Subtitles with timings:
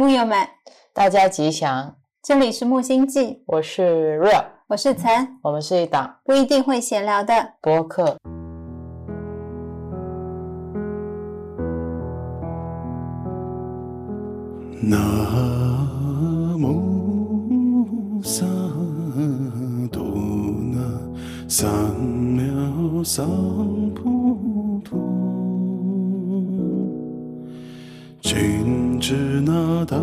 [0.00, 0.48] 木友们，
[0.94, 1.94] 大家吉祥。
[2.22, 8.16] 这里是木星记，我是 Real，我是岑，我们是一档不一定会闲聊的播客。
[14.80, 14.98] 南
[16.58, 18.46] 无萨
[19.92, 20.02] 多
[20.72, 20.80] 那
[21.46, 21.70] 三
[22.38, 23.26] 藐三
[23.92, 24.80] 菩
[28.22, 28.34] 提，
[29.00, 29.96] 金智那道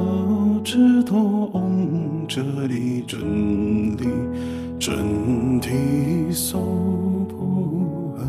[0.64, 4.08] 智多嗡哲利准提
[4.80, 6.60] 准提娑
[7.30, 8.26] 婆诃。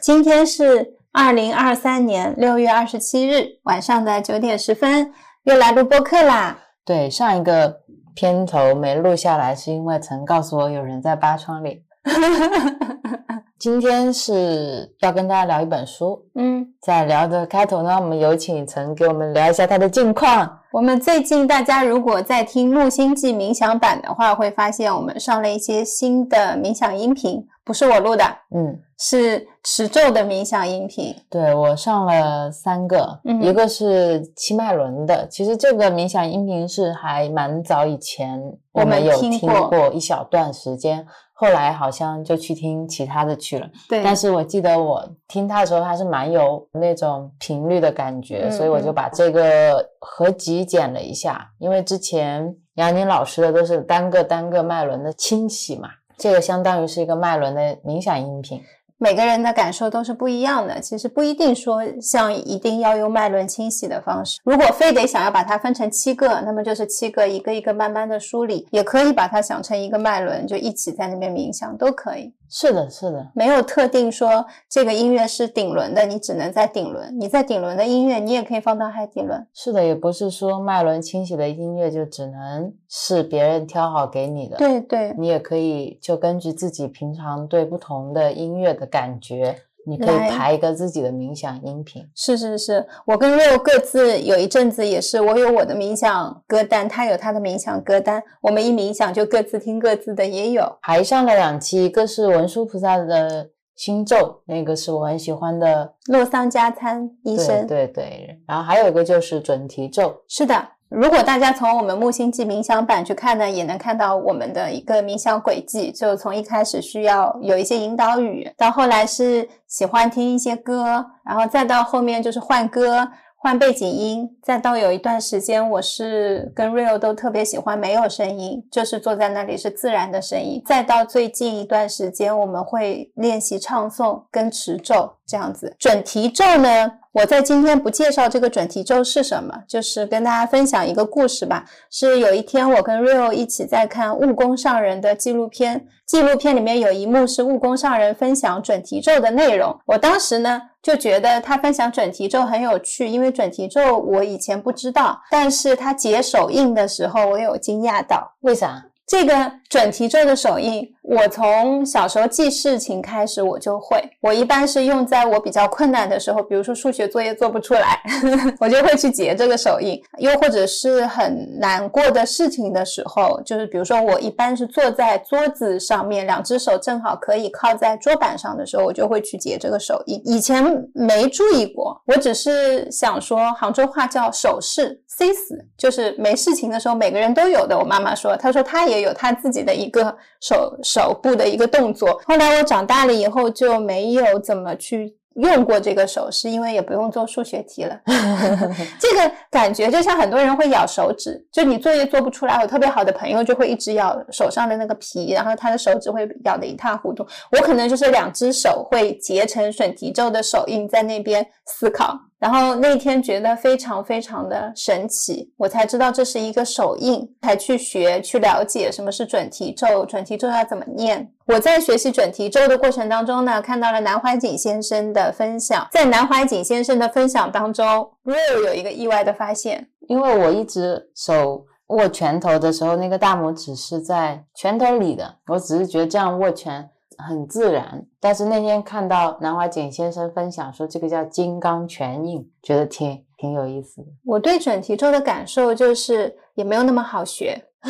[0.00, 5.12] 今天是二零二三年六月二十七日晚上的九点十分，
[5.44, 6.58] 又来录播客啦。
[6.84, 7.82] 对，上一个
[8.16, 11.78] 片头没录下来，是因为曾告诉我有人在扒窗帘。
[13.58, 20.60] 今天是要跟大家聊一本书，嗯，在聊的开头呢，我们有请陈给我们聊一下他的近况。
[20.72, 31.12] 我们最近大家如果在听木星记冥想版的话，会发现我们上了一些新的冥想音频，不是我录的，嗯，是持咒的冥想音频。
[31.28, 38.40] 对我上了三个，嗯一个是七脉轮的，其实这个冥想音频是还蛮早以前
[38.72, 43.68] 我们们有听过听过一小段时间，后来好像就去听其他的去了。
[43.88, 51.50] 对，但是我记得我听它的时候，还是蛮有那种频率的感觉，嗯所以我就把这个合集剪了一下。
[51.58, 58.60] 因为之前杨宁老师的都是单个单个脉轮的清洗嘛，这个相当于是一个脉轮的冥想音频。
[58.98, 64.40] 每个人的感受都是不一样的，其实不一定说像一定要用脉轮清洗的方式。
[64.42, 72.32] 如果非得想要把它分成七个，那么就是七个一个一个慢慢的梳理，也可以把它想成一个脉轮，就一起在那边冥想都可以。
[72.48, 79.46] 是的，是的，没有特定说这个音乐是顶轮的，你只能在顶轮；你在顶轮的音乐，你也可以放到海底轮。
[79.52, 84.56] 是的，也不是说脉轮清洗的音乐就只能是别人挑好给你的。
[84.56, 89.56] 对对，你也可以就根据自己平常对不同的音乐的感觉，
[89.86, 92.02] 你可以排一个自己的冥想音频。
[92.14, 100.76] 是是是，我跟 Rio 各自有一阵子也是，我有我的冥想歌单，他有他的冥想歌单，我们一冥想就各自听各自的，也有。
[100.82, 110.68] 还上了两期，一个是文殊菩萨的心咒，那个是我很喜欢的洛桑加参医生，对对对，然后还有一个就是准提咒，是的。
[110.88, 115.90] 如果大家从我们木星记冥想版去看呢，也能看到我们的一个冥想轨迹。
[115.90, 130.62] 就从一开始需要有一些引导语，到后来是喜欢听一些歌，然后再到后面就是换歌、换背景音，再到有一段时间我是跟 Rio 都特别喜欢没有声音，就是坐在那里是自然的声音。
[130.64, 135.74] 再到最近一段时间，我们会练习唱诵跟持咒这样子。
[135.80, 136.92] 准提咒呢？
[137.16, 141.64] 我在今天不介绍这个准提咒是什么，就是跟大家分享一个故事吧。
[141.90, 149.74] 是有一天我跟 Rio 一起在看悟空上人的纪录片，纪录片里面有一幕是悟空上人分享准提咒的内容。
[149.86, 158.36] 我当时呢就觉得他分享准提咒很有趣，因为准提咒我以前不知道，但是他解手印的时候我有惊讶到。
[158.42, 158.84] 为啥？
[159.06, 164.02] 这个准提咒的手印，我从小时候记事情开始我就会。
[164.20, 168.00] 我一般是用在我比较困难的时候，比如说数学作业做不出来，
[168.58, 180.20] 我就会去结这个手印；又或者是很难过的事情的时候，就是比如说我一般是坐在桌子上面，两只手正好可以靠在桌板上的时候，我就会去结这个手印。
[180.24, 187.78] 以前没注意过，我只是想说，杭州话叫手势 C 死，就是没事情的时候每个人都有的。
[187.78, 192.18] 我妈妈说，她说她也有她自己的一个手手部的一个动作。
[192.24, 198.00] 后来我长大了以后就没有怎么去用过这个手势，因为也不用做数学题了。
[198.98, 207.26] 这个感觉就像很多人会咬手指，就你作业做不出来，我特别好的朋友就会一直咬手上的那个皮，然后他的手指会咬得一塌糊涂。
[207.52, 212.18] 我可能就是两只手会结成准提咒的手印，在那边思考。
[212.38, 221.32] 然后那天觉得非常非常的神奇，我才知道这是一个手印，才去学去了解什么是准提咒，准提咒要怎么念。
[221.46, 227.86] 我在学习准提咒的过程当中呢，看到了南怀瑾先生的分享，在南怀瑾先生的分享当中
[228.24, 238.04] ，Real 有一个意外的发现，因为我一直手握拳头的时候，那个大拇指是在拳头里的，我只是觉得这样握拳很自然。
[238.20, 244.08] 但是那天看到南怀瑾先生分享说这个叫金刚拳印，觉得挺挺有意思的。
[244.24, 247.62] 我对准提咒的感受就是也没有那么好学。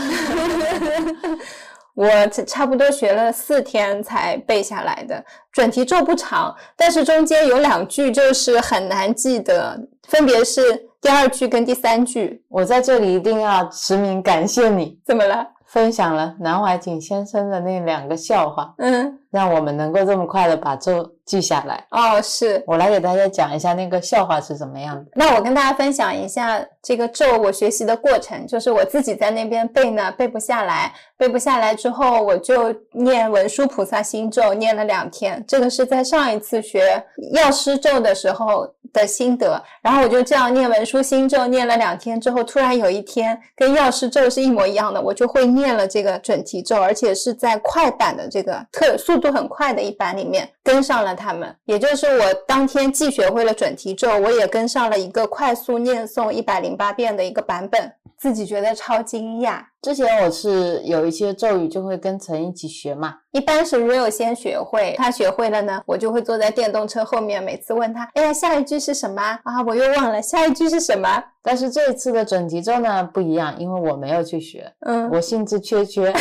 [1.94, 5.24] 我差不多学了四天才背下来的。
[5.50, 10.60] 准提咒不长，但是中间有两句就是很难记得，分别是
[11.00, 12.44] 第二句跟第三句。
[12.48, 15.46] 我在这里一定要实名感谢你，怎么了？
[15.66, 21.84] 分享了南怀瑾先生的那两个笑话，嗯，让我们能够这么快的把咒记下来。
[21.90, 25.04] 哦，是我来给大家讲一下那个笑话是怎么样的。
[25.14, 35.44] 那我跟大家分享一下这个咒我学习的过程，就是我自己在那边背呢，背不下来，背不下来之后，我就念文殊菩萨心咒，念了两天。
[35.46, 39.60] 这个是在上一次学药师咒的时候的心得。
[39.82, 51.56] 然后我就这样念文殊心咒，念了两天之后，突然有一天跟药师咒是一模一样的，我就会念了这个准提咒，而且是在快版的这个特速度很快的一版里面跟上了他们。
[51.64, 59.60] 也就是我当天既学会了准提咒，我也跟上了一个快速念诵一百零八遍的一个版本，自己觉得超惊讶。
[59.82, 69.62] 之前我是有一些咒语就会跟陈一起学嘛，一般是 Real 先学会，他学会了呢，我就会坐在电动车后面，每次问他，哎呀，下一句是什么啊？
[69.66, 71.22] 我又忘了下一句是什么。
[71.40, 76.12] 但是这一次的准提咒呢不一样，因为我没有去学，嗯我兴致缺缺，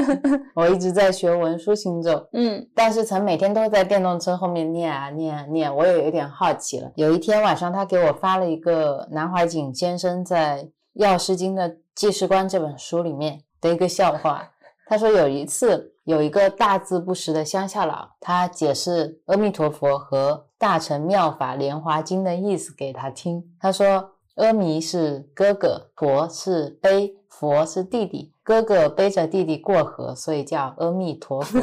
[0.54, 2.28] 我一直在学文殊心咒。
[2.34, 6.92] 嗯但是陈每天都在电动车后面念啊念啊念，我也有点好奇了。
[6.96, 10.58] 有一天晚上，他给我发了一个南怀瑾先生在
[10.94, 14.50] 《药师经》的记事观这本书里面的一个笑话。
[14.86, 23.42] 他说有一次有一个大字不识的乡下佬，他解释阿弥陀佛和大乘妙法莲华经的意思给他听。
[23.58, 28.32] 他说阿弥是哥哥，陀是悲，佛是弟弟。
[28.42, 31.58] 哥哥背着弟弟过河，所以叫阿弥陀佛。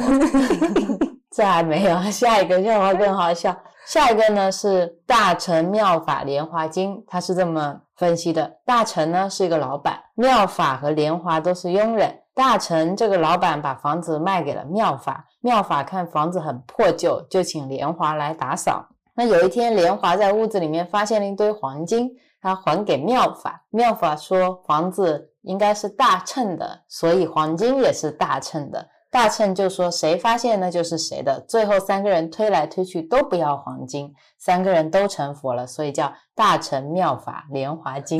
[1.30, 3.56] 这还没有，下一个笑话更好笑。
[3.86, 12.12] 下一个呢是《大乘妙法莲华经》，它是这么分析的：大乘呢是一个老板，妙法和莲华都是佣人。
[12.34, 18.88] 大乘这个老板把房子卖给了妙法，妙法看房子很破旧，就请莲华来打扫。
[19.14, 22.10] 那有一天，莲华在屋子里面发现了一堆黄金，
[22.40, 23.62] 他还给妙法。
[23.70, 28.84] 妙法说房子应该是大称的，所以黄金也是大称的。
[29.12, 31.38] 大乘就说谁发现那就是谁的。
[31.46, 38.18] 最后三个人推来推去都不要黄金，三个人都成佛了，所以叫大乘妙法莲华经。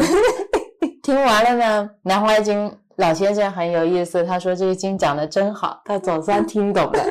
[1.03, 7.03] 听完了呢，南怀瑾老先生很有意思，他说这个经讲的真好，他总算听懂了。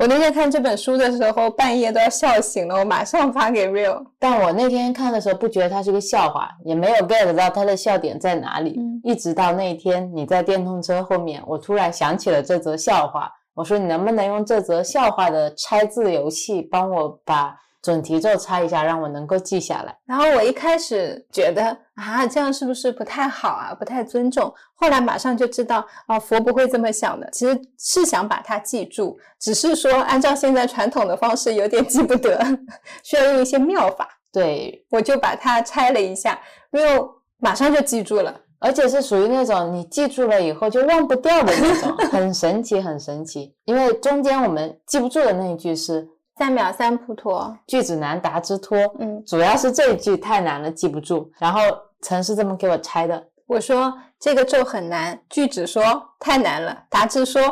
[0.00, 4.02] 我那天看这本书的时候，半夜都要笑醒了，我马上发给 Real。
[4.18, 8.76] 但我那天看的时候不觉得它是个笑话，也没有 get 到它的笑点在哪里。
[8.78, 13.30] 嗯一直到那天你在电动车后面，我突然想起了这则笑话。
[13.52, 19.96] 我说你能不能用这则笑话的拆字游戏帮我把准提咒猜一下，让我能够记下来？
[20.04, 24.52] 然后我一开始觉得啊，这样是不是不太好啊，不太尊重？
[24.74, 32.40] 后来马上就知道啊，佛不会这么想的，其实是想把它记住，只是说按照现在传统的方式有点记不得，
[33.02, 34.08] 需要用一些妙法。
[34.32, 36.40] 对，我就把它拆了一下
[36.72, 38.40] ，Real 马上就记住了。
[38.62, 43.54] 而且是属于那种你记住了以后就忘不掉的那种， 很神奇，很神奇。
[43.64, 46.06] 因为中间我们记不住的那一句是
[46.40, 47.22] 三藐三菩提，
[47.66, 51.30] 句子难答之托，嗯，主要是这一句太难了，记不住。
[51.38, 51.60] 然后
[52.00, 57.42] 陈是这么给我拆的，我说这个咒很难，句子说太难了，达智说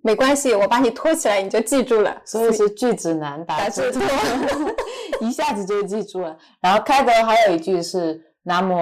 [0.00, 4.74] 没关系，我把你托起来你就记住了，所以是句子难答达之托托，
[5.20, 6.34] 一下子就记住了。
[6.62, 8.74] 然后开头还有一句是南无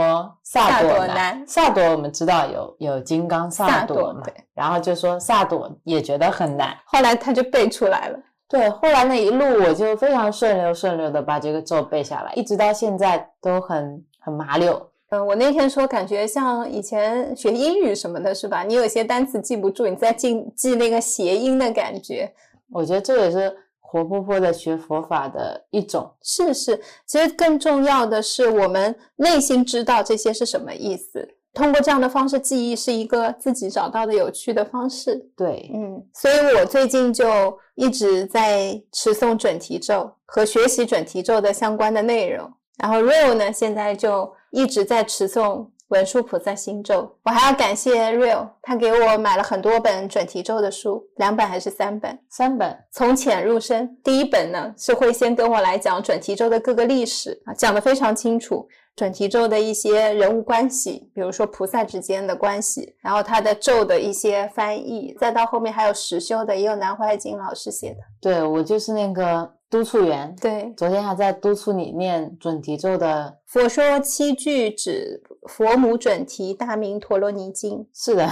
[0.45, 4.23] 萨萨朵南，萨朵我们知道有有金刚萨萨朵嘛
[4.55, 6.73] 然后就说萨朵也觉得很难。
[6.85, 8.19] 后来他就背出来了。
[8.49, 14.91] 对，后来那一路我就非常顺溜顺溜的把这个咒背下来，一直到现在都很很麻溜。
[15.09, 18.63] 嗯，我那天说感觉像以前学英语什么的，是吧？
[18.63, 22.33] 你有些单词记不住，你在记记那个谐音的感觉。
[22.73, 26.09] 我觉得这也是活泼泼的学佛法的一种。
[26.23, 31.29] 是是，其实更重要的是我们内心知道这些是什么意思。
[31.57, 35.17] 通过这样的方式记忆是一个自己找到的有趣的方式。
[35.35, 42.47] 对，嗯，所以我最近就一直在持诵准提咒和学习准提咒的相关的内容。
[42.77, 47.11] 然后 Real 呢，现在就一直在持诵文殊菩萨心咒。
[47.25, 52.19] 我还要感谢 Real，他给我买了很多本准提咒的书，两本还是三本。
[52.29, 58.69] 三本从浅入深，第一本呢是会先跟我来讲准提咒的各个历史啊，讲得非常清楚。
[58.97, 67.99] 准提咒的一些人物关系，比如说菩萨之间的关系，然后他的咒的一些翻译，再到后面还有实修的，也有南怀瑾老师写的。
[68.23, 73.37] 对我就是那个督促员，对，昨天还在督促你念准提咒的。
[73.45, 77.87] 佛说七句指佛母准提大明陀罗尼经。
[77.93, 78.27] 是的，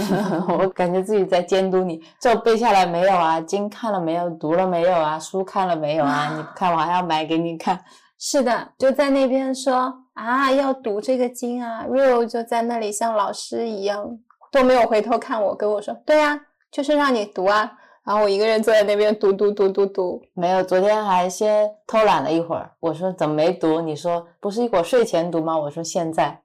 [0.48, 3.38] 我感觉自己在监督你，咒背下来没有啊？
[3.42, 4.30] 经看了没有？
[4.30, 5.18] 读了没有啊？
[5.18, 6.32] 书看了没有啊？
[6.34, 7.78] 你不看我还要买给你看。
[8.18, 11.84] 是的，就在那边说啊，要读这个经啊。
[11.88, 14.18] Rio 就在那里像老师一样，
[14.50, 16.40] 都没有回头看我，跟我说，对呀，
[16.72, 17.70] 就是让你读啊。
[18.04, 22.70] 然后我一个人坐在那边读读读读读，没有，昨天还先偷懒了一会儿。
[22.80, 23.80] 我说怎么没读？
[23.80, 25.58] 你说不是一会儿睡前读吗？
[25.58, 26.40] 我说现在，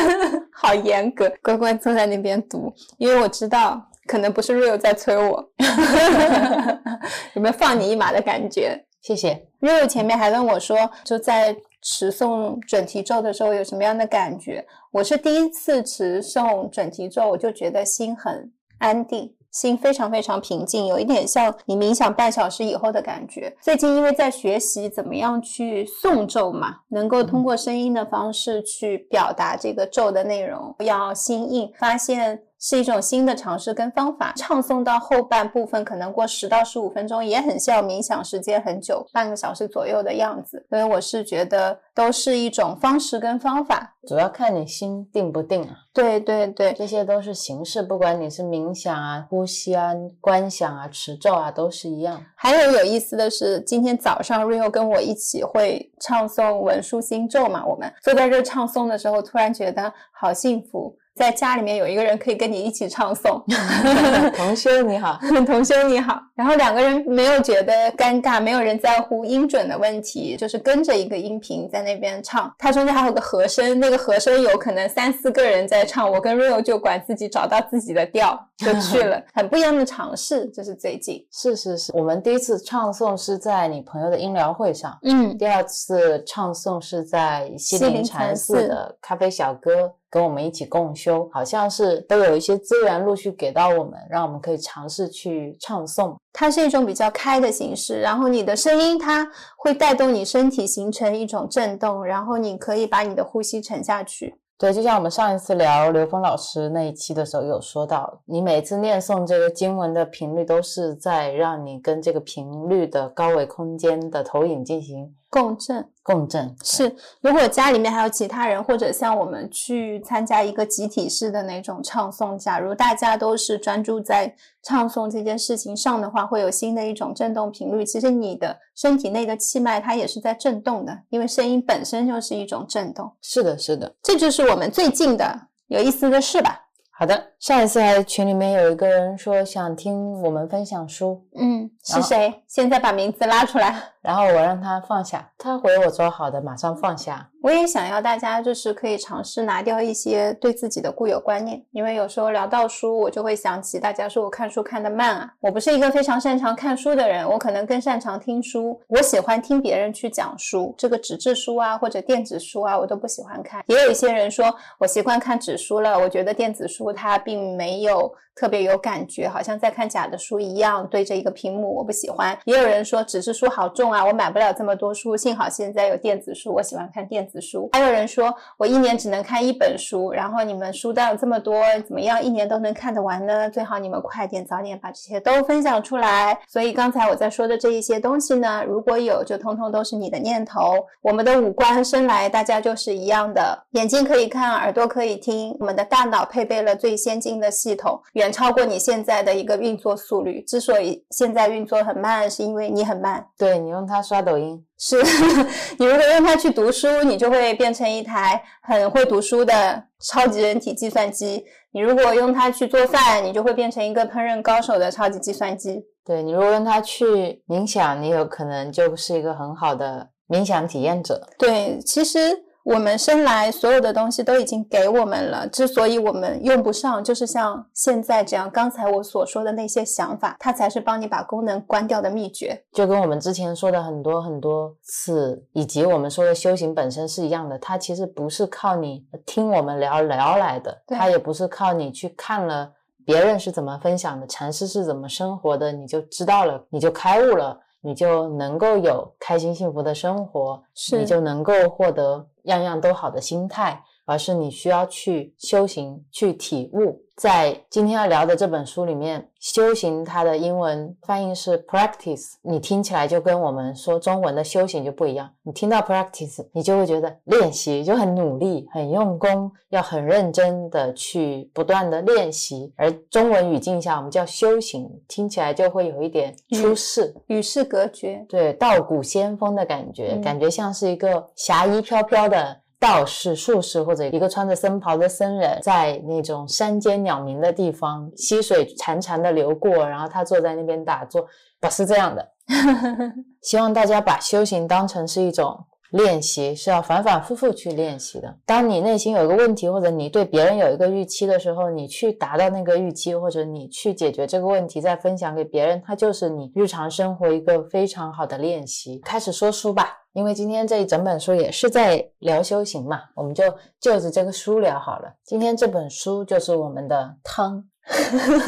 [0.52, 5.48] 好严格，乖乖坐在那边读，因为我知道可能不是 Rio 在催我，
[7.34, 8.84] 有没有放你一马的感觉？
[9.00, 9.46] 谢谢。
[9.60, 11.56] Rio 前面还问我说，就在
[11.88, 14.66] 持诵准提咒的时候有什么样的感觉？
[14.90, 19.32] 我是第一次持诵准提咒，我就觉得心很安定。
[19.52, 23.56] 心非常非常平静，有一点像你冥想半小时以后的感觉。
[23.62, 32.42] 最近因为在学习怎么样去诵咒嘛，能够通过声音的方式去表达这个咒的内容，要心印，发现。
[32.68, 40.66] 是一种新的尝试跟方法，唱诵到后半部分可能过十到十五分钟，也很像冥想时间很久，半个小时左右的样子。
[40.68, 45.76] 所以我是觉得都是一种方式跟方法，主要看你心定不定啊。
[45.94, 52.20] 对对对，这些都是形式，不管你是冥想啊、呼吸啊、观想啊、持咒啊，都是一样。
[52.34, 60.96] 还有有意思的是，今天早上 Rio 跟我一起会唱诵文殊心咒嘛，我们坐在这唱诵的时候，突然觉得好幸福。
[61.16, 63.42] 在家里面有一个人可以跟你一起唱诵，
[64.36, 66.20] 同修你好， 同修你好。
[66.34, 72.54] 然后两个人没有觉得尴尬，没有人在乎音准的问题，就是跟着一个音频在那边唱。
[72.58, 80.44] 它中间还有个和声，那个和声有可能三四个人在唱，我跟 Rio 就管自己找到自己的调 就去了，很不一样的尝试。
[80.54, 89.94] 这是最近，是是是，我们第一次唱诵是在你朋友的音疗会上，嗯，第二次唱诵是在西林禅寺的咖啡小哥。
[90.16, 96.16] 跟我们一起共修，好像是都有一些资源陆续给到我们，让我们可以尝试去唱诵。
[96.32, 104.34] 它是一种比较开的形式，然后你的声音它会带动你身体形成一种震动，然后你可以把你的呼吸沉下去。
[104.56, 115.14] 对，就像我们上一次聊刘峰老师那一期的时候有说到，你每次念诵这个经文的频率都是在让你跟这个频率的高维空间的投影进行。
[115.28, 116.94] 共振，共振是。
[117.20, 127.84] 如果家里面还有其他人，或者像我们去参加一个集体式的那种唱诵，假如大家都是专注在唱诵这件事情上的话，会有新的一种振动频率。
[127.84, 133.12] 其实你的身体内的气脉它也是在震动的，因为声音本身就是一种震动。
[133.20, 136.62] 是的，是的，这就是我们最近的有意思的事吧。
[136.98, 142.42] 好的，上一次还群里面有一个人说想听我们分享书，嗯，是谁？
[142.48, 143.92] 现在把名字拉出来。
[144.06, 147.28] 然后我让他放下，他回我说好的，马上放下。
[147.42, 155.32] 我也想要大家就是可以尝试拿掉一些对自己的固有观念，因为有时候聊到书，我就会想起大家说我看书看得慢啊。
[155.40, 158.80] 我不是一个非常擅长看书的人，我可能更擅长听书。
[158.86, 163.64] 我喜欢听别人去讲书，这个纸质书啊或者电子书啊，我都不喜欢看。
[163.66, 168.12] 也有一些人说我习惯看纸书了，我觉得电子书它并没有。
[168.36, 172.38] 特别有感觉，好像在看假的书一样，对着一个屏幕，我不喜欢。
[172.44, 175.16] 也有人说纸质书好重啊，我买不了这么多书。
[175.16, 177.70] 幸好现在有电子书，我喜欢看电子书。
[177.72, 183.48] 还有人说我一年只能看一本书，然后你们书单有这么多，怎么样一年都能看得完呢？
[183.48, 186.38] 最好你们快点早点把这些都分享出来。
[186.46, 190.74] 所以刚才我在说的这一些东西呢，如果有就通通都是你的念头。
[191.00, 197.98] 我们的五官生来大家就是一样的，眼睛可以看，耳朵可以听，我们的大脑配备了最先进的系统。
[198.32, 200.42] 超过你现在的一个运作速率。
[200.42, 203.26] 之所以现在运作很慢，是因为你很慢。
[203.38, 204.96] 对你用它刷抖音，是
[205.78, 211.44] 你如果用它去读书，你就会变成一台很会读书的超级人体计算机。
[211.72, 215.84] 你如果用它去做饭，你就会变成一个烹饪高手的超级计算机。
[216.04, 221.28] 对你如果用它去冥想，你有可能就是一个很好的冥想体验者。
[221.38, 222.45] 对，其实。
[222.66, 228.50] 我们生来所有的东西都已经给我们了，之所以我们用不上，就是像现在这样。
[228.50, 232.60] 刚才我所说的那些想法，它才是帮你把功能关掉的秘诀。
[232.72, 237.56] 就跟我们之前说的很多很多次，以及我们说的修行本身是一样的。
[237.60, 242.72] 它其实不是靠你听我们聊聊来的，它也不是靠你去看了
[243.04, 247.60] 别人是怎么分享的，禅师是怎么生活的，你就知道了，你就开悟了。
[247.86, 257.05] 你就能够有开心幸福的生活，是你就能够获得样样都好的心态，而是你需要去修行、去体悟。
[257.16, 265.30] 在今天要聊的这本书里面，修行它的英文翻译是 practice，你听起来就跟我们说中文的修行就不一样。
[265.42, 272.70] 你听到 practice，你就会觉得练习就很努力、很用功，要很认真的去不断的练习。
[272.76, 277.14] 而中文语境下，我们叫修行，听起来就会有一点出世。
[277.28, 278.26] 与世隔绝。
[278.28, 291.26] 对，道骨仙风的感觉，嗯感觉像是一个侠衣飘飘的道士、术士，或者一个穿着僧袍的僧人，在那种山间鸟鸣的地方，溪水潺潺的流过，然后他坐在那边打坐，
[291.60, 292.32] 不是这样的。
[293.42, 295.58] 希望大家把修行当成是一种
[295.96, 298.36] 练习，是要反反复复去练习的。
[298.44, 308.98] 当你内心有一个问题，或者你对别人有一个预期的时候，你去达到那个预期，或者你去解决这个问题，再分享给别人，它就是你日常生活一个非常好的练习。
[308.98, 313.42] 开始说书吧，因为今天这一整本书也是在聊修行嘛，我们就
[313.80, 315.12] 就着这个书聊好了。
[315.24, 317.64] 今天这本书就是我们的汤，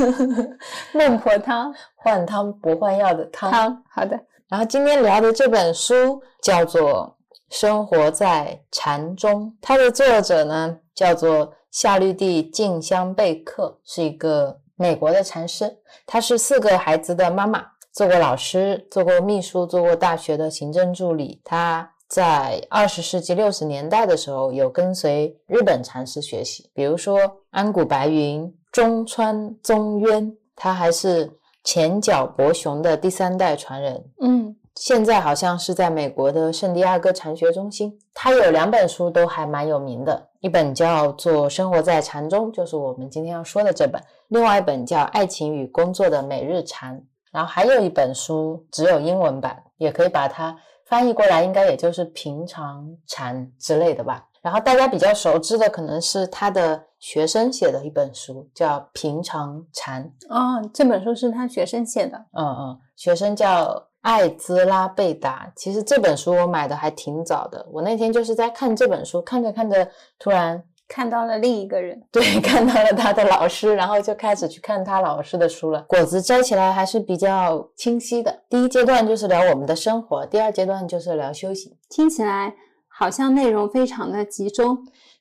[0.93, 3.51] 孟婆汤换汤不换药的汤。
[3.51, 7.17] 汤，好的，然后今天聊的这本书叫做
[7.49, 15.79] 《生活在禅中》，它的作者呢叫做夏绿蒂·静香贝克，是一个美国的禅师。
[16.07, 21.41] 她是四个孩子的妈妈，做过老师，做过秘书，做过大学的行政助理。
[21.45, 27.19] 她在二十世纪六十年代的时候，有跟随日本禅师学习，比如说
[27.51, 31.31] 安谷白云、中川宗渊，他还是
[31.65, 34.05] 前脚博雄的第三代传人。
[34.21, 37.99] 嗯现在好像是在美国的圣地亚哥禅学中心。
[38.15, 46.97] 他有两本书都还蛮有名的，一本叫做《生活在禅中》，就是我们今天要说的这本；另外一本叫《爱情与工作的每日禅》。
[47.33, 50.57] 然后还有一本书只有英文版，也可以把它
[50.87, 54.29] 翻译过来，应该也就是平常禅之类的吧。
[54.41, 60.09] 然后大家比较熟知的可能是他的学生写的一本书，叫《平常禅》。
[60.33, 65.53] 哦，这本书是他学生写的，嗯嗯，学生叫艾兹拉贝达。
[65.57, 69.89] 其实这本书我买的还挺早的，我那天就是在看这本书，看着看着，
[70.19, 75.83] 突然看到了另一个人，对 看到了他的老师，然后就开始去看他老师的书了。
[75.83, 78.45] 果子摘起来还是比较清晰的。
[78.49, 81.77] 第一阶段就是聊我们的生活，第二阶段就是聊修行。
[81.91, 82.55] 听起来
[82.89, 84.79] 好像内容非常的集中。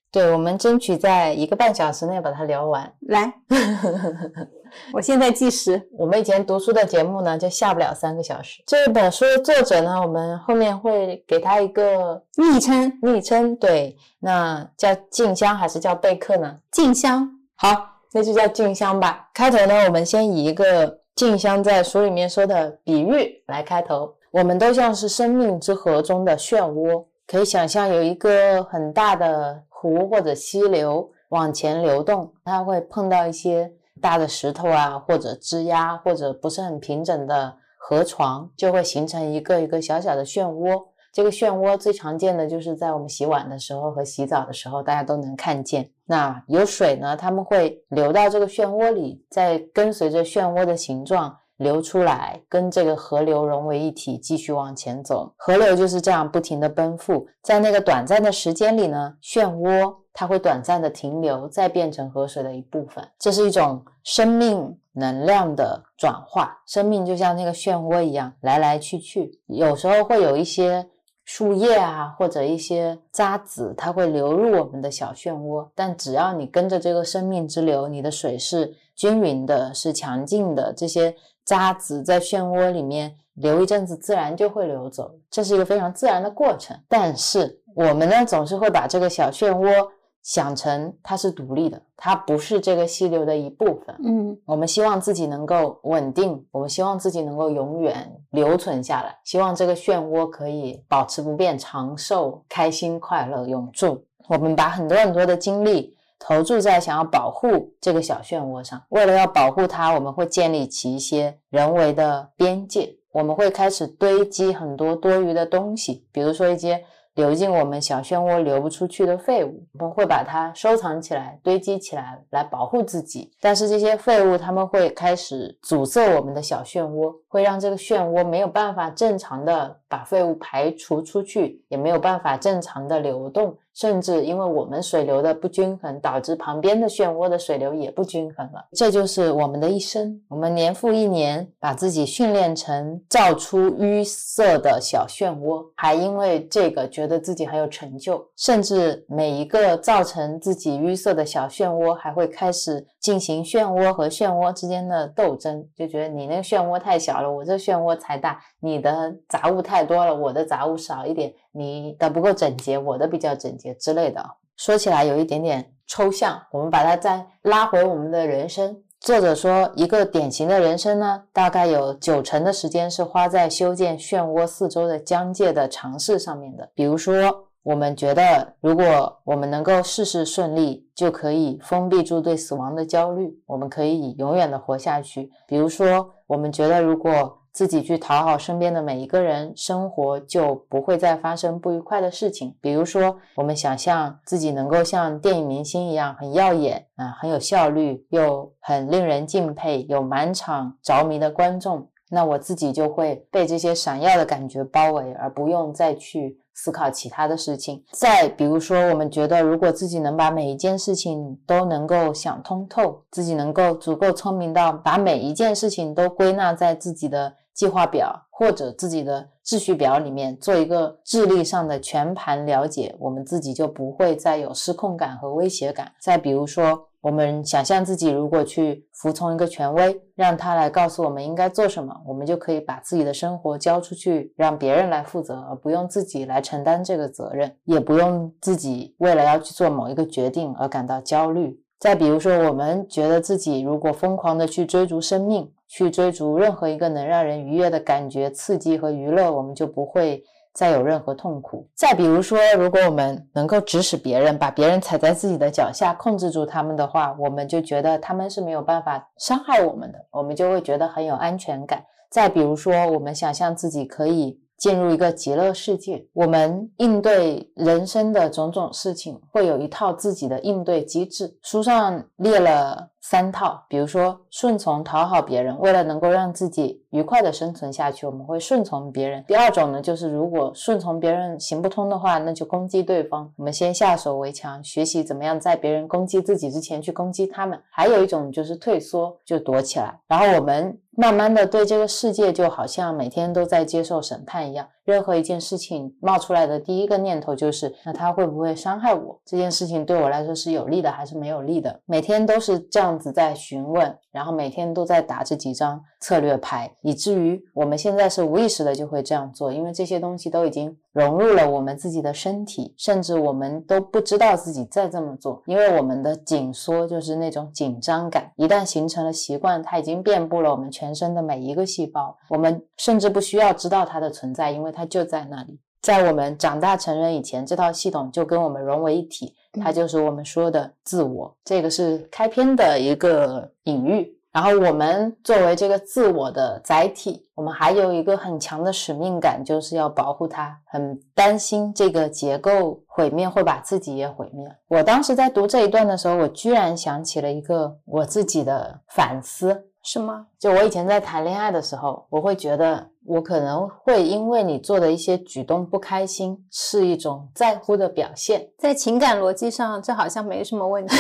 [0.10, 2.94] 对，我们争取在一个半小时内把它聊完。
[3.02, 3.34] 来，
[4.94, 5.82] 我现在计时。
[5.98, 8.64] 我们以前读书的节目呢，就下不了三个小时。
[8.66, 16.58] 这本书的作者呢，我们后面会给他一个昵称昵称，对，那叫静香还是叫贝克呢？
[16.72, 17.70] 静香，好，
[18.14, 19.30] 那就叫静香吧。
[19.34, 24.14] 开头呢，我们先以一个静香在书里面说的比喻来开头。
[24.32, 40.84] 我们都像是生命之河中的漩涡，可以想象有一个很大的湖或者溪流往前流动，它会碰到一些大的石头啊，或者枝桠，或者不是很平整的河床，就会形成一个一个小小的漩涡。
[41.14, 45.90] 这个漩涡最常见的就是在我们洗碗的时候和洗澡的时候，大家都能看见。
[46.06, 55.34] 那有水呢，它们会流到这个漩涡里，再跟随着漩涡的形状流出来，跟这个河流融为一体，继续往前走。
[55.38, 63.08] 河流就是这样不停的奔赴，在那个短暂的时间里呢，漩涡它会短暂的停留，再变成河水的一部分。
[63.20, 70.88] 这是一种生命能量的转化，生命就像那个漩涡一样，来来去去，有时候会有一些。
[71.30, 75.68] 树叶啊，或者一些渣子，它会流入我们的小漩涡。
[75.76, 81.14] 但只要你跟着这个生命之流，你的水是均匀的，是强劲的，这些
[81.48, 85.10] 渣子在漩涡里面流一阵子，自然就会流走。
[85.32, 86.78] 这是一个非常自然的过程。
[86.90, 89.88] 但是我们呢，总是会把这个小漩涡
[90.24, 93.96] 想成它是独立的，它不是这个溪流的一部分。
[94.04, 104.04] 嗯我们希望自己能够稳定，我们希望自己能够永远留存下来，希望这个漩涡可以保持不变、长寿、开心、快乐、永驻。
[104.28, 116.84] 我们把很多很多的精力投注在想要保护这个小漩涡上，为了要保护它，我们会建立起一些人为的边界，我们会开始堆积很多多余的东西，比如说一些。
[117.18, 123.34] 流进我们小漩涡流不出去的废物，我们会把它收藏起来、堆积起来，来保护自己。
[123.42, 138.66] 但是这些废物，它们会开始阻塞我们的小漩涡，会让这个漩涡没有办法正常的把废物排除出去，也没有办法正常的流动，甚至因为我们水流的不均衡，导致旁边的漩涡的水流也不均衡了。
[138.72, 140.20] 这就是我们的一生。
[140.28, 164.22] 我们年复一年把自己训练成造出淤塞的小漩涡，还因为这个觉得自己很有成就，甚至每一个造成自己淤塞的小漩涡，还会开始进行漩涡和漩涡之间的斗争，就觉得你那个漩涡太小了，我这漩涡才大；你的杂物太多了，我的杂物少一点；你的不够整洁，我的比较整洁之类的。
[164.58, 168.78] 说起来有一点点抽象，我们把它再拉回我们的人生。
[169.00, 176.70] 作者说，一个典型的人生呢，大概有九成的时间是花在修建漩涡四周的疆界的尝试上面的。
[176.76, 185.30] 比如说，我们觉得，如果我们能够事事顺利，就可以封闭住对死亡的焦虑，我们可以永远的活下去。
[185.46, 192.56] 比如说，我们觉得，如果自己去讨好身边的每一个人，生活就不会再发生不愉快的事情。
[192.62, 207.82] 比如说，我们想象自己能够像电影明星一样很耀眼啊，很有效率，又很令人敬佩，有满场着迷的观众，那我自己就会被这些闪耀的感觉包围，而不用再去思考其他的事情。
[207.92, 217.36] 再比如说，我们觉得如果自己能把每一件事情都能够想通透，自己能够足够聪明到把每一件事情都归纳在自己的。
[217.58, 225.90] 计划表或者自己的秩序表里面做一个智力上的全盘了解，我们自己就不会再有失控感和威胁感。
[226.02, 241.58] 再比如说，我们想象自己如果去服从一个权威，让他来告诉我们应该做什么，我们就可以把自己的生活交出去，让别人来负责，而不用自己来承担这个责任，也不用自己为了要去做某一个决定而感到焦虑。
[241.80, 251.68] 再比如说，我们觉得自己如果疯狂的去追逐生命，去追逐任何一个能让人愉悦的感觉、刺激和娱乐，我们就不会再有任何痛苦。
[251.76, 261.84] 再比如说，如果我们能够指使别人，把别人踩在自己的脚下，控制住他们的话，我们就觉得他们是没有办法伤害我们的，我们就会觉得很有安全感。
[262.10, 264.40] 再比如说，我们想象自己可以。
[264.58, 271.38] 进入一个极乐世界，我们应对人生的种种事情，会有一套自己的应对机制。
[271.44, 279.24] 书上列了三套，比如说顺从、讨好别人，为了能够让自己愉快的生存下去，我们会顺从别人。
[279.26, 283.32] 第二种呢，就是如果顺从别人行不通的话，那就攻击对方。
[283.38, 287.58] 我们先下手为强，学习怎么样在别人攻击自己之前去攻击他们。
[287.70, 289.98] 还有一种就是退缩，就躲起来。
[290.10, 290.78] 然后我们。
[291.00, 294.68] 慢慢的，对这个世界就好像每天都在接受审判一样。
[294.88, 299.20] 任何一件事情冒出来的第一个念头就是：那他会不会伤害我？
[299.26, 301.82] 这件事情对我来说是有利的还是没有利的？
[301.86, 324.68] 每天都是这样子在询问，然后每天都在打这几张策略牌，以至于我们现在是无意识的就会这样做，因为这些东西都已经融入了我们自己的身体，甚至我们都不知道自己在这么做，因为我们的紧缩就是那种紧张感，一旦形成了习惯，它已经遍布了我们全身的每一个细胞，我们甚至不需要知道它的存在，因为。
[324.78, 331.36] 它就在那里，在我们长大成人以前，这套系统就跟我们融为一体，它就是我们说的自我。
[331.44, 334.17] 这个是开篇的一个隐喻。
[334.38, 344.48] 然后我们作为这个自我的载体，我们还有一个很强的使命感，就是要保护它，很担心这个结构毁灭会把自己也毁灭。
[344.68, 349.64] 我当时在读这一段的时候，我居然想起了一个我自己的反思。
[349.82, 350.28] 是吗？
[350.38, 358.48] 就我以前在谈恋爱的时候，我会觉得我可能会因为你做的一些举动不开心，是一种在乎的表现。
[358.60, 360.96] 在情感逻辑上，这好像没什么问题，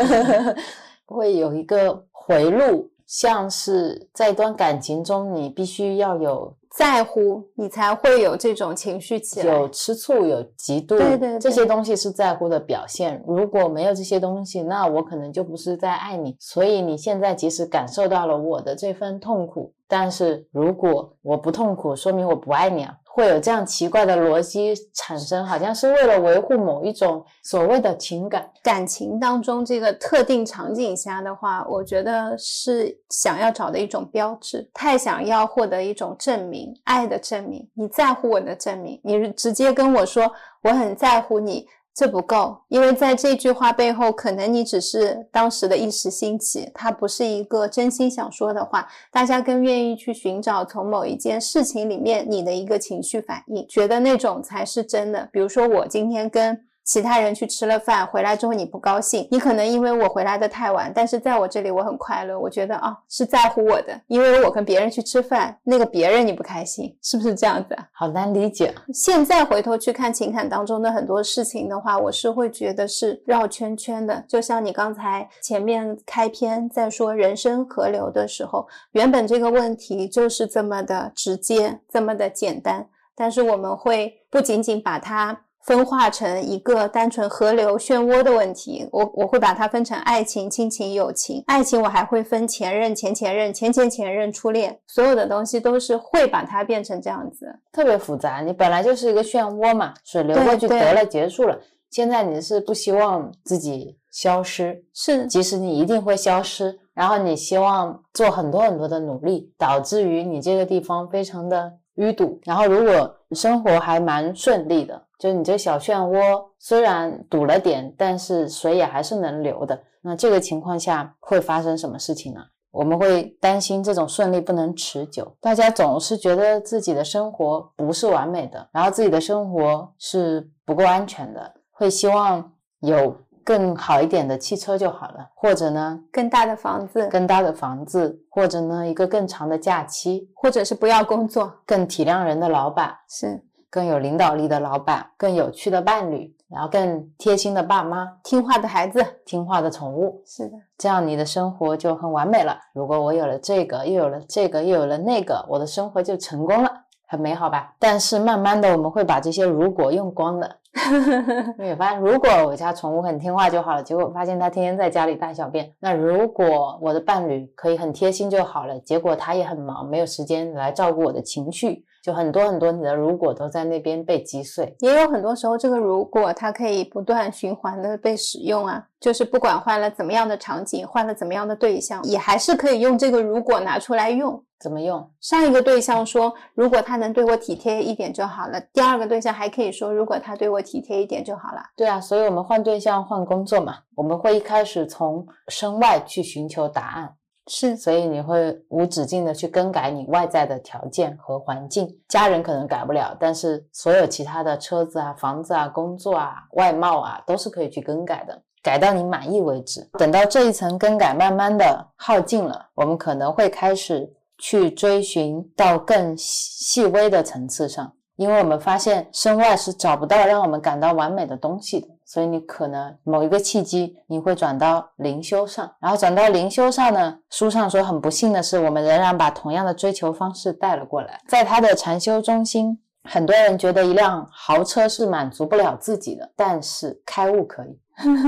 [1.04, 6.54] 会有一个回路，像是在一段感情中，你必须要有。
[6.76, 13.24] 在乎你才会有这种情绪起来，有吃醋，有嫉妒，对对，这些东西是在乎的表现。
[13.26, 16.36] 如果没有这些东西，那我可能就不是在爱你。
[16.38, 22.94] 所以你现在即使感受到了我的这份痛苦，但是如果我不痛苦，说明我不爱你啊。
[23.18, 40.30] 会有这样奇怪的逻辑产生，好像是为了维护某一种所谓的情感感情当中这个特定场景下的话，我觉得是想要找的一种标志，太想要获得一种证明，爱的证明，你在乎我的证明，你直接跟我说
[40.62, 41.66] 我很在乎你。
[41.98, 48.86] 这不够，因为在这句话背后，可能你只是当时的一时兴起，它不是一个真心想说的话。
[49.10, 55.28] 大家更愿意去寻找从某一件事情里面你的一个情绪反应，觉得那种才是真的。
[55.32, 56.67] 比如说，我今天跟。
[56.88, 67.76] 其他人去吃了饭，回来之后你不高兴，你可能因为我回来的太晚，但是在我这里我很快乐，我觉得啊是在乎我的，因为我跟别人去吃饭，那个别人你不开心，是不是这样子？
[67.92, 68.74] 好难理解。
[68.94, 74.24] 现在回头去看情感当中的很多事情的话，我是会觉得是绕圈圈的。
[74.26, 85.42] 就像你刚才前面开篇在说人生河流的时候，原本这个问题就是这么的直接，这么的简单，但是我们会不仅仅把它。
[85.68, 91.44] 分化成一个单纯河流漩涡的问题，我我会把它分成爱情、亲情、友情。
[91.46, 98.40] 爱情我还会分前任、前前任、前前前任、初恋，所有的东西都是会把它变成这样子，特别复杂。
[98.40, 101.60] 你本来就是一个漩涡嘛，水流过去得了，结束了。
[101.90, 112.40] 现在你是不希望自己消失，是，即使你一定会消失，然后你希望做很多很多的努力，导致于你这个地方非常的淤堵。
[112.44, 115.02] 然后如果生活还蛮顺利的。
[115.18, 119.82] 就你这小漩涡虽然堵了点，但是水也还是能流的。
[120.00, 122.40] 那这个情况下会发生什么事情呢？
[122.70, 125.36] 我们会担心这种顺利不能持久。
[125.40, 143.42] 大家总是觉得自己的生活不是完美的，然后自己的生活是不够安全的，会希望有更好一点的汽车就好了，或者呢更大的房子，更大的房子，或者呢一个更长的假期，或者是不要工作，更体谅人的老板是。
[143.70, 152.58] 更有领导力的老板，更有趣的伴侣，然后更贴心的爸妈，听话的孩子，听话的宠物，是的，这样你的生活就很完美了。
[152.72, 156.70] 如果我有了这个，又有了这个，又有了那个，我的生活就成功了，
[157.06, 157.74] 很美好吧？
[157.78, 160.56] 但是慢慢的，我们会把这些如果用光的。
[161.58, 165.74] 你发现，如果我家宠物很听话就好了，结果发现它天天在家里大小便。
[165.80, 171.84] 那如果我的伴侣可以很贴心就好了，结果他也很忙，没有时间来照顾我的情绪。
[172.02, 184.42] 就很多很多，你的如果都在那边被击碎，也有很多时候，这个如果它可以不断循环的被使用啊，就是不管换了怎么样的场景，换了怎么样的对象，也还是可以用这个如果拿出来用。
[184.60, 185.08] 怎么用？
[185.20, 188.60] 上一个对象说，如果他能对我体贴一点就好了。
[188.72, 191.62] 第二个对象还可以说，如果他对我体贴一点就好了。
[191.76, 197.14] 对啊，所以我们换对象、换工作嘛，我们会一开始从身外去寻求答案。
[197.50, 209.80] 是，所以你会无止境的去更改你外在的条件和环境，家人可能改不了，但是所有其他的车子啊、房子啊、工作啊、外貌啊，都是可以去更改的，改到你满意为止。
[209.98, 221.88] 等到这一层更改慢慢的耗尽了，我们可能会开始去追寻到更细微的层次上，因为我们发现身外是找不到让我们感到完美的东西的。
[222.10, 227.18] 所以你可能某一个契机，你会转到灵修上，然后转到灵修上呢？
[227.28, 231.20] 书上说很不幸的是，我们仍然把同样的追求方式带了过来。
[231.28, 237.78] 在他的禅修中心，很多人觉得一辆豪车是满足不了自己的，但是开悟可以，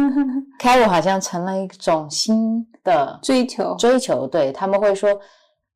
[0.61, 3.75] 开悟好像成了一种新的追求。
[3.77, 5.19] 追求，对他们会说。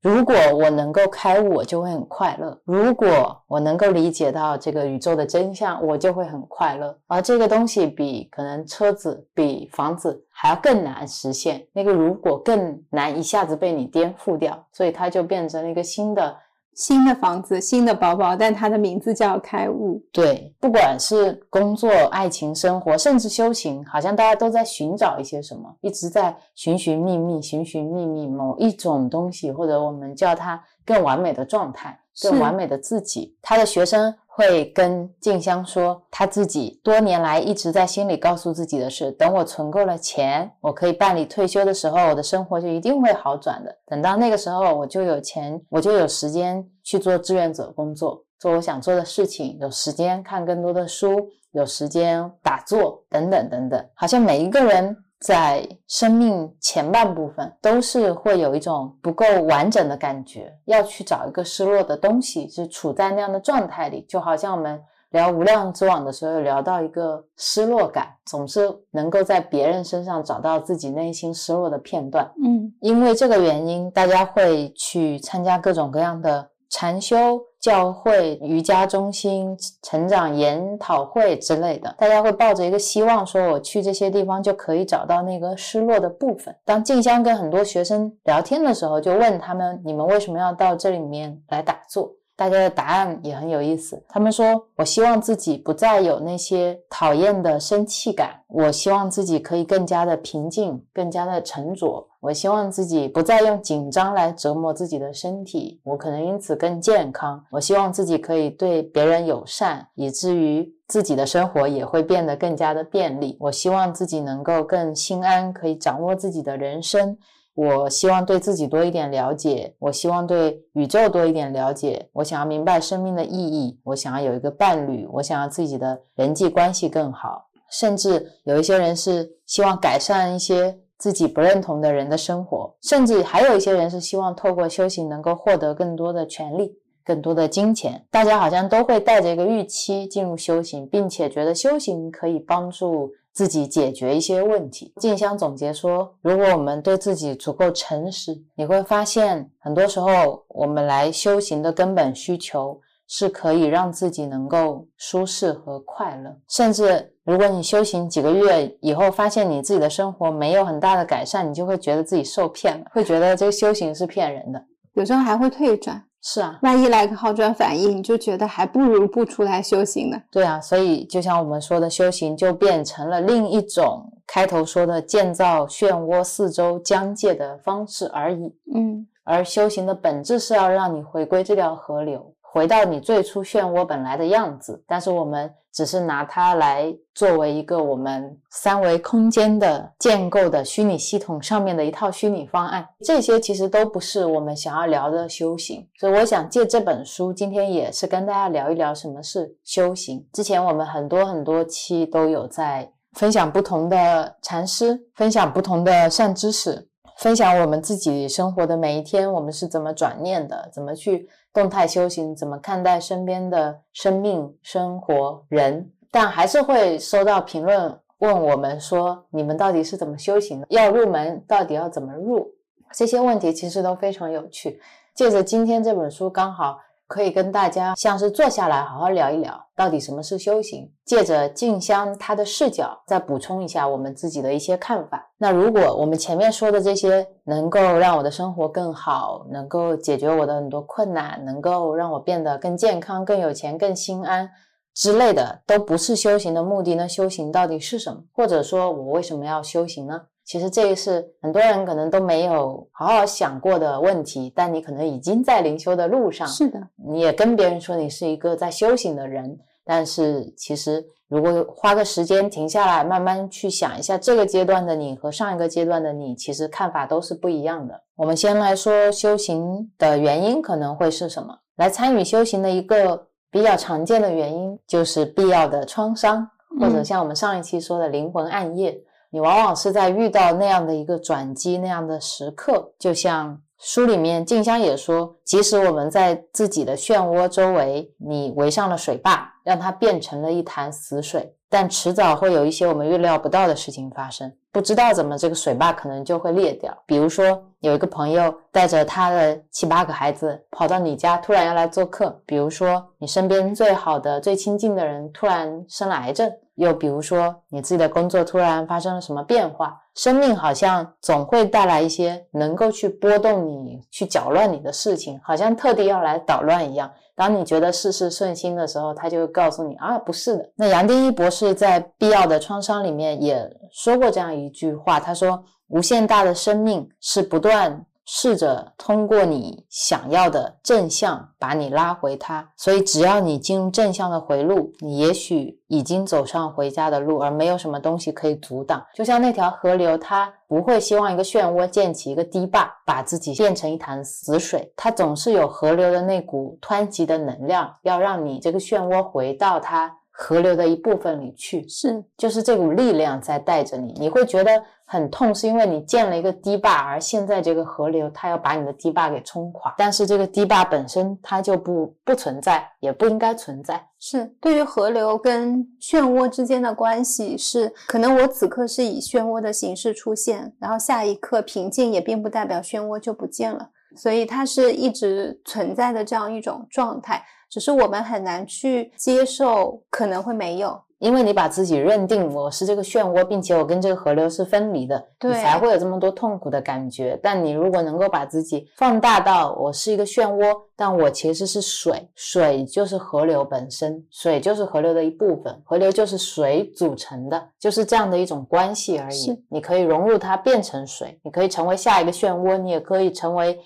[0.05, 6.95] 如果我能够开悟，我就会很快乐；如果我能够理解到这个宇宙的真相，我就会很快乐。
[7.07, 11.67] 而这个东西比可能车子、比房子还要更难实现。
[11.73, 16.37] 那个如果更难一下子被你颠覆掉，所以它就变成了一个新的。
[16.75, 20.03] 新的房子，新的包包，但它的名字叫开悟。
[20.13, 33.37] 对，不管是工作、爱情、生活，甚至修行，好像大家都在寻找一些什么，一直在寻寻觅觅、寻寻觅觅某一种东西，或者我们叫它更完美的状态、更完美的自己。
[33.43, 34.15] 他的学生。
[34.37, 43.73] 会跟静香说，他自己多年来一直在心里告诉自己的是：等我存够了钱，我可以办理退休的时候，我的生活就一定会好转的。
[43.87, 53.89] 等到那个时候，我就有钱，我就有时间去做志愿者工作，做我想做的事情，有时间看更多的书，有时间打坐，等等等等。
[53.95, 55.04] 好像每一个人。
[55.25, 64.05] 在生命前半部分，都是会有一种不够完整的感觉，要去找一个失落的东西，是处在那样的状态里。
[64.07, 64.79] 就好像我们
[65.13, 72.31] 聊无量之网的时候，聊到一个失落感，总是能够在别人身上找到自己内心失落的片段。
[72.45, 76.51] 嗯，因为这个原因，大家会去参加各种各样的。
[76.71, 86.55] 禅修教会、瑜伽中心、成长研讨会之类的，大家会抱着一个希望，说我去这些地方就可以找到那个失落的部分。
[86.63, 92.13] 当静香跟很多学生聊天的时候，就问他们：你们为什么要到这里面来打坐？
[92.37, 94.03] 大家的答案也很有意思。
[94.09, 102.07] 他们说：“我希望自己不再有那些讨厌的生气感，我希望自己可以更加的平静，更加的沉着。
[102.25, 107.45] 我希望自己不再用紧张来折磨自己的身体，我可能因此更健康。
[107.51, 113.37] 我希望自己可以对别人友善，以至于自己的生活也会变得更加的便利。
[113.39, 117.15] 我希望自己能够更心安，可以掌握自己的人生。
[117.55, 122.09] 我希望对自己多一点了解，我希望对宇宙多一点了解。
[122.15, 127.51] 我想要明白生命的意义，我想要有一个伴侣，我想要自己的人际关系更好。
[127.71, 138.07] 甚至有一些人是希望改善一些自己不认同的人的生活，甚至还有一些人是希望透过修行能够获得更多的权利、更多的金钱。
[138.11, 143.11] 大家好像都会带着一个预期进入修行，并且觉得修行可以帮助。
[143.35, 144.93] 自己解决一些问题。
[145.01, 156.39] 静香总结说：“如果我们对自己足够诚实，你会发现，很多时候我们来修行的根本需求是可以让自己能够舒适和快乐。
[156.49, 170.17] 甚至，如果你修行几个月以后，发现你自己的生活没有很大的改善，你就会觉得自己受骗了，会觉得这个修行是骗人的，有时候还会退转。”是啊，万一来个好转反应，你就觉得还不如不出来修行呢。
[170.31, 178.57] 对啊，所以就像我们说的，修行就变成了另一种开头说的建造漩涡四周疆界的方式而已。
[178.75, 182.35] 嗯，而修行的本质是要让你回归这条河流。
[182.41, 195.87] 回到你最初漩涡本来的样子，但是我们只是拿它来作为一个我们三维空间的建构的虚拟系统上面的一套虚拟方案，这些其实都不是我们想要聊的修行。
[195.99, 200.25] 所以我想借这本书，今天也是跟大家聊一聊什么是修行。
[200.33, 206.89] 之前我们很多很多期都有在分享不同的禅师，分享不同的善知识。
[207.19, 215.91] 分享我们自己生活的每一天，我们是怎么转念的，怎么去动态修行，怎么看待身边的生命、生活、人。
[216.11, 220.67] 但还是会收到评论问我们说：“你们到底是怎么修行的？
[220.69, 222.53] 要入门到底要怎么入？”
[222.93, 224.81] 这些问题其实都非常有趣。
[225.15, 226.79] 借着今天这本书，刚好。
[227.07, 230.91] 可以跟大家像是坐下来好好聊一聊，到底什么是修行？
[231.05, 235.31] 借着静香她的视角，再补充一下我们自己的一些看法。
[235.37, 244.49] 那如果我们前面说的这些能够让我的生活更好，能够解决我的很多困难，能够让我变得更健康、更有钱、更心安
[244.95, 246.95] 之类的，都不是修行的目的。
[246.95, 248.23] 那修行到底是什么？
[248.33, 250.23] 或者说我为什么要修行呢？
[250.45, 256.47] 其实这个是很多人可能都没有好好想过的问题，但你可能已经在灵修的路上。
[256.47, 268.03] 是的，你也跟别人说你是一个在修行的人，但是其实如果花个时间停下来，慢慢去想一下这个阶段的你和上一个阶段的你，其实看法都是不一样的。
[268.15, 271.59] 我们先来说修行的原因可能会是什么？
[271.77, 279.01] 来参与修行的一个比较常见的原因就是必要的创伤，或者像我们上一期说的灵魂暗夜。
[279.35, 294.55] 你往往是在遇到那样的一个转机那样的时刻，就像书里面静香也说，即使我们在自己的漩涡周围，你围上了水坝，让它变成了一潭死水，但迟早会有一些我们预料不到的事情发生。
[294.71, 296.97] 不知道怎么这个水坝可能就会裂掉。
[297.05, 302.41] 比如说，有一个朋友带着他的七八个孩子跑到你家，突然要来做客。
[302.47, 306.53] 比如说，你身边最好的、最亲近的人突然生了癌症。
[306.77, 317.11] 又比如说，你自己的工作突然发生了什么变化，生命好像总会带来一些能够去波动你、去搅乱你的事情，好像特地要来捣乱一样。
[317.37, 320.71] 当你觉得事事顺心的时候，他就会告诉你啊，不是的。
[320.77, 339.05] 那杨定一博士在《必要的创伤》里面也说过这样一句话，他说：“无限大的生命是不断。”试着通过你想要的正向把你拉回它，所以只要你进入正向的回路，你也许已经走上回家的路，而没有什么东西可以阻挡。
[339.15, 344.93] 就像那条河流，它不会希望一个漩涡建起一个堤坝，把自己变成一潭死水。
[344.97, 350.19] 它总是有河流的那股湍急的能量，要让你这个漩涡回到它。
[350.37, 364.05] 河流的一部分里去，是就是这股力量在带着你，你会觉得很痛，是因为你建了一个堤坝，而现在这个河流它要把你的堤坝给冲垮，但是这个堤坝本身它就不不存在，也不应该存在。
[364.19, 377.41] 是对于河流跟漩涡之间的关系，是可能我此刻是以漩涡的形式出现，然后下一刻平静也并不代表漩涡就不见了，所以它是一直存在的这样一种状态。
[377.75, 387.37] 只是我们很难去接受，可能会没有，因为你把自己认定我是这个漩涡，并且我跟这个河流是分离的，你才会有这么多痛苦的感觉。
[387.43, 399.65] 但你如果能够把自己放大到我是一个漩涡，但我其实是水，水就是河流本身，水就是河流的一部分，河流就是水组成的，就是这样的一种关系而已。
[399.69, 403.77] 你可以融入它变成水，你可以成为下一个漩涡，你也可以成为。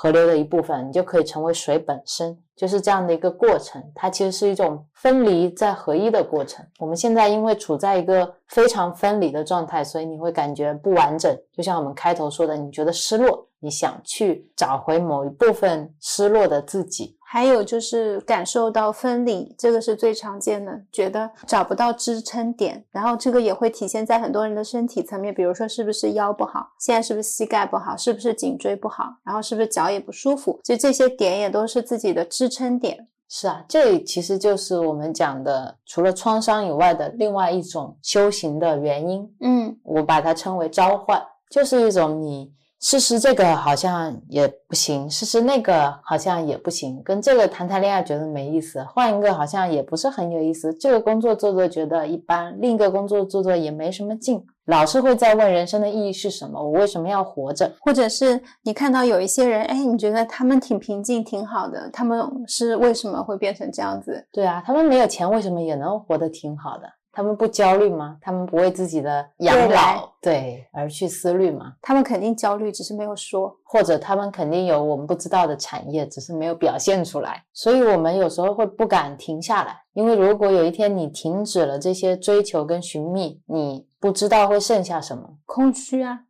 [0.00, 3.82] 河流的一部分，你就可以成为水本身，就是这样的一个过程。
[3.96, 6.64] 它其实是一种分离再合一的过程。
[6.78, 11.36] 我们现在因为处在一个非常分离的状态，所以你会感觉不完整。
[11.52, 17.17] 就像我们开头说的，你觉得失落，你想去找回某一部分失落的自己。
[17.30, 33.06] 还有就是感受到分离，这个是最常见的，觉得找不到支撑点，然后这个也会体现在很多人的身体层面，比如说是不是腰不好，现在是不是膝盖不好，是不是颈椎不好，然后是不是脚也不舒服，就这些点也都是自己的支撑点。
[33.28, 39.30] 是啊，这其实就是我们讲的，除了创伤以外的另外一种修行的原因。
[39.40, 42.50] 嗯，我把它称为召唤，就是一种你。
[42.80, 50.72] 试试这个好像也不行，试试那个好像也不行，跟这个谈谈恋爱觉得没意思，换一个好像也不是很有意思。
[50.74, 57.68] 这个工作做做觉得一般，另一个工作做做也没什么劲，老是会在问人生的意义是什么，我为什么要活着？
[57.80, 64.24] 或者是你看到有一些人，哎，你觉得他们挺平静、挺好的，他们是为什么会变成这样子？
[64.32, 66.84] 对啊，他们没有钱，为什么也能活得挺好的？
[67.10, 68.16] 他们不焦虑吗？
[68.20, 71.72] 他们不为自己的养老对而去思虑嘛？
[71.82, 77.42] 他们肯定焦虑，只是没有说，或者他们肯定有我们不知道的产业，只是没有表现出来。
[77.52, 83.86] 所以，我们有时候会不敢停下来，因为如果有一天你停止了这些追求跟寻觅，你。
[84.00, 86.20] 不知道会剩下什么，空虚啊！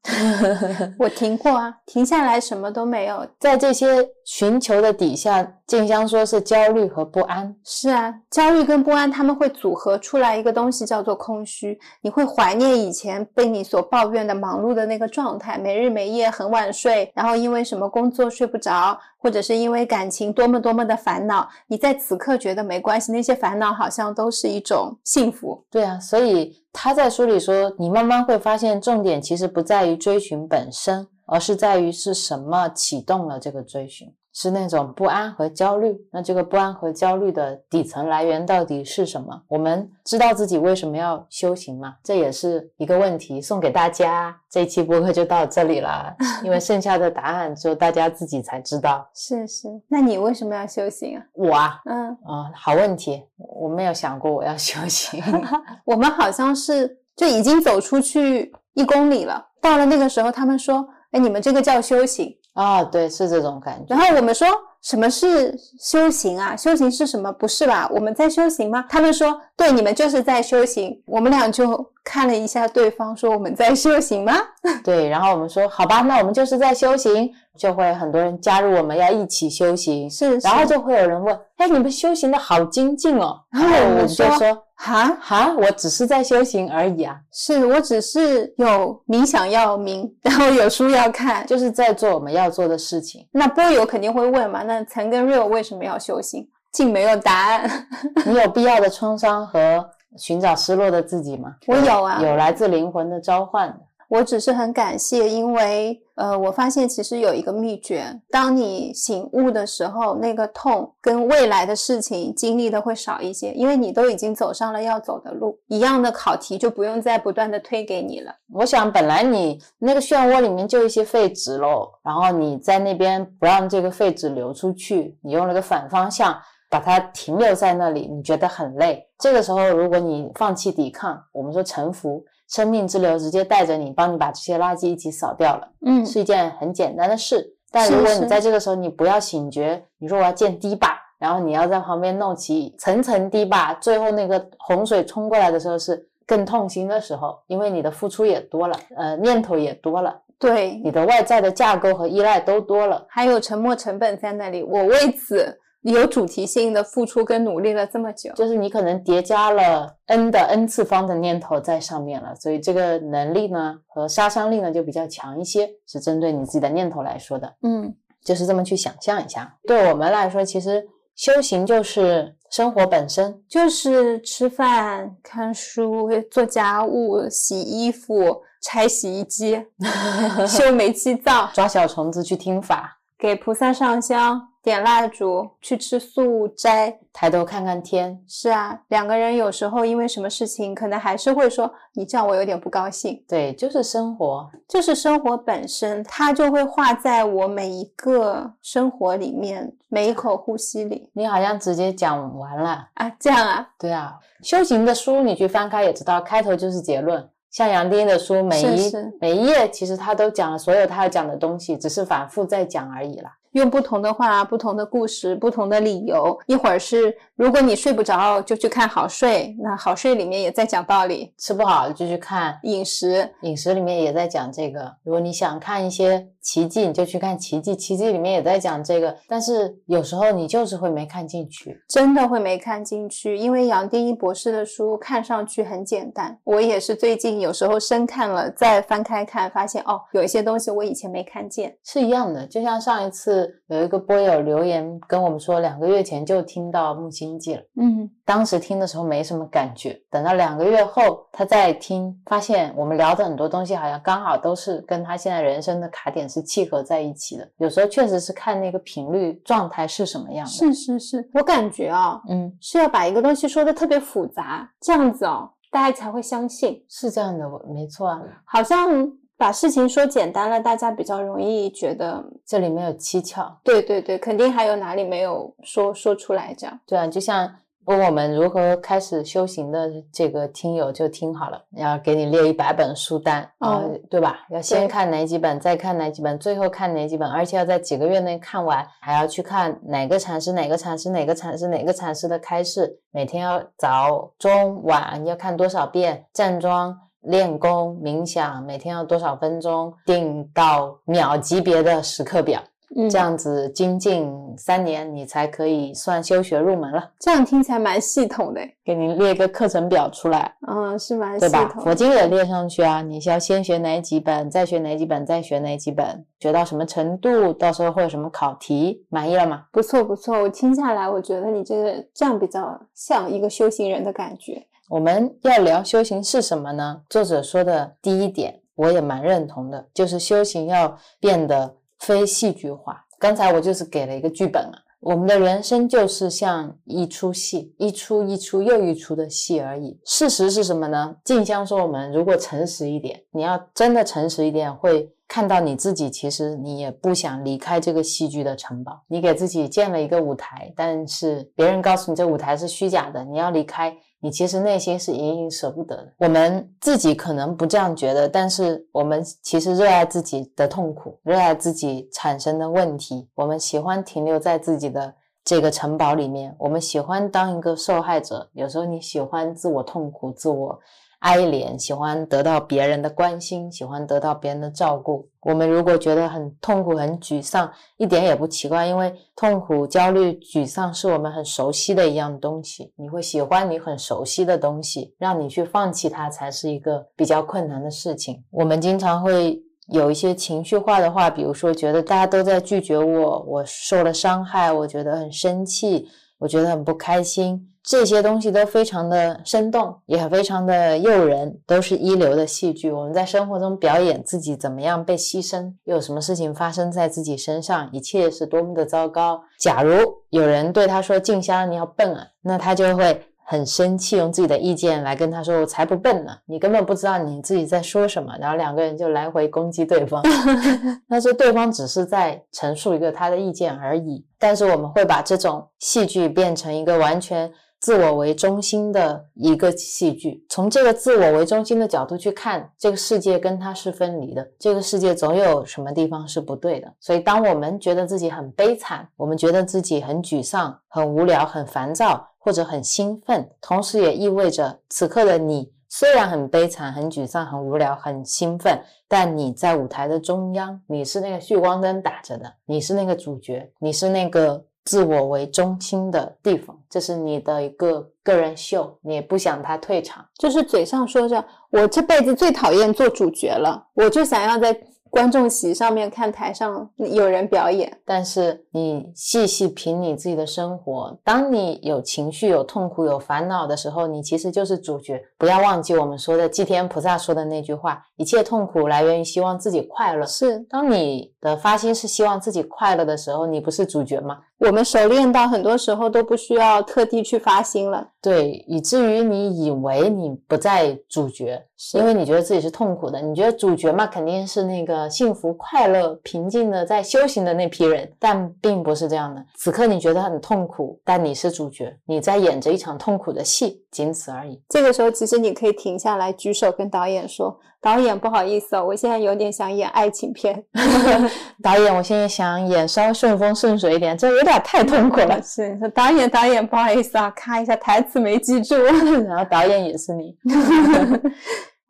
[0.99, 3.27] 我停过啊，停下来什么都没有。
[3.39, 3.87] 在这些
[4.25, 7.55] 寻求的底下，静香说是焦虑和不安。
[7.67, 11.79] 是啊，焦虑跟不安，他们会组合出来一个东西，叫做空虚。
[12.01, 21.49] 你会怀念以前被你所抱怨的忙碌的那个状态，没日没夜，很晚睡，然后因为什么工作睡不着，或者是因为感情多么多么的烦恼。
[21.67, 25.65] 你在此刻觉得没关系，那些烦恼好像都是一种幸福。
[25.71, 26.63] 对啊，所以。
[26.81, 34.15] 他在书里说，你慢慢会发现，重点其实不在于追寻本身，而是在于是什么启动了这个追寻。
[34.41, 39.43] 是那种不安和焦虑，那这个不安和焦虑的底层来源到底是什么？
[39.49, 41.97] 我们知道自己为什么要修行吗？
[42.05, 44.33] 这也是一个问题，送给大家。
[44.49, 46.15] 这一期播客就到这里了，
[46.45, 49.05] 因为剩下的答案只有大家自己才知道。
[49.13, 51.25] 是是，那你为什么要修行啊？
[51.33, 55.21] 我啊，嗯啊，好问题，我没有想过我要修行。
[55.85, 63.95] 我们好像是就已经走出去一公里了，到了那个时候，他们说：“哎，你们这个叫修行。”啊，对，是这种感觉。
[63.95, 64.49] 然后我们说
[64.83, 66.57] 什么是修行啊？
[66.57, 67.31] 修行是什么？
[67.33, 67.89] 不是吧？
[67.93, 68.85] 我们在修行吗？
[68.89, 71.03] 他们说，对，你们就是在修行。
[71.07, 74.35] 我们俩就看了一下对方，说我们在修行吗？
[74.85, 80.09] 对，然后我们说好吧，那我们就是在修行，就会很多人加入我们，要一起修行。
[80.09, 83.41] 是，然后就会有人问，哎，你们修行的好精进哦。
[83.51, 84.65] 然后我们就说。
[84.81, 87.17] 哈哈，我只是在修行而已啊！
[87.33, 93.27] 是我只是有冥想要冥，然后有书要看，就是在做我们要做的事情。
[93.33, 94.63] 那波友肯定会问嘛？
[94.69, 96.47] 那陈跟 real 为什么要修行？
[96.71, 97.89] 竟没有答案。
[98.27, 99.89] 你有必要的创伤和
[100.19, 101.57] 寻找失落的自己吗？
[101.67, 103.75] 我有啊，有来自灵魂的召唤。
[104.09, 118.35] 我只是很感谢，因为呃，我发现其实有一个秘诀，当你醒悟的时候，那个痛跟未来的事情经历的会少一些，因为你都已经走上了要走的路，一样的考题就不用再不断的推给你了。
[118.55, 126.35] 我想本来你那个漩涡里面就一些废纸喽，然后你在那边不让这个废纸流出去，你用了个反方向
[126.71, 129.07] 把它停留在那里，你觉得很累。
[129.19, 132.25] 这个时候如果你放弃抵抗，我们说臣服。
[132.49, 137.55] 生命之流直接带着你，帮你把这些垃圾一起扫掉了，嗯，是一件很简单的事。
[137.71, 155.61] 但如果你在这个时候你不要醒觉，你说我要建堤坝，然后你要在旁边弄起层层堤坝，最后那个洪水冲过来的时候是更痛心的时候，因为你的付出也多了，呃，念头也多了，对，你的外在的架构和依赖都多了，还有沉没成本在那里，我为此。
[155.83, 167.55] 有主题性的付出跟努力了这么久，就是你可能叠加了 n 的 n 次方的念头在上面了，所以这个能力呢和杀伤力呢就比较强一些，是针对你自己的念头来说的。
[167.63, 169.57] 嗯，就是这么去想象一下。
[169.67, 179.65] 对我们来说，其实修行就是生活本身，就是吃饭、看书、做家务、洗衣服、拆洗衣机、
[180.47, 184.49] 修煤气灶、抓小虫子去听法、给菩萨上香。
[184.61, 188.23] 点蜡烛，去吃素斋，抬头看看天。
[188.29, 193.25] 是啊，两个人有时候因为什么事情，可能还是会说你这样我有点不高兴。
[193.27, 201.09] 对，就是生活，就是生活本身，它就会画在我每一个生活里面，每一口呼吸里。
[201.15, 203.11] 你好像直接讲完了啊？
[203.19, 203.67] 这样啊？
[203.79, 207.27] 对啊，修行的书你去翻开也知道，开头就是结论。
[207.51, 213.35] 像杨丁的书，每一每一页其实他都讲了所有他要讲的东西，只是反复在讲而已啦。
[213.53, 216.39] 用不同的话、不同的故事、不同的理由。
[216.47, 221.33] 一会儿是如果你睡不着，就去看好睡，那好睡里面也在讲道理。
[221.39, 224.95] 吃不好就去看饮食，饮食里面也在讲这个。
[225.03, 229.15] 如果你想看一些奇迹，你就去看奇迹，奇迹里面也在讲这个。
[229.29, 236.39] 但是有时候你就是会没看进去，真的会没看进去，因为杨定一博士的书看上去很简单。
[236.45, 242.47] 我也是最近有时候深看了，再翻开看，发现哦，有一些东西我以前没看见，是一样的。
[242.47, 257.49] 就像上一次有一个播友留言跟我们说，两个月前就听到木星记了，嗯，当时听的时候没什么感觉，等到两个月后他再听，发现我们聊的很多东西好像刚好都是跟他现在人生的卡点是契合在一起的。
[257.57, 260.51] 有时候确实是看那个频率状态是什么样的。
[260.53, 266.85] 是是是，我感觉啊，嗯，是要把一个东西说的特别复杂，这样子哦，大家才会相信。
[266.87, 273.59] 是这样的，我没错啊，好像把事情说简单了，大家比较容易觉得，这里面有蹊跷。
[273.65, 276.79] 对对对，肯定还有哪里没有说说出来，这样。
[276.87, 277.51] 对啊，就像问
[277.97, 284.41] 我们如何开始修行的这个听友就听好了，要给你列一百本书单啊、哦对吧？
[284.51, 296.95] 要先看哪几本，再看哪几本，最后看哪几本，而且要在几个月内看完，还要去看哪个禅师、哪个禅师、哪个禅师、哪个禅师的开示，每天要早、中、晚要看多少遍，站桩。
[297.23, 299.93] 练功、冥想，每天要多少分钟？
[300.07, 302.63] 定到秒级别的时刻表，
[302.97, 307.11] 嗯，这样子精进三年，你才可以算修学入门了。
[307.19, 311.71] 这样听起来蛮系统的，给你列一个课程表出来，嗯，是蛮系对吧？
[311.73, 319.65] 统佛经也列上去啊，你是要先学哪几本，再学哪几本，再学哪几本，学到什么程度，到时候会有什么考题，满意了吗？
[319.71, 324.67] 不错不错，我听下来，我觉得你这个这样比较像一个修行人的感觉。
[324.89, 327.03] 我们要聊修行是什么呢？
[327.11, 333.05] 作者说的第一点，我也蛮认同的，就是修行要变得非戏剧化。
[333.19, 339.99] 刚才我就是给了一个剧本啊，我们的人生就是像一出戏，一出一出又一出的戏而已。
[340.05, 341.17] 事实是什么呢？
[341.25, 349.03] 静香说，我们如果诚实一点，你要真的诚实一点，会看到你自己，其实你也不想离开这个戏剧的城堡。
[349.09, 353.97] 你给自己建了一个舞台，但是别人告诉你这舞台是虚假的，你要离开。
[354.21, 356.13] 你其实内心是隐隐舍不得的。
[356.19, 363.29] 我们自己可能不这样觉得，但是我们其实热爱自己的痛苦，热爱自己产生的问题。
[363.35, 365.15] 我们喜欢停留在自己的
[365.45, 368.51] 这个城堡里面，我们喜欢当一个受害者。
[368.53, 370.79] 有时候你喜欢自我痛苦、自我
[371.21, 375.29] 哀怜，喜欢得到别人的关心，喜欢得到别人的照顾。
[375.41, 382.93] 我们如果觉得很痛苦、很沮丧，一点也不奇怪，因为痛苦、焦虑、沮丧是我们很熟悉的一样东西。
[382.97, 388.45] 你会喜欢你很熟悉的东西，让你去放弃它，才是一个比较困难的事情。
[388.51, 396.07] 我们经常会有一些情绪化的话，比如说觉得大家都在拒绝我，我受了伤害，我觉得很生气，
[396.39, 397.65] 我觉得很不开心。
[397.83, 402.93] 这些东西都非常的生动，也非常的诱人，都是一流的戏剧。
[402.93, 409.41] 我们在生活中表演自己怎么样被牺牲，又有什么事情发生在自己身上，一切是多么的糟糕。
[409.59, 409.97] 假如
[410.29, 420.23] 有人对他说：“静香，你好笨啊！”那他就会很生气，用自己的意见来跟他说：“我才不笨呢，你根本不知道你自己在说什么。”然后两个人就来回攻击对方。
[421.09, 424.23] 他说对方只是在陈述一个他的意见而已。
[424.39, 427.51] 但是我们会把这种戏剧变成一个完全。
[427.81, 436.93] 自我为中心的一个戏剧，从这个自我为中心的角度去看，这个世界跟他是分离的，这个世界总有什么地方是不对的。
[436.99, 454.65] 所以，当我们觉得自己很悲惨，我们觉得自己很沮丧、很无聊、很烦躁，或者很兴奋，同时也意味着此刻的你虽然很悲惨、很沮丧、很无聊、很兴奋，但你在舞台的中央，你是那个聚光灯打着的，你是那个主角，你是那个。
[454.85, 464.73] 自我为中心的地方，这是你的一个个人秀，你也不想他退场，就是嘴上说着我这辈子最讨厌做主角了，我就想要在
[465.11, 467.99] 观众席上面看台上有人表演。
[468.05, 475.23] 但是你细细品你自己的生活，当你有情绪、有痛苦、有烦恼的时候，你其实就是主角。
[475.37, 480.27] 不要忘记我们说的祭天菩萨说的那句话：一切痛苦来源于希望自己快乐。
[480.27, 484.39] 是，当你的发心是希望自己快乐的时候，你不是主角吗？
[484.59, 488.09] 我们熟练到很多时候都不需要特地去发心了。
[488.21, 491.63] 对，以至于你以为你不在主角，
[491.95, 493.21] 因为你觉得自己是痛苦的。
[493.21, 499.45] 你觉得主角嘛，肯定是那个幸福、快乐、平静的在修行的那批人，但并不是这样的。
[499.55, 504.61] 此刻你觉得很痛苦，但你是主角，你在演着一场痛苦的戏，仅此而已。
[504.69, 510.65] 这个时候，其实你可以停下来，举手跟导演说：“导演不好意思哦，我现在有点想演爱情片。
[511.63, 515.41] 导演，我现在想演稍微顺风顺水一点，这有点太痛苦了。
[515.43, 518.75] 是导演，导演不好意思啊，咔一下台词没记住。
[519.29, 520.37] 然后导演也是你。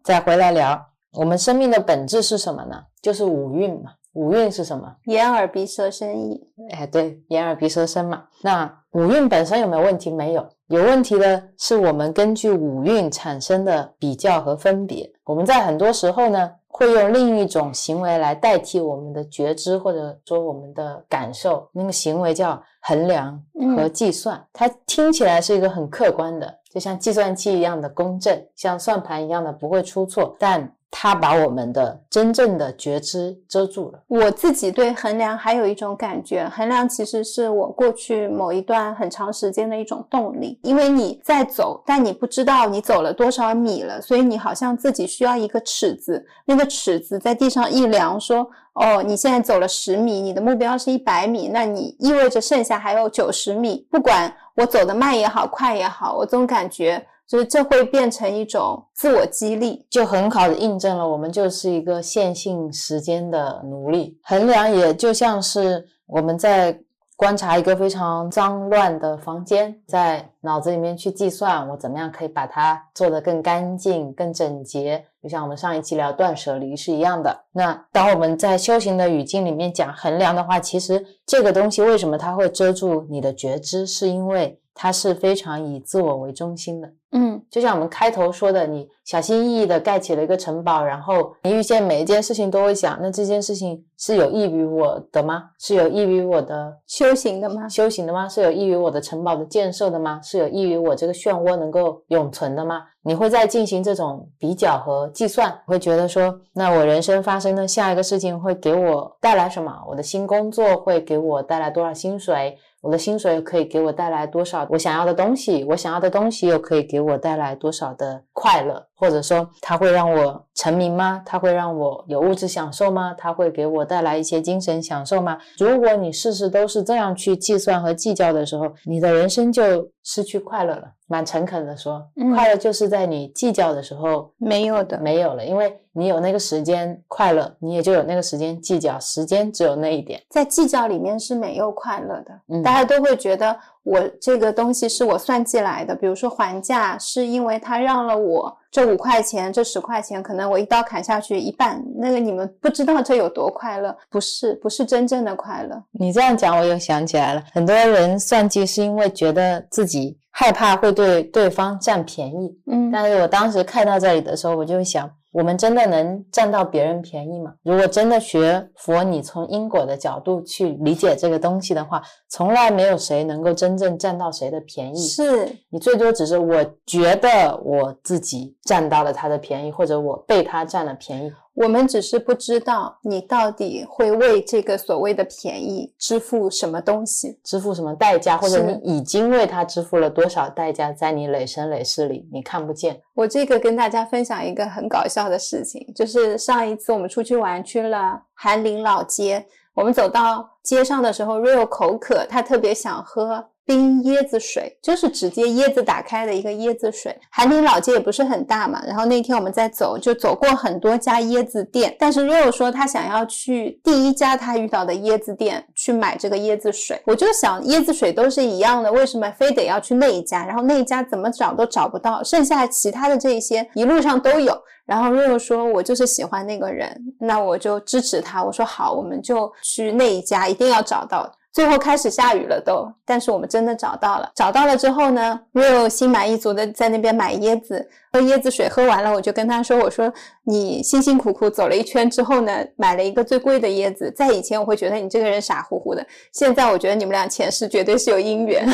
[0.05, 0.79] 再回来聊，
[1.13, 2.77] 我们生命的本质是什么呢？
[3.03, 3.93] 就是五蕴嘛。
[4.15, 4.97] 五蕴是什么？
[5.05, 6.41] 眼耳鼻舌身意。
[6.73, 8.25] 哎，对，眼耳鼻舌身嘛。
[8.43, 10.11] 那五蕴本身有没有问题？
[10.11, 15.11] 没有，有问题的是我们根据五蕴产生的比较和分别。
[15.25, 21.67] 我们在很多时候呢，会用另一种行为来代替我们的觉知，或者说我们的感受。
[21.73, 23.43] 那个行为叫衡量
[23.75, 24.45] 和计算。
[24.53, 30.71] 它听起来是一个很客观的，就像计算器一样的公正，像算盘一样的不会出错，但。
[30.91, 34.03] 它把我们的真正的觉知遮住了。
[34.09, 40.59] 我自己对衡量还有一种感觉，衡量其实是我过去某一段很长时间的一种动力。
[40.63, 53.87] 因为你在走，但你不知道你走了多少米了，所以你好像自己需要一个尺子，那个尺子在地上一量，说哦，你现在走了十米，你的目标是一百米，那你意味着剩下还有九十米。
[53.91, 57.07] 不管我走的慢也好，快也好，我总感觉。
[57.29, 64.19] 所以这会变成一种自我激励，就很好的印证了我们就是一个线性时间的奴隶。
[64.23, 66.81] 衡量也就像是我们在
[67.17, 75.05] 观察一个非常脏乱的房间，在脑子里面去计算我怎么样可以把它做得更干净、更整洁。
[75.23, 77.45] 就像我们上一期聊断舍离是一样的。
[77.53, 84.59] 那当我们在修行的语境里面讲衡量的话，其实这个东西为什么它会遮住你的觉知，是因为。
[84.81, 95.51] 它是非常以自我为中心的，嗯，就像我们开头说的，你小心翼翼的盖起了一个城堡，然后你遇见每一件事情都会想，那这件事情是有益于我的吗？
[95.59, 97.69] 是有益于我的修行的吗？
[97.69, 98.29] 修行的吗？
[98.29, 100.21] 是有益于我的城堡的建设的吗？
[100.23, 102.85] 是有益于我这个漩涡能够永存的吗？
[103.03, 109.73] 你会在进行这种比较和计算，会觉得说，那我人生发生的下一个事情会给我带来什么？
[109.89, 112.57] 我的新工作会给我带来多少薪水？
[112.81, 115.65] 我的薪水可以给我带来多少我想要的东西？
[115.65, 118.87] 我想要的东西又可以给我带来多少的快乐？
[118.95, 121.23] 或者说，它会让我成名吗？
[121.25, 123.15] 它会让我有物质享受吗？
[123.17, 125.39] 它会给我带来一些精神享受吗？
[125.59, 130.91] 如果你事事都是这样去计算和计较的时候，你的人生就失去快乐了。
[131.07, 132.03] 蛮诚恳的说，
[132.35, 138.99] 快乐就是在你计较的时候没有的，没有了，因为你有那个时间快乐，你也就有那个时间计较。
[138.99, 142.41] 时间只有那一点，在计较里面是没有快乐的。
[142.49, 143.55] 嗯，大家都会觉得
[143.89, 155.83] 我这个东西是我算计来的，比如说还价，是因为他让了我这五块钱，这十块钱，可能我一刀砍下去一半，那个你们不知道这有多快乐，不是，不是真正的快乐。
[155.93, 160.19] 你这样讲，我又想起来了，很多人算计是因为觉得自己。
[160.39, 167.55] 害怕会对对方占便宜，嗯，但是我当时看到这里的时候，我就想，我们真的能占到别人便宜吗？
[167.65, 181.33] 如果真的学佛，你从因果的角度去理解这个东西的话，从来没有谁能够真正占到谁的便宜，是你最多只是我觉得我自己占到了他的便宜，或者我被他占了便宜。
[181.61, 193.01] 我们只是不知道你到底会为这个所谓的便宜支付什么东西，支付什么代价，或者你已经为他支付了多少代价，在你累生累世里你看不见。
[193.15, 199.45] 我这个跟大家分享一个很搞笑的事情，就是上一次我们出去玩去了韩林老街，
[199.75, 203.49] 我们走到街上的时候，Rio 口渴，他特别想喝。
[203.69, 207.15] 冰椰子水就是直接椰子打开的一个椰子水。
[207.31, 216.99] 韩林老街也不是很大嘛，然后那天我们在走，就走过很多家椰子店，但是 Rio 说他想要去第一家他遇到的椰子店去买这个椰子水。
[217.05, 220.47] 我就想，椰子水都是一样的，为什么非得要去那一家？
[220.47, 224.59] 然后那一家怎么找都找不到，剩下其他的这一些一路上都有。
[224.87, 228.43] 然后 Rio 说，我就是喜欢那个人，那我就支持他。
[228.43, 231.31] 我说好，我们就去那一家，一定要找到。
[231.53, 234.31] 最后开始下雨了，都，但是我们真的找到了。
[234.35, 240.13] 找到了之后呢我又心满意足的在那边买椰子，喝椰子水，喝完了，我就跟他说：“我说
[240.45, 244.11] 你辛辛苦苦走了一圈之后呢，买了一个最贵的椰子。
[244.11, 248.67] 在以前我会觉得你这个人傻乎乎的，现在我觉得你们俩前世绝对是有姻缘。”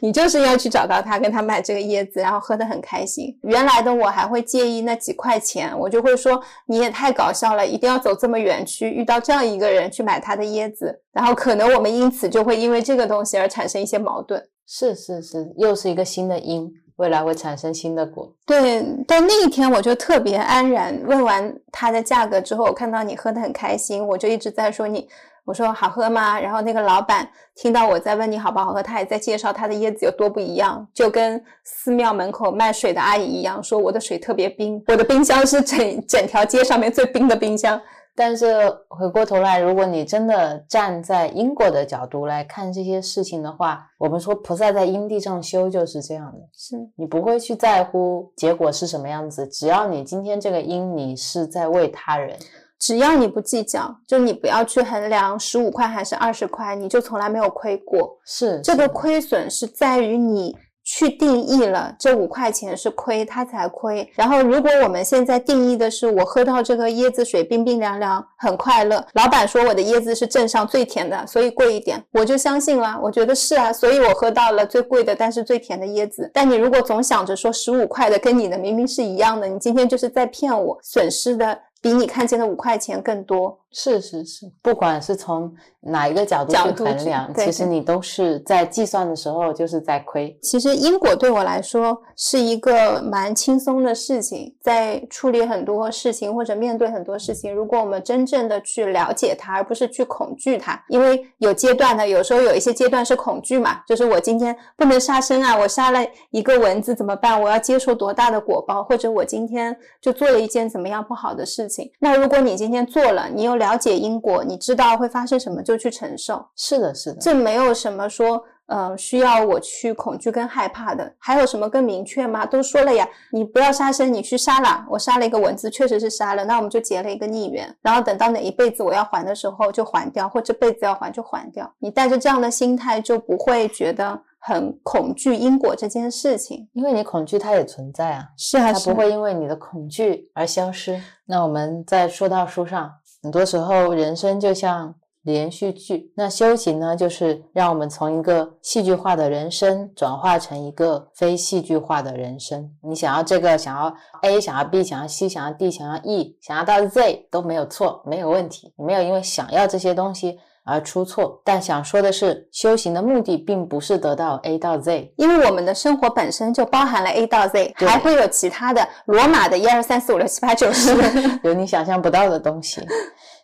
[0.00, 3.38] 你就是要去找到他，跟他买这个椰子，然后喝得很开心。
[3.42, 14.42] 原来的我还会介意那几块钱，我就会说你也太搞笑了，一定要走这么远去遇到这样一个人去买他的椰子，然后可能我们因此就会因为这个东西而产生一些矛盾。
[14.66, 18.30] 是是是，又是一个新的因，未来会产生新的果。
[18.46, 21.00] 对，但那一天我就特别安然。
[21.06, 25.08] 问完它的价格之后，我看到你喝得很开心，我就一直在说你。
[25.46, 26.38] 我说好喝吗？
[26.38, 27.26] 然后那个老板
[27.56, 37.80] 听到我在问你好不好喝，他也在介绍他的椰子有多不一样，就跟寺庙门口卖水的阿姨一样，说我的水特别冰，我的冰箱是整整条街上面最冰的冰箱。
[38.20, 38.46] 但是
[38.88, 52.36] 回过头来，如果你真的站在因果的角度来看这些事情的话，我们说菩萨在因地上修就是这样的，是你不会去在乎结果是什么样子，只要你今天这个因你是在为他人，
[52.78, 58.18] 只要你不计较，就你不要去衡量十五块还是二十块，你就从来没有亏过。
[58.26, 60.54] 是这个亏损是在于你
[60.92, 64.10] 去定义了这五块钱是亏，它才亏。
[64.16, 69.06] 然后，如果我们现在定义的是我喝到这个椰子水冰冰凉凉，很快乐。
[69.12, 72.98] 老板说我的椰子是镇上最甜的，所以贵一点，我就相信了。
[73.00, 76.28] 我觉得是啊，所以我喝到了最贵的，但是最甜的椰子。
[76.34, 83.56] 但你如果总想着说十五块的跟你的明明是一样的，你今天就是在骗我，损失的比你看见的五块钱更多。
[83.72, 90.36] 是是是，不管是从哪一个角度去衡量，其实你都是在计算的时候就是在亏。
[90.42, 106.00] 其实因果对我来说是一个蛮轻松的事情，在处理很多事情或者面对很多事情，如果我们真正的去了解它，而不是去恐惧它，因为有阶段的，有时候有一些阶段是恐惧嘛，就是我今天不能杀生啊，我杀了
[106.30, 107.40] 一个蚊子怎么办？
[107.40, 108.82] 我要接受多大的果报？
[108.82, 111.88] 或者我今天就做了一件怎么样不好的事情？
[112.00, 116.44] 那如果你今天做了，你又了解因果，你知道会发生什么，就去承受。
[116.56, 121.14] 是的，是的，这没有什么说，呃，需要我去恐惧跟害怕的。
[121.18, 122.44] 还有什么更明确吗？
[122.44, 124.84] 都说了呀，你不要杀生，你去杀了。
[124.90, 127.72] 我杀了一个蚊子，确实是杀了，那我们就结了一个孽缘。
[127.82, 131.72] 然后等到哪一辈子我要还的时候就还掉，或这辈子要还就还掉。
[131.78, 136.68] 你带着这样的心态，就不会觉得很恐惧因果这件事情。
[136.72, 141.00] 因为你恐惧它也存在啊，是啊它不会因为你的恐惧而消失。
[141.26, 142.90] 那我们再说到书上，
[143.22, 152.70] 很多时候人生就像连续剧，那修行呢，就是让我们从一个戏剧化的人生转化成一个非戏剧化的人生。
[152.82, 158.72] 你想要这个，想要 A，想要 B，想要 C，想要 D，想要 E，想要到 Z 都没有错，没有问题。
[158.78, 161.40] 你没有因为想要这些东西而出错。
[161.44, 170.94] 但想说的是，修行的目的并不是得到 A 到 Z，因为我们的生活本身就包含了 A 到 Z，还会有其他的罗马的一二三四五六七八九十。
[171.44, 172.80] 有你想象不到的东西。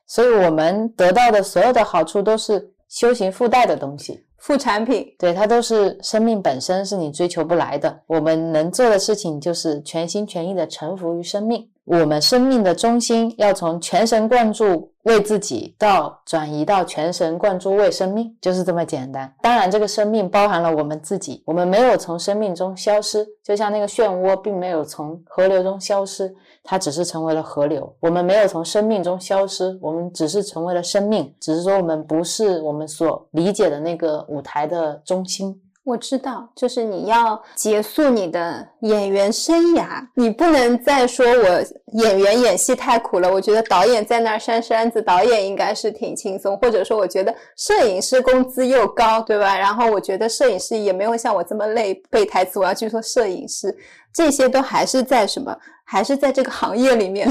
[0.07, 5.05] 所以我们得到的所有的好处都是修行附带的东西，副产品。
[5.19, 8.03] 对，它都是生命本身是你追求不来的。
[8.07, 11.69] 我们能做的事情就是全心全意的臣服于生命。
[11.87, 19.33] 我们生命的中心要从全神贯注为自己，到转移到全神贯注为生命，就是这么简单。
[19.41, 26.35] 当然，这个生命包含了我们自己，我们没有从生命中消失，就像那个漩涡并没有从河流中消失，
[26.65, 27.95] 它只是成为了河流。
[28.01, 35.63] 我们没有从生命中消失，我们只是成为了生命，只是说我们不是我们所理解的那个舞台的中心。
[35.87, 43.33] 我知道，就是你要结束你的演员生涯，你不能再说我演员演戏太苦了。
[43.33, 49.57] 我觉得导演在那儿扇扇子，导演应该是挺轻松，或者说我觉得摄影师工资又高，对吧？
[49.57, 53.73] 然后我觉得摄影师也没有像我这么累背台词，我要去做摄影师，
[54.13, 55.57] 这些都还是在什么？
[55.85, 57.31] 还是在这个行业里面。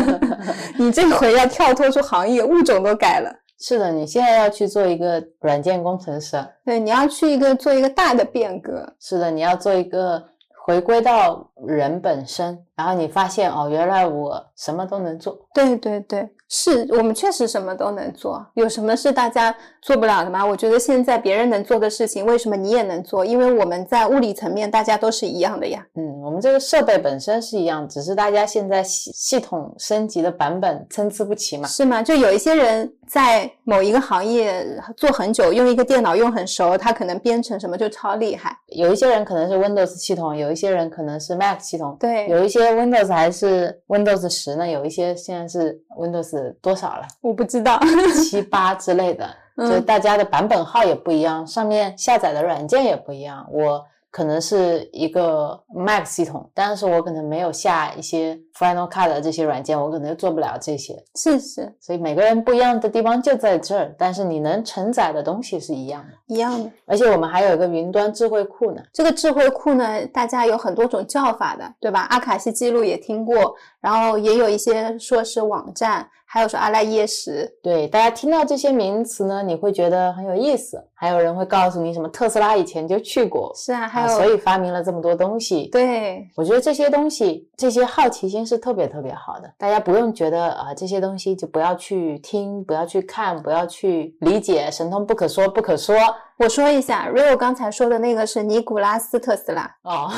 [0.78, 3.30] 你这回要跳脱出行业，物种都改了。
[3.58, 8.94] 是的，你现在要去做一个软件工程师，对，你要去一个做一个大的变革。
[8.98, 10.22] 是的，你要做一个
[10.66, 15.38] 回归到人本身，然后你发现哦，原来我什么都能做。
[15.54, 20.44] 对对对，是我们确实什么都能做，有什么是大家做不了的吗？
[20.44, 23.24] 我觉得现在别人能做的事情，为什么你也能做？
[23.24, 25.84] 因为我们在物理层面大家都是一样的呀。
[25.94, 31.66] 嗯，我们这个设备本身是一样，只是大家现在系系统升级的版本参差不齐嘛。
[31.66, 32.02] 是吗？
[32.02, 34.66] 就有一些人在某一个行业
[34.96, 38.56] 做很久，用一个电脑用很熟，他可能编程什么就超厉害。
[38.68, 47.80] 有一些人可能是 Windows 系统，有一些人可能是 Mac 系统，对，有一些 Windows 还是 Windows 十呢，有一些现在是 Windows 多少了，我不知道。
[48.24, 49.26] 七八之类的，
[49.56, 53.46] 就嗯大家的版本号也不一样，上面下载的软件也不一样。
[53.50, 61.02] 我可能是一个 Mac 系统，但是我可能没有下一些 Final Cut 的这些软件，我可能就做不了这些。
[61.16, 66.14] 是是所以每个人不一样的地方就在这儿，但是你能承载的东西是一样的。
[66.32, 66.70] 一样的。
[66.86, 68.80] 而且我们还有一个云端智慧库呢。
[68.92, 72.02] 这个智慧库呢，大家有很多种叫法的，对吧？
[72.10, 80.84] 阿卡西记录也听过，然后也有一些说是网站，还有说阿赖耶识，对，大家听到这些名词呢，你会觉得很有意思。
[80.92, 85.68] 还有人会告诉你什么特斯拉以前就去过，是啊，还有、所以发明了这么多东西。
[85.68, 89.48] 对，我觉得这些东西，这些好奇心是特别特别好的。
[89.56, 95.94] 大家不用觉得啊、这些东西就不要去听，不要去看，不要去理解，神通不可说，不可说。
[96.36, 100.10] 我说一下，Rio 刚才说的那个是尼古拉斯特斯拉，哦，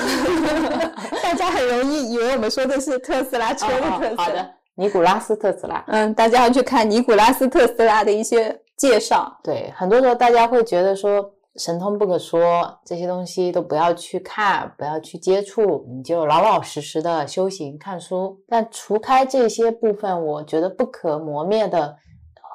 [1.23, 4.25] 大家很容易以为我们说的是特斯拉车的特斯拉。
[4.25, 5.85] 好的，尼古拉斯特斯拉。
[5.89, 9.39] 嗯，大家要去看尼古拉斯特斯拉的一些介绍。
[9.43, 18.39] 对，很多时候大家会觉得说神通不可说，这些东西都不要去看，不要去接触，你就老老实实的修行看书。
[18.47, 21.97] 但除开这些部分，我觉得不可磨灭的，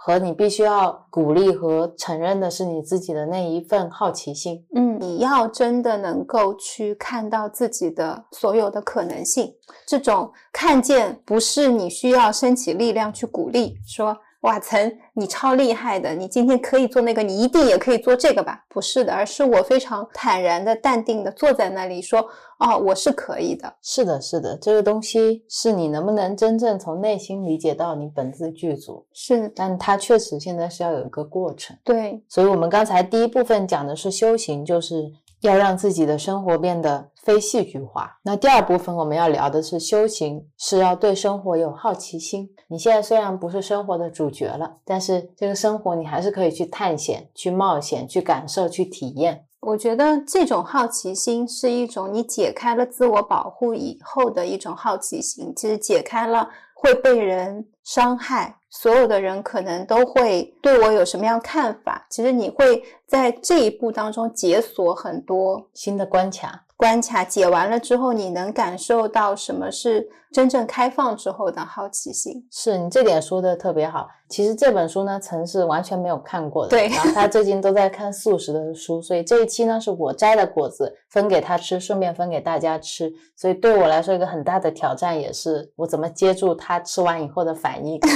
[0.03, 4.65] 和你必须要鼓励和承认的是你自己的那一份好奇心。
[4.73, 9.53] 嗯，你要真的能够去看到自己的所有的可能性，
[9.85, 14.17] 这种看见不是你需要升起力量去鼓励说。
[14.41, 16.15] 哇，岑，你超厉害的！
[16.15, 18.63] 你今天可以做那个，你一定也可以做这个吧？
[18.67, 22.27] 不是的，而是我非常坦然的、淡定的坐在那里说
[22.57, 23.71] ：“哦，我是可以的。
[23.83, 31.77] 是的，是的，这个东西是你能不能真正从内心理解到你本自具足，”是，但它确实现在是要有一个过程。
[31.83, 35.11] 对，所以我们刚才第一部分讲的是修行，就是
[35.41, 38.17] 要让自己的生活变得非戏剧化。
[38.23, 42.49] 那第二部分我们要聊的是修行，是要对生活有好奇心。
[42.67, 49.45] 你现在虽然不是生活的主角了，但是这个生活你还是可以去探险、去冒险、去感受、去体验。
[49.59, 62.07] 我觉得这种好奇心是一种你解开了自我保护以后的一种好奇心，其实解开了会被人伤害，所有的人可能都会对我有什么样看法。
[62.09, 66.63] 其实你会在这一步当中解锁很多新的关卡。
[66.77, 72.47] 关卡解完了之后，你能感受到什么是真正开放之后的好奇心。
[72.49, 74.07] 是你这点说的特别好。
[74.31, 76.69] 其实这本书呢，曾是完全没有看过的。
[76.69, 83.11] 对然后他最近都在看素食的书，所以这一期呢是我摘的果子分给他吃，顺便分给大家吃。
[83.35, 87.99] 所以对我来说，一个很大的挑战也是我怎么接住他吃完以后的反应。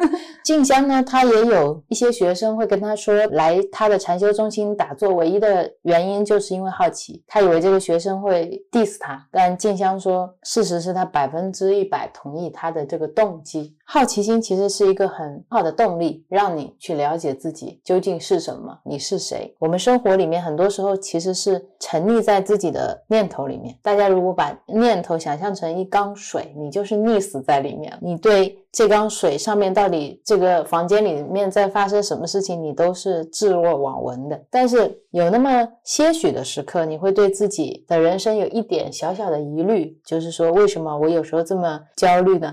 [0.42, 7.22] 静香呢，他也有一些学生会跟他说，来他的禅修中心打坐，唯一的原因就是因为好奇。
[7.26, 13.76] 他以为这个学生会 diss 他，但静香说，事实是他百分之一百同意他的这个动机。
[13.92, 19.52] 好奇心其实是一个很好的动力，让你去了解自己究竟是什么，你是谁。
[19.58, 23.76] 我们生活里面很多时候其实是沉溺在自己的念头里面。
[23.82, 27.92] 大家如果把念头想象成一缸水，你就是溺死在里面。
[28.00, 34.40] 你对这缸水上面到底这个房间里面在发生什么事情，你都是置若罔闻的。
[34.48, 42.52] 但是有那么些许的时刻，你会对自己的人生有一点小小的疑虑，就是说，为什么我有时候这么焦虑呢？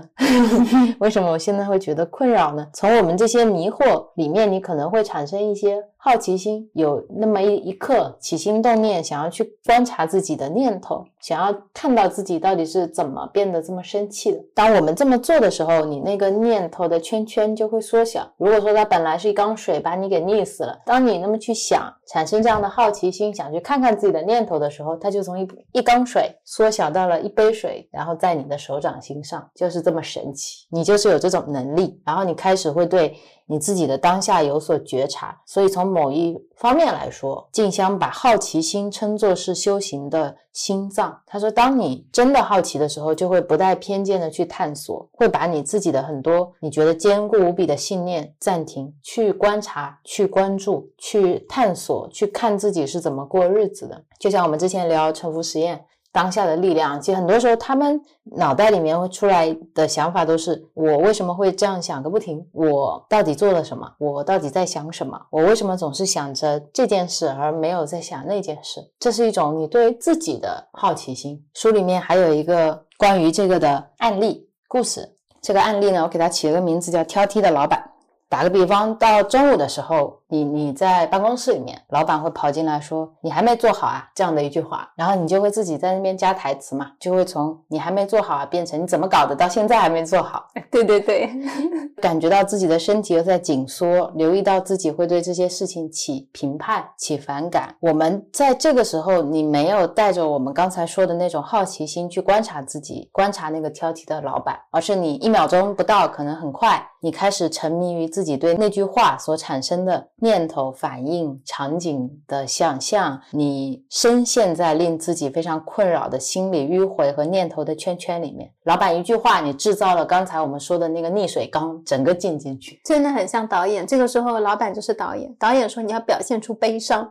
[0.98, 2.66] 为什么我现在会觉得困扰呢？
[2.72, 14.42] 从我们这些迷惑里面，你可能会产生一些好奇心，有那么一一刻起心动念，想要去观察自己的念头，想要看到自己到底是怎么变得这么生气的。
[14.54, 18.26] 当我们这么做的时候，你那个念头的圈圈就会缩小。
[18.38, 30.66] 如果说它本来是一缸水，把你给溺死了，当你那么去想，产生这样的好奇心，想去看看自己的念头的时候，它就从一一缸水缩小到了一杯水，然后在你的手掌心上，就是这么神奇。
[30.70, 33.14] 你就是有这种能力，然后你开始会对
[33.48, 35.40] 你自己的当下有所觉察。
[35.44, 41.20] 所以从某一方面来说，静香把好奇心称作是修行的心脏。
[41.26, 54.04] 他说，当你真的好奇的时候，就会不带偏见的去探索，会把你自己的很多你觉得坚固无比的信念暂停，去观察、去关注、去探索、去看自己是怎么过日子的。
[54.20, 55.84] 就像我们之前聊沉浮实验。
[56.10, 58.00] 当下的力量，其实很多时候他们
[58.36, 62.44] 脑袋里面会出来的想法都是：我为什么会这样想个不停？
[62.52, 63.86] 我到底做了什么？
[63.98, 65.20] 我到底在想什么？
[65.30, 68.80] 我为什么总是想着这件事，而没有在想那件事？
[68.98, 71.44] 这是一种你对自己的好奇心。
[71.54, 75.14] 书里面还有一个关于这个的案例故事。
[75.40, 77.84] 这个案例呢，我给它起了个名字叫“挑剔的老板”。
[78.28, 91.30] 打个比方，到中午的时候，你你在办公室里面，老板会跑进来说：“你还没做好啊？”这样的一句话，然后你就会自己在那边加台词嘛，就会从“你还没做好啊”变成“你怎么搞的，到现在还没做好 ”。对对对
[92.00, 97.74] 感觉到自己的身体又在紧缩，留意到自己会对这些事情起评判、起反感。
[97.80, 118.50] 我们在这个时候，你没有带着我们刚才说的那种好奇心去观察自己，观察那个挑剔的老板，而是你一秒钟不到，可能很快，你开始沉迷于自己对那句话所产生的念头、反应、场景的想象，你深陷在令自己非常困扰的心理迂回和念头的圈圈里面。
[118.64, 122.80] 老板一句话，你制造了刚才我们说的那个溺水缸，整个进进去。
[122.84, 123.86] 真的很像导演。
[123.86, 125.34] 这个时候，老板就是导演。
[125.38, 127.10] 导演说你要表现出悲伤，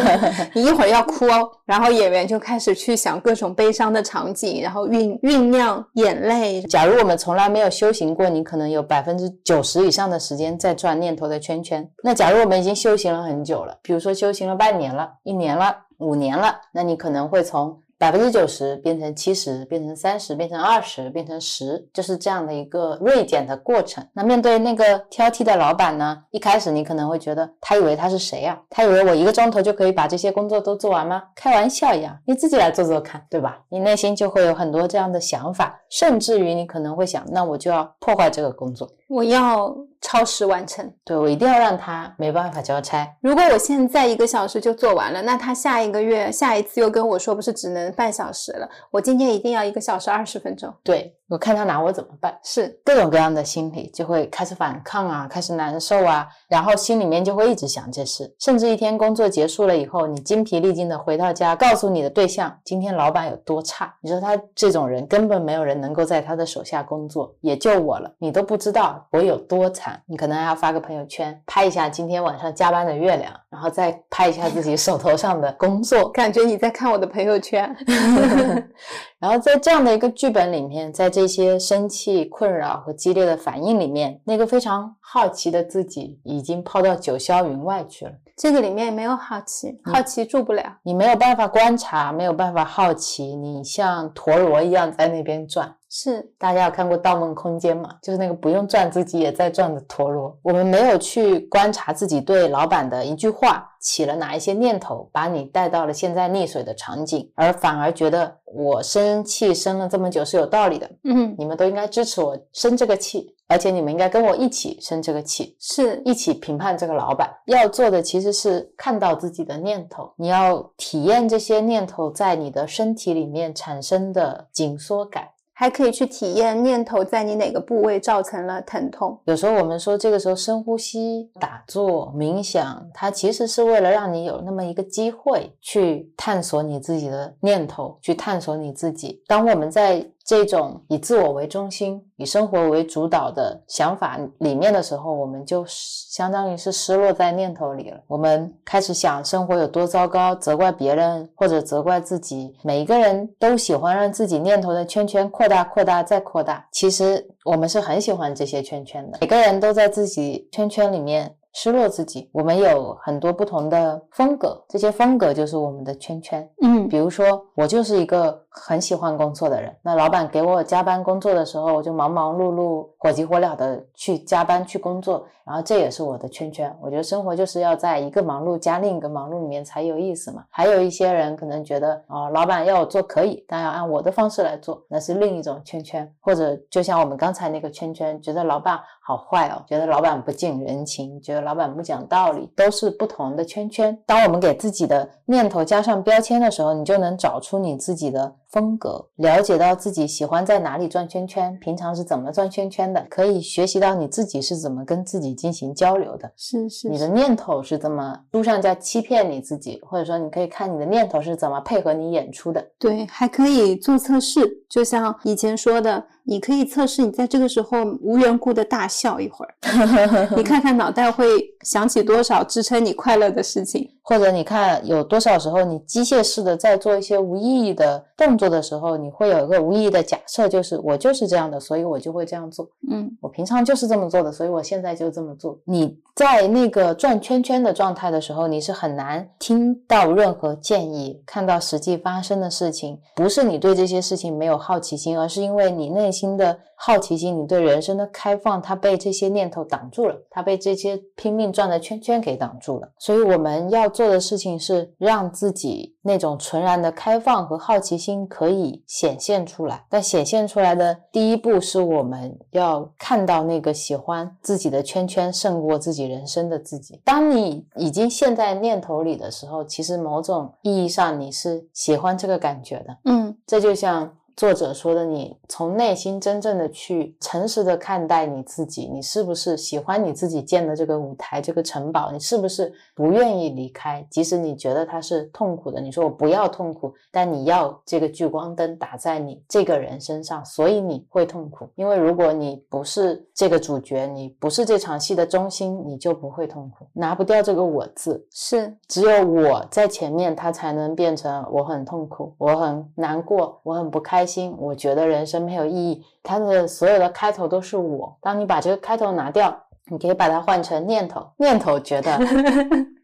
[0.54, 6.62] 你一会儿要哭哦，然后演员就开始去想各种悲伤的场景，然后酝酝酿眼泪。
[6.62, 11.86] 假如我们从来没有修行过，你可能有百分之九十以上的时间在转念头的圈圈。
[12.02, 17.82] 那假如我们已经修行了很久了，比如说修行了半年了、一年了、五年了，那你可能会从。
[17.98, 24.06] 百分之九十变成七十，变成三十，变成二十，变成十，就是这样的一个锐减的过程。
[24.12, 26.22] 那面对那个挑剔的老板呢？
[26.30, 28.60] 一开始你可能会觉得，他以为他是谁呀？
[28.68, 31.22] 他以为我一个钟头就可以把这些工作都做完吗？
[31.36, 33.58] 开玩笑一样，你自己来做做看，对吧？
[33.68, 43.08] 你内心就会有很多这样的想法，甚至于你可能会想，那我就要破坏这个工作，我要超时完成，对我一定要让他没办法交差。
[43.20, 47.83] 如果我现在一个小时就做完了，那他下一个月、下一次又跟我说，不是只能。
[47.92, 50.72] 半小时了，我今天一定要一个小时二十分钟。
[50.82, 51.16] 对。
[51.28, 52.38] 我看他拿我怎么办？
[52.42, 77.74] 是各种各样的心理就会开始反抗啊，开始难受啊，然后心里面就会一直想这事，甚至一天工作结束了以后，你精疲力尽的回到家，告诉你的对象今天老板有多差，你说他这种人根本没有人能够在他的手下工作，也就我了，你都不知道我有多惨，你可能还要发个朋友圈，拍一下今天晚上加班的月亮，然后再拍一下自己手头上的工作，感觉你在看我的朋友圈。
[79.18, 88.10] 然后在这样的一个剧本里面，在这一些生气、困扰和激烈的反应里面，那个非常好奇的自己已经抛到九霄云外去了。
[88.36, 90.64] 这个里面没有好奇，好奇住不了。
[90.82, 95.72] 你没有办法观察，没有办法好奇，你像陀螺一样在那边转。
[95.88, 97.94] 是，大家有看过《盗梦空间》吗？
[98.02, 100.36] 就是那个不用转自己也在转的陀螺。
[100.42, 110.90] 我们没有去观察自己对老板的一句话起了哪一些念头，把你带到了现在溺水的场景，而反而觉得我生气生了这么久是有道理的。
[111.04, 117.30] 嗯，你们都应该支持我生这个气，而且你们应该跟我一起生这个气，是一起评判这个老板。
[117.46, 125.28] 要做的其实是看到自己的念头，你要体验这些念头在你的身体里面产生的紧缩感。
[125.56, 129.16] 还可以去体验念头在你哪个部位造成了疼痛。
[129.24, 139.22] 有时候我们说这个时候深呼吸、打坐、冥想，它其实是为了让你有那么一个机会去探索你自己的念头，去探索你自己。
[139.28, 148.00] 当我们在这种以自我为中心、以生活为主导的想法里面的时候，我们就相当于是失落在念头里了。
[148.06, 152.56] 我们开始想生活有多糟糕，责怪别人或者责怪自己。
[152.62, 156.66] 每一个人都喜欢让自己念头的圈圈扩大、扩大再扩大。
[156.72, 159.18] 其实我们是很喜欢这些圈圈的。
[159.20, 161.36] 每个人都在自己圈圈里面。
[161.56, 166.50] 失落自己，我们有很多不同的风格，这些风格就是我们的圈圈。
[166.60, 176.74] 嗯，比如说我就是一个很喜欢工作的人，那老板给我加班工作的时候，我就忙忙碌碌、火急火燎的去加班去工作，然后这也是我的圈圈。
[176.80, 180.44] 我觉得生活就是要在一个忙碌加另一个忙碌里面才有意思嘛。
[180.50, 186.10] 还有一些人可能觉得，哦，老板要我做可以，但要按我的方式来做，那是另一种圈圈。
[186.20, 191.44] 或者就像我们刚才那个圈圈，觉得老板好坏哦，觉得老板不近人情，觉得。
[191.44, 193.94] 老板不讲道理，都是不同的圈圈。
[194.06, 206.32] 当我们给自己的念头加上标签的时候，你就能找出你自己的风格，了解到自己喜欢在哪里转圈圈，平常是怎么转圈圈的，可以学习到你自己是怎么跟自己进行交流的。
[206.36, 212.64] 是是，你的念头是怎么书上叫欺骗你自己，或者说你可以看你的念头是怎么配合你演出的。
[212.78, 214.40] 对，还可以做测试，
[214.70, 216.06] 就像以前说的。
[216.24, 219.54] 你可以测试你在这个时候无缘故的大笑一会儿，
[220.36, 221.26] 你看看脑袋会
[221.62, 223.90] 想起多少支撑你快乐的事情。
[224.06, 232.68] 或者你看有多少时候你机械式的在做一些无意义的动作的时候，你会有一个无意义的假设，就是我就是这样的，所以我就会这样做。
[232.90, 235.58] 嗯，我平常就是这么做的，所以我现在就这么做。
[235.64, 243.00] 你在那个转圈圈的状态的时候，你是很难听到任何建议，看到实际发生的事情。
[243.16, 252.88] 不是你对这些事情没有好奇心，而是因为你内心的好奇心，你对人生的开放，它被这些念头挡住了，它被这些拼命转的圈圈给挡住了。
[252.98, 253.94] 所以我们要。
[253.94, 267.00] 做的事情是让自己那种纯然的开放和好奇心可以显现出来，但显现出来的第一步是我们要看到那个喜欢自己的圈圈胜过自己人生的自己。
[267.04, 272.98] 当你已经陷在念头里的时候，其实某种意义上你是喜欢这个感觉的。
[273.04, 274.12] 嗯，这就像。
[274.36, 282.10] 作者说的，你从内心真正的去诚实的看待你自己，你是不是喜欢你自己建的这个舞台、这个城堡？
[282.10, 284.04] 你是不是不愿意离开？
[284.10, 291.68] 即使你觉得它是痛苦的，你说我不要痛苦，但你要这个聚光灯打在你这个人身上，所以你会痛苦。
[291.76, 298.26] 因为如果你不是这个主角，你不是这场戏的中心，你就不会痛苦，拿不掉这个我字。
[298.32, 306.04] 是只有我在前面，它才能变成我很痛苦，我很难过，我很不开心，我觉得人生没有意义。
[306.22, 308.16] 它的所有的开头都是我。
[308.20, 309.54] 当你把这个开头拿掉，
[309.88, 312.18] 你可以把它换成念头，念头觉得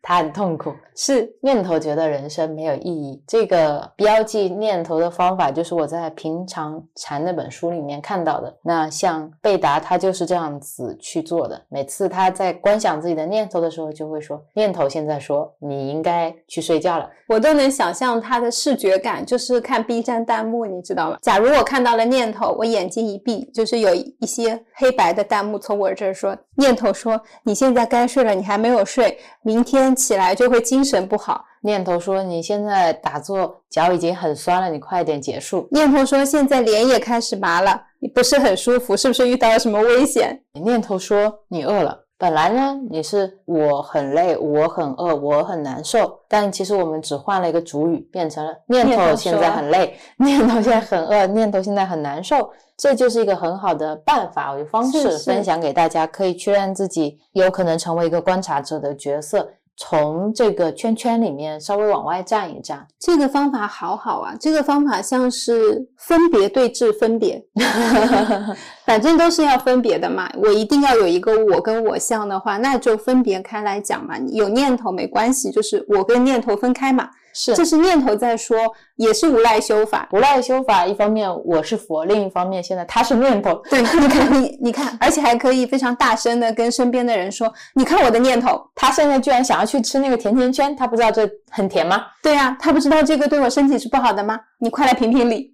[0.03, 3.23] 他很痛苦，是，念头觉得人生没有意义。
[3.27, 8.57] 这个标记念头的方法，就是我在《平常禅》那本书里面看到的。
[8.63, 11.61] 那像贝达，他就是这样子去做的。
[11.69, 21.19] 每次他在观想自己的念头的时候，就会说：“念头现在说你应该去睡觉了。”我都能想象他的视觉感，就是看 B 站弹幕，你知道吗？
[21.23, 31.45] 假如我看到了念头，我眼睛一闭，就是有一些黑白的弹幕从我这儿说，念头说你现在该睡了，你还没有睡，明天起来就会精神不好。
[31.63, 35.69] 念头说你现在打坐脚已经很酸了，你快点结束。
[35.71, 40.43] 念头说现在脸也开始麻了，你不是很舒服，是不是遇到了什么危险？
[40.55, 42.07] 念头说你饿了。
[42.17, 46.21] 本来呢，你是我很累，我很饿，我很难受。
[46.29, 52.51] 但其实我们只换了一个主语，变成了念头现在很累，念头现在很饿，念头现在很难受。
[52.77, 59.51] 这就是一个很好的办法，我的方式分享给大家，可以去让自己有可能成为一个观察者的角色。
[59.83, 64.37] 从这个圈圈里面稍微往外站一站，这个方法好好啊！
[64.39, 67.43] 这个方法像是分别对峙，分别，
[68.85, 70.31] 反正都是要分别的嘛。
[70.37, 74.19] 我一定要有一个我跟我像的话，那就分别开来讲嘛。
[74.29, 77.09] 有念头没关系，就是我跟念头分开嘛。
[77.43, 78.59] 是，这是念头在说，
[78.97, 80.07] 也是无赖修法。
[80.13, 83.55] 无赖修法，一方面我是佛，另一方面现在他是念头。
[83.71, 92.05] 对， 你看 你，你看，而且还可以非常大声的跟身边的人说，你看我的念头，他现在居然想要去吃那个甜甜圈，他不知道这很甜吗？
[92.23, 94.39] 对呀，他不知道这个对我身体是不好的吗？
[94.59, 95.51] 你快来评评理。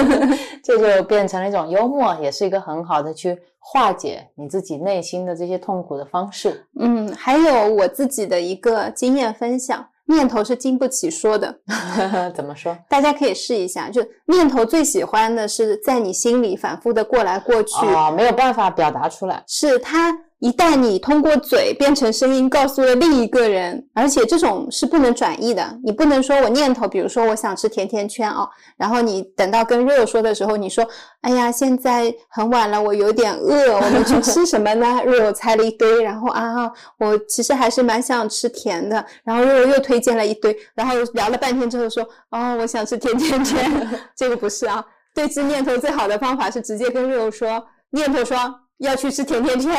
[0.64, 6.64] 这就变成了一种幽默，也是一个很好的去化解你自己内心的这些痛苦的方式。
[6.80, 9.86] 嗯，还有我自己的一个经验分享。
[10.08, 11.58] 念头是经不起说的，
[12.34, 12.76] 怎么说？
[12.88, 20.18] 大家可以试一下，就念头最喜欢的是在你心里反复的过来过去，啊，没有办法表达出来，是它。
[20.40, 30.86] 一旦你通过嘴变成声音告诉了另一个人，而且这种是不能转译的，你不能说我念头，比如说我想吃甜甜圈哦，然后你等到跟肉说的时候，你说，
[31.22, 35.02] 哎呀，现在很晚了，我有点饿，我们去吃什么呢？
[35.04, 36.70] 肉猜了一堆，然后啊，
[37.00, 43.68] 我其实还是蛮想吃甜的，然后肉又推荐了一堆，然后聊了半天之后说，哦，我想吃甜甜圈，
[44.14, 48.36] 这个不是啊，对峙念头最好的方法是直接跟肉说，念头说。
[48.78, 49.72] 要去吃甜甜圈，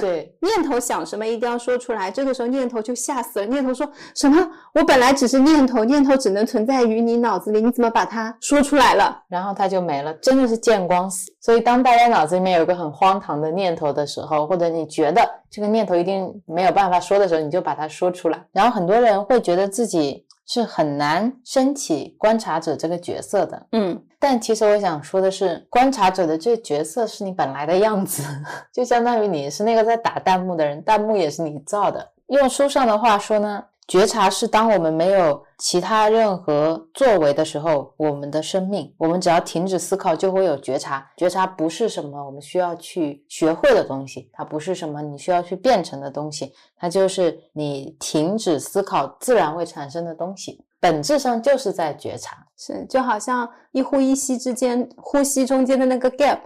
[0.00, 2.10] 对， 念头想什么一定要说出来。
[2.10, 3.46] 这个时候念头就吓死了。
[3.46, 4.50] 念头说什么？
[4.74, 9.22] 我本来只是念头，念头只能存在于你脑子里，你怎么把它说出来了？
[9.28, 11.30] 然后它就没了，真的是见光死。
[11.40, 18.42] 所以当大家脑子里面有一个很荒唐的念头的时候，或者你觉得这个念头一定没有办法说的时候，你就把它说出来。
[18.52, 20.24] 然后很多人会觉得自己。
[20.48, 28.22] 是很难升起观察者这个角色的，嗯，但其实我想说的是，观察者的这个角色是你本来的样子，
[28.72, 32.12] 就相当于你是那个在打弹幕的人，弹幕也是你造的。
[32.28, 33.64] 用书上的话说呢。
[33.88, 41.08] 觉察是当我们没有其他任何作为的时候，我们的生命，我们只要停止思考，就会有觉察。
[41.16, 52.36] 觉察不是什么我们需要去学会的东西，它不是什么你需要去变成的东西，它就是你停止思考自然会产生的东西，本质上就是在觉察。
[52.56, 56.38] 是，就好像一呼一吸之间，呼吸中间的那个 gap。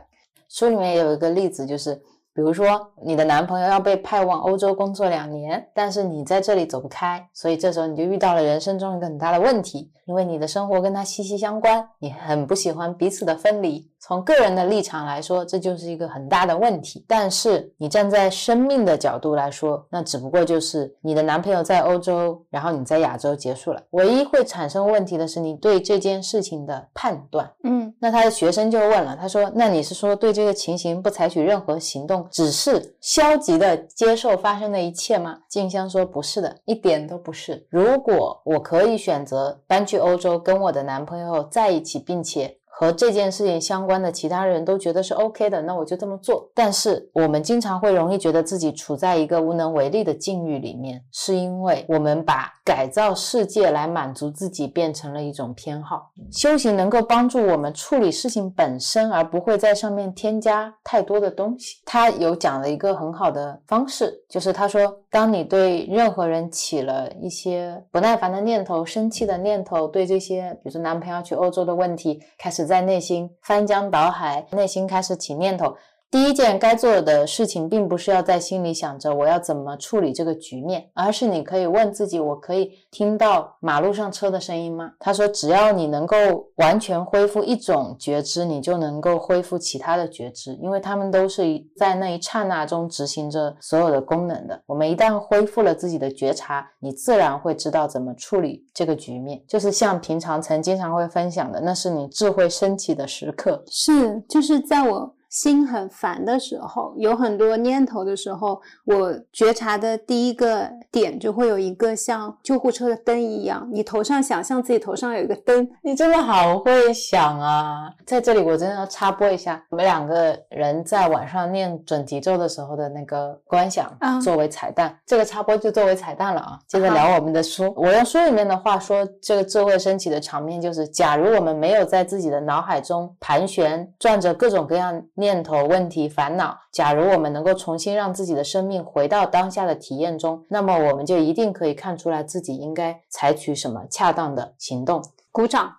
[0.48, 2.00] 书里面有一个例子，就是。
[2.32, 13.89] 比如说，你的男朋友要被派往欧洲工作两年，但是你在这里走不开，所以这时候你就遇到了人生中一个很大的问题，因为你的生活跟他息息相关，你很不喜欢彼此的分离。
[14.00, 17.04] 从个人的立场来说，这就是一个很大的问题。
[17.06, 23.82] 但是你站在生命的角度来说，那只不过就是你的男朋友在欧洲，然后你在亚洲结束了。
[23.90, 27.52] 唯一会产生问题的是你对这件事情的判断。
[27.64, 37.66] 嗯，那他的学生就问了，他说：“那你是说对这个情形不采取任何行动，只是消极的接受发生的一切吗？”静香说：“不是的，一点都不是。
[37.68, 46.50] 如果我可以选择搬去欧洲，跟我的男朋友在一起，并且。”和这件事情相关的其他人都觉得是 OK 的，那我就这么做。
[46.54, 56.10] 但是我们经常会容易觉得自己处在一个无能为力的境遇里面，是因为我们把改造世界来满足自己变成了一种偏好。
[56.32, 61.82] 修行能够帮助我们处理事情本身，而不会在上面添加太多的东西。
[61.84, 75.76] 他有讲了一个很好的方式，就是他说，当你对任何人起了一些不耐烦的念头、生气的念头，对这些，比如说男朋友去欧洲的问题，开始在内心翻江倒海，内心开始起念头。
[76.10, 84.94] 第一件该做的事情，并不是要在心里想着我要怎么处理这个局面，而是你可以问自己：我可以听到马路上车的声音吗？
[84.98, 86.16] 他说，只要你能够
[86.56, 91.44] 完全恢复一种觉知，你就能够恢复其他的觉知，因为他们都是
[91.76, 94.60] 在那一刹那中执行着所有的功能的。
[94.66, 99.40] 我们一旦恢复了自己的觉察，你自然会知道怎么处理这个局面。
[99.46, 103.62] 就是像平常曾经常会分享的，那是你智慧升起的时刻。
[103.68, 105.14] 是，就是在我。
[105.30, 117.92] 心很烦的时候，有很多念头的时候，我觉察的第一个点就会有一个像救护车的灯一样，你头上想象自己头上有一个灯，你真的好会想啊！
[118.04, 123.88] 在这里我真的要插播一下，我们两个人在晚上念准提咒的时候的那个观想，
[124.20, 126.58] 作为彩蛋，这个插播就作为彩蛋了啊！
[126.66, 135.00] 接着聊我们的书，我用书里面的话说，这个智慧升起的场面就是：假如我们没有在自己的脑海中盘旋转着各种各样。
[135.20, 136.58] 念头、问题、烦恼。
[136.72, 145.00] 假如我们能够重新让自己的生命回到当下的体验中，那么我们就一定可以看出来自己应该采取什么恰当的行动。
[145.30, 145.72] 鼓掌，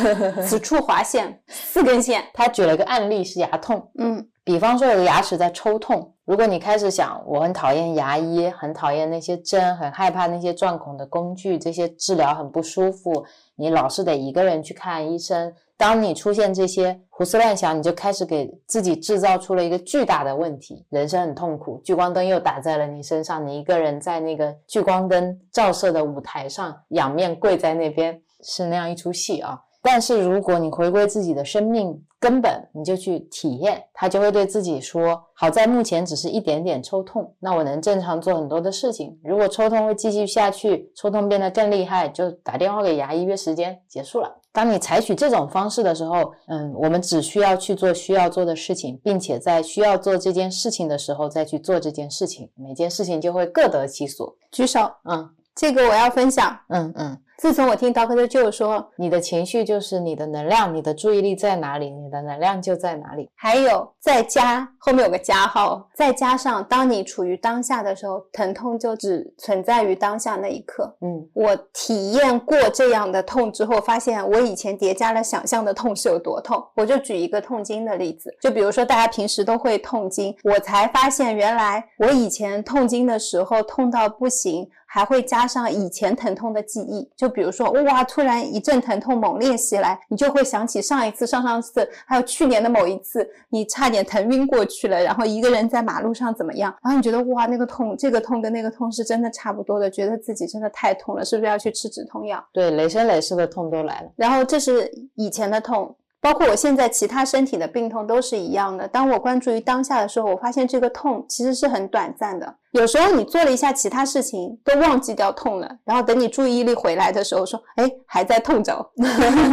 [0.46, 2.24] 此处划线，四根线。
[2.32, 13.26] 他举了个案例是牙痛，嗯，比方说有个牙齿在抽痛，如果你开始想我很讨厌牙医，很讨厌那些针，很害怕那些钻孔的工具，这些治疗很不舒服，
[13.56, 15.52] 你老是得一个人去看医生。
[15.76, 21.80] 当你出现这些胡思乱想，你就开始给自己制造出了一个巨大的问题，人生很痛苦。
[21.84, 29.60] 聚光灯又打在了你身上，你一个人在那个聚光灯照射的舞台上，仰面跪在那边，是那样一出戏啊。
[29.82, 39.18] 但是如果你回归自己的生命根本，你就去体验，他就会对自己说：好在目前只是一点点抽痛，那我能正常做很多的事情。
[39.22, 44.40] 如果抽痛会继续下去，抽痛变得更厉害，就打电话给牙医约时间，结束了。
[44.54, 54.36] 当你采取这种方式的时候，嗯，我们只需要去做需要做的事情，并且在需要做这件事情的时候再去做这件事情，每件事情就会各得其所。
[54.52, 57.18] 举手，嗯，这个我要分享，嗯嗯。
[57.36, 63.28] 自从我听 Doctor Joe 说，你的情绪就是你的能量，你的注意力在哪里，你的能量就在哪里。
[63.34, 70.96] 还有再加后面有个加号，再加上当你处于当下的时候，疼痛就只存在于当下那一刻。
[71.00, 76.64] 嗯，我体验过这样的痛之后，发现我以前叠加了想象的痛是有多痛。
[76.76, 84.66] 我就举一个痛经的例子，就比如说大家平时都会痛经，我才发现原来我以前痛经的时候痛到不行。
[84.94, 96.72] 还会加上以前疼痛的记忆，就比如说，哇，突然一阵疼痛猛烈袭来，你就会想起上一次、上上次，还有去年的某一次，你差点疼晕过去了，然后一个人在马路上怎么样？
[96.80, 102.40] 然后你觉得，哇，那个痛，这个痛跟那个痛是真的差不多的，觉得自己真的太痛了，是不是要去吃止痛药？
[102.52, 104.12] 对，累生累世的痛都来了。
[104.14, 105.96] 然后这是以前的痛。
[106.24, 108.88] 包括我现在其他身体的病痛都是一样的。
[108.88, 112.54] 当我关注于当下的时候，我发现这个痛其实是很短暂的。
[112.70, 118.74] 有时候你做了一下其他事情，都忘记掉痛了，然后等你注意力回来的时候，说：“哎，还在痛着。”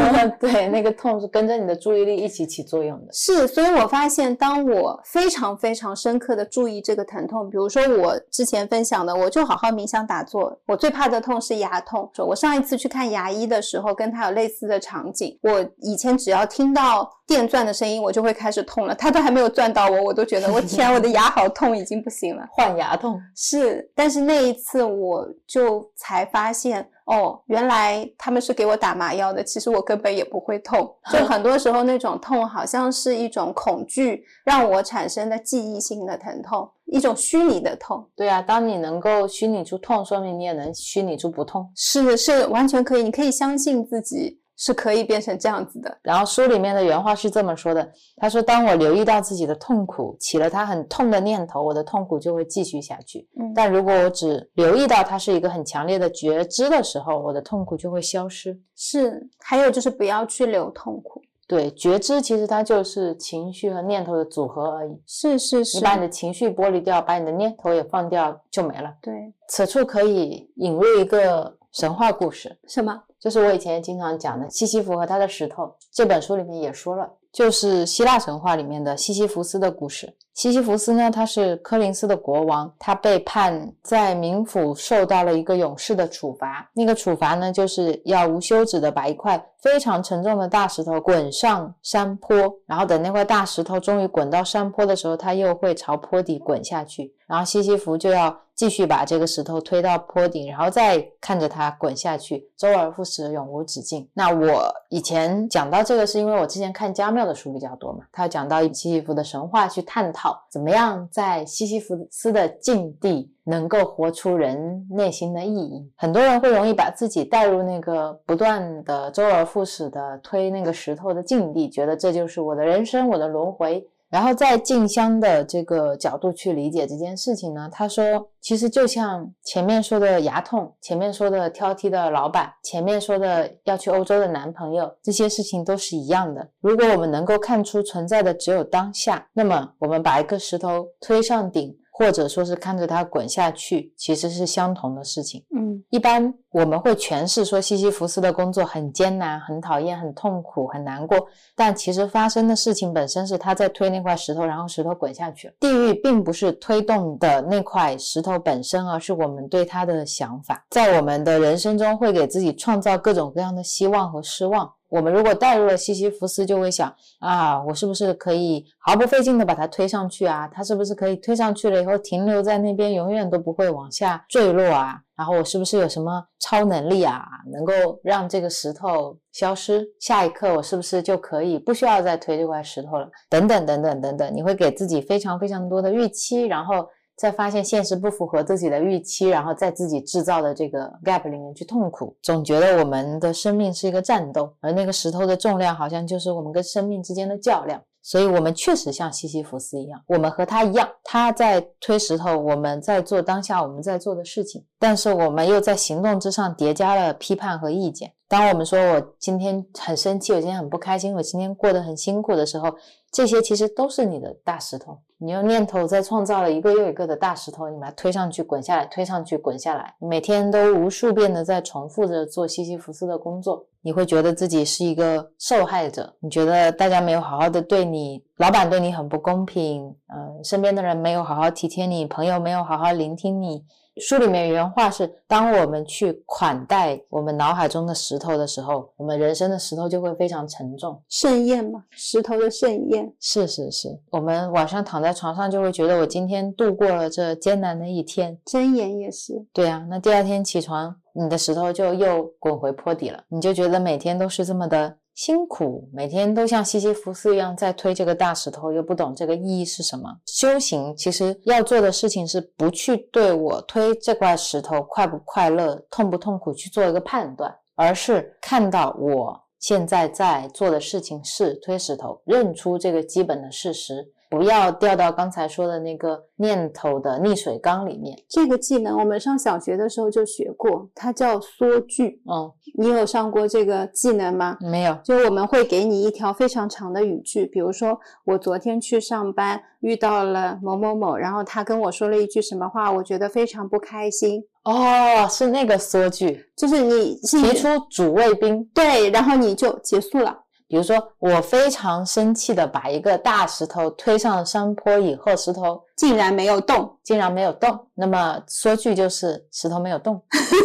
[0.39, 3.13] 对，那个痛是跟着你的注意力一起起作用的。
[3.13, 10.57] 是，所以我发现，当我非常非常深刻的注意这个疼痛，比如说我之前分享的，我就好好冥想打坐。
[10.65, 12.09] 我最怕的痛是牙痛。
[12.15, 15.37] 说我上一次去看牙医的时候，跟他有类似的场景。
[15.43, 16.60] 我以前只要听。
[16.61, 18.93] 听到电钻的声音，我就会开始痛了。
[18.93, 22.45] 它都还没有钻到我，我都觉得 我天，我的牙好痛，已经不行了。
[22.51, 29.43] 换牙痛是，但是那一次我就才发现，哦，原来他们是给我打麻药的。
[29.43, 38.07] 其实我根本也不会痛， 就很多时候那种痛好像是一种恐惧让我产生的记忆性的疼痛，一种虚拟的痛。
[38.15, 41.71] 对啊，当你能够虚拟出痛，说明你也能虚拟出不痛。
[41.75, 44.40] 是是，完全可以，你可以相信自己。
[44.63, 45.97] 是可以变成这样子的。
[46.03, 53.27] 然后书里面的原话是这么说的：“他说，当我留意到自己的痛苦，起了他很痛的念头，我的痛苦就会继续下去。
[53.55, 58.55] 但如果我只留意到它是一个很强烈的觉知的时候，我的痛苦就会消失。
[58.75, 61.19] 是，还有就是不要去留痛苦。
[61.47, 65.01] 对，觉知其实它就是情绪和念头的组合而已。
[65.07, 68.93] 是是是，你把你的情绪剥离掉，把你的念头也放掉，就没了。
[69.01, 73.03] 对，此处可以引入一个。”神话故事，什么？
[73.17, 75.73] 就是我以前经常讲的西西弗和他的石头。
[75.91, 80.15] 这本书里面也说了，就是希腊神话里面的西西弗斯的故事。
[80.33, 86.69] 西西弗斯呢，他是科林斯的国王，他被判在冥府受到了一个勇士的处罚。
[86.73, 92.35] 那个处罚呢，就是要无休止的把一块非常沉重的大石头滚上山坡，
[92.65, 97.13] 然后等那块大石头终于滚到山坡的时候，他又会朝坡底滚下去。
[97.27, 104.09] 然后西西弗就要继续把这个石头推到坡顶，然后再看着它滚下去，周而复始，永无止境。
[104.13, 115.89] 那我以前讲到这个，是因为我之前看加缪的书比较多嘛，他讲到西西弗的神话，去探讨怎么样在西西弗斯的境地能够活出人内心的意义。
[115.95, 123.87] 很多人会容易把自己带入那个不断的周而复始的推那个石头的境地，觉得这就是我的人生，我的轮回。
[124.11, 136.49] 然后在静香的这个角度去理解这件事情呢，他说，其实就像前面说的牙痛，前面说的挑剔的老板，前面说的要去欧洲的男朋友，这些事情都是一样的。
[136.59, 141.73] 如果我们能够看出存在的只有当下，那么我们把一个石头推上顶。
[141.93, 145.43] 或者说是看着它滚下去，其实是相同的事情。
[145.55, 151.17] 嗯，一般我们会诠释说西西弗斯的工作很艰难、很讨厌、很痛苦、很难过，
[151.55, 155.53] 但其实发生的事情本身是他在推那块石头，然后石头滚下去了。
[155.59, 164.73] 地狱并不是推动的那块石头本身，而是我们对它的想法，在我们的人生中会给自己创造各种各样的希望和失望。
[164.91, 170.49] 我们如果带入了西西弗斯，就会想啊，我是不是可以毫不费劲的把它推上去啊？
[170.49, 174.99] 它是不是可以推上去了以后停留在那边，永远都不会往下坠落啊？
[175.15, 177.23] 然后我是不是有什么超能力啊，
[177.53, 177.73] 能够
[178.03, 179.87] 让这个石头消失？
[180.01, 183.09] 下一刻我是不是就可以不需要再推这块石头了？
[183.29, 186.85] 等等等等等等，你会给自己非常非常多的预期，然后。
[187.21, 197.79] 再发现现实不符合自己的预期，然后在自己制造的这个 gap 里面去痛苦，总觉得我们的生命是一个战斗，而那个石头的重量好像就是我们跟生命之间的较量。
[198.01, 208.11] 所以，我们确实像西西弗斯一样，我们和他一样，他在推石头，我们在做当下我们在做的事情，但是我们又在行动之上叠加了批判和意见。
[208.27, 212.73] 当我们说我今天很生气，我今天很不开心，我今天过得很辛苦的时候，
[213.11, 214.97] 这些其实都是你的大石头。
[215.23, 223.63] 你用念头在创造了一个又一个的大石头，你把它推上去，滚下来，推上去，滚下来，每天都无数遍的在重复着做西西弗斯的工作。
[223.83, 233.63] 你会觉得自己是一个受害者，你觉得大家没有好好的对你，老板对你很不公平，嗯，身边的人没有好好体贴你，朋友没有好好聆听你。
[233.97, 241.01] 书里面原话是：当我们去款待我们脑海中的石头的时候，我们人生的石头就会非常沉重。
[241.09, 243.13] 盛宴嘛，石头的盛宴。
[243.19, 248.37] 是是是，我们晚上躺在床上就会觉得我今天度过了这艰难的一天。
[248.45, 249.45] 箴言也是。
[249.51, 254.97] 对啊，那第二天起床，你的石头就又滚回坡底了，你就觉得每天都是这么的。
[255.23, 260.09] 辛苦，每天都像西西弗斯一样在推这个大石头，又不懂这个意义是什么。
[260.25, 274.11] 修行其实要做的事情是不去对我推这块石头快不快乐、痛不痛苦去做一个判断，而是看到我现在在做的事情是推石头，认出这个基本的事实。
[274.31, 278.17] 不要掉到刚才说的那个念头的溺水缸里面。
[278.29, 282.21] 这个技能我们上小学的时候就学过，它叫缩句。
[282.31, 282.49] 嗯，
[282.79, 284.57] 你有上过这个技能吗？
[284.61, 284.97] 没有。
[285.03, 294.41] 就我们会给你一条非常长的语句，比如说我昨天去上班遇到了某某某，然后他跟我说了一句什么话，我觉得非常不开心。
[294.63, 300.37] 哦，是那个缩句，就是你提出主谓宾，对，然后你就结束了。
[300.71, 307.77] 比如说，我非常生气的把一个大石头推上山坡以后，石头竟然没有动，竟然没有动。
[307.93, 310.21] 那么说句就是石头没有动，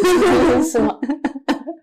[0.63, 0.97] 是吗？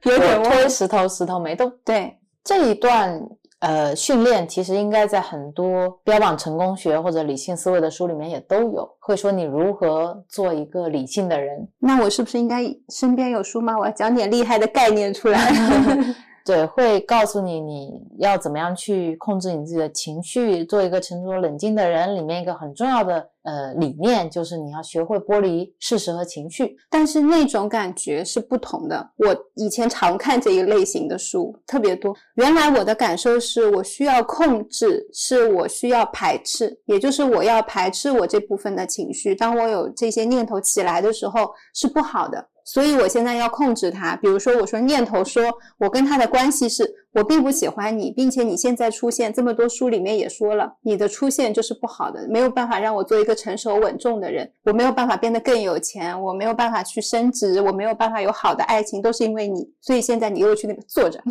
[0.04, 1.70] 有点推石头，石头没动。
[1.84, 3.22] 对这一段
[3.60, 11.68] 呃训练，其实应该在很多标榜成功学或者理性思维的书里面也都有，会说你如何做一个理性的人。
[11.78, 13.78] 那我是不是应该身边有书吗？
[13.78, 15.38] 我要讲点厉害的概念出来。
[16.46, 17.90] 对，会告诉你你
[18.20, 22.16] 要怎么样去控制你自己的情绪，做一个沉着冷静的人。
[22.16, 26.76] 里面一个很重要的呃理念就是你要学会剥离事实和情绪。
[26.90, 29.12] 但是那种感觉是不同的。
[29.18, 32.14] 我以前常看这一类型的书特别多。
[32.36, 39.34] 原来我的感受是我需要控制，是我需要排斥，也就是我要排斥我这部分的情绪。
[39.34, 42.50] 当我有这些念头起来的时候，是不好的。
[42.64, 44.16] 所以我现在要控制他。
[44.16, 46.84] 比如说，我说念头说我跟他的关系是
[47.14, 59.70] 我并不喜欢你，并且你现在出现这么多书里面也说了，你的出现就是不好的，没有办法让我做一个成熟稳重的人，我没有办法变得更有钱，我没有办法去升职，我没有办法有好的爱情，都是因为你。
[59.82, 61.22] 所以现在你又去那边坐着，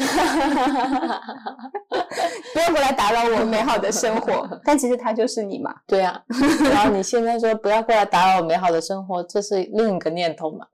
[2.52, 4.48] 不要过来打扰我美好的生活。
[4.64, 5.74] 但其实他就是你嘛。
[5.86, 6.22] 对呀、
[6.70, 10.66] 然后你现在说不要过来打扰我美好的生活，这是另一个念头嘛？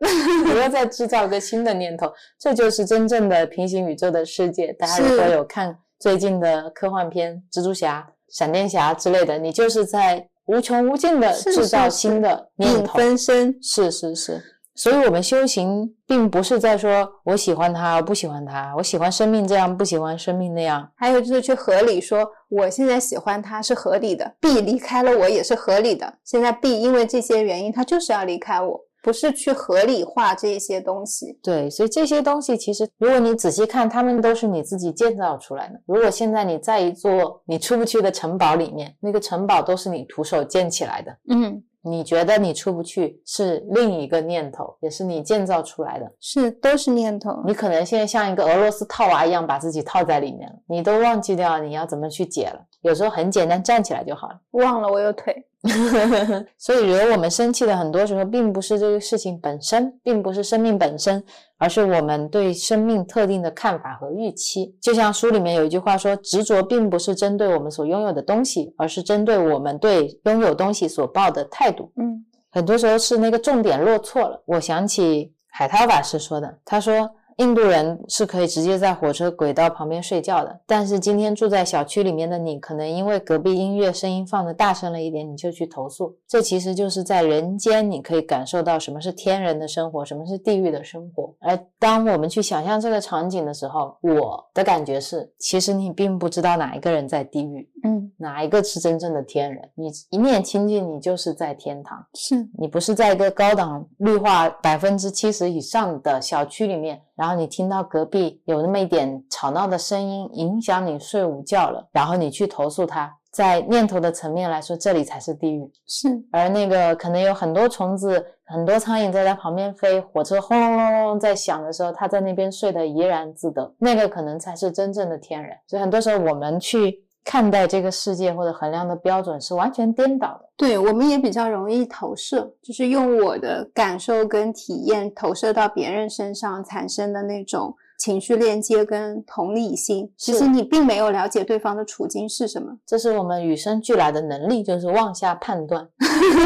[0.50, 4.72] 不要再制造一个新的念头，这就是真正的平行宇宙的世界。
[4.72, 12.98] 大家如果有看最近的科幻片，蜘蛛侠、闪电侠之类的，你就是在无穷无尽的制造新的念影头。
[12.98, 14.42] 分身，是是是，
[14.74, 20.90] 所以我们修行并不是在说我喜欢他，我不喜欢他，我喜欢生命这样，不喜欢生命那样。
[20.96, 26.14] 还有就是去合理说，我现在喜欢他是合理的，B 离开了我也是合理的。
[26.24, 31.38] 现在 B 因为这些原因，他就是要离开我，不是去合理化这一些东西。
[31.42, 35.80] 对，所以这些东西其实，如果你仔细看，它们都是你自己建造出来的。
[35.86, 41.16] 如果现在你在一座你出不去的城堡里面，那个城堡都是你徒手建起来的。
[41.30, 46.12] 嗯，你觉得你出不去是另一个念头，也是你建造出来的。
[46.20, 47.42] 是都是念头。
[47.46, 52.60] 你可能现在像一个俄罗斯套娃一样把自己套在里面了，你都忘记掉你要怎么去解了。
[52.82, 54.38] 有时候很简单，站起来就好了。
[54.50, 55.34] 忘了我有腿。
[56.56, 61.22] 所以，惹我们生气的很多时候，并不是这个事情本身，并不是生命本身，
[61.58, 64.76] 而是我们对生命特定的看法和预期。
[64.80, 74.42] 就像书里面有一句话说：“执着并不是针对我们所拥有的东西，而是针对我们对拥有东西所抱的态度。”嗯很多时候是那个重点落错了。
[74.46, 77.10] 我想起海涛法师说的，他说。
[77.38, 86.16] 印度人是可以直接在火车轨道旁边睡觉的，但是今天住在小区里面的你，可能因为隔壁音乐声音放的大声了一点，你就去投诉。
[86.26, 91.32] 这其实就是在人间，你可以感受到什么是天人的生活，什么是地狱的生活。
[91.38, 99.70] 而当我们去想象这个场景的时候，我的感觉是，其实你并不知道哪一个人在地狱，嗯，哪一个是真正的天人。
[99.76, 102.04] 你一念清净，你就是在天堂。
[102.14, 113.12] 是你不是在一个高档绿化百分之七十以上的小区里面，然后你听到隔壁有那么一点吵闹的声音，影响你睡午觉了，然后你去投诉他。
[113.30, 115.70] 在念头的层面来说，这里才是地狱。
[115.86, 125.56] 是，而那个可能有很多虫子、很多苍蝇在它旁边飞，火车轰隆隆隆在响的时候，它在那边睡得怡然自得，那个可能才是真正的天人。
[125.66, 130.48] 所以很多时候我们去看待这个世界或者衡量的标准是完全颠倒的。
[130.56, 140.10] 对，我们也比较容易投射，就是用我的感受跟体验投射到别人身上产生的那种情绪链接跟同理心。
[140.16, 142.78] 其实你并没有了解对方的处境是什么。
[142.86, 145.86] 这是我们与生俱来的能力，就是妄下判断。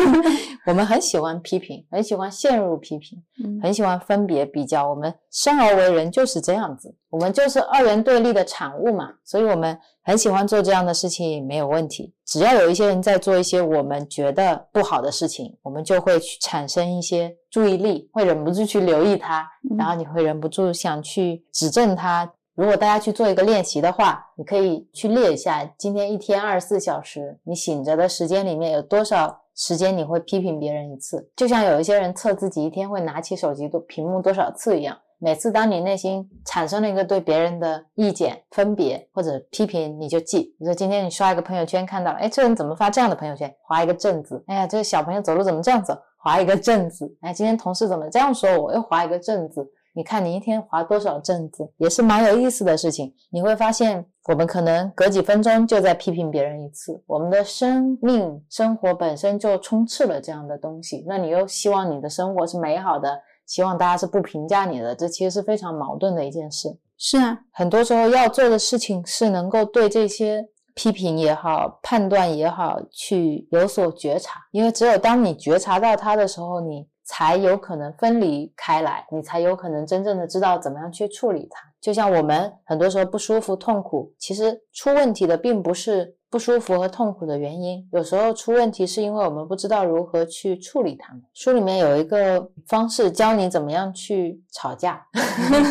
[0.67, 4.91] 我们很喜欢批评，很喜欢陷入批评，嗯很喜欢分别比较。
[4.91, 12.15] 我们生而为人就是这样子，我们就是二元对立的产物嘛，所以我们很喜欢做这样的事情，没有问题。
[12.25, 22.33] 只要有一些人在做一些我们觉得不好的事情，我们就会去产生一些注意力，会忍不住去留意他，然后你会忍不住想去指正他。
[22.55, 31.31] 如果大家去做一个练习的话，你可以去列一下，今天一天二十四小时，你醒着的时间里面有多少时间你会批评别人一次？
[31.37, 34.97] 就像有一些人测自己一天会拿起手机多屏幕多少次一样。
[35.25, 40.41] 每次当你内心产生了一个对别人的意见、分别或者批评，你就记。
[40.41, 43.55] 比如说今天你刷一个朋友圈，看到了，哎，这人怎么发这样的朋友圈？
[43.63, 44.43] 划一个正字。
[44.49, 45.97] 哎呀，这个小朋友走路怎么这样走？
[46.19, 47.17] 划一个正字。
[47.21, 48.75] 哎，今天同事怎么这样说我？
[48.75, 49.65] 又划一个正字。
[49.95, 53.15] 你看你一天划多少正字，也是蛮有意思的事情。
[53.31, 57.01] 你会发现，我们可能隔几分钟就在批评别人一次。
[57.07, 66.79] 我们的生命、生活本身就充斥了这样的东西，那你又希望你的生活是美好的，希望大家是不评价你的，这其实是非常矛盾的一件事。
[66.97, 81.61] 是啊，很多时候要做的事情是能够对这些批评也好、判断也好去有所觉察，因为只有当你觉察到它的时候，你才有可能分离开来，你才有可能真正的知道怎么样去处理它。
[81.81, 91.23] 就像我们很多时候不舒服、痛苦，其实出问题的并不是不舒服和痛苦的原因，有时候出问题是因为我们不知道如何去处理它们。
[91.35, 95.07] 书里面有一个方式教你怎么样去吵架，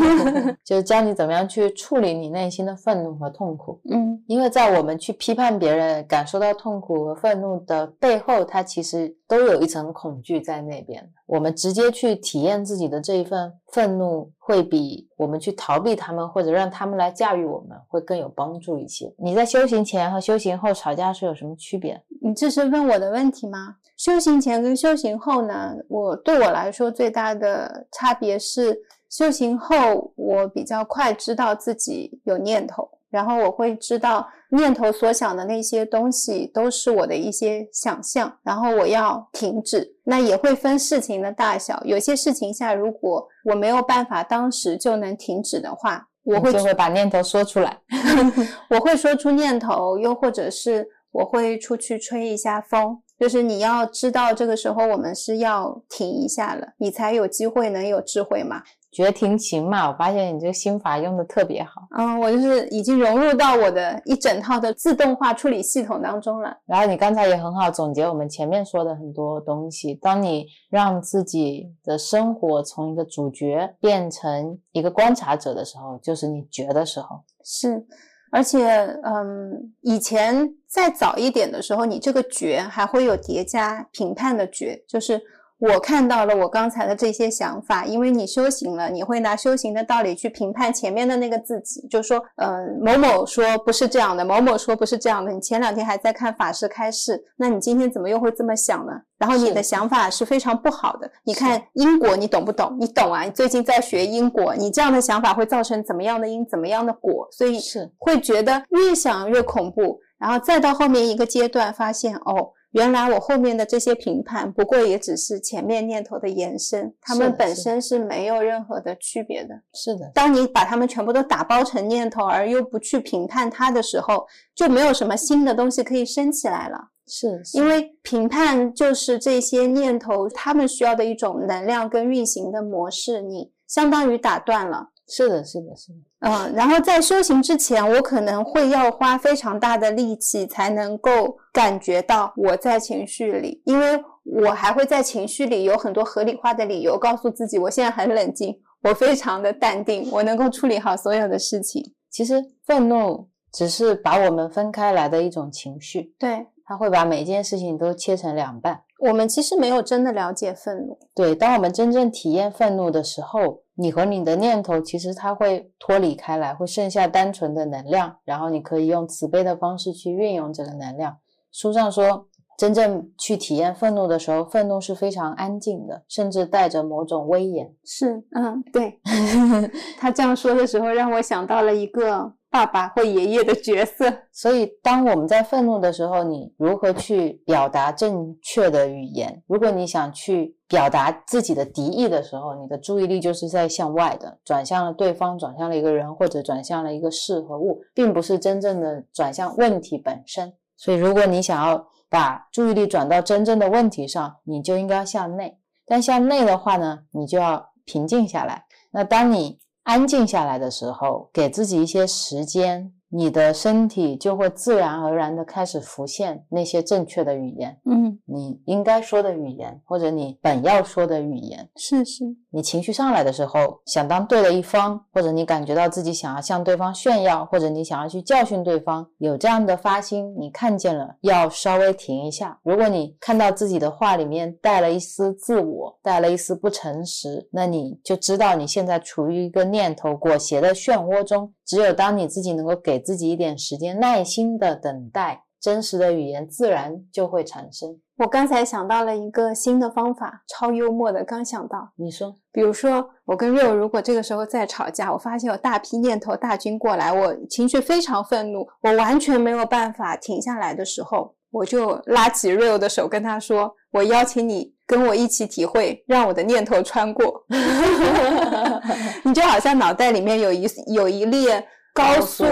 [0.64, 3.82] 就是教你怎么样去处理你内心的愤怒和痛苦。
[3.90, 11.10] 嗯因为在我们去批判别人、感受到痛苦和愤怒的背后，它其实都有一层恐惧在那边。
[11.26, 19.10] 我们直接去体验自己的这一份愤怒，会比我们去逃避他们或者让他们来驾驭我们，会更有帮助一些。
[19.18, 22.04] 你在修行前和修行后吵架是有什么区别？
[22.22, 23.78] 你这是问我的问题吗？
[23.96, 25.78] 修行前跟修行后呢？
[25.88, 28.78] 我对我来说最大的差别是，
[29.10, 39.96] 修行后，我比较快知道自己有念头，然后我会知道念头所想的那些东西都是我的一些想象，然后我要停止。
[40.06, 47.78] 那也会分事情的大小，有些事情下，如果我没有办法当时就能停止的话，我会就会把念头说出来。
[48.72, 53.02] 我会说出念头，又或者是我会出去吹一下风。
[53.20, 58.64] 就是你要知道，这个时候我们是要停一下了，你才有机会能有智慧嘛。
[58.92, 61.88] 绝停情嘛，我发现你这个心法用的特别好。
[61.98, 66.58] 嗯，我就是已经融入到我的一整套的自动化处理系统当中了。
[66.66, 69.96] 然后你刚才也很好总结我们前面说的很多东西。
[69.96, 77.24] 当你让自己的生活从一个主角变成一个观察者的时候，就是你觉的时候。
[77.46, 77.86] 是，
[78.30, 78.68] 而且，
[79.04, 85.22] 嗯，以前再早一点的时候，你这个觉还会有叠加评判的觉，就是。
[85.62, 95.32] 我看到了我刚才的这些想法，因为你修行了，你会拿修行的道理去评判前面的那个自己，就说，嗯，某某说不是这样的，某某说不是这样的。
[95.32, 98.94] 你前两天还在看法师开示，那你今天怎么又会这么想呢？
[99.20, 101.08] 然后你的想法是非常不好的。
[101.24, 102.76] 你看因果，你懂不懂？
[102.80, 103.22] 你懂啊？
[103.22, 107.28] 你最近在学因果，你这样的想法会造成怎么样的因，怎么样的果？
[107.32, 112.50] 所以是会觉得越想越恐怖，然后再到后面一个阶段，发现哦。
[112.72, 119.62] 原来我后面的这些评判，不过也只是前面念头的延伸，他们本身是没有任何的区别的。
[119.74, 124.26] 是的，当你把他们全部都打包成念头，而又不去评判它的时候，
[124.56, 126.78] 就没有什么新的东西可以升起来了。
[127.08, 134.92] 是，因为评判就是这些念头他们需要的一种能量跟运行的模式，你相当于打断了。
[135.08, 136.00] 是的，是的，是的。
[136.22, 151.84] 嗯，然后在修行之前，我可能会要花非常大的力气才能够感觉到我在情绪里，因为我还会在情绪里有很多合理化的理由，告诉自己我现在很冷静，我非常的淡定，我能够处理好所有的事情。
[152.12, 158.84] 其实愤怒只是把我们分开来的一种情绪，对，它会把每一件事情都切成两半。
[159.00, 161.00] 我们其实没有真的了解愤怒。
[161.16, 171.18] 对，当我们真正体验愤怒的时候，你和你的念头其实它会脱离开来，会剩下单纯的能量，然后你可以用慈悲的方式去运用这个能量。
[171.52, 172.28] 书上说，
[172.58, 177.74] 真正去体验愤怒的时候，愤怒是非常安静的，甚至带着某种威严。
[177.84, 179.00] 是，嗯，对。
[179.98, 182.34] 他这样说的时候，让我想到了一个。
[182.52, 189.42] 爸爸或爷爷的角色，所以当我们在愤怒的时候，你如何去表达正确的语言？
[189.48, 200.54] 如果你想去表达自己的敌意的时候，你的注意力就是在向外的，转向了对方，转向了一个人，或者转向了一个事和物，并不是真正的转向问题本身。
[200.76, 205.58] 所以，如果你想要把注意力转到真正的问题上，你就应该向内。
[205.86, 208.66] 但向内的话呢，你就要平静下来。
[208.92, 212.94] 那当你安静下来的时候，给自己一些时间。
[213.14, 222.24] 你的身体就会自然而然的开始浮现那些正确的语言，嗯，你应该说的语言，或者你本要说的语言，是是。
[222.54, 232.60] 你情绪上来的时候，想当对的一方，或者你感觉到自己想要向对方炫耀，或者你想要去教训对方，有这样的发心，你看见了，要稍微停一下。
[232.64, 241.54] 如果你看到自己的话里面带了一丝自我，带了一丝不诚实，那你就知道你现在处于一个念头裹挟的漩涡中。
[241.72, 247.98] 只有当你自己能够给自己一点时间，耐心的等待，真实的语言自然就会产生。
[248.18, 251.94] 我刚才想到了一个新的方法，超幽默的，刚想到。
[251.96, 267.42] 你说，比如说我跟瑞如果这个时候在吵架，我发现有大批念头大军过来，我情绪非常愤怒，我完全没有办法停下来的时候，我就拉起瑞欧的手，跟他说：“我邀请你。”跟我一起体会，让我的念头穿过，
[269.24, 272.44] 你就好像脑袋里面有一有一列高速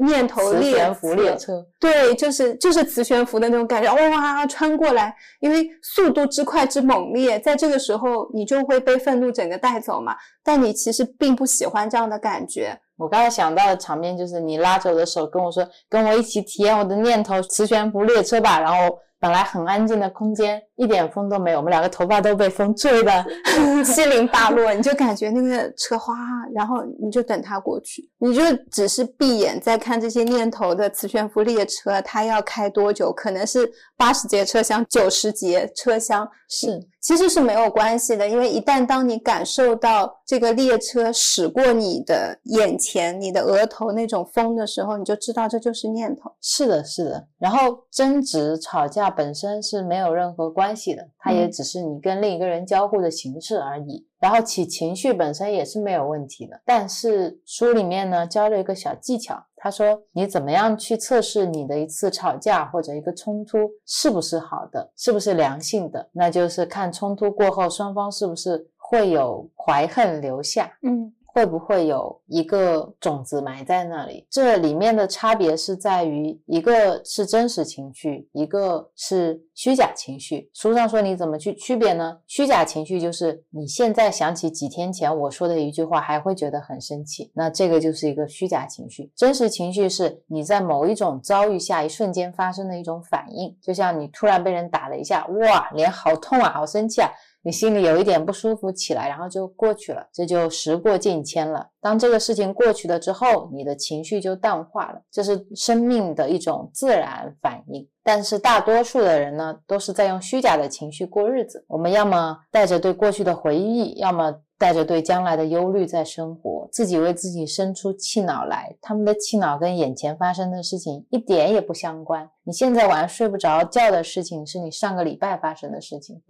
[0.00, 10.16] 念头列列车，对，就是就是磁悬浮的那种感觉，哇，穿过来，因为速度之快之猛烈，在这个时候你就会被愤怒整个带走嘛。
[10.42, 12.74] 但你其实并不喜欢这样的感觉。
[12.96, 18.96] 我刚才想到的场面就是你拉着我的手跟我说，跟我一起体验我的念头，磁悬浮列车吧，然后。
[19.22, 23.24] 本来很安静的空间，一点风都没有，我们两个头发都被风吹的
[23.86, 26.12] 七零八落，你就感觉那个车哗，
[26.52, 28.42] 然后你就等它过去，你就
[28.72, 33.12] 只是闭眼在看这些念头的磁悬浮列车，它要开多久？
[33.12, 46.32] 可能是八十节车厢、九十节车厢，是其实是没有关系的，因为一旦当你感受到这个列车驶过你的眼前、你的额头那种风的时候，你就知道这就是念头。
[46.40, 47.24] 是的，是的。
[47.38, 49.11] 然后争执、吵架。
[49.12, 54.04] 本身是没有任何关系的，它也嗯只是你跟另一个人交互的形式而已。
[54.18, 70.72] 然后起情绪本身也是没有问题的，但是书里面呢教了一个小技巧，他说你怎么样去测试你的一次吵架或者一个冲突是不是好的，是不是良性的，那就是看冲突过后双方是不是会有怀恨留下。
[70.82, 74.26] 嗯会不会有一个种子埋在那里？
[74.30, 80.50] 这里面的差别是在于，一个是真实情绪，一个是虚假情绪。
[80.52, 82.18] 书上说你怎么去区别呢？
[82.26, 89.10] 虚假情绪就是你现在想起几天前我说的一句话，还会觉得很生气，那这个就是一个虚假情绪。
[89.16, 97.08] 真实情绪是你在某一种遭遇下一瞬间发生的一种反应，就像你突然被人打了一下，哇，脸好痛啊，好生气啊。
[97.42, 101.68] 你心里有一点不舒服起来，然后就过去了，这就时过境迁了。
[101.80, 107.88] 当这个事情过去了之后，你的情绪就淡化了，这是生命的一种自然反应。
[108.04, 111.64] 但是大多数的人呢，都是在用虚假的情绪过日子。
[111.68, 118.76] 我们要么带着对过去的回忆，要么带着对将来的忧虑在生活，自己为自己生出气恼来。
[118.80, 122.30] 他们的气恼跟眼前发生的事情一点也不相关。
[122.44, 126.22] 你现在晚上睡不着觉的事情，是你上个礼拜发生的事情。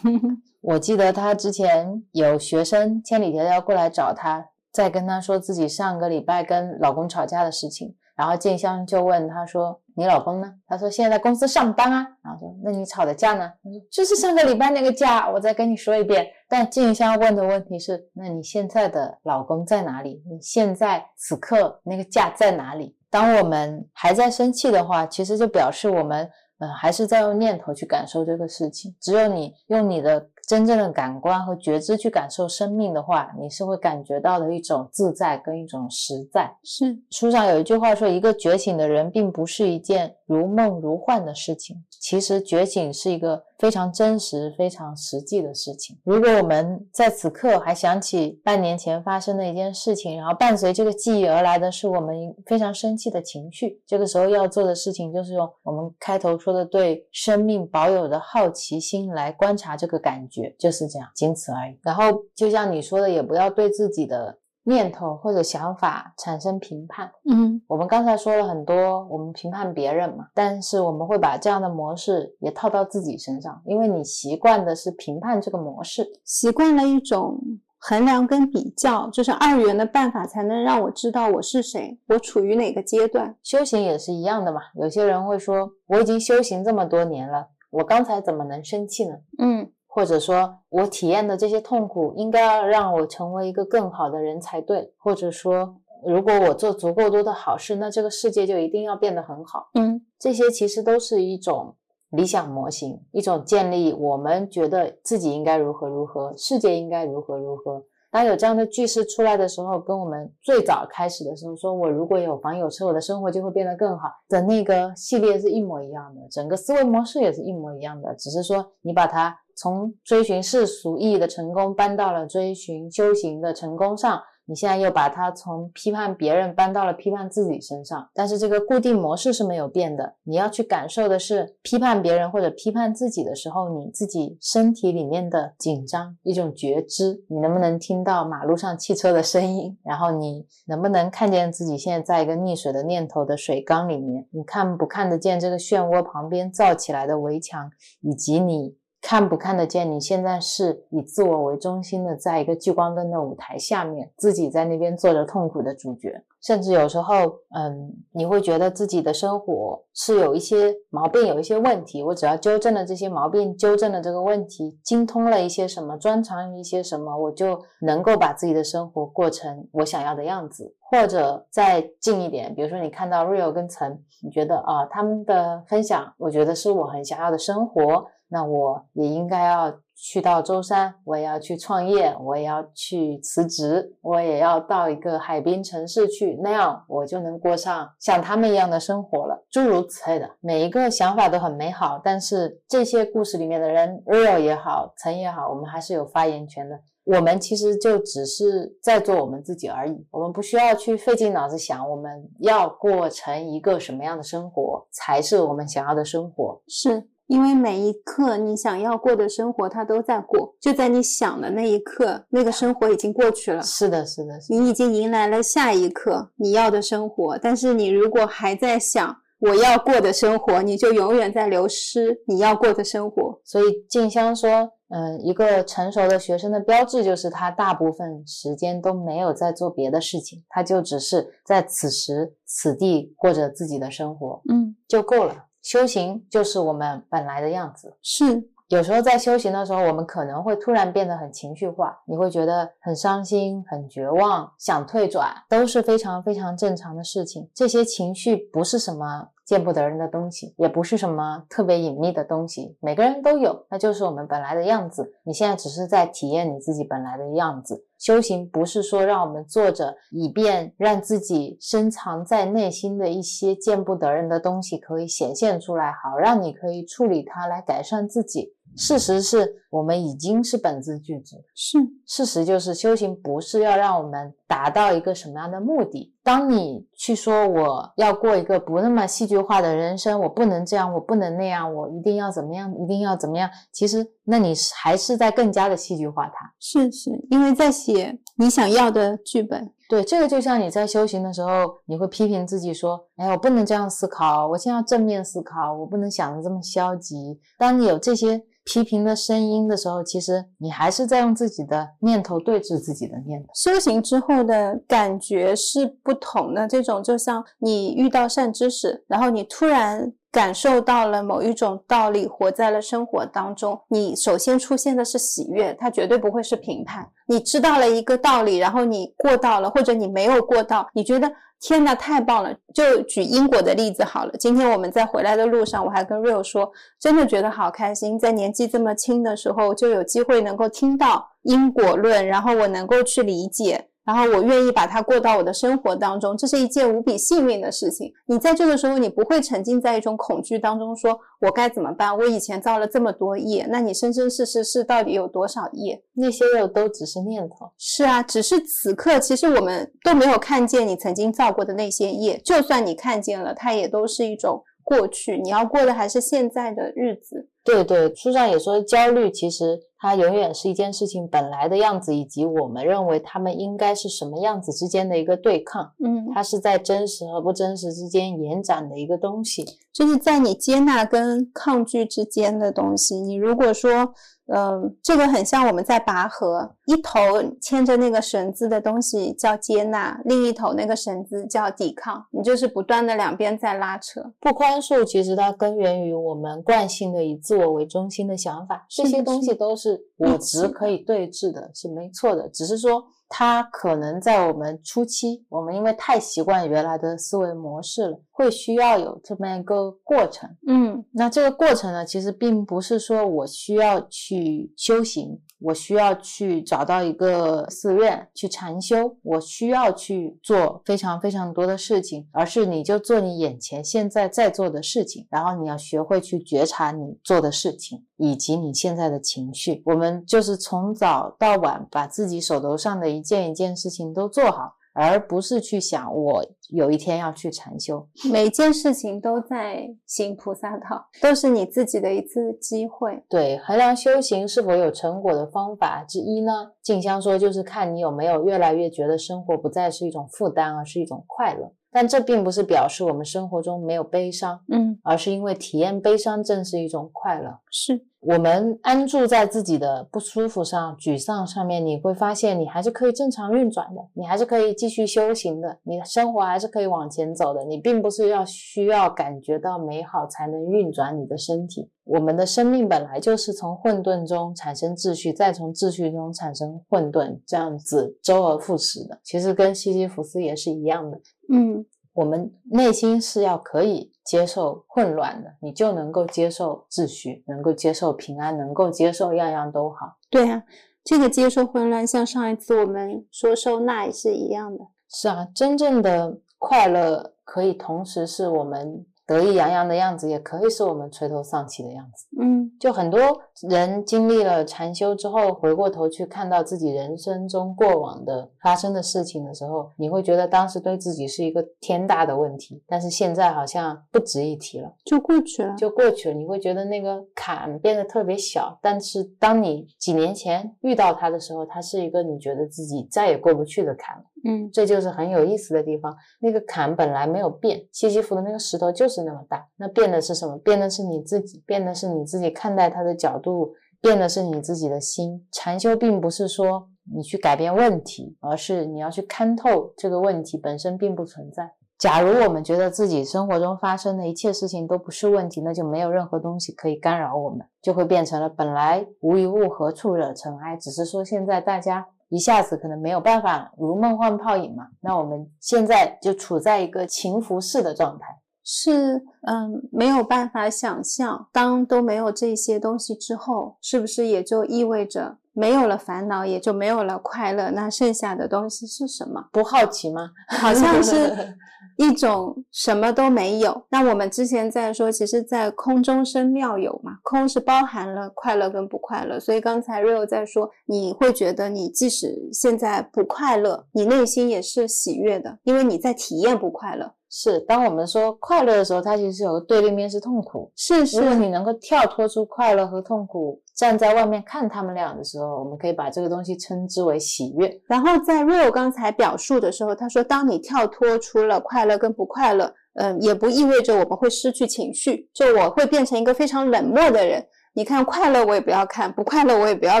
[0.62, 13.50] 我记得他之前有学生千里迢迢过来找他，在跟他说自己上个礼拜跟老公吵架的事情，然后静香就问他说：“你老公呢？”他说：“现在在公司上班啊。”然后说：“那你吵的架呢
[13.90, 16.26] ？”：“就是上个礼拜那个架。”我再跟你说一遍。
[16.48, 20.22] 但静香问的问题是：“那你现在的老公在哪里？
[20.30, 26.30] 你现在此刻那个架在哪里？”当我们还在生气的话，其实就表示我们。
[26.60, 28.92] 嗯，还是在用念头去感受这个事情。
[29.00, 36.50] 只有你用你的真正的感官和觉知去感受生命的话，你是会感觉到的一种自在跟一种实在。
[36.64, 41.84] 是书上有一句话说，一个觉醒的人并不是一件如梦如幻的事情。
[42.00, 45.98] 其实觉醒是一个非常真实、非常实际的事情。
[46.04, 61.76] 如果我们在此刻还想起半年前发生的一件事情，然后伴随这个记忆而来的是我们非常生气的情绪，这个时候要做的事情就是用我们开头说的对生命保有的好奇心来观察这个感觉，就是这样，仅此而已。
[61.82, 62.04] 然后
[62.34, 64.38] 就像你说的，也不要对自己的
[64.68, 67.10] 念头或者想法产生评判。
[67.24, 76.06] 嗯我们刚才说了很多，我们评判别人嘛，但是我们会把这样的模式也套到自己身上，因为你习惯的是评判这个模式。
[76.24, 77.40] 习惯了一种
[77.78, 83.36] 衡量跟比较，就是二元的办法，才能让我知道我是谁，我处于哪个阶段。
[83.42, 89.14] 修行也是一样的嘛，有些人会说，我已经修行这么多年了，我刚才怎么能生气呢？
[89.38, 95.74] 嗯或者说我体验的这些痛苦，应该要让我成为一个更好的人才对，或者说，
[96.04, 99.70] 如果我做足够多的好事，那这个世界就一定要变得很好。
[99.74, 101.74] 嗯这些其实都是一种
[102.10, 107.82] 理想模型，一种建立我们觉得自己应该如何如何，世界应该如何如何。
[108.10, 124.22] 当有这样的句式出来的时候，跟我们最早开始的时候说“我如果有房有车，我的生活就会变得更好”的那个系列是一模一样的，整个思维模式也是一模一样的，只是说你把它从追寻世俗意义的成功搬到了追寻修行的成功上。
[124.50, 130.14] 你现在又把它从批判别人搬到了批判自己身上，但是这个固定模式是没有变的。
[130.22, 137.22] 你要去感受的是批判别人或者批判自己的时候，你自己身体里面的紧张，一种觉知。
[137.28, 139.76] 你能不能听到马路上汽车的声音？
[139.84, 144.26] 然后你能不能看见自己现在在一个溺水的念头的水缸里面？
[144.30, 147.70] 你看不看得见这个漩涡旁边造起来的围墙，
[148.00, 148.77] 以及你？
[149.00, 149.90] 看不看得见？
[149.90, 156.22] 你现在是以自我为中心的，在一个聚光灯的舞台下面，自己在那边做着痛苦的主角。
[156.40, 157.14] 甚至有时候，
[157.56, 162.00] 嗯，你会觉得自己的生活是有一些毛病，有一些问题。
[162.02, 170.76] 我只要纠正了这些毛病，纠正了这个问题，精通了一些什么，专长于一些什么，我就能够把自己的生活过成我想要的样子。
[170.90, 178.06] 或者再近一点，比如说你看到 Rio 跟陈，你觉得啊，他们的分享，我觉得是我很想要的生活。
[178.28, 189.44] 那我也应该要去到舟山，我也要去创业，我也要去辞职，我也要到一个海滨城市去，那样我就能过上像他们一样的生活了。
[189.50, 196.78] 诸如此类的，每一个想法都很美好，但是这些故事里面的人，real 也好，陈也好，我们还是有发言权的。
[197.04, 206.60] 我们其实就只是在做我们自己而已，我们不需要去费尽脑子想我们要过成一个什么样的生活才是我们想要的生活。
[206.68, 213.62] 是因为每一刻你想要过的生活，它都在过，就在你想的那一刻，那个生活已经过去了。
[213.62, 223.38] 是的，是的，是的你已经迎来了下一刻你要的生活，但是你如果还在想我要过的生活，你就永远在流失你要过的生活。
[223.44, 235.44] 所以静香说，嗯，一个成熟的学生的标志就是他大部分时间都没有在做别的事情，他就只是在此时此地过着自己的生活，嗯，就够了。
[235.62, 237.96] 修行就是我们本来的样子。
[238.02, 247.48] 是，有时候在修行的时候，我们可能会突然变得很情绪化，你会觉得很伤心、很绝望，想退转，都是非常非常正常的事情。
[247.54, 255.10] 这些情绪不是什么见不得人的东西，也不是什么特别隐秘的东西，每个人都有，那就是我们本来的样子。
[255.24, 257.82] 你现在只是在体验你自己本来的样子。
[257.98, 268.52] 修行不是说让我们坐着，以便让自己深藏在内心的一些见不得人的东西可以显现出来，好让你可以处理它来改善自己。
[268.78, 271.36] 事实是我们已经是本自具足。
[271.54, 276.14] 是，事实就是修行不是要让我们达到一个什么样的目的。
[276.22, 283.50] 当你去说我要过一个不那么戏剧化的人生，我不能这样，我不能那样，我一定要怎么样，一定要怎么样。
[283.72, 286.52] 其实，那你还是在更加的戏剧化它。
[286.60, 289.70] 是是，因为在写你想要的剧本。
[289.88, 291.50] 对，这个就像你在修行的时候，
[291.86, 298.38] 你会批评自己说：“哎，我不能这样思考，我现在要正面思考，我不能想的这么消极。”当你有这些
[298.68, 303.48] 批评的声音的时候，其实你还是在用自己的念头对峙自己的念头。
[303.54, 317.08] 修行之后的感觉是不同的，这种就像你遇到善知识，然后你突然感受到了某一种道理，活在了生活当中，你首先出现的是喜悦，它绝对不会是评判。
[317.26, 321.32] 你知道了一个道理，然后你过到了，或者你没有过到，你觉得。
[321.60, 322.54] 天呐，太棒了！
[322.72, 324.32] 就举因果的例子好了。
[324.38, 326.70] 今天我们在回来的路上，我还跟 Real 说，
[327.00, 333.88] 真的觉得好开心，在年纪这么轻的时候，就有机会能够听到因果论，然后我能够去理解。
[334.08, 338.10] 然后我愿意把它过到我的生活当中，这是一件无比幸运的事情。
[338.24, 342.16] 你在这个时候，你不会沉浸在一种恐惧当中，说我该怎么办？
[342.16, 346.02] 我以前造了这么多业，那你生生世世是到底有多少业？
[346.14, 347.70] 那些又都只是念头。
[347.76, 352.40] 是啊，只是此刻，其实我们都没有看见你曾经造过的那些业。
[352.42, 355.36] 就算你看见了，它也都是一种过去。
[355.38, 357.46] 你要过的还是现在的日子。
[357.62, 365.92] 对对，书上也说，焦虑其实它永远是一件事情本来的样子，以及我们认为他们应该是什么样子之间的一个对抗。
[366.02, 373.16] 嗯，它是在真实和不真实之间延展的一个东西，就是在你接纳跟抗拒之间的东西。
[373.16, 374.14] 你如果说，
[374.54, 377.20] 嗯，这个很像我们在拔河，一头
[377.60, 382.26] 牵着那个绳子的东西叫接纳，另一头那个绳子叫抵抗。
[382.30, 384.22] 你就是不断的两边在拉扯。
[384.40, 392.48] 不宽恕，其实它根源于我们惯性的以自我为中心的想法，这些东西都是我执可以对峙的，是没错的。
[392.48, 400.48] 只是说，它可能在我们初期，我们因为太习惯原来的思维模式了，会需要有这么一个过程。
[400.68, 419.82] 嗯，那这个过程呢，其实并不是说我需要去修行，我需要去找到一个寺院去禅修，我需要去做非常非常多的事情，而是你就做你眼前现在在做的事情，然后你要学会去觉察你做的事情以及你现在的情绪。
[419.84, 424.77] 我们就是从早到晚把自己手头上的一件一件事情都做好。
[425.00, 433.22] 而不是去想我有一天要去禅修，每件事情都在行菩萨道，都是你自己的一次机会。
[433.28, 436.72] 对，衡量修行是否有成果的方法之一呢？
[436.82, 441.72] 静香说，就是看你有没有越来越觉得生活不再是一种负担，而是一种快乐。
[441.90, 447.60] 但这并不是表示我们生活中没有悲伤，嗯，而是因为体验悲伤正是一种快乐。
[447.70, 457.64] 是我们安住在自己的不舒服上、沮丧上面，你会发现你还是可以正常运转的，你还是可以继续修行的，你的生活还是可以往前走的。
[457.64, 461.88] 你并不是要需要感觉到美好才能运转你的身体。
[462.04, 469.20] 我们的生命本来就是从混沌中产生秩序，再从秩序中产生混沌，这样子周而复始的。
[469.22, 471.20] 其实跟西西弗斯也是一样的。
[471.52, 471.84] 嗯，
[472.18, 480.16] 我们内心是要可以接受混乱的，你就能够接受秩序，能够接受平安，能够接受样样都好。
[480.28, 480.64] 对啊，
[481.04, 484.84] 这个接受混乱，像上一次我们说收纳也是一样的。
[485.08, 492.26] 是啊，真正的快乐可以同时是我们得意洋洋的样子，也可以是我们垂头丧气的样子。
[492.40, 493.20] 嗯，就很多
[493.68, 505.74] 人经历了禅修之后，回过头去看到自己人生中过往的发生的事情的时候，你会觉得当时对自己是一个天大的问题，但是现在好像不值一提了，就过去了。
[505.76, 506.34] 就过去了。
[506.34, 514.24] 你会觉得那个坎变得特别小，但是当你几年前遇到它的时候，它是一个你觉得自己再也过不去的坎了。
[514.44, 516.14] 嗯这就是很有意思的地方。
[516.40, 520.56] 那个坎本来没有变，西西弗的那个石头就是那么大，那变的是什么？
[520.58, 525.46] 变的是你自己，变的是你自己看待它的角度，变的是你自己的心。
[525.52, 531.72] 禅修并不是说你去改变问题，而是你要去看透这个问题本身并不存在。
[531.98, 540.76] 假如我们觉得自己生活中发生的一切事情都不是问题，那就没有任何东西可以干扰我们，就会变成了本来无一物，何处惹尘埃。
[540.76, 548.26] 只是说现在大家一下子可能没有办法如梦幻泡影嘛，那我们现在就处在一个情浮式的状态。
[548.62, 557.70] 是，嗯，没有办法想象，当都没有这些东西之后，是不是也就意味着没有了烦恼，也就没有了快乐？
[557.70, 559.48] 那剩下的东西是什么？
[559.50, 560.32] 不好奇吗？
[560.48, 561.56] 好像是
[561.98, 563.84] 一种什么都没有。
[563.90, 569.38] 那我们之前在说，其实，在空中生妙有嘛，空是包含了快乐跟不快乐。
[569.40, 577.14] 所以刚才 Rio 在说，你会觉得你即使现在不快乐，你内心也是喜悦的，因为你在体验不快乐。
[577.30, 580.72] 是，当我们说快乐的时候，它其实有个对立面是痛苦。
[580.74, 587.70] 是如果是，你能够跳脱出快乐和痛苦，站在外面看他们俩的时候，我们可以把这个东西称之为喜悦。
[587.86, 597.46] 然后在 Real 刚才表述的时候，他说，当你跳脱出了快乐跟不快乐，嗯，也不意味着我们会失去情绪，就我会变成一个非常冷漠的人。
[597.74, 600.00] 你看，快乐我也不要看，不快乐我也不要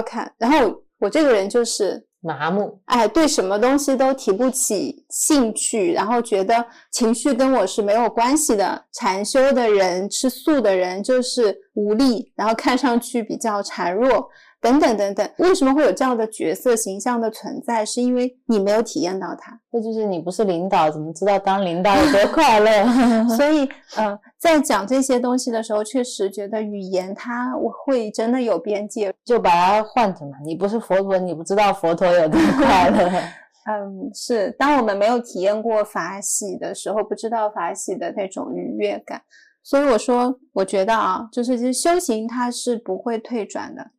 [0.00, 0.32] 看。
[0.38, 8.84] 然后我这个人就是，麻木，哎，对什么东西都提不起兴趣，然后觉得情绪跟我是没有关系的。
[8.92, 14.28] 禅修的人、吃素的人就是无力，然后看上去比较孱弱。
[14.60, 17.84] 等等等等，为什么会有这样的角色形象的存在？
[17.84, 22.84] 是因为你没有体验到它，这就是你不是领导，怎么知道当领导有多快乐？
[23.36, 29.14] 所以，呃，在讲这些东西的时候，确实觉得语言它我会真的有边界。
[29.24, 33.10] 就把它换成嘛，你不是佛陀，你不知道佛陀有多快乐。
[33.70, 39.20] 嗯，是，当我们没有体验过法喜的时候，不知道法喜的那种愉悦感。
[39.62, 43.90] 所以我说，我觉得啊，就是其实修行它是不会退转的，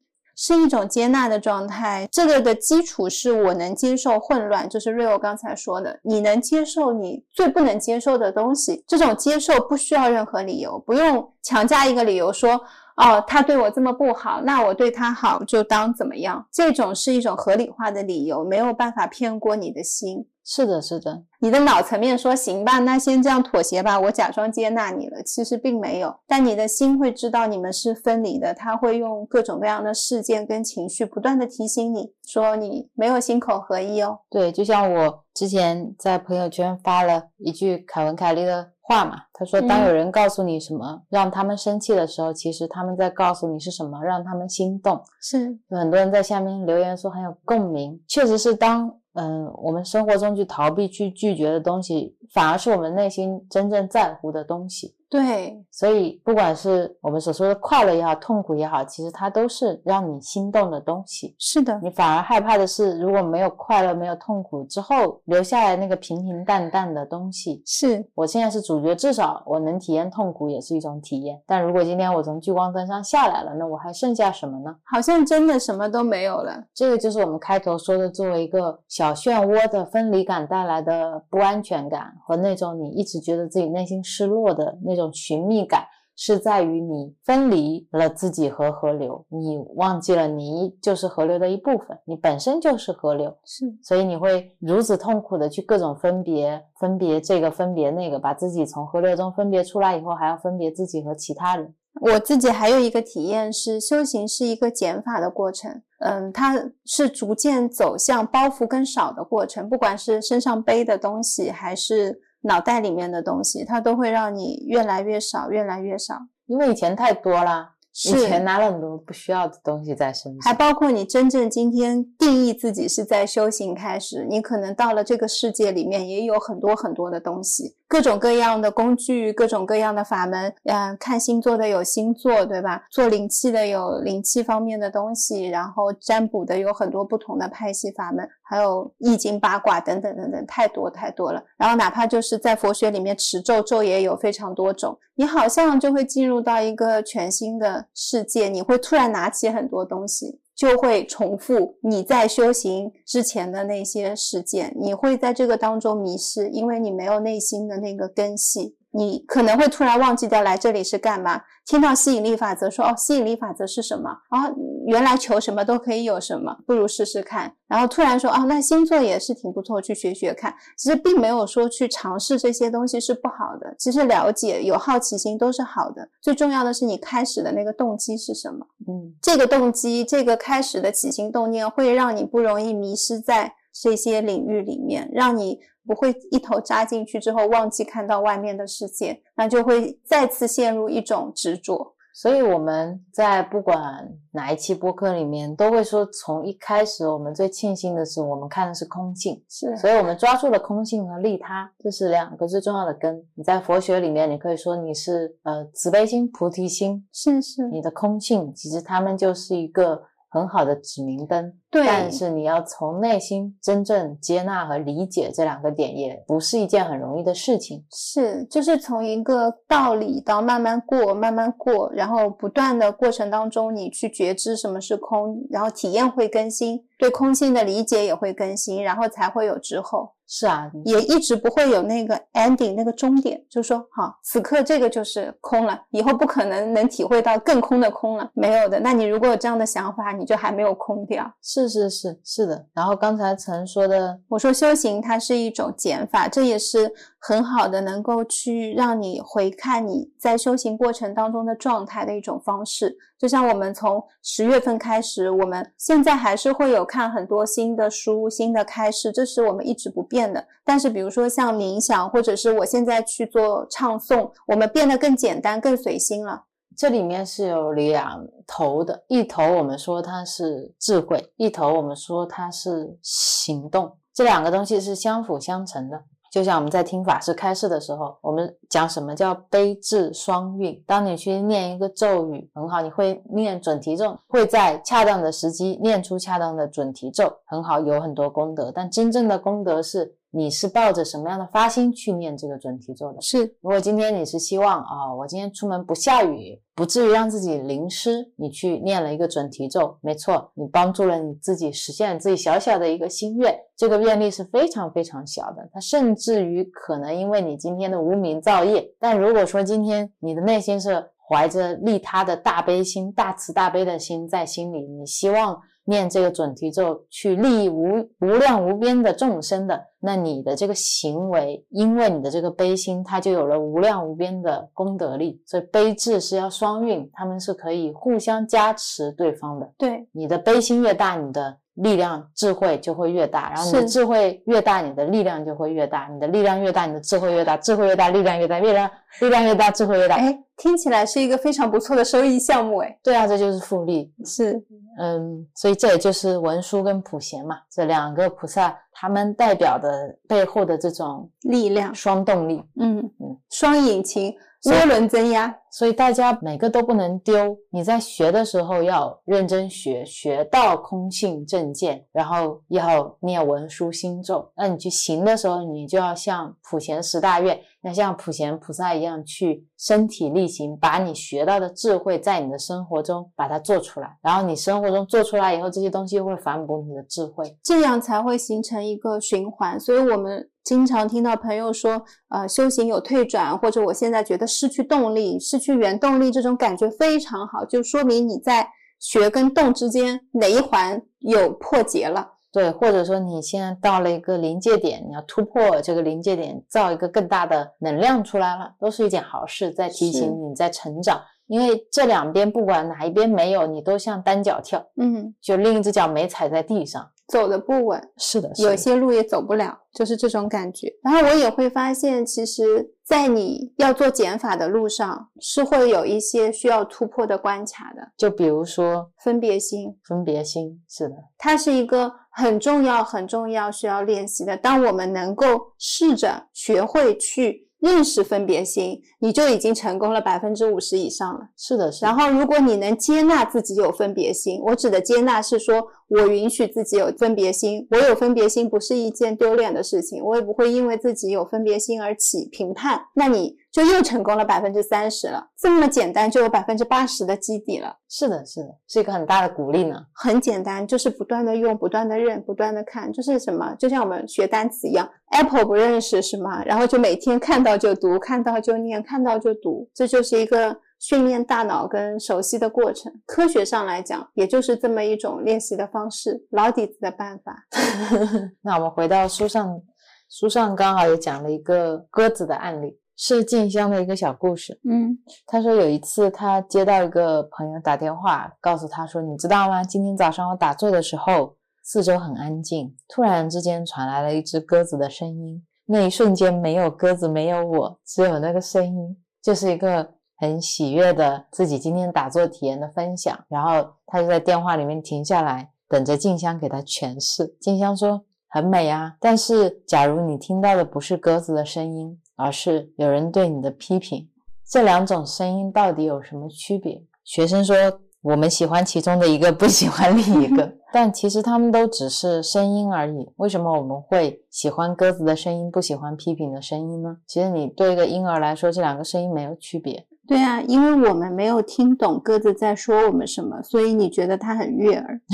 [0.42, 2.08] 是一种接纳的状态。
[2.10, 8.82] 这个的基础是我能接受混乱，就是瑞欧刚才说的，你能接受你最不能接受的东西。
[8.88, 12.62] 这种接受不需要任何理由，不用强加一个理由说。
[12.96, 16.46] 哦，他对我这么不好，那我对他好就当怎么样？
[16.52, 20.26] 这种是一种合理化的理由，没有办法骗过你的心。
[20.52, 26.12] 是的，是的，你的脑层面说行吧，那先这样妥协吧，我假装接纳你了，其实并没有。
[26.26, 34.22] 但你的心会知道你们是分离的，他会用各种各样的事件跟情绪不断的提醒你说你没有心口合一哦。
[34.28, 54.96] 对，就像我之前在朋友圈发了一句凯文·凯利的话嘛，他说：“当有人告诉你什么让他们生气的时候，其实他们在告诉你是什么让他们心动。”是，有很多人在下面留言说很有共鸣，确实是当嗯我们生活中去逃避、去拒绝的东西，反而是我们内心真正在乎的东西。
[55.12, 61.36] 对，所以，不管是我们所说的快乐也好，痛苦也好，其实它都是让你心动的东西。
[61.40, 67.64] 是的，你反而害怕的是，如果没有快乐、没有痛苦之后，留下来那个平平淡淡的东西。
[67.66, 71.42] 是，我现在是主角，至少我能体验痛苦，也是一种体验。
[71.48, 74.76] 但如果今天我从聚光灯上下来了，那我还剩下什么呢？
[74.84, 76.64] 好像真的什么都没有了。
[76.76, 85.86] 这个就是我们开头说的，作为一个小漩涡的分离感带来的不安全感，和那种你一直觉得自己内心失落的那种寻觅感，
[86.16, 101.74] 是在于你分离了自己和河流，你忘记了你就是河流的一部分，你本身就是河流，是，所以你会如此痛苦的去各种分别，分别这个，分别那个，把自己从河流中分别出来以后，还要分别自己和其他人。
[102.02, 105.82] 我自己还有一个体验是，修行是一个减法的过程。
[106.00, 106.56] 嗯，它
[106.86, 116.16] 是逐渐走向包袱更少的过程，不管是身上背的东西，还是脑袋里面的东西，它都会让你越来越少，越来越少。
[116.46, 117.74] 因为以前太多啦，
[118.06, 120.40] 以前拿了很多不需要的东西在身上。
[120.42, 130.54] 还包括你真正今天定义自己是在修行开始，你可能到了这个世界里面也有很多很多的东西，各种各样的工具，各种各样的法门。
[130.66, 132.84] 嗯，看星座的有星座，对吧？
[132.92, 141.44] 做灵气的有灵气方面的东西，然后占卜的有很多不同的派系法门，还有易经八卦等等等等，太多太多了。
[141.58, 150.40] 然后哪怕就是在佛学里面持咒，咒也有非常多种，你好像就会进入到一个全新的世界，你会突然拿起很多东西。
[150.60, 158.76] 就会重复你在修行之前的那些事件，你会在这个当中迷失，因为你没有内心的那个根系。
[158.92, 161.42] 你可能会突然忘记掉来这里是干嘛。
[161.66, 164.10] 听到吸引力法则，说哦，吸引力法则是什么？
[164.32, 164.52] 哦，
[164.88, 167.54] 原来求什么都可以有什么，不如试试看。
[167.68, 170.56] 然后突然说哦，那星座也是挺不错，去学学看。
[170.76, 176.10] 其实并没有说去尝试这些东西是不好的，其实了解有好奇心都是好的。
[176.20, 178.66] 最重要的是你开始的那个动机是什么？
[178.88, 191.96] 嗯，这个动机，这个开始的起心动念，会让你不容易迷失在这些领域里面，让你不会一头扎进去之后忘记看到外面的世界，那就会再次陷入一种执着。
[192.12, 203.26] 所以我们在不管哪一期播客里面都会说，从一开始我们最庆幸的是，我们看的是空性，是所以我们抓住了空性和利他，这是两个最重要的根。
[203.36, 211.54] 你在佛学里面，你可以说你是呃慈悲心、菩提心，是是，你的空性，其实他们就是一个很好的指明灯。
[211.72, 217.86] 对但是你要从内心真正接纳和理解这两个点，也不是一件很容易的事情。
[217.92, 238.80] 是，就是从一个道理到慢慢过，慢慢过，然后不断的过程当中，你去觉知什么是空，然后体验会更新，对空性的理解也会更新，然后才会有之后，是啊，也一直不会有那个 ending 那个终点，就是说，好，此刻这个就是空了，以后不可能能体会到更空的空了，没有的。
[238.80, 241.30] 那你如果有这样的想法，你就还没有空掉。
[241.42, 242.64] 是是是是的。
[242.76, 252.98] 然后刚才曾说的，我说修行它是一种减法，这也是很好的，能够去让你回看你在修行过程当中的状态的一种方式。
[253.18, 260.48] 就像我们从十月份开始，我们现在还是会有看很多新的书、新的开示，这是我们一直不变的。
[260.64, 266.46] 但是比如说像冥想，或者是我现在去做唱诵，我们变得更简单、更随心了。
[266.78, 276.02] 这里面是有两头的，一头我们说它是智慧，一头我们说它是行动，这两个东西是相辅相成的。
[276.32, 280.82] 就像我们在听法师开示的时候，我们讲什么叫悲智双运。
[280.86, 288.72] 当你去念一个咒语很好，你会念准提咒，会在恰当的时机念出恰当的准提咒，很好，有很多功德。
[288.72, 293.22] 但真正的功德是你是抱着什么样的发心去念这个准提咒的。
[293.22, 315.60] 是如果今天你是希望啊、我今天出门不下雨，不至于让自己淋湿，你去念了一个准提咒，没错，你帮助了你自己实现了自己小小的一个心愿，这个愿力是非常非常小的，它甚至于可能因为你今天的无名造业，但如果说今天你的内心是怀着利他的大悲心、大慈大悲的心在心里，你希望
[315.90, 325.42] 念这个准提咒去利益无无量无边的众生的，那你的这个行为，因为你的这个悲心，它就有了无量无边的功德力。
[325.46, 329.70] 所以悲智是要双运，他们是可以互相加持对方的。
[329.78, 338.90] 对，你的悲心越大，你的力量智慧就会越大，然后你的智慧越大，你的力量就会越大，你的力量越大，你的智慧越大，智慧越大，力量越大，力量
[339.20, 340.16] 力量越大，智慧越大。
[340.16, 344.12] 哎，听起来是一个非常不错的收益项目，哎，对啊，这就是复利。
[344.26, 344.62] 是
[345.00, 352.62] 嗯，所以这也就是文殊跟普贤嘛，这两个菩萨，他们代表的背后的这种力量，双动力。
[352.82, 357.58] 嗯嗯，双引擎，涡轮增压，所以大家每个都不能丢。
[357.70, 364.52] 你在学的时候要认真学，学到空性正见，然后要念文殊心咒。
[364.58, 374.18] 那你去行的时候，你就要像普贤十大愿，要像普贤菩萨一样去身体力行，把你学到的智慧在你的生活中把它做出来。
[374.22, 377.58] 然后你生活中做出来以后，这些东西会反哺你的智慧。
[377.64, 379.80] 这样才会形成一个循环。
[379.80, 388.68] 所以我们经常听到朋友说，呃，修行有退转，或者我现在觉得失去动力、失去原动力，这种感觉非常好，就说明你在
[389.00, 392.34] 学跟动之间哪一环有破解了。
[392.52, 401.22] 对，或者说你现在到了一个临界点，你要突破这个临界点，造一个更大的能量出来了，都是一件好事，在提醒你在成长。
[401.48, 407.10] 因为这两边不管哪一边没有，你都像单脚跳，嗯，就另一只脚没踩在地上。
[407.28, 410.92] 走的不稳，是的，有些路也走不了，就是这种感觉。
[411.04, 419.96] 然后我也会发现，其实，在你要做减法的路上，是会有一些需要突破的关卡的，就比如说分别心。
[420.08, 424.56] 分别心，是的，它是一个很重要、很重要需要练习的。
[424.56, 431.50] 当我们能够试着学会去认识分别心，你就已经成功了百分之五十以上了。
[431.58, 432.08] 是的，是的。
[432.08, 443.00] 然后，如果你能接纳自己有分别心，我指的接纳是说，我允许自己有分别心，我有分别心不是一件丢脸的事情，我也不会因为自己有分别心而起评判。
[443.14, 447.96] 那你就又成功了百分之三十了，这么简单就有百分之八十的基底了。
[448.10, 449.96] 是的，是的，是一个很大的鼓励呢。
[450.14, 456.64] 很简单，就是不断的用，不断的认，不断的看，就是什么，就像我们学单词一样，apple 不认识是吗？
[456.66, 460.76] 然后就每天看到就读，看到就念，看到就读，这就是一个。
[461.00, 467.66] 训练大脑跟熟悉的过程，科学上来讲，也就是这么一种练习的方式，老底子的办法。
[468.62, 469.82] 那我们回到书上，
[470.30, 474.78] 书上刚好也讲了一个鸽子的案例，是静香的一个小故事。
[474.90, 475.18] 嗯，
[475.48, 479.82] 他说有一次他接到一个朋友打电话，告诉他说：“你知道吗？
[479.82, 485.66] 今天早上我打坐的时候，四周很安静，突然之间传来了一只鸽子的声音。
[485.86, 497.58] 那一瞬间，没有鸽子，没有我，只有那个声音，就是一个。”很喜悦的自己今天打坐体验的分享，然后他就在电话里面停下来，等着静香给他诠释。
[497.60, 504.30] 静香说：“很美啊，但是假如你听到的不是鸽子的声音，而是有人对你的批评，
[504.66, 507.76] 这两种声音到底有什么区别？”学生说
[508.24, 513.30] ：“我们喜欢其中的一个，不喜欢另一个， 但其实他们都只是声音而已。
[513.36, 517.18] 为什么我们会喜欢鸽子的声音，不喜欢批评的声音呢？
[517.28, 525.22] 其实你对一个婴儿来说，这两个声音没有区别。”对啊，因为我们没有听懂鸽子在说我们什么，所以你觉得它很悦耳。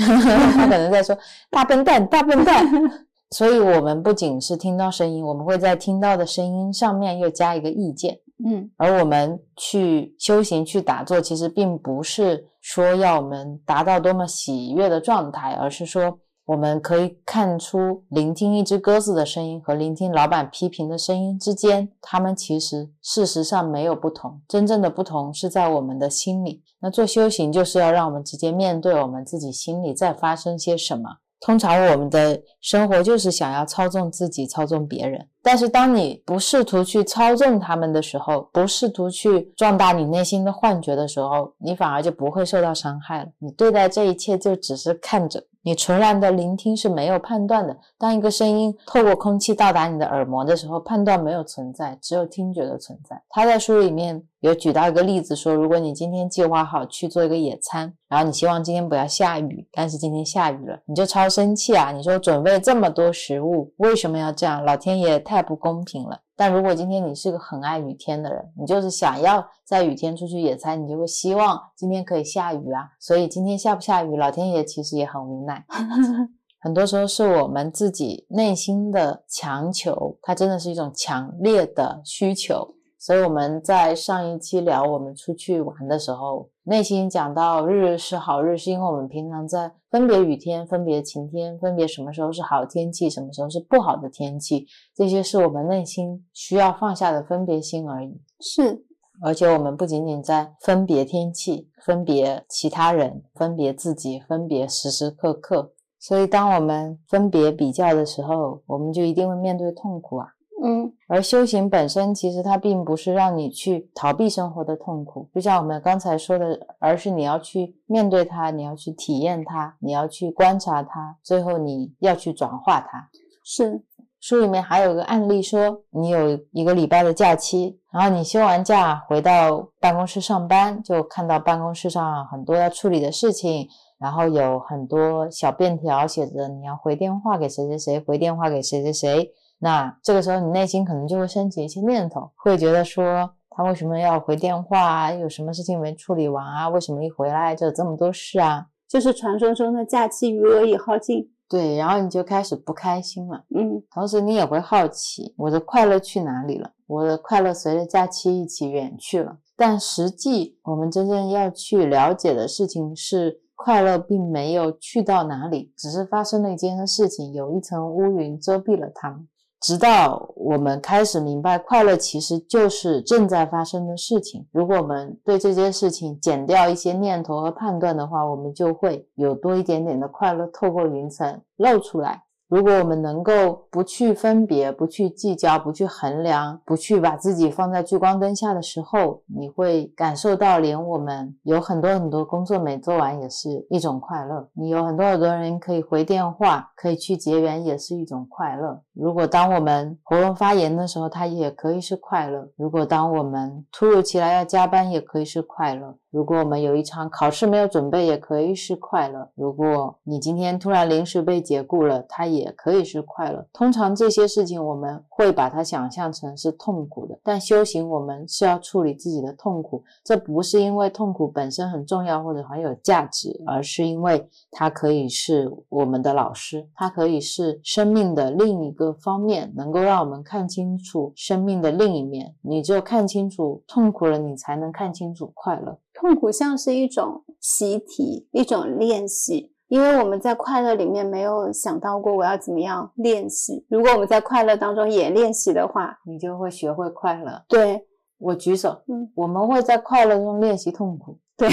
[0.54, 1.16] 它可能在说
[1.50, 2.66] “大笨蛋，大笨蛋”。
[3.30, 8.18] 所以，我们不仅是听到声音，我们会在听到的声音上面又加一个意见。
[8.44, 16.18] 嗯，而我们去修行、去打坐，其实并不是说要我们达到多么喜悦的状态，而是说。
[16.46, 24.40] 我们可以看出，聆听一只鸽子的声音和聆听老板批评的声音之间，他们其实事实上没有不同。
[24.46, 26.62] 真正的不同是在我们的心里。
[26.78, 31.18] 那做修行就是要让我们直接面对我们自己心里在发生些什么。
[31.40, 35.28] 通常我们的生活就是想要操纵自己，操纵别人。
[35.42, 43.30] 但是当你不试图去操纵他们的时候，不试图去壮大你内心的幻觉的时候，你反而就不会受到伤害了。
[43.40, 45.42] 你对待这一切就只是看着。
[45.66, 47.76] 你纯然的聆听是没有判断的。
[47.98, 53.20] 当一个声音透过空气到达你的耳膜的时候，判断没有存在，只有听觉的存在。
[53.28, 61.90] 他在书里面有举到一个例子，说如果你今天计划好去做一个野餐，然后你希望今天不要下雨，但是今天下雨了，你就超生气啊！
[61.90, 64.64] 你说准备这么多食物，为什么要这样？
[64.64, 66.20] 老天爷太不公平了。
[66.36, 72.90] 但如果今天你是个很爱雨天的人，你就是想要在雨天出去野餐，你就会希望今天可以下雨啊。
[73.00, 75.64] 所以今天下不下雨，老天爷其实也很无奈。
[76.60, 82.74] 很多时候是我们自己内心的强求，它真的是一种强烈的需求。
[82.98, 98.20] 所以我们在上一期聊我们出去玩的时候，内心讲到日日是好日，是因为我们平常在分别雨天、分别晴天、分别什么时候是好天气，什么时候是不好的天气，这些是我们内心需要放下的分别心而已。
[98.40, 98.84] 是，
[99.22, 105.72] 而且我们不仅仅在分别天气、分别其他人、分别自己、分别时时刻刻。
[106.00, 110.26] 所以当我们分别比较的时候，我们就一定会面对痛苦啊。
[110.64, 123.10] 嗯，而修行本身其实它并不是让你去逃避生活的痛苦，就像我们刚才说的，而是你要去面对它，你要去体验它，你要去观察它，最后你要去转化它。
[123.44, 123.82] 是，
[124.18, 133.68] 书里面还有个案例说，你有一个礼拜的假期，然后你休完假回到办公室上班，就看到办公室上很多要处理的事情，
[133.98, 139.32] 然后有很多小便条写着你要回电话给谁谁谁，回电话给谁谁谁。
[139.66, 145.12] 那这个时候，你内心可能就会升起一些念头，会觉得说他为什么要回电话啊？
[145.12, 146.68] 有什么事情没处理完啊？
[146.68, 148.68] 为什么一回来就这么多事啊？
[148.88, 151.28] 就是传说中的假期余额已耗尽。
[151.48, 153.44] 对，然后你就开始不开心了。
[153.56, 156.70] 嗯，同时你也会好奇，我的快乐去哪里了？
[156.86, 159.38] 我的快乐随着假期一起远去了。
[159.56, 169.26] 但实际我们真正要去了解的事情是，快乐并没有去到哪里，只是发生了一件事情，有一层乌云遮蔽了它们。
[169.60, 174.46] 直到我们开始明白，快乐其实就是正在发生的事情。
[174.52, 182.25] 如果我们对这件事情减掉一些念头和判断的话，我们就会有多一点点的快乐透过云层露出来。
[182.48, 194.48] 如果我们能够不去分别、不去计较、不去衡量、不去把自己放在聚光灯下的时候，你会感受到，连我们有很多很多工作没做完也是一种快乐。
[194.52, 198.80] 你有很多很多人可以回电话，可以去结缘，也是一种快乐。
[198.92, 202.48] 如果当我们喉咙发炎的时候，它也可以是快乐。
[202.56, 205.96] 如果当我们突如其来要加班，也可以是快乐。
[206.10, 209.28] 如果我们有一场考试没有准备，也可以是快乐。
[209.34, 213.46] 如果你今天突然临时被解雇了，它也也可以是快乐。
[213.52, 232.34] 通常这些事情我们会把它想象成是痛苦的，但修行我们是要处理自己的痛苦，这不是因为痛苦本身很重要或者很有价值，而是因为它可以是我们的老师，它可以是生命的另一个方面，能够让我们看清楚生命的另一面。
[232.42, 235.78] 你只有看清楚痛苦了，你才能看清楚快乐。
[235.94, 243.64] 痛苦像是一种习题，一种练习，因为我们在快乐里面没有想到过我要怎么样练习。
[243.68, 247.42] 如果我们在快乐当中也练习的话，你就会学会快乐。
[247.48, 247.84] 对
[248.18, 251.18] 我举手，嗯，我们会在快乐中练习痛苦。
[251.36, 251.50] 对，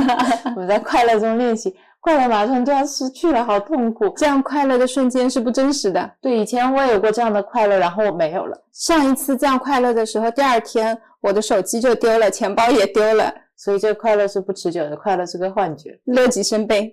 [0.56, 4.08] 我在快乐中练习，快乐马上就要失去了，好痛苦。
[4.16, 6.10] 这样快乐的瞬间是不真实的。
[6.22, 8.56] 对，以前我也有过这样的快乐，然后我没有了。
[8.72, 13.30] 上一次这样快乐的时候，第二天我的手机就丢了，钱包也丢了。
[13.60, 16.92] 所以这快乐是不持久的，快乐是个幻觉，乐极生悲，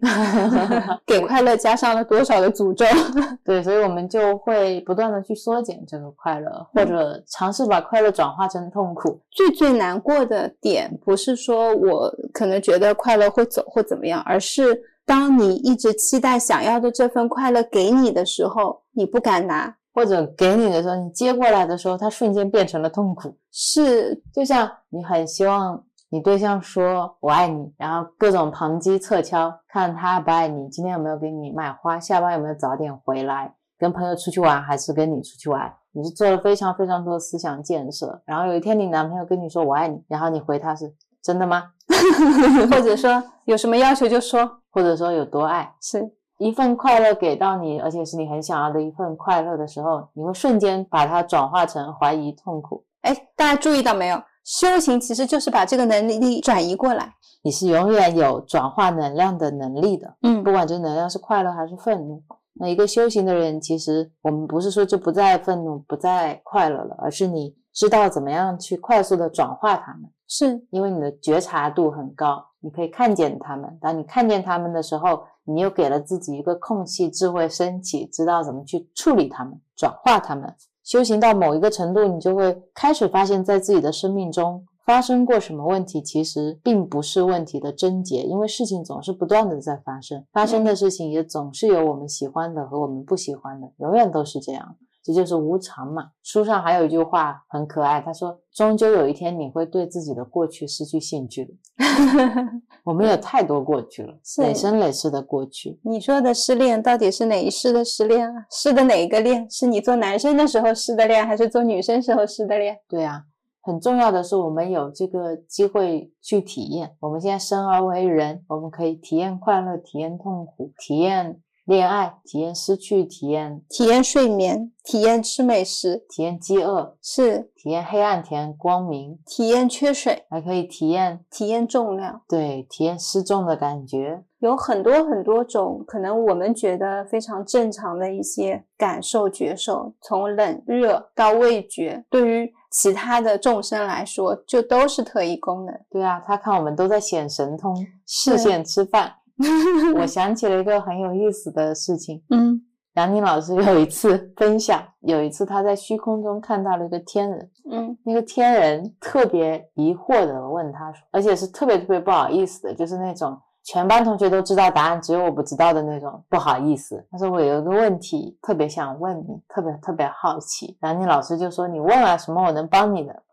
[1.05, 2.83] 给快乐加上了多少的诅咒？
[3.45, 9.21] 对，所以我们就会不断的去缩减这个快乐，或者尝试把快乐转化成痛苦。
[9.29, 23.37] 最最难过的点，不是说我可能觉得快乐会走或怎么样，而是当你一直期待想要的这份快乐给你的时候，你不敢拿，或者给你的时候，你接过来的时候，它瞬间变成了痛苦。
[23.51, 25.79] 是，就像你很希望。
[26.09, 38.21] 你对象说“我爱你”，然后各种旁击侧敲，看他爱不爱你，今天有没有给你买花，下班有没有早点回来，跟朋友出去玩还是跟你出去玩，你是做了非常非常多的思想建设。
[38.25, 41.71] 然后有一天你男朋友跟你说“我爱你”，然后你回他是真的吗？
[42.71, 52.85] 或者说有什么要求就说，或者说有多爱，是一份快乐给到你，而且是你很想要的一份快乐的时候，你会瞬间把它转化成怀疑、痛苦。
[53.01, 54.21] 哎，大家注意到没有？
[54.45, 62.23] 修行其实就是把这个能力转移过来，你是永远有转化能量的能力的，嗯，不管这能量是快乐还是愤怒。
[62.53, 73.77] 那一个修行的人，其实我们不是说就不再愤怒、不再快乐了，而是你知道怎么样去快速的转化它们，是因为你的觉察度很高，你可以看见他们。
[73.81, 80.55] 当你看见他们的时候，你又给了自己一个空隙，智慧升起，知道怎么去处理他们、转化他们。
[80.85, 94.75] 修行到某一个程度，你就会开始发现，在自己的生命中发生过什么问题，其实并不是问题的症结，因为事情总是不断的在发生，发生的事情也总是有我们喜欢的和我们不喜欢的，永远都是这样。
[95.03, 96.09] 这就是无常嘛。
[96.23, 101.53] 书上还有一句话很可爱，他说：“终究有一天你会对自己的过去失去兴趣的。
[102.85, 105.79] ”我们有太多过去了，累生累世的过去。
[105.81, 108.45] 你说的失恋到底是哪一世的失恋啊？
[108.51, 109.49] 失的哪一个恋？
[109.49, 112.77] 是你做男生的时候失的恋，还是做女生时候失的恋？
[112.87, 113.23] 对啊，
[113.63, 116.95] 很重要的是我们有这个机会去体验。
[116.99, 121.41] 我们现在生而为人，我们可以体验快乐，体验痛苦，体验。
[121.65, 145.75] 恋爱体验失去，体验体验睡眠，体验吃美食，体验饥饿，是体验黑暗，体验光明，体验缺水，还可以体验体验重量，对，体验失重的感觉，有很多很多种，可能我们觉得非常正常的一些感受觉受，从冷热到味觉，对于其他的众生来说，就都是特异功能。
[145.89, 147.75] 对啊，他看我们都在显神通，
[148.05, 149.11] 视线吃饭。
[149.99, 152.23] 我想起了一个很有意思的事情。
[152.29, 152.61] 嗯，
[152.93, 157.51] 杨宁老师有一次分享，有一次他在虚空中看到了一个天人。
[157.69, 167.05] 嗯，那个天人特别疑惑的问他说，而且是特别特别不好意思的，就是那种全班同学都知道答案，只有我不知道的那种不好意思。
[167.11, 170.77] 他说我有一个问题特别想问你，特别特别好奇。
[170.81, 173.23] 杨宁老师就说你问啊，什么我能帮你的？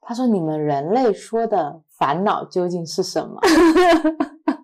[0.00, 3.38] 他说你们人类说的烦恼究竟是什么？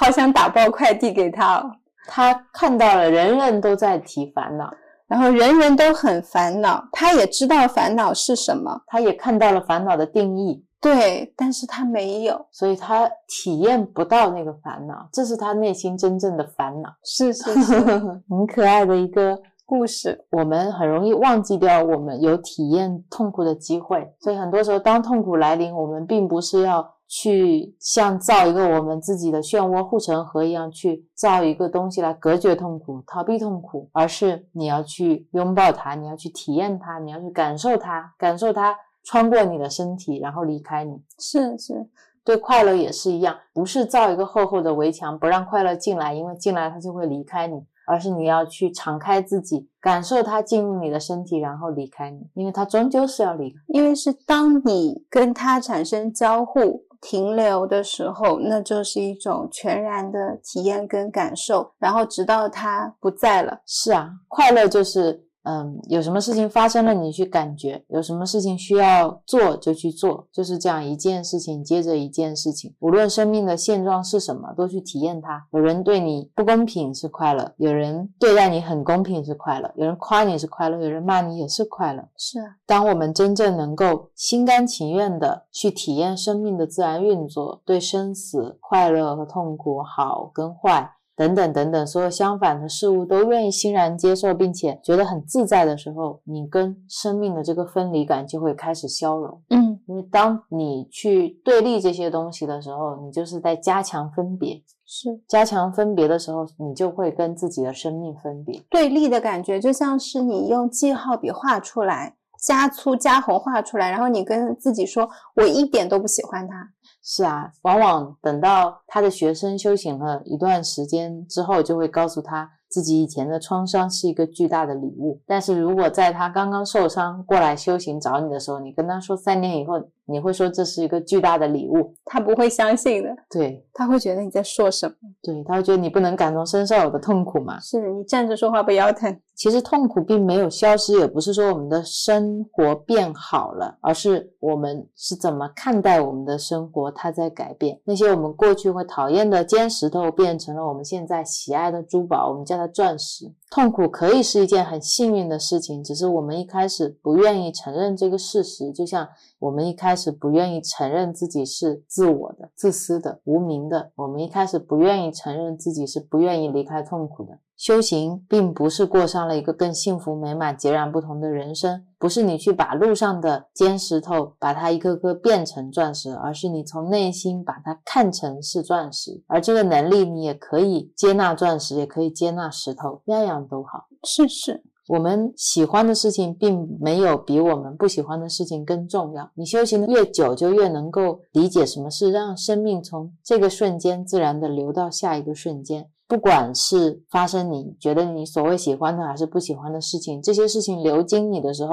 [0.00, 1.70] 好想打包快递给他哦。
[2.06, 4.72] 他看到了，人人都在提烦恼，
[5.06, 16.88] 然后人人都很烦恼，他也知道烦恼是什么，他也看到了烦恼的定义，对，但是他没有，所以他体验不到那个烦恼，这是他内心真正的烦恼。
[17.04, 17.78] 是是是，
[18.30, 20.24] 很可爱的一个故事。
[20.30, 26.94] 我们很容易忘记掉我们有体验痛苦的机会，所以很多时候当痛苦来临，我们并不是要。
[27.12, 41.02] 去像造一个我们自己的漩涡护城河一样去造一个东西来隔绝痛苦、逃避痛苦，而是你要去拥抱它，你要去体验它，你要去感受它，感受它穿过你的身体，然后离开你。
[41.18, 41.88] 是是，
[42.24, 47.66] 对快乐也是一样，不是造一个厚厚的围墙不让快乐进来，因为进来它就会离开你。
[47.86, 53.56] 而是你要去敞开自己，感受它进入你的身体，然后离开你，因为它终究是要离开。
[53.66, 63.60] 因为是当你跟它产生交互、停留的时候，那就是一种全然的体验跟感受，然后直到它不在了。
[63.66, 65.29] 是啊，快乐就是。
[65.42, 72.74] 嗯，有什么事情发生了，你去感觉；有什么事情需要做，就去做，就是这样一件事情接着一件事情。
[72.80, 75.46] 无论生命的现状是什么，都去体验它。
[75.52, 82.06] 有人对你不公平是快乐，有人对待你很公平是快乐，有人夸你是快乐，有人骂你也是快乐。
[82.18, 90.92] 是啊，当我们真正能够心甘情愿的去体验生命的自然运作，对生死、快乐和痛苦、好跟坏。
[91.20, 99.38] 等等等等，所有相反的事物都愿意欣然接受，并且觉得很自在的时候，你跟生命的这个分离感就会开始消融。
[99.50, 104.62] 嗯，因为当你去对立这些东西的时候，你就是在加强分别。
[104.86, 108.58] 是加强分别的时候，你就会跟自己的生命分别。
[108.70, 115.06] 对立的感觉就像是你用记号笔画出来，加粗加红画出来，然后你跟自己说
[115.36, 116.70] ：“我一点都不喜欢它。”
[117.02, 125.20] 是啊，往往等到他的学生修行了一段时间之后，就会告诉他自己以前的创伤是一个巨大的礼物。
[125.26, 129.80] 但是如果在他刚刚受伤过来修行找你的时候，你跟他说三年以后。
[130.10, 133.10] 你会说这是一个巨大的礼物，他不会相信的。
[133.30, 134.94] 对，他会觉得你在说什么？
[135.22, 137.60] 对，他会觉得你不能感同身受我的痛苦嘛？
[137.60, 139.16] 是的，你站着说话不腰疼。
[139.34, 147.80] 其实痛苦并没有消失，也不是说我们的生活变好了，而是我们是怎么看待我们的生活，它在改变。
[147.84, 153.32] 那些我们过去会讨厌的尖石头，变成了我们现在喜爱的珠宝，我们叫它钻石。
[153.50, 159.08] 痛苦可以是一件很幸运的事情，只是我们一开始不愿意承认这个事实，就像。
[159.40, 163.90] 我们一开始不愿意承认自己是自我的、自私的、无名的。
[163.96, 167.38] 我们一开始不愿意承认自己是不愿意离开痛苦的。
[167.56, 179.22] 修行并不是过上了一个更幸福美满、截然不同的人生，不是你去把路上的尖石头把它一颗颗变成钻石，而是你从内心把它看成是钻石。
[179.26, 183.86] 而这个能力，你也可以接纳钻石，也可以接纳石头，样样都好。
[184.04, 184.62] 是是。
[184.90, 189.30] 我们喜欢的事情，并没有比我们不喜欢的事情更重要。
[189.36, 195.88] 你修行的越久，就越能够理解什么是让生命从这个瞬间自然的流到下一个瞬间。
[196.08, 201.72] 不管是发生你觉得你所谓喜欢的，还是不喜欢的事情，这些事情流经你的时候。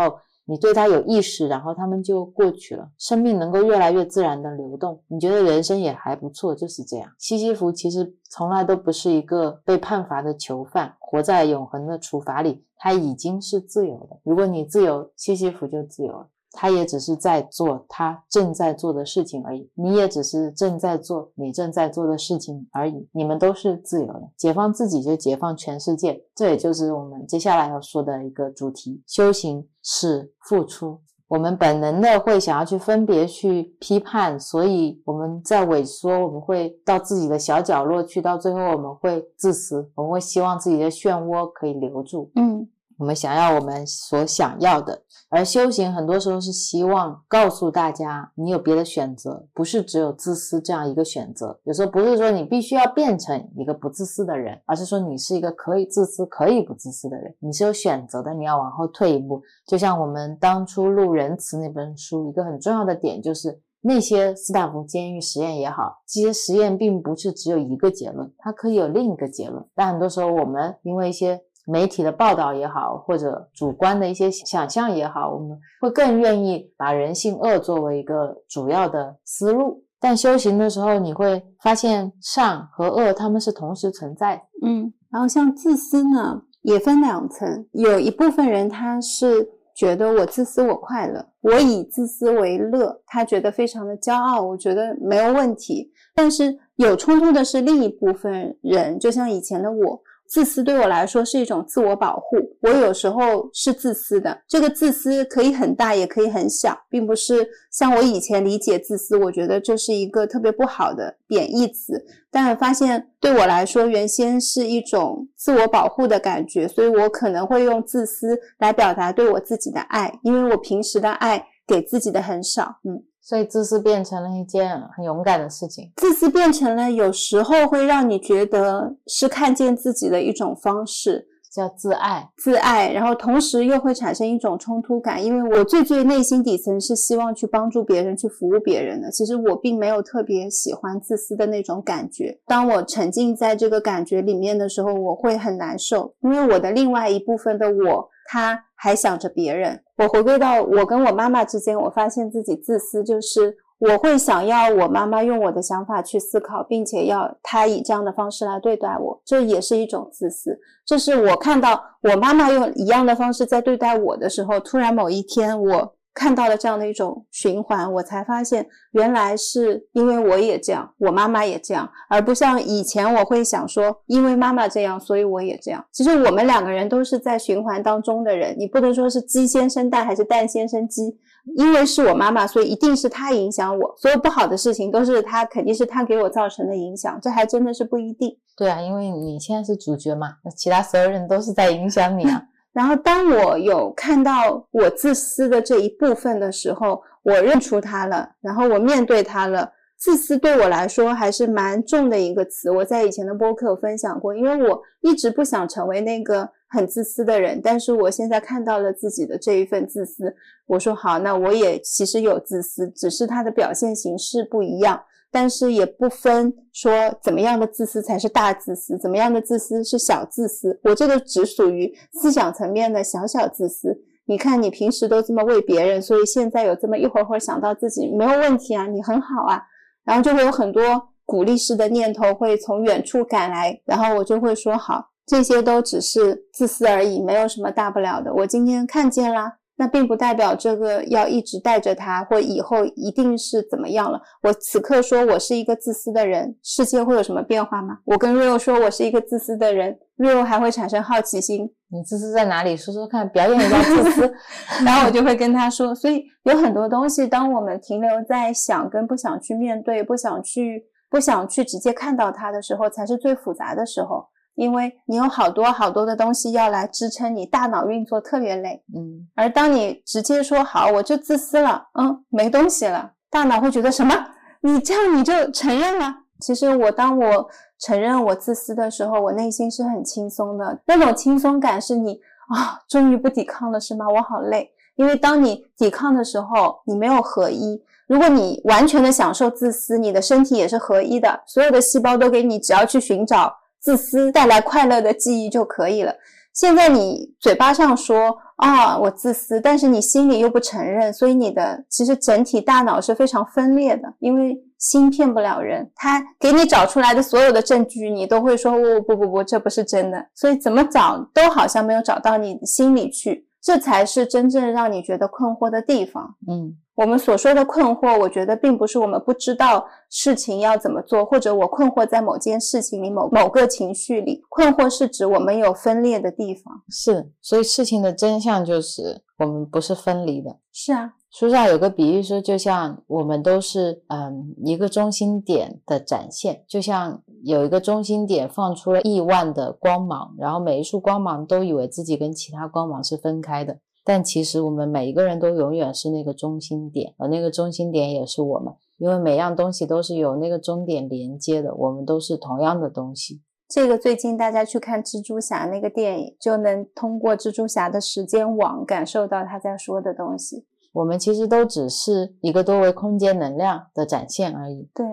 [0.50, 2.90] 你对他有意识，然后他们就过去了。
[2.98, 7.12] 生命能够越来越自然的流动，你觉得人生也还不错，就是这样。
[7.20, 14.18] 西西弗其实从来都不是一个被判罚的囚犯，活在永恒的处罚里，他已经是自由的。
[14.24, 16.28] 如果你自由，西西弗就自由了。
[16.52, 23.08] 他也只是在做他正在做的事情而已，你也只是正在做你正在做的事情而已。
[23.12, 26.24] 你们都是自由的，解放自己就解放全世界。
[26.34, 31.00] 这也就是我们接下来要说的一个主题：修行是付出。
[31.28, 42.32] 我们本能的会想要去分别、去批判，所以我们在萎缩，我们会到自己的小角落去，到最后我们会自私，我们会希望自己的漩涡可以留住。
[42.36, 42.68] 嗯。
[42.98, 51.60] 我们想要我们所想要的，而修行很多时候是希望告诉大家，你有别的选择，不是只有自私这样一个选择。
[51.64, 57.36] 有时候不是说你必须要变成一个不自私的人，而是说你是一个可以自私、可以不自私的人。
[57.40, 59.42] 你是有选择的，你要往后退一步。
[59.68, 69.64] 就像我们当初《路仁慈》那本书，一个很重要的点就是那些斯坦福监狱实验也好，这些实验并不是只有一个结论，它可以有另一个结论。
[69.76, 79.84] 但很多时候我们因为一些媒体的报道也好，或者主观的一些想象也好，我们会更愿意把人性恶作为一个主要的思路。
[80.00, 84.42] 但修行的时候，你会发现善和恶他们是同时存在的。
[84.66, 95.92] 嗯，然后像自私呢，也分两层，有一部分人他是觉得我自私我快乐，我以自私为乐，他觉得非常的骄傲，我觉得没有问题。
[96.16, 100.02] 但是有冲突的是另一部分人，就像以前的我。
[100.30, 104.38] 自私对我来说是一种自我保护，我有时候是自私的。
[104.48, 111.94] 这个自私可以很大，也可以很小，并不是像我以前理解自私，我觉得这是一个特别不好的贬义词。
[112.30, 122.80] 但我发现对我来说，原先是一种自我保护的感觉，所以我可能会用自私来表达对我自己的爱，因为我平时的爱给自己的很少。
[122.84, 123.04] 嗯。
[123.28, 125.92] 所以自私变成了一件很勇敢的事情。
[125.98, 131.28] 自私变成了有时候会让你觉得是看见自己的一种方式。
[131.50, 139.10] 叫自爱，自爱，然后同时又会产生一种冲突感，因为我最最内心底层是希望去帮助别人、去服务别人的。
[139.10, 142.38] 其实我并没有特别喜欢自私的那种感觉。
[142.46, 149.82] 当我沉浸在这个感觉里面的时候，我会很难受，因为我的另外一部分的我，他还想着别人。
[149.98, 153.58] 我回归到我跟我妈妈之间，我发现自己自私，就是。
[153.80, 160.60] 我会想要我妈妈用我的想法去思考，并且要她以这样的方式来对待我，这也是一种自私。
[160.84, 175.86] 这是我看到我妈妈用一样的方式在对待我的时候，突然某一天我看到了这样的一种循环，我才发现原来是因为我也这样，我妈妈也这样，而不像以前我会想说，因为妈妈这样，所以我也这样。
[175.92, 181.18] 其实我们两个人都是在循环当中的人，你不能说是鸡先生蛋还是蛋先生鸡。
[181.56, 183.96] 因为是我妈妈，所以一定是她影响我。
[183.96, 187.18] 所有不好的事情都是她，肯定是她给我造成的影响。
[187.22, 188.38] 这还真的是不一定。
[188.58, 192.44] 对啊，因为你现在是主角嘛，那其他所有人都是在影响你啊。
[192.78, 199.72] 然后当我有看到我自私的这一部分的时候，我认出它了，然后我面对它了。
[199.98, 202.70] 自私对我来说还是蛮重的一个词。
[202.70, 206.52] 我在以前的播客有分享过，因为我一直不想成为那个。
[206.70, 210.36] 很自私的人，但是我现在看到了自己的这一份自私。
[210.66, 215.02] 我说好，那我也其实有自私，只是它的表现形式不一样。
[215.32, 216.92] 但是也不分说
[217.22, 220.80] 怎么样的自私才是大自私，怎么样的自私是小自私。
[220.84, 223.98] 我这个只属于思想层面的小小自私。
[224.26, 229.62] 你看，你平时都这么为别人，所以现在有这么一会儿会儿想到自己没有问题啊，你很好啊，
[230.04, 230.84] 然后就会有很多
[231.26, 235.12] 鼓励式的念头会从远处赶来，然后我就会说好。
[235.26, 238.34] 这些都只是自私而已，没有什么大不了的。
[238.34, 244.20] 我今天看见啦，那并不代表这个要一直带着他，或以后一定是怎么样了。
[244.42, 248.00] 我此刻说我是一个自私的人，世界会有什么变化吗？
[248.06, 251.72] 我跟 Rio 说我是一个自私的人，Rio 还会产生好奇心。
[251.90, 252.76] 你自私在哪里？
[252.76, 254.34] 说说看，表演一下自私。
[254.84, 264.28] 然后我就会跟他说，所以有很多东西，当我们停留在想跟不想去面对，不想去不想去直接看到它的时候，才是最复杂的时候。
[264.58, 269.28] 因为你有好多好多的东西要来支撑你，大脑运作特别累，嗯。
[269.36, 274.16] 而当你直接说好，我就自私了，嗯，没东西了，大脑会觉得什么？
[274.62, 276.12] 你这样你就承认了？
[276.40, 277.48] 其实我当我
[277.80, 282.20] 承认我自私的时候，我内心是很轻松的，那种轻松感是你
[282.50, 284.08] 啊，终于不抵抗了是吗？
[284.10, 287.80] 我好累，因为当你抵抗的时候，你没有合一。
[288.08, 293.54] 如果你完全的享受自私，你的身体也是合一的，所有的细胞都给你，只要去寻找。
[293.88, 296.14] 自私带来快乐的记忆就可以了。
[296.54, 304.14] 现在你嘴巴上说啊，我自私，但是你心里又不承认，所以你的其实整体大脑是非常分裂的。
[304.20, 310.28] 因为心骗不了人，他给你找出来的所有的证据，你都会说哦不不不，这不是真的。
[310.36, 316.36] 所以怎么找都好像没有找到你心里去，这才是真正让你觉得困惑的地方。
[316.46, 316.76] 嗯。
[316.98, 324.42] 我们所说的困惑，我觉得并不是我们不知道事情要怎么做，或者我困惑在某件事情里、某某个情绪里。
[324.50, 326.82] 困惑是指我们有分裂的地方。
[326.90, 330.58] 是，所以事情的真相就是我们不是分离的。
[330.74, 343.78] 是啊，书上有个比喻说，就像我们都是嗯一个中心点的展现，就像有一个中心点放出了亿万的光芒，然后每一束光芒都以为自己跟其他光芒是分开的。
[344.08, 353.42] 但其实我们每一个人都永远是那个中心点，而那个中心点也是我们，因为每样东西都是有那个终点连接的，我们都是同样的东西。
[353.68, 360.66] 这个最近大家去看蜘蛛侠那个电影，就能通过蜘蛛侠的时间网感受到他在说的东西。
[360.94, 364.90] 我们其实都只是一个多维空间能量的展现而已。
[364.96, 365.06] 对，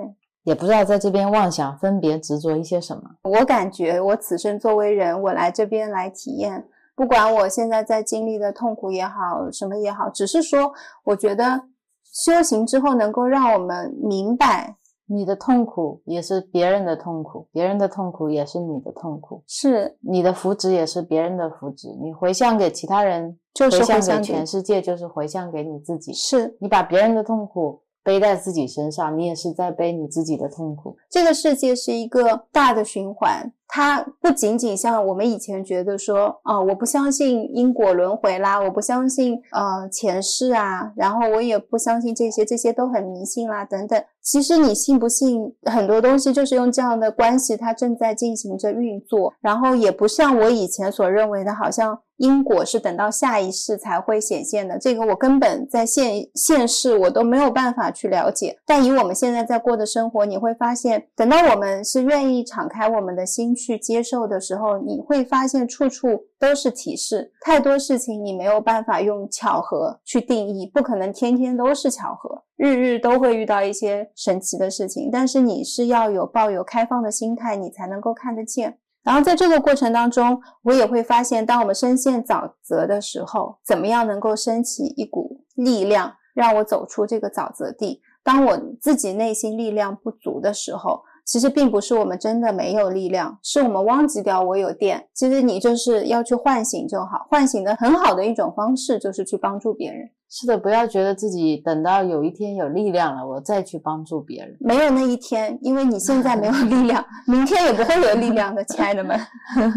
[0.44, 3.02] 也不知道在这边妄想分别执着一些什么。
[3.24, 6.68] 我感觉我此生作为人，我来这边来体验。
[6.96, 10.72] 不管我现在在经历的痛苦也好，什么也好，只是说，
[11.04, 11.62] 我觉得
[12.04, 14.76] 修行之后能够让我们明白，
[15.06, 26.12] 你的痛苦也是别人的痛苦，别人的痛苦也是你的痛苦，是你的福祉也是别人的福祉，你回向给其他人，就是回向给全世界，就是回向给你自己。
[26.12, 27.83] 是你把别人的痛苦。
[28.04, 30.96] 背在自己身上，你也是在背你自己的痛苦。
[31.10, 44.04] 这个世界是一个大的循环，它不仅仅像我们以前觉得说，啊、我不相信因果轮回啦，我不相信呃前世啊，然后我也不相信这些，这些都很迷信啦，等等。
[44.20, 54.78] 其实你信不信，很多东西就是用这样的关系，它正在进行着运作，然后也不像我以前所认为的，好像因果是等到下一世才会显现的。
[54.78, 58.56] 这个我根本在现现世我都没有办法去了解。
[58.66, 67.32] 但以我们现在在过的生活，你会发现，等到我们是愿意敞开我们的心去接受的时候，你会发现处处都是提示。
[67.40, 72.42] 太多事情你没有办法用巧合去定义，不可能天天都是巧合。
[72.56, 78.78] 日日都会遇到一些神奇的事情，但是你是要有抱有开放的心态，你才能够看得见。
[79.04, 88.00] 然后在这个过程当中，我也会发现，当我们深陷沼泽的时候，怎么样能够升起一股力量，让我走出这个沼泽地？
[88.22, 95.08] 当我自己内心力量不足的时候，其实并不是我们真的没有力量，是我们忘记掉我有电。
[95.14, 100.08] 其实你就是要去唤醒就好，唤醒的很好的一种方式就是去帮助别人。
[100.30, 104.56] 是的，不要觉得自己等到有一天有力量了，我再去帮助别人。
[104.58, 109.18] 没有那一天，因为你现在没有力量， 明天也不会有力量的，亲爱的们。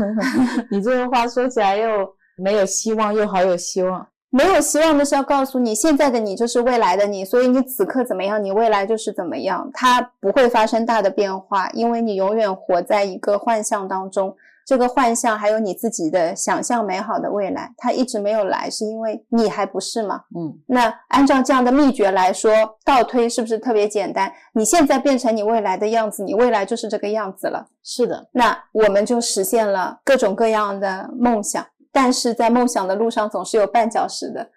[0.71, 1.87] 你这个话说起来又
[2.37, 4.05] 没有希望，又好有希望。
[4.29, 14.35] 没有希望的是要告诉你，现在的你就是未来的你，所以你此刻怎么样，你未来就是怎么样，它不会发生大的变化，因为你永远活在一个幻象当中。
[14.65, 20.23] 这个幻象还有你自己的想象美好的未来，它一直没有来，是因为你还不是吗？
[20.35, 22.51] 嗯，那按照这样的秘诀来说，
[22.83, 24.29] 倒推是不是特别简单？
[24.55, 27.65] 你现在变成你未来的样子，你未来就是这个样子了。
[27.81, 31.65] 是的，那我们就实现了各种各样的梦想，
[31.99, 34.47] 但是在梦想的路上总是有绊脚石的。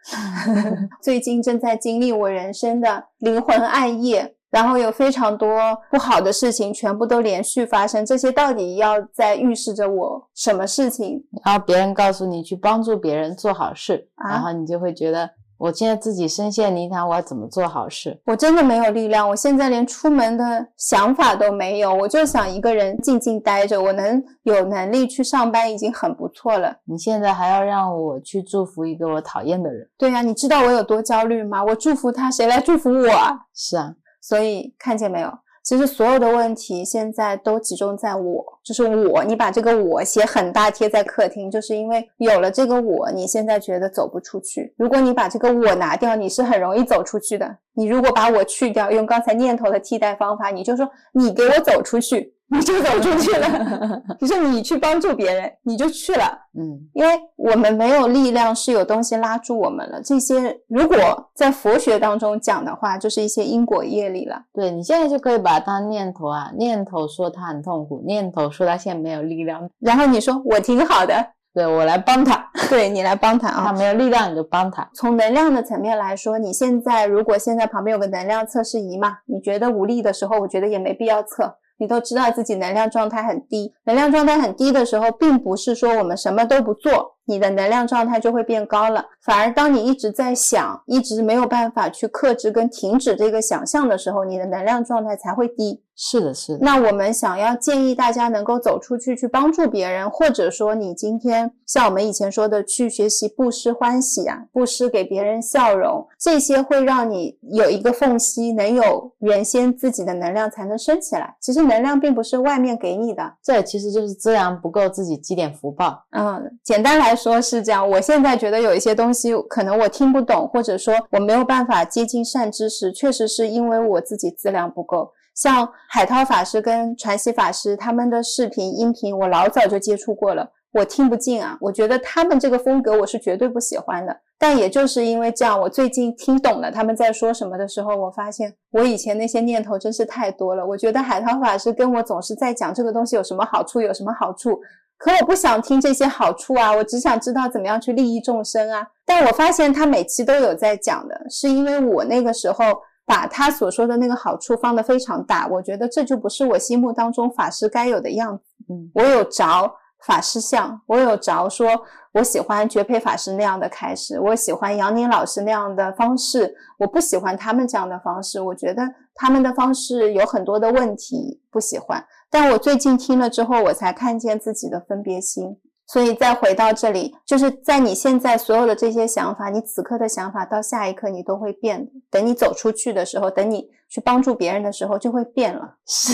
[1.00, 11.24] 最近正在经历我人生的灵魂暗夜，然后有非常多不好的事情全部都连续发生，这些到底要在预示着我什么事情？
[11.42, 15.30] 然后别人告诉你去帮助别人做好事，啊然后你就会觉得
[15.60, 18.18] 我现在自己深陷泥潭，我要怎么做好事？
[18.24, 26.74] 我真的没有力量，我现在连出门的想法都没有，我就想一个人静静待着，我能有能力去上班已经很不错了。
[26.86, 29.86] 你现在还要让我去祝福一个我讨厌的人？
[29.98, 31.62] 对呀、你知道我有多焦虑吗？
[31.62, 33.40] 我祝福他，谁来祝福我啊？
[33.54, 35.30] 是啊，所以看见没有？
[35.70, 39.22] 其实所有的问题现在都集中在我，就是我。
[39.22, 44.74] 你把这个我写很大贴在客厅，就是因为有了这个我，你现在觉得走不出去。
[44.76, 47.56] 如果你把这个我拿掉，你是很容易走出去的。
[47.74, 54.02] 你如果把我去掉，用刚才念头的替代方法，你就说你给我走出去，你就走出去了。
[54.20, 56.36] 你说你去帮助别人，你就去了。
[56.58, 60.02] 嗯，因为我们没有力量，是有东西拉住我们了。
[60.02, 60.96] 这些如果
[61.34, 64.42] 在佛学当中讲的话，就是一些因果业力了。
[64.52, 71.14] 对你现在就可以把它当念头啊，念头说他很痛苦，念头说他现在没有力量，然后你说我挺好的，
[71.54, 73.62] 对我来帮他，对你来帮他啊。
[73.70, 74.90] 他没有力量你就帮他。
[74.92, 81.54] 从能量的层面来说，你现在如果现在旁边有个能量测试仪嘛，你觉得无力的时候，我觉得也没必要测。
[81.80, 89.06] 你都知道自己能量状态很低，能量状态很低的时候，并不是说我们什么都不做，你的能量状态就会变高了。
[89.24, 95.82] 反而当你一直在想，一直没有办法去克制跟停止这个想象的时候，你的能量状态才会低。
[96.02, 111.36] 是的，是的，那我们想要建议大家能够走出去，去帮助别人，或者说你今天像我们以前说的，去学习布施欢喜啊，布施给别人笑容，这些会让你有一个缝隙，能有原先自己的能量才能升起来。
[111.38, 116.02] 其实能量并不是外面给你的，这其实就是资粮不够，自己积点福报。
[116.12, 117.86] 嗯，简单来说是这样。
[117.86, 125.12] 我现在觉得有一些东西可能我听不懂，或者说我没有办法接近善知识，确实是因为我自己资粮不够。
[125.40, 131.56] 像海涛法师跟传习法师他们的视频、音频，我老早就接触过了，我听不进啊。
[131.62, 134.14] 我觉得他们这个风格我是绝对不喜欢的。
[134.38, 140.66] 但也就是因为这样，我最近听懂了他们在说什么的时候，我发现我以前那些念头真是太多了。
[140.66, 144.60] 我觉得海涛法师跟我总是在讲这个东西有什么好处，有什么好处。
[144.98, 148.86] 可我不想听这些好处啊，我只想知道怎么样去利益众生啊。
[149.06, 152.64] 但我发现他每期都有在讲的，是因为我那个时候
[153.10, 158.44] 把他所说的那个好处放得非常大，我觉得这就不是我心目当中法师该有的样子。
[158.68, 159.68] 嗯，我有着
[160.06, 161.68] 法师像，我有着说
[162.12, 168.82] 我喜欢绝配法师那样的开始，我喜欢杨宁老师那样的方式，我不喜欢他们这样的方式，我觉得
[169.16, 172.04] 他们的方式有很多的问题，不喜欢。
[172.30, 175.58] 但我最近听了之后，我才看见自己的分别心。
[175.92, 181.90] 所以再回到这里，就是在你现在所有的这些想法，你此刻的想法到下一刻你都会变的。
[182.08, 185.76] 等你走出去的时候，等你去帮助别人的时候，就会变了。
[185.86, 186.12] 是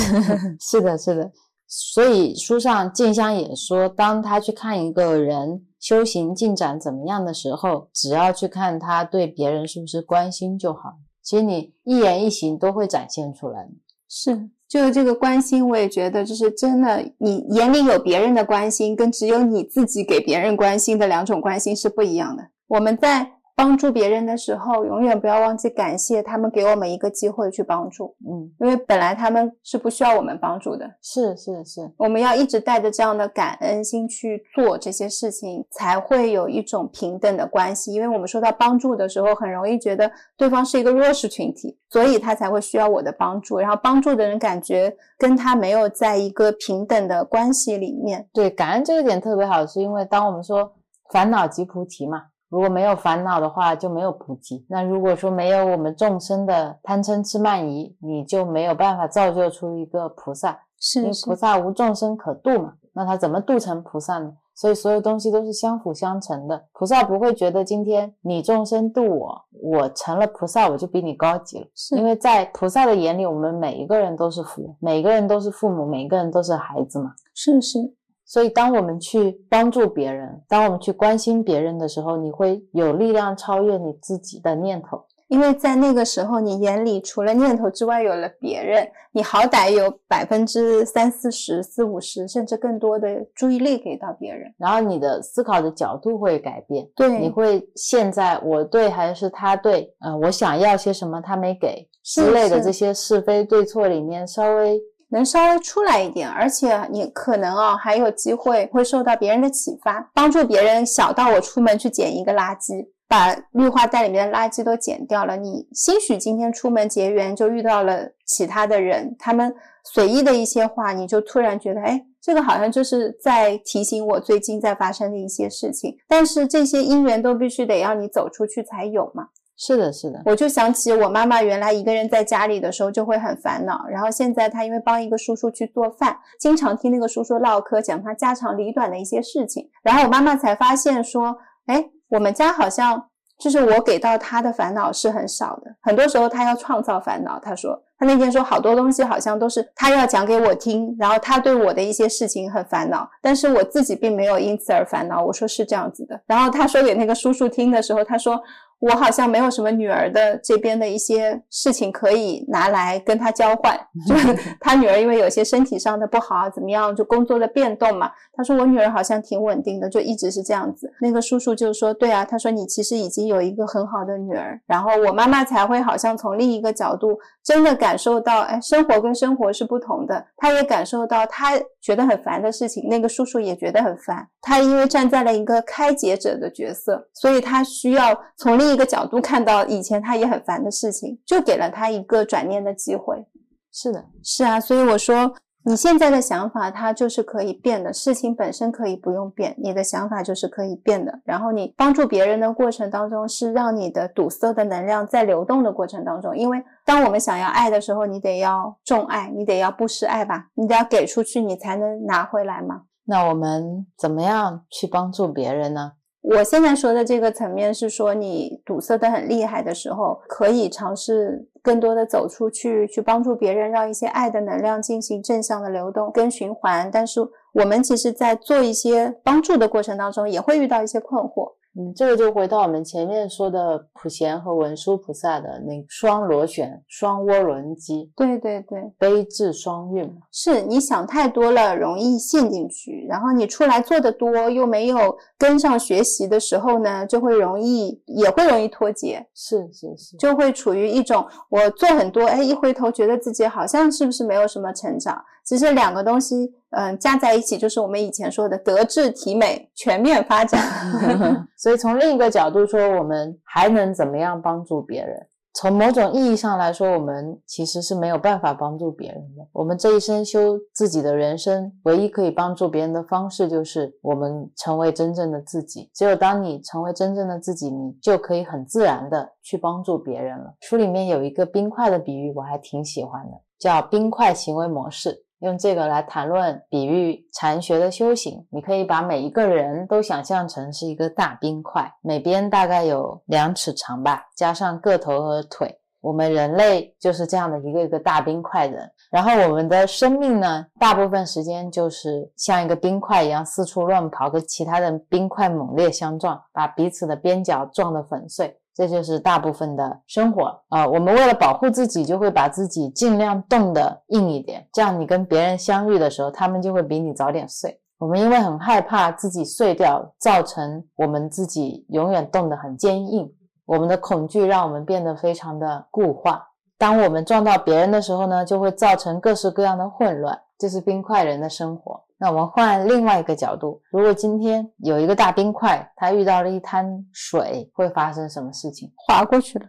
[0.59, 1.31] 是的，是的。
[1.67, 10.95] 所以书上静香也说，当他去看一个人修行进展怎么样的时候，只要去看他对别人是不是关心就好。
[11.23, 13.69] 其实你一言一行都会展现出来。
[14.09, 22.49] 是，就是这个关心，我也觉得就是真的，你眼里有别人的关心，跟只有你自己给别人关心的两种关心是不一样的。
[22.69, 23.36] 我们在。
[23.57, 28.15] 帮助别人的时候，永远不要忘记感谢他们给我们一个机会去帮助。
[28.29, 30.87] 嗯，因为本来他们是不需要我们帮助的。
[31.01, 37.95] 是是是，我们要一直带着这样的感恩心去做这些事情，才会有一种平等的关系。
[37.95, 43.57] 因为我们说到帮助的时候，很容易觉得对方是一个弱势群体，所以他才会需要我的帮助。
[43.59, 48.29] 然后帮助的人感觉跟他没有在一个平等的关系里面。
[48.35, 50.75] 对，感恩这个点特别好，是因为当我们说
[51.11, 52.25] 烦恼即菩提嘛。
[52.49, 54.65] 如果没有烦恼的话，就没有菩提。
[54.69, 60.61] 那如果说没有我们众生的贪嗔痴慢疑，你就没有办法造就出一个菩萨。
[60.79, 62.75] 是，因为菩萨无众生可度嘛。
[62.93, 64.33] 那他怎么度成菩萨呢？
[64.55, 66.65] 所以所有东西都是相辅相成的。
[66.73, 71.67] 菩萨不会觉得今天你众生度我，我成了菩萨，我就比你高级了。
[71.75, 77.13] 是因为在菩萨的眼里，我们每一个人都是佛，每个人都是父母，每一个人都是孩子嘛。
[77.35, 77.93] 是是。
[78.29, 99.95] 所以，当我们去帮助别人，当我们去关心别人的时候，你会有力量超越你自己的念头，因为在那个时候，你眼里除了念头之外有了别人，你好歹有百分之三四十、四五十，甚至更多的注意力给到别人，然后你的思考的角度会改变，对，你会现在我对还是他对？
[100.01, 104.81] 呃，我想要些什么他没给之类的这些是非对错里面稍微。
[105.11, 110.85] 能稍微出来一点，而且你可能啊还有机会会受到别人的启发，帮助别人。
[110.85, 115.37] 小到我出门去捡一个垃圾，把绿化带里面的垃圾都捡掉了。
[115.37, 119.55] 你兴许今天出门结缘，就遇到了其他的人，他们
[119.85, 125.97] 随意的一些话，你就突然觉得，哎，这个好像就是在提醒我最近在发生的一些事情。
[126.09, 129.29] 但是这些因缘都必须得要你走出去才有嘛。
[129.59, 143.09] 是的，是的，我就想起我妈妈原来一个人在家里的时候就会很烦恼，然后现在她因为帮一个叔叔去做饭，经常听那个叔叔唠嗑，讲他家长里短的一些事情，然后我妈妈才发现说，哎，我们家好像
[143.39, 147.41] 就是我给到他的烦恼是很少的，很多时候他要创造烦恼。
[147.41, 155.25] 他说他那天说好多东西好像都是他要讲给我听，然后他对我的一些事情很烦恼，但是我自己并没有因此而烦恼。
[155.25, 158.39] 我说是这样子的，然后他说给那个叔叔听的时候，他说。
[158.79, 168.11] 我好像没有什么女儿的这边的一些事情可以拿来跟他交换， 就是他女儿因为有些身体上的不好怎么样，就工作的变动嘛。
[168.35, 170.93] 他说我女儿好像挺稳定的，就一直是这样子。
[171.01, 174.61] 那个叔叔就说，对啊，他说你其实已经有一个很好的女儿。
[174.67, 180.23] 然后我妈妈才会好像从另一个角度真的感受到，哎，生活跟生活是不同的。
[180.37, 184.29] 他也感受到他觉得很烦的事情，那个叔叔也觉得很烦。
[184.43, 193.25] 他因为站在了一个开解者的角色，所以他需要从另另一个角度看到以前他也很烦的事情，就给了他一个转念的机会。
[193.73, 195.33] 是的，是啊，所以我说
[195.63, 201.21] 你现在的想法它就是可以变的，事情本身可以不用变，你的想法就是可以变的。
[201.25, 206.37] 然后你帮助别人的过程当中，是让你的堵塞的能量在流动的过程当中。
[206.37, 212.83] 因为当我们想要爱的时候，你得要重爱，你得要不失爱吧，你得要给出去，你才能拿回来嘛。
[213.05, 215.93] 那我们怎么样去帮助别人呢？
[216.29, 226.91] 我现在说的这个层面是说，你堵塞的很厉害的时候，可以尝试更多的走出去，去帮助别人，让一些爱的能量进行正向的流动跟循环。
[226.93, 227.21] 但是
[227.55, 231.53] 我们其实，在做一些帮助的过程当中，也会遇到一些困惑。
[231.79, 255.23] 嗯，这个就回到我们前面说的普贤和文殊菩萨的那双螺旋、双涡轮机，对对对，悲智双运是你想太多了，容易陷进去，然后你出来做的多，又没有跟上学习的时候呢，就会容易也会容易脱节，是是是，就会处于一种我做很多，哎，一回头觉得自己好像是不是没有什么成长。
[255.45, 260.63] 其实两个东西，嗯，加在一起就是我们以前说的德智体美全面发展。
[261.57, 265.27] 所以从另一个角度说，我们还能怎么样帮助别人？
[265.55, 269.49] 从某种意义上来说，我们其实是没有办法帮助别人的。
[269.53, 275.91] 我们这一生修自己的人生，唯一可以帮助别人的方式，就是我们成为真正的自己。
[275.95, 280.55] 只有当你成为真正的自己，你就可以很自然的去帮助别人了。
[280.61, 285.25] 书里面有一个冰块的比喻，我还挺喜欢的，叫冰块行为模式。
[285.41, 308.59] 用这个来谈论比喻禅学的修行，你可以把每一个人都想象成是一个大冰块，每边大概有两尺长吧，加上个头和腿，我们人类就是这样的一个一个大冰块人，然后我们的生命呢，大部分时间就是像一个冰块一样四处乱跑，跟其他的冰块猛烈相撞，把彼此的边角撞得粉碎。
[308.77, 310.87] 这就是大部分的生活啊。
[310.87, 317.81] 我们为了保护自己，就会把自己尽量冻得硬一点，这样你跟别人相遇的时候，他们就会比你早点碎。
[317.99, 323.33] 我们因为很害怕自己碎掉，造成我们自己永远冻得很坚硬。
[323.65, 326.47] 我们的恐惧让我们变得非常的固化。
[326.77, 330.39] 当我们撞到别人的时候呢，就会造成各式各样的混乱。
[330.59, 332.06] 这是冰块人的生活。
[332.19, 338.91] 那我们换另外一个角度，如果今天有一个大冰块，它遇到了一滩水，会发生什么事情？
[338.97, 339.67] 滑过去了。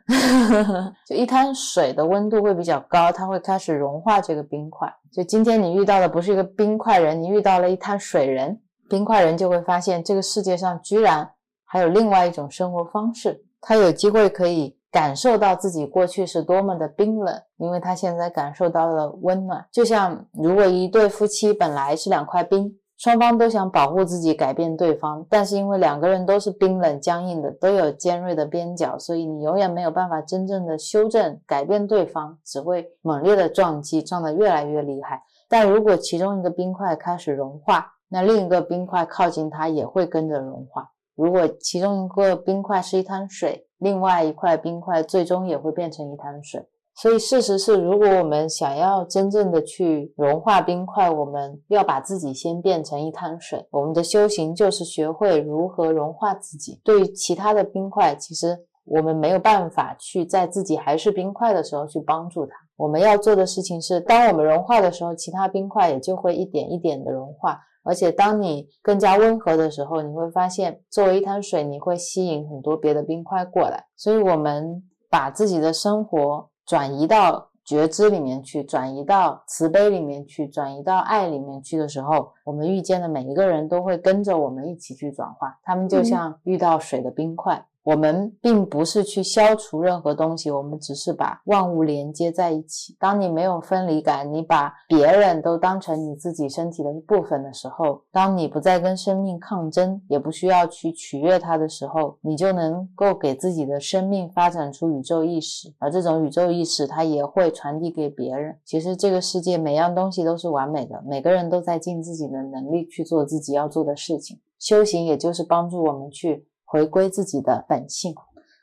[1.05, 4.87] 就一滩水的温度会比较高，它会开始融化这个冰块。
[5.11, 11.29] 就今天你遇到的不是一个冰块人，你遇到了一滩水人，冰块人就会发现这个世界上居然
[11.65, 14.76] 还有另外一种生活方式，他有机会可以。
[14.91, 19.65] 感受到自己过去是多么的冰冷，因为他现在感受到了温暖。
[19.71, 35.21] 就像如果一对夫妻本来是两块冰，双方都想保护自己，改变对方，但是因为两个人都是冰冷僵硬的，都有尖锐的边角，所以你永远没有办法真正的修正、改变对方，只会猛烈的撞击，撞得越来越厉害。
[35.47, 40.89] 但如果其中一个冰块开始融化，那另一个冰块靠近它也会跟着融化。
[41.17, 46.65] 如果其中一个冰块是一滩水，另外一块冰块最终也会变成一滩水。
[46.95, 53.67] 所以事实是，如果我们想要真正的去融化冰块，我们要把自己先变成一滩水。
[53.71, 56.79] 我们的修行就是学会如何融化自己。
[56.83, 62.53] 对于其他的冰块，其实我们没有办法去在自己还是冰块的时候去帮助它。
[62.75, 67.59] 我们要做的事情是，当我们融化的时候，其他冰块也就会一点一点的融化。
[67.87, 73.85] 而且，当你更加温和的时候，你会发现，作为一滩水，你会吸引很多别的冰块过来。
[73.95, 85.57] 所以，我们把自己的生活转移到觉知里面去，转移到慈悲里面去，转移到爱里面去的时候，我们遇见的每一个人都会跟着我们一起去转化。
[85.63, 87.65] 他们就像遇到水的冰块。
[87.87, 92.93] 我们并不是去消除任何东西，我们只是把万物连接在一起。
[92.99, 108.57] 当你没有分离感，你把别人都当成你自己身体的一部分的时候，当你不再跟生命抗争，也不需要去取悦它的时候，你就能够给自己的生命发展出宇宙意识，而这种宇宙意识它也会传递给别人。
[108.65, 114.41] 其实这个世界每样东西都是完美的，每个人都在尽自己的能力去做自己要做的事情。
[114.59, 116.45] 修行也就是帮助我们去。
[116.67, 118.13] 回归自己的本性。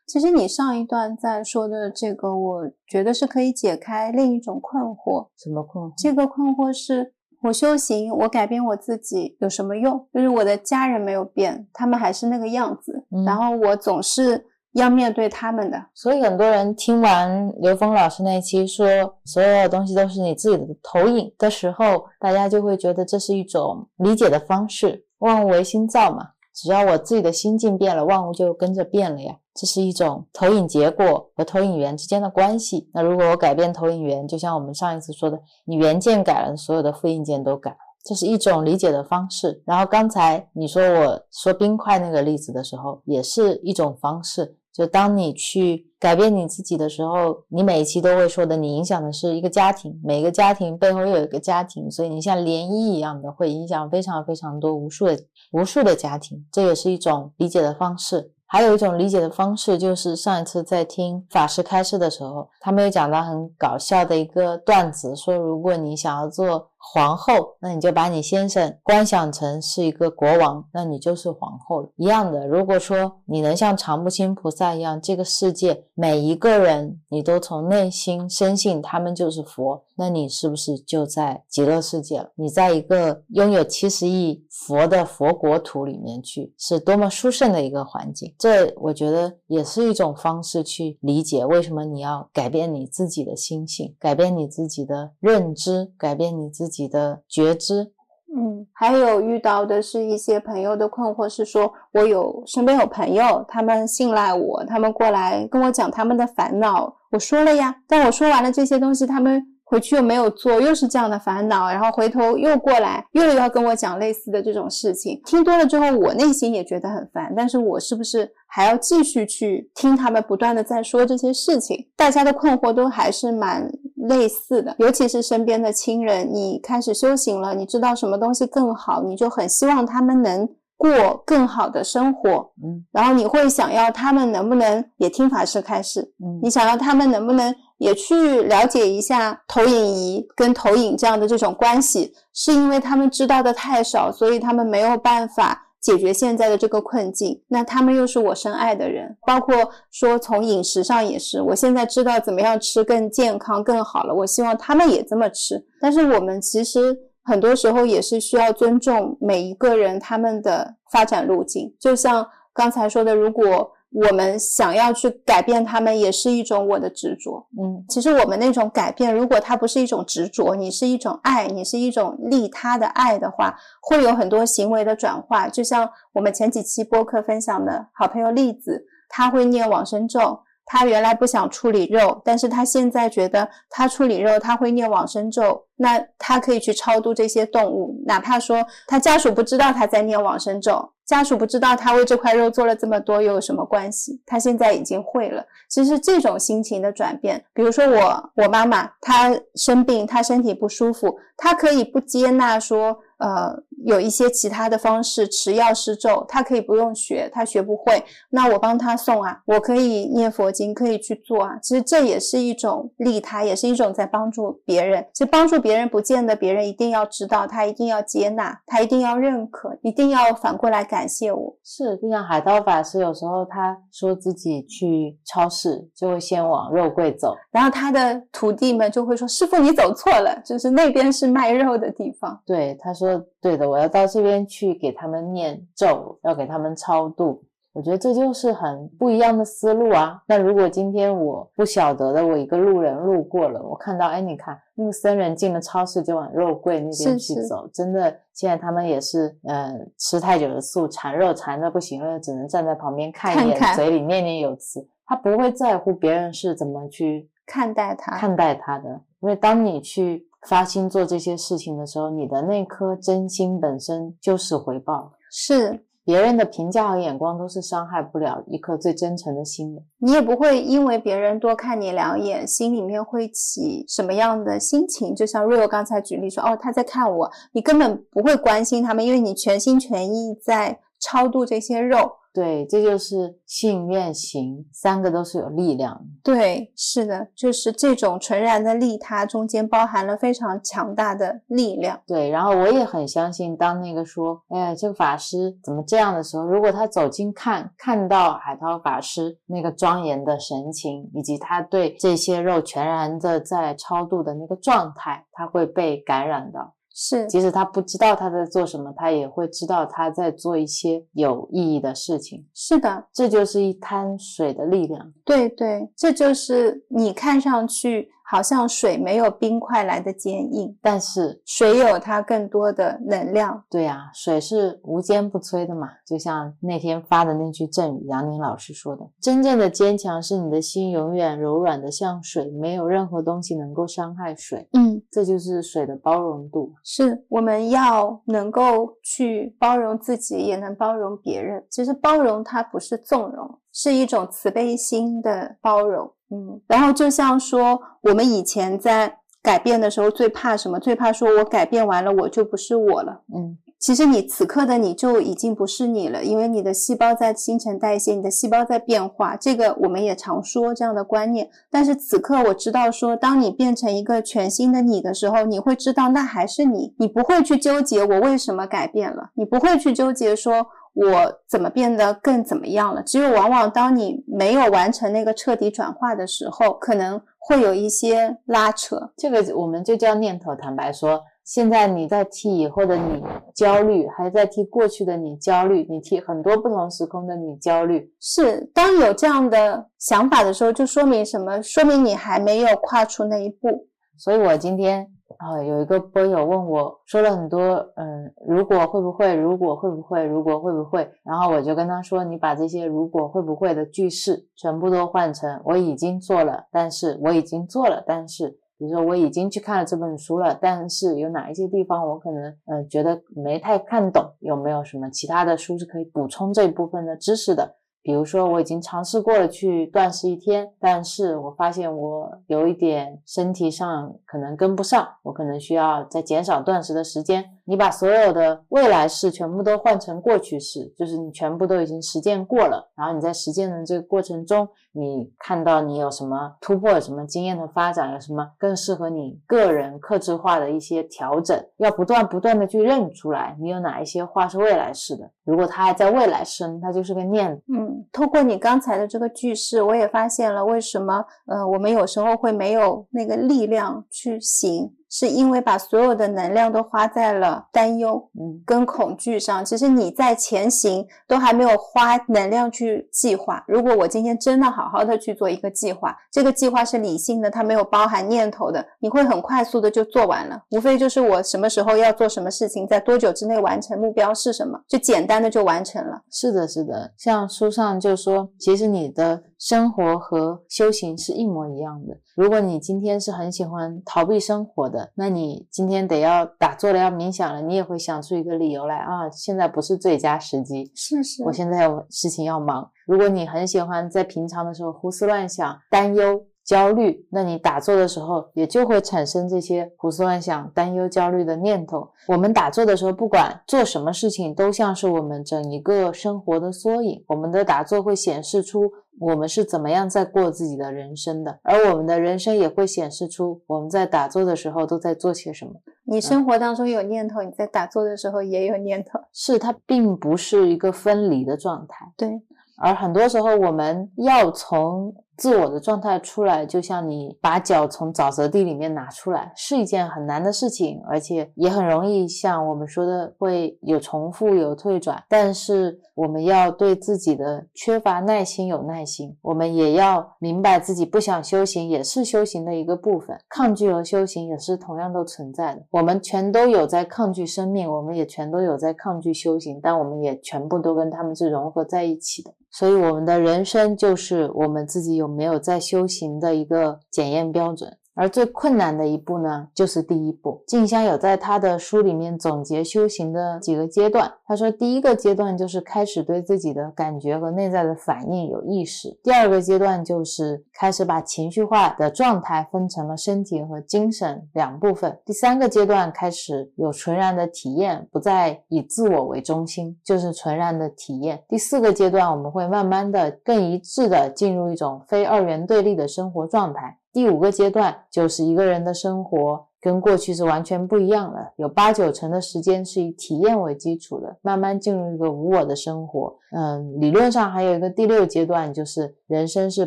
[0.06, 5.28] 其实你上一段在说的这个，我觉得是可以解开另一种困惑。
[5.36, 5.94] 什么困惑？
[5.96, 10.06] 这个困惑是我修行，我改变我自己有什么用？
[10.12, 15.86] 就是我的家人没有变，他们还是那个样子，然后我总是要面对他们的。
[15.94, 18.86] 所以很多人听完刘峰老师那一期说
[19.24, 25.06] 所有的东西都是你自己的投影的时候，大家就会觉得这是一种理解的方式。
[25.20, 26.32] 万物唯心造嘛。
[26.54, 29.36] 只要我自己的心境变了，万物就跟着变了呀。
[29.54, 32.88] 这是一种投影结果和投影源之间的关系。
[32.92, 37.76] 那如果我改变投影源，就像我们上一次说的，你原件改了，所有的复印件都改了。
[38.04, 39.62] 这是一种理解的方式。
[39.64, 44.58] 然后刚才你说我说冰块那个例子的时候，也是一种方式。
[44.72, 55.18] 就当你去改变你自己的时候，你每一期都会说的，你影响的是一个家庭，每个家庭背后又有一个家庭，所以你像涟漪一样的会影响非常非常多无数的
[55.52, 58.32] 无数的家庭，这也是一种理解的方式。
[58.46, 66.68] 还有一种理解的方式，就是上一次在听法师开示的时候，他们有讲到很搞笑的一个段子，说如果你想要做。
[66.92, 71.88] 皇后，那你就把你先生观想成是一个国王，那你就是皇后了。
[71.96, 82.30] 一样的，如果说你能像常不清菩萨一样，这个世界每一个人你都从内心深信他们就是佛，那你是不是就在极乐世界了？
[82.36, 88.32] 你在一个拥有七十亿佛的佛国土里面去，是多么殊胜的一个环境。
[88.38, 96.73] 这我觉得也是一种方式去理解为什么你要改变你自己的心性，改变你自己的认知，改变你自己。
[96.74, 97.92] 己的觉知，
[98.36, 109.46] 嗯，还有遇到的是一些朋友的困惑，是说我有身边有朋友，他们信赖我，他们过来跟我讲他们的烦恼，我说了呀，但我说完了这些东西，他们。
[109.66, 115.18] 回去又没有做，又是这样的烦恼，然后回头又过来，又要跟我讲类似的这种事情。
[115.24, 121.88] 听多了之后，我内心也觉得很烦，但是我是不是还要继续去听他们不断的在说这些事情？
[121.96, 123.66] 大家的困惑都还是蛮
[124.04, 132.84] 类似的，尤其是身边的亲人，你开始修行了，你知道什么东西更好，你就很希望他们能过更好的生活，嗯。
[132.92, 136.40] 然后你会想要他们能不能也听法师开示，嗯。
[136.42, 147.42] 你想要他们能不能也去了解一下投影仪跟投影这样的这种关系，是因为他们知道的太少，所以他们没有办法解决现在的这个困境。
[147.48, 149.54] 那他们又是我深爱的人，包括
[149.90, 155.62] 说从饮食上也是，我现在知道怎么样吃更健康更好了，我希望他们也这么吃。
[155.82, 167.46] 但是我们其实很多时候也是需要尊重每一个人他们的发展路径，就像刚才说的，如果我们想要去改变他们，也是一种我的执着。
[167.56, 175.48] 嗯其实我们那种改变，如果它不是一种执着，你是一种爱，你是一种利他的爱的话，会有很多行为的转化。
[175.48, 180.40] 就像我们前几期播客分享的好朋友栗子，他会念往生咒。
[180.66, 194.20] 他原来不想处理肉，但是他现在觉得他处理肉，他会念往生咒，那他可以去超度这些动物，哪怕说他家属不知道他在念往生咒，家属不知道他为这块肉做了这么多，又有什么关系？
[194.24, 195.44] 他现在已经会了。
[195.68, 211.58] 其实这种心情的转变，比如说我我妈妈她生病，她身体不舒服，她可以不接纳说，呃，有一些其他的方式持药施咒，他可以不用学，他学不会，那我帮他送啊，我可以念佛经，可以去做啊。
[211.62, 215.06] 其实这也是一种利他，也是一种在帮助别人。
[215.14, 221.56] 其实帮助别人，不见得别人一定要知道，他一定要接纳，他一定要认可，一定要反过来感谢我。
[221.64, 232.38] 是，就像海涛法师有时候他说自己去超市就会先往肉柜走，然后他的徒弟们就会说：“师傅，你走错了，就是那边是卖肉的地方。
[232.44, 237.42] 对，他说对的，我要到这边去给他们念咒，要给他们超度。
[237.72, 240.22] 我觉得这就是很不一样的思路啊。
[240.28, 265.12] 那如果今天我不晓得的，我一个路人路过了，我看到，哎，你看那个僧人进了超市就往肉柜那边是是去走，真的，现在他们也是，呃，吃太久的素，馋肉馋的不行了，只能站在旁边看一眼，看看嘴里念念有词，他不会在乎别人是怎么去看待他，看待他的，因为当你去发心做这些事情的时候，你的那颗真心本身就是回报。
[265.30, 269.82] 是别人的评价和眼光都是伤害不了一颗最真诚的心的。
[269.98, 275.14] 你也不会因为别人多看你两眼，心里面会起什么样的心情？
[275.14, 282.12] 就像瑞欧刚才举例说，哦，他在看我，你根本不会关心他们，因为你全心全意在超度这些肉。
[282.34, 286.04] 对，这就是信愿行三个都是有力量的。
[286.24, 292.00] 对，是的，就是这种纯然的利他中间包含了非常强大的力量。
[292.04, 306.74] 对，然后我也很相信，当那个说，哎呀，这个法师怎么这样的时候，如果他走近看，看到海涛法师那个庄严的神情，以及他对这些肉全然的在超度的那个状态，他会被感染到。
[306.94, 312.46] 是，即使他不知道他在做什么，他也会知道他在做一些有意义的事情。
[312.54, 315.12] 是的，这就是一滩水的力量。
[315.24, 323.62] 对对，这就是你看上去好像水没有冰块来的坚硬，但是，水有它更多的能量。
[323.70, 325.88] 对呀、水是无坚不摧的嘛。
[326.04, 334.68] 就像那天发的那句赠语，杨宁老师说的：“真正的坚强是你的心永远柔软的像水，没有任何东西能够伤害水。
[334.72, 336.72] 嗯，这就是水的包容度。
[336.82, 341.64] 是我们要能够去包容自己，也能包容别人。
[341.70, 346.12] 其实包容它不是纵容，是一种慈悲心的包容。
[346.34, 350.80] 嗯，然后就像说，我们以前在改变的时候最怕什么？
[350.80, 353.20] 最怕说我改变完了，我就不是我了。
[353.34, 361.50] 嗯，其实你此刻的你就已经不是你了，因为你的细胞在新陈代谢，你的细胞在变化，这个我们也常说这样的观念。
[361.70, 373.02] 但是此刻我知道说，当你变成一个全新的你的时候，你会知道那还是你，你不会去纠结我为什么改变了，你不会去纠结说我怎么变得更怎么样了。
[373.02, 379.12] 只有往往当你没有完成那个彻底转化的时候，可能会有一些拉扯。
[379.16, 380.54] 这个我们就叫念头。
[380.54, 383.22] 坦白说，现在你在替以后的你
[383.54, 388.10] 焦虑，还在替过去的你焦虑，你替很多不同时空的你焦虑。
[388.20, 391.60] 是，当有这样的想法的时候，就说明什么？
[391.60, 393.88] 说明你还没有跨出那一步。
[394.16, 395.08] 所以我今天
[395.38, 397.60] 啊、有一个波友问我说了很多，
[397.96, 408.58] 嗯，如果会不会，如果会不会，如果会不会，然后我就跟他说，你把这些如果会不会的句式全部都换成我已经做了，但是我已经做了，但是。
[408.76, 417.76] 比如说，我已经去看了这本书了，但是有哪一些地方我可能呃觉得没太看懂，有没有什么其他的书是可以补充这部分的知识的？
[418.04, 427.42] 比如说，我已经尝试过了去断食一天，但是我发现我有一点身体上可能跟不上，我可能需要再减少断食的时间。
[427.66, 432.92] 你把所有的未来式全部都换成过去式，就是你全部都已经实践过了。
[432.94, 445.30] 然后你在实践的这个过程中，你看到你有什么突破，什么经验的发展，有什么更适合你个人克制化的一些调整，要不断不断的去认出来，你有哪一些话是未来式的。
[445.44, 447.50] 如果它还在未来式，它就是个念。
[447.72, 454.94] 嗯，通过你刚才的这个句式，我也发现了为什么，呃，我们有时候会没有那个力量去行。
[455.16, 459.64] 是因为把所有的能量都花在了担忧，嗯，跟恐惧上。
[459.64, 463.64] 其实你在前行都还没有花能量去计划。
[463.68, 470.60] 如果我今天真的好好的去做一个计划，这个计划是理性的，它没有包含念头的，你会很快速的就做完了。
[470.72, 476.20] 无非就是我什么时候要做什么事情，在多久之内完成，目标是什么，就简单的就完成了。
[476.28, 477.12] 是的，是的。
[477.16, 479.44] 像书上就说，其实你的。
[479.56, 482.14] 生活和修行是一模一样的。
[482.34, 490.90] 如果你今天是很喜欢逃避生活的，那你今天得要打坐了，要冥想了，你也会想出一个理由来啊，现在不是最佳时机。
[490.94, 492.90] 是是，我现在有事情要忙。
[493.06, 496.44] 如果你很喜欢在平常的时候胡思乱想、担忧。
[496.64, 502.08] 焦虑，那你打坐的时候也就会产生这些胡思乱想、担忧、焦虑的念头。
[502.26, 507.22] 我们打坐的时候，不管做什么事情，都像是我们整一个生活的缩影。
[507.28, 515.72] 我们的打坐会显示出我们是怎么样在过自己的人生的，而我们的人生也会显示出我们在打坐的时候都在做些什么。
[516.04, 522.10] 你生活当中有念头，你在打坐的时候也有念头，是它并不是一个分离的状态。
[522.16, 522.40] 对，
[522.78, 525.14] 而很多时候我们要从。
[525.36, 535.22] 自我的状态出来，就像你把脚从沼泽地里面拿出来，是一件很难的事情，而且也很容易像我们说的会有重复、有退转。
[535.28, 545.82] 但是我们要对自己的缺乏耐心有耐心，我们也要明白自己不想修行也是修行的一个部分，抗拒和修行也是同样都存在的。
[545.90, 552.52] 我们全都有在抗拒生命，我们也全都有在抗拒修行，但我们也全部都跟他们是融合在一起的。
[552.76, 557.96] 所以，我们的人生就是我们自己有没有在修行的一个检验标准。
[558.14, 560.62] 而最困难的一步呢，就是第一步。
[560.66, 564.32] 静香有在他的书里面总结修行的几个阶段。
[564.46, 586.98] 他说，第一个阶段就是开始对自己的感觉和内在的反应有意识；第二个阶段就是开始把情绪化的状态分成了身体和精神两部分；第三个阶段开始有纯然的体验，不再以自我为中心，就是纯然的体验；第四个阶段，我们会慢慢的更一致的进入一种非二元对立的生活状态。
[587.14, 596.36] 第五个阶段就是一个人的生活跟过去是完全不一样了，有八九成的时间是以体验为基础的，慢慢进入一个无我的生活。
[596.50, 599.86] 嗯，理论上还有一个第六阶段，就是人生是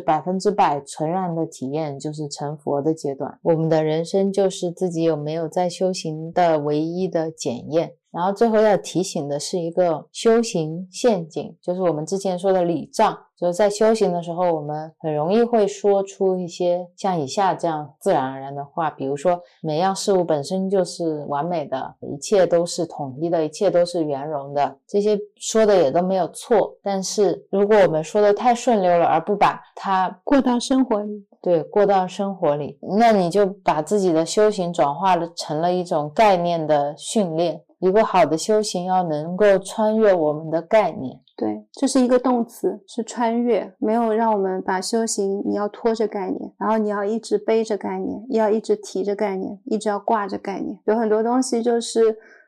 [0.00, 3.38] 百分之百纯然的体验，就是成佛的阶段。
[3.42, 7.92] 我们的人生就是自己有没有在修行的唯一的检验。
[8.18, 13.16] 然后最后要提醒的是一个修行陷阱，就是我们之前说的礼障。
[13.38, 26.74] 就是在修行的时候，我们很容易会说出一些像以下这样自然而然的话，比如说每样事物本身就是完美的，一切都是统一的，一切都是圆融的，这些说的也都没有错。
[26.82, 37.62] 但是如果我们说的太顺溜了，而不把它过到生活里，对，过到生活里，那你就把自己的修行转化了成了一种概念的训练。
[37.80, 41.20] 一个好的修行要能够穿越我们的概念。
[41.36, 50.76] 对，这是一个动词，是穿越，没有让我们把修行，你要拖着概念，然后你要一直背着概念，要一直提着概念，一直要挂着概念。
[50.86, 52.00] 有很多东西就是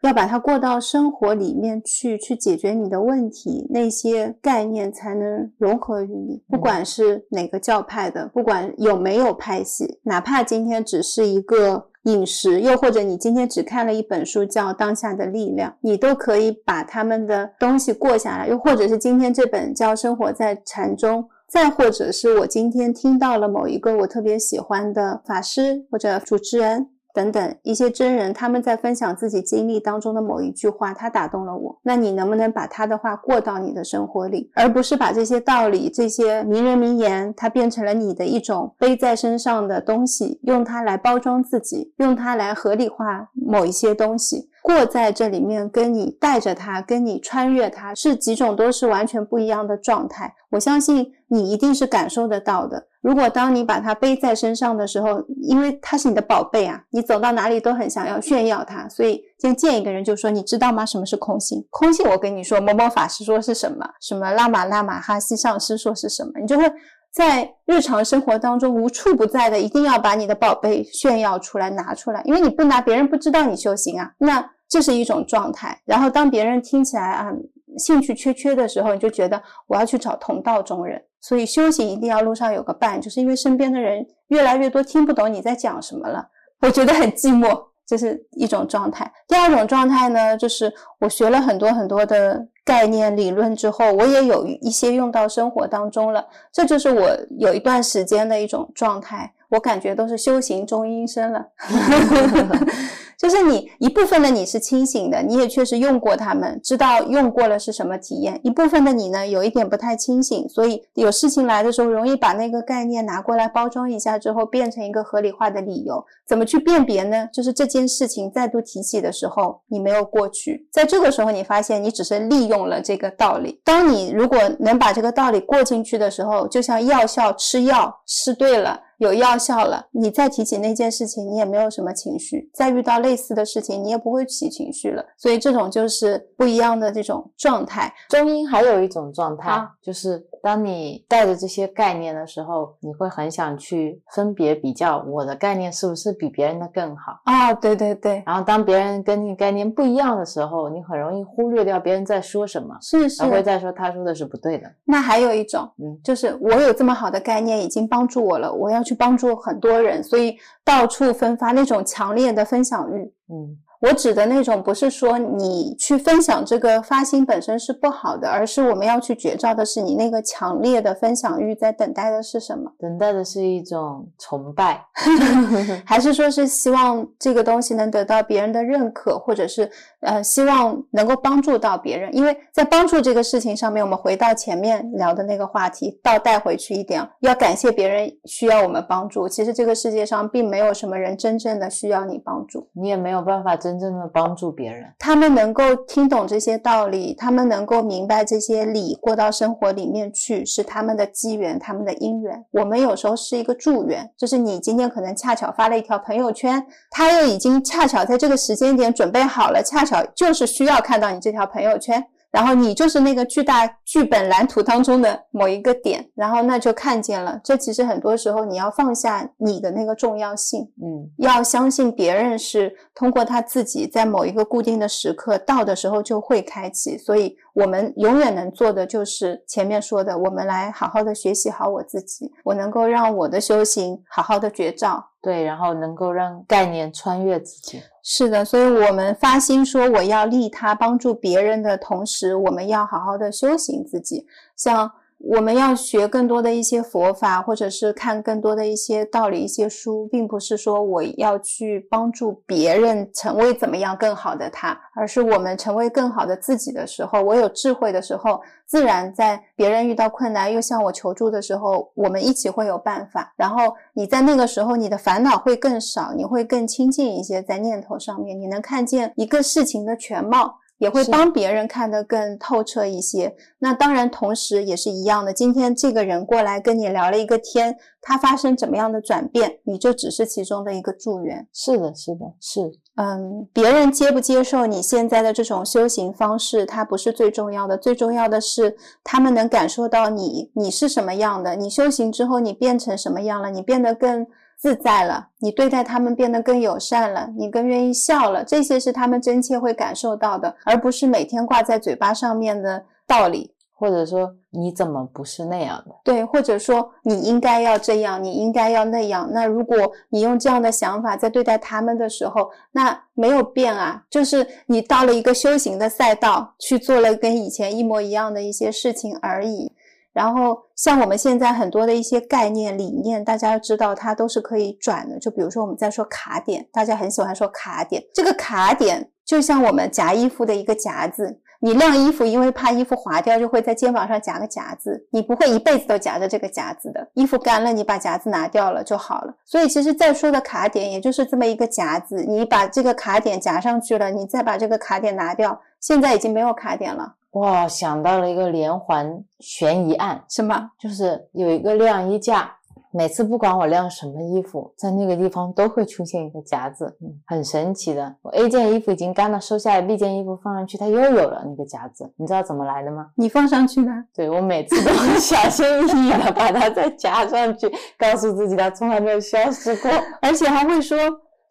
[0.03, 6.43] 要把它过到生活里面去，去解决你的问题，那些概念才能融合于你。
[6.49, 11.90] 不管是哪个教派的，不管有没有派系，哪怕今天只是一个。
[12.05, 18.49] 饮食，又或者你今天只看了一本书叫《当下的力量》，你都可以把他们的东西过下来。
[18.49, 26.89] 又或者是今天这本叫《生活在禅中》，再或者是我今天听到了某一个我特别喜欢的法师或者主持人。
[27.13, 31.79] 等等一些真人，他们在分享自己经历当中的某一句话，他打动了我。
[31.83, 50.35] 那你能不能把他的话过到你的生活里，而不是把这些道理、这些名人名言，它变成了你的一种背在身上的东西，用它来包装自己，用它来合理化某一些东西，过在这里面，跟你带着它，跟你穿越它，是几种都是完全不一样的状态。
[50.51, 52.87] 我相信你一定是感受得到的。
[53.01, 60.85] 如果当你把它背在身上的时候，因为它是你的宝贝啊，你走到哪里都很想要炫耀它，所以今天见一个人就说：“你知道吗？
[60.85, 61.67] 什么是空性？
[61.71, 63.89] 空性，我跟你说，某某法师说是什么？
[64.03, 66.33] 什么拉玛拉玛哈西上师说是什么？
[66.41, 66.71] 你就会
[67.11, 74.13] 在日常生活当中无处不在的，一定要把你的宝贝炫耀出来，拿出来，因为你不拿，别人不知道你修行啊。
[74.19, 75.81] 那这是一种状态。
[75.87, 77.33] 然后当别人听起来啊
[77.79, 81.03] 兴趣缺缺的时候，你就觉得我要去找同道中人。
[81.21, 86.29] 所以修行一定要路上有个伴，就是因为身边的人越来越多听不懂你在讲什么了，
[86.61, 89.11] 我觉得很寂寞，这是一种状态。
[89.29, 101.47] 第二种状态呢，就是我学了很多很多的概念理论之后，我也有一些用到生活当中了，这就是我有一段时间的一种状态，我感觉都是修行中阴身了。
[103.21, 108.41] 就是你一部分的你是清醒的，你也确实用过它们，知道用过了是什么体验。
[108.43, 116.03] 一部分的你呢，有一点不太清醒，所以有事情来的时候，容易把那个概念拿过来包装一下之后，变成一个合理化的理由。
[116.27, 117.29] 怎么去辨别呢？
[117.31, 123.61] 就是这件事情再度提起的时候，你没有过去，在这个时候，你发现你只是利用了这个道理。
[123.63, 128.81] 当你如果能把这个道理过进去的时候，就像药效吃药吃对了。
[129.01, 135.03] 有药效了，你再提起那件事情，你也没有什么情绪；再遇到类似的事情，你也不会起情绪了。
[135.17, 137.91] 所以这种就是不一样的这种状态。
[138.11, 147.55] 中医还有一种状态，就是当你带着这些概念的时候，你会很想去分别比较我的概念是不是比别人的更好啊？
[147.55, 148.23] 对对对。
[148.27, 154.69] 然后当别人跟你概念不一样的时候，你很容易忽略掉别人在说什么，是是，而会再说他说的是不对的。
[154.85, 158.81] 那还有一种，嗯，就是我有这么好的概念已经帮助我了，我要。
[158.83, 163.03] 去帮助很多人，所以到处分发那种强烈的分享欲。
[163.29, 163.59] 嗯。
[163.81, 172.71] 我指的那种不是说你去分享这个发心本身是不好的，而是我们要去觉照的是你那个强烈的分享欲在等待的是什么？
[172.79, 174.85] 等待的是一种崇拜，
[175.87, 182.15] 还是说是希望这个东西能得到别人的认可，或者是呃希望能够帮助到别人？
[182.15, 189.27] 因为在帮助这个事情上面，我们回到前面聊的那个话题，倒带回去一点，要感谢别人需要我们帮助。
[189.27, 193.70] 其实这个世界上并没有什么人真正的需要你帮助，你也没有办法真。
[193.71, 202.45] 真正的帮助别人，他们能够听懂这些道理，他们能够明白这些理，过到生活里面去，是他们的机缘，他们的因缘。
[202.51, 212.05] 我们有时候是一个助缘，就是你今天可能恰巧发了一条朋友圈，他又已经恰巧在这个时间点准备好了，恰巧就是需要看到你这条朋友圈。
[212.31, 217.41] 然后你就是那个巨大剧本蓝图当中的某一个点，然后那就看见了。
[217.43, 226.97] 这其实很多时候你要放下你的那个重要性，嗯，要相信别人是通过他自己在某一个固定的时刻到的时候就会开启。
[226.97, 235.05] 所以我们永远能做的就是前面说的，我们来好好的学习好我自己，我能够让我的修行好好的觉照。
[235.23, 237.83] 对，然后能够让概念穿越自己。
[238.03, 244.27] 是的，所以我们发心说我要利他，帮助别人的同时，我们要好好的修行自己。
[244.57, 244.91] 像。
[245.23, 263.33] 我们要学更多的一些佛法，或者是看更多的一些道理、一些书，并不是说我要去帮助别人成为怎么样更好的他，而是我们成为更好的自己的时候，我有智慧的时候，自然在别人遇到困难又向我求助的时候，我们一起会有办法。
[263.37, 270.57] 然后你在那个时候，你的烦恼会更少，你会更亲近一些，在念头上面，你能看见一个事情的全貌。
[270.81, 273.37] 也会帮别人看得更透彻一些。
[273.59, 275.31] 那当然，同时也是一样的。
[275.31, 281.47] 今天这个人过来跟你聊了一个天，他发生怎么样的转变，你就只是其中的一个助缘。
[281.53, 282.73] 是的，是的，是。
[282.97, 287.77] 嗯，别人接不接受你现在的这种修行方式，它不是最重要的。
[287.77, 291.57] 最重要的是，他们能感受到你，你是什么样的。
[291.57, 293.51] 你修行之后，你变成什么样了？
[293.51, 294.27] 你变得更。
[294.61, 305.95] 自在了，你对待他们变得更友善了，你更愿意笑了，这些是他们真切会感受到的，而不是每天挂在嘴巴上面的道理，或者说你怎么不是那样的？
[306.05, 309.27] 对，或者说你应该要这样，你应该要那样。
[309.33, 319.73] 那如果你用这样的想法在对待他们的时候，那没有变啊，就是你到了一个修行的赛道去做了跟以前一模一样的一些事情而已。
[320.13, 325.19] 然后，像我们现在很多的一些概念理念，大家要知道，它都是可以转的。
[325.19, 328.03] 就比如说，我们在说卡点，大家很喜欢说卡点。
[328.13, 335.07] 这个卡点就像我们夹衣服的一个夹子，你晾衣服，因为怕衣服滑掉，就会在肩膀上夹个夹子。
[335.13, 339.33] 你不会一辈子都夹着这个夹子的，衣服干了，你把夹子拿掉了就好了。
[339.45, 342.25] 所以，其实再说的卡点，也就是这么一个夹子。
[342.25, 347.15] 你把这个卡点夹上去了，你再把这个卡点拿掉，现在已经没有卡点了。
[347.33, 350.71] 哇，想到了一个连环悬疑案，什么？
[350.79, 352.53] 就是有一个晾衣架，
[352.93, 358.17] 每次不管我晾什么衣服，在那个地方都会出现一个夹子，嗯，很神奇的。
[358.23, 362.13] 我 A 件衣服已经干了，收下来，B 件衣服放上去，它又有了那个夹子。
[362.17, 363.11] 你知道怎么来的吗？
[363.15, 369.89] 你放上去的，对我每次都很小心翼翼的把它再夹上去，告诉自己它从来没有消失过。
[370.21, 370.99] 而且还会说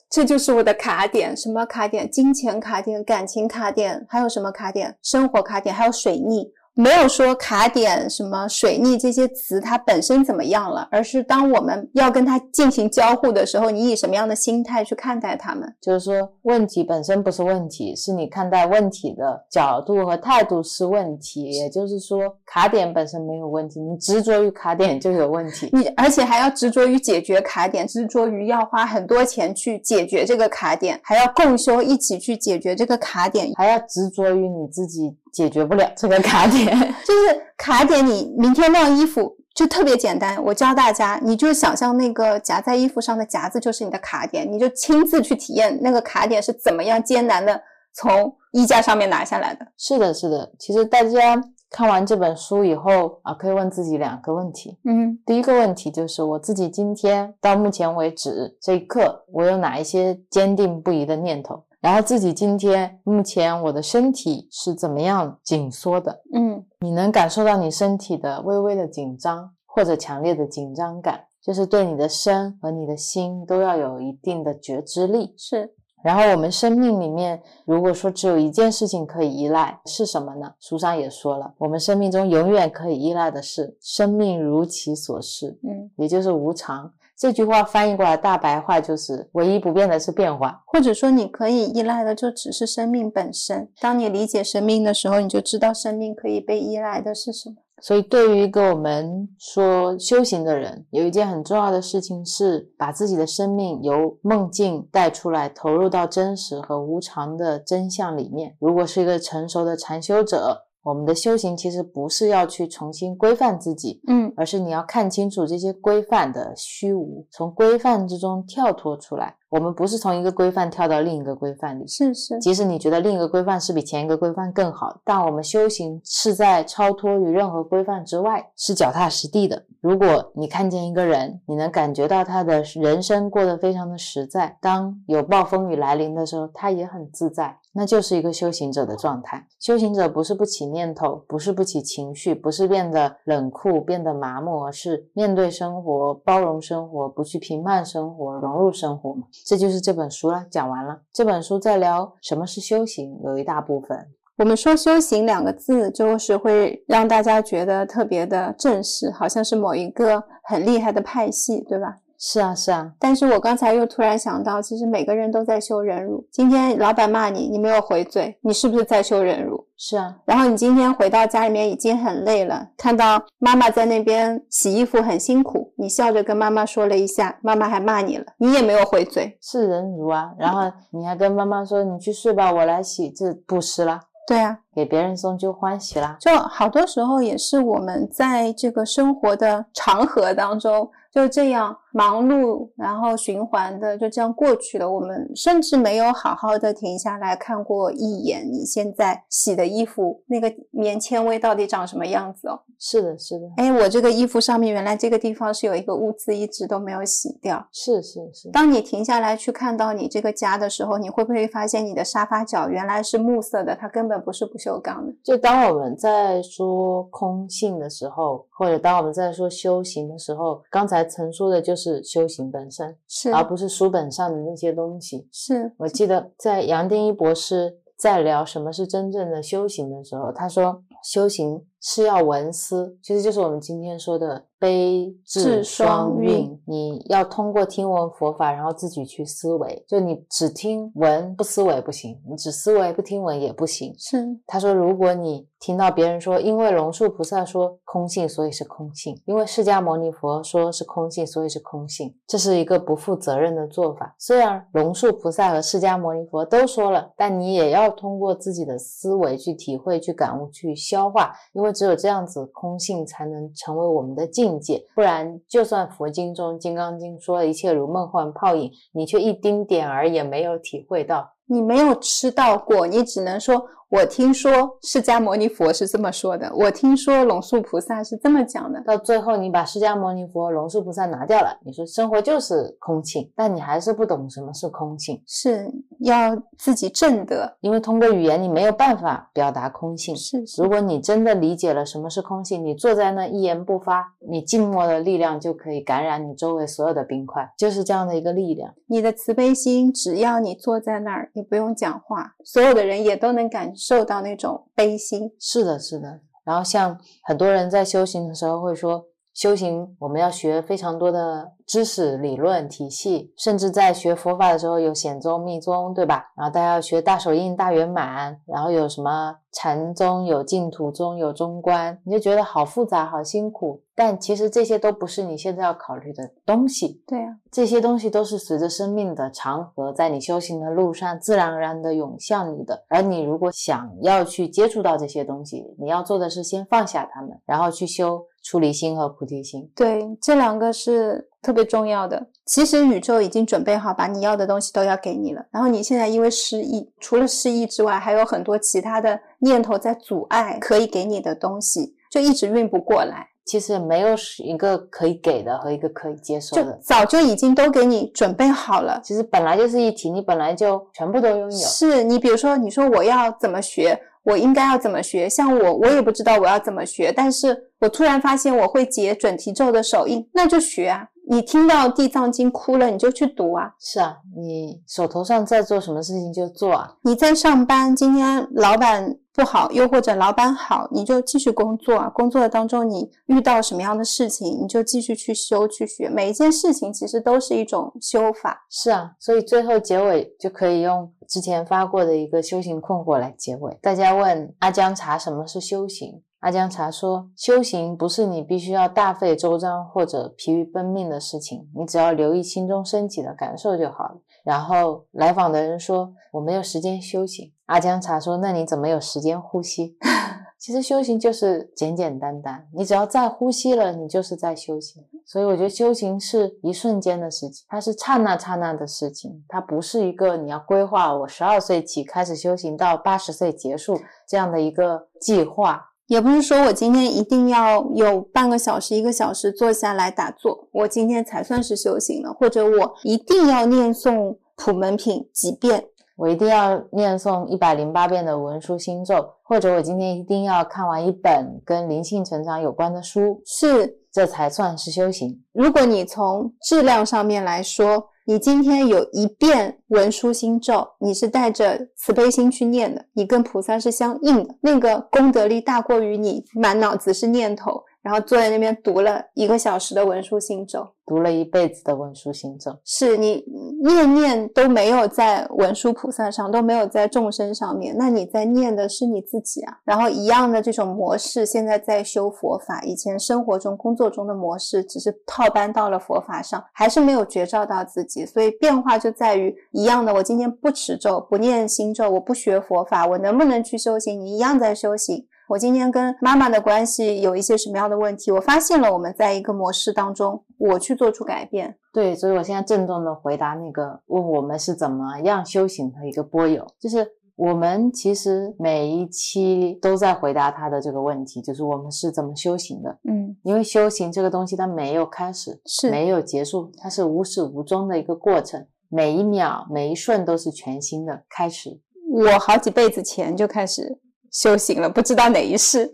[0.09, 2.09] 这就是我的卡点，什么卡点？
[2.09, 4.97] 金钱卡点、感情卡点，还有什么卡点？
[5.03, 6.51] 生活卡点，还有水逆。
[6.75, 15.67] 没有说卡点什么水逆这些词它本身怎么样了，而是当我们要跟它进行交互的时候，你以什么样的心态去看待它们？
[15.81, 21.51] 就是说，问题本身不是问题，是你看待问题的角度和态度是问题。
[21.51, 25.69] 也就是说，卡点本身没有问题，你执着于卡点就有问题。
[25.73, 35.17] 你而且还要执着于解决卡点，执着于要花很多钱去解决这个卡点，还要共修一起去解决这个卡点，还要执着于你自己。
[35.31, 36.67] 解决不了这个卡点，
[37.05, 38.05] 就是卡点。
[38.05, 47.61] 你明天晾衣服就特别简单，我教大家，你就想象那个夹在衣服上的夹子就是你的卡点，你就亲自去体验那个卡点是怎么样艰难的
[47.93, 49.67] 从衣架上面拿下来的。
[49.77, 50.51] 是的，是的。
[50.57, 54.77] 其实大家看完这本书以后啊，可以问自己两个问题。
[54.85, 61.63] 嗯，第一个问题就是我自己今天到目前为止这一刻，我有哪一些坚定不移的念头？
[61.81, 66.21] 然后自己今天目前我的身体是怎么样紧缩的？
[66.33, 75.33] 嗯，你能感受到你身体的微微的紧张或者强烈的紧张感，就是对你的身和你的心都要有一定的觉知力。
[75.37, 75.73] 是。
[76.01, 80.53] 然后我们生命里面，如果说只有一件事情可以依赖，是什么呢？
[80.59, 86.89] 书上也说了，我们生命中永远可以依赖的是生命如其所是，嗯，也就是无常。
[87.19, 93.69] 这句话翻译过来大白话就是：唯一不变的是变化，或者说你可以依赖的就只是生命本身。
[93.81, 97.57] 当你理解生命的时候，你就知道生命可以被依赖的是什么。
[97.81, 108.55] 所以，对于一个我们说修行的人，有一件很重要的事情是把自己的生命由梦境带出来，投入到真实和无常的真相里面。
[108.59, 119.35] 如果是一个成熟的禅修者，我们的修行其实不是要去重新规范自己，嗯，而是你要看清楚这些规范的虚无，从规范之中跳脱出来。
[119.49, 122.37] 我们不是从一个规范跳到另一个规范里，是是。
[122.39, 129.65] 即使你觉得另一个规范是比前一个规范更好，但我们修行是在超脱于任何规范之外，是脚踏实地的。
[129.81, 139.47] 如果你看见一个人，你能感觉到他的人生过得非常的实在，当有暴风雨来临的时候，他也很自在，那就是一个修行者的状态。
[139.57, 149.23] 修行者不是不起念头，不是不起情绪，不是变得冷酷、变得麻木，而是面对生活、包容生活，不去评判生活，融入生活嘛。
[149.45, 150.99] 这就是这本书了，讲完了。
[151.13, 153.97] 这本书在聊什么是修行，有一大部分。
[154.35, 161.97] 我们说“修行”两个字，就是会让大家觉得特别的正式，好像是某一个很厉害的派系，对吧？
[162.21, 162.91] 是啊，是啊。
[162.99, 166.27] 但是我刚才又突然想到，其实每个人都在修忍辱。
[166.29, 169.65] 今天老板骂你，你没有回嘴，你是不是在修忍辱？
[169.77, 170.17] 是啊。
[170.25, 180.33] 然后你今天回到家里面已经很累了，看到妈妈在那边洗衣服很辛苦，你笑着跟妈妈说了一下，妈妈还骂你了，你也没有回嘴，是忍辱啊。
[180.37, 184.01] 然后你还跟妈妈说，你去睡吧，我来洗，这布施了。
[184.27, 186.17] 对啊，给别人送就欢喜啦。
[186.19, 190.91] 就好多时候也是我们在这个生活的长河当中。
[191.11, 194.89] 就这样忙碌，然后循环的就这样过去了。
[194.89, 202.59] 我们甚至没有好好的停下来看过一眼你现在洗的衣服那个棉纤维到底长什么样子哦。
[202.79, 203.45] 是的，是的。
[203.57, 207.67] 哎，我这个衣服上面原来这个地方是有一个污渍，一直都没有洗掉。
[207.73, 208.49] 是是是。
[208.51, 213.75] 当你停下来去看到你这个家的时候，你会不会发现你的沙发角原来是木色的？
[213.75, 215.11] 它根本不是不锈钢的。
[215.23, 220.99] 就当我们在说空性的时候，或者当我们在说修行的时候，刚才。
[221.09, 225.27] 曾说的就是修行本身，是而不是书本上的那些东西。
[225.31, 234.45] 是我记得在杨定一博士在聊什么是真正的修行的时候，他说修行是要闻思，其实就是我们今天说的。
[234.61, 239.85] 悲智双运，你要通过听闻佛法，然后自己去思维。
[239.87, 243.95] 就你只听闻不思维不行，你只思维不听闻也不行。
[243.97, 254.13] 是他说，如果你听到别人说，因为龙树菩萨说空性，所以是空性；因为释迦牟尼佛说是空性，所以是空性，这是一个不负责任的做法。
[254.19, 264.49] 虽然龙树菩萨和释迦牟尼佛都说了，但你也要通过自己的思维去体会、去感悟、去消化，因为只有这样子，空性才能成为我们的境。
[264.59, 278.79] 界，不然就算佛经中《金刚经》说一切如梦幻泡影，你却一丁点儿也没有体会到，你没有吃到过，你只能说我听说释迦牟尼佛是这么说的，我听说龙树菩萨是这么讲的。
[278.81, 287.57] 到最后，你把释迦牟尼佛、龙树菩萨拿掉了，你说生活就是空性，但你还是不懂什么是空性，是要自己证得。
[287.61, 290.15] 因为通过语言你没有办法表达空性。
[290.15, 298.71] 是是如果你真的理解了什么是空性，你坐在那一言不发，你静默的力量就可以感染你周围所有的冰块，就是这样的一个力量。
[298.85, 305.31] 你的慈悲心，只要你坐在那儿，也不用讲话，所有的人也都能感受到那种悲心。
[305.39, 306.19] 是的，是的。
[306.43, 316.25] 然后像很多人在修行的时候会说，修行我们要学非常多的知识、理论体系，甚至在学佛法的时候有显宗、密宗，对吧？
[316.35, 323.83] 然后大家要学大手印、大圆满，然后有什么禅宗、有净土宗、有中观，你就觉得好复杂、好辛苦。
[323.95, 332.83] 但其实这些都不是你现在要考虑的东西，对啊，这些东西都是随着生命的长河，在你修行的路上自然而然的涌向你的。
[332.87, 339.69] 而你如果想要去接触到这些东西，你要做的是先放下它们，然后去修出离心和菩提心。
[339.75, 342.27] 对，这两个是特别重要的。
[342.45, 353.27] 其实宇宙已经准备好把你要的东西都要给你了，然后你现在因为失忆，除了失忆之外，还有很多其他的念头在阻碍可以给你的东西，就一直运不过来。
[353.45, 354.09] 其实没有
[354.43, 359.01] 一个可以给的和一个可以接受就的，早就已经都给你准备好了。
[359.03, 361.57] 其实本来就是一体，你本来就全部都拥有。
[361.57, 365.27] 是你比如说，你说我要怎么学，我应该要怎么学？
[365.27, 371.07] 像我，我也不知道我要怎么学，但是我突然发现我会解准提咒的手印，那就学啊。
[371.31, 373.71] 你听到地藏经哭了，你就去读啊。
[373.79, 376.91] 是啊，你手头上在做什么事情就做啊。
[377.03, 382.09] 你在上班，今天老板不好，又或者老板好，你就继续工作啊。
[382.09, 386.09] 工作的当中，你遇到什么样的事情，你就继续去修去学。
[386.09, 388.65] 每一件事情其实都是一种修法。
[388.67, 393.77] 是啊，所以最后结尾就可以用之前发过的一个修行困惑来结尾。
[393.83, 396.23] 大家问阿江查什么是修行？
[396.39, 404.21] 阿姜茶说，修行不是你必须要大费周章或者疲于奔命的事情，你只要留意心中升起的感受就好了。
[404.43, 407.51] 然后来访的人说，我没有时间修行。
[407.65, 409.97] 阿姜茶说，那你怎么有时间呼吸？
[410.57, 415.03] 其实修行就是简简单单，你只要在呼吸了，你就是在修行。
[415.25, 425.85] 所以我觉得修行是一瞬间的事情，它是刹那刹那的事情，它不是一个你要规划我十二岁起开始修行到八十岁结束这样的一个计划。
[426.09, 435.85] 也不是说我今天一定要有半个小时、一个小时坐下来打坐，我今天才算是修行了，或者我一定要念诵普门品几遍。
[436.15, 445.39] 我一定要念诵一百零八遍的文殊心咒，或者我今天一定要看完一本跟灵性成长有关的书，是，这才算是修行。
[445.53, 460.87] 如果你从质量上面来说，你今天有一遍文殊心咒，你是带着慈悲心去念的，你跟菩萨是相应的，那个功德力大过于你满脑子是念头，然后坐在那边读了一个小时的文殊心咒。
[461.05, 463.43] 读了一辈子的文殊心咒，是你
[463.81, 469.79] 念念都没有在文殊菩萨上，都没有在众生上面，那你在念的是你自己啊。
[469.83, 478.23] 然后一样的这种模式，现在在修佛法，以前生活中、工作中的模式，只是套搬到了佛法上，还是没有觉照到自己。
[478.23, 484.21] 所以变化就在于一样的，我今天不持咒，不念心咒，我不学佛法，我能不能去修行？
[484.21, 485.25] 你一样在修行。
[485.49, 488.31] 我今天跟妈妈的关系有一些什么样的问题？
[488.31, 491.75] 我发现了，我们在一个模式当中，我去做出改变。
[491.91, 497.03] 对，所以我现在郑重的回答那个问我们是怎么样修行的一个波友，就是
[497.35, 502.99] 我们其实每一期都在回答他的这个问题，就是我们是怎么修行的。
[503.09, 511.81] 嗯，因为修行这个东西它没有开始，是没有结束，它是无始无终的一个过程，每一秒每一瞬都是全新的开始。
[512.11, 513.99] 我好几辈子前就开始
[514.31, 515.91] 修行了，不知道哪一世。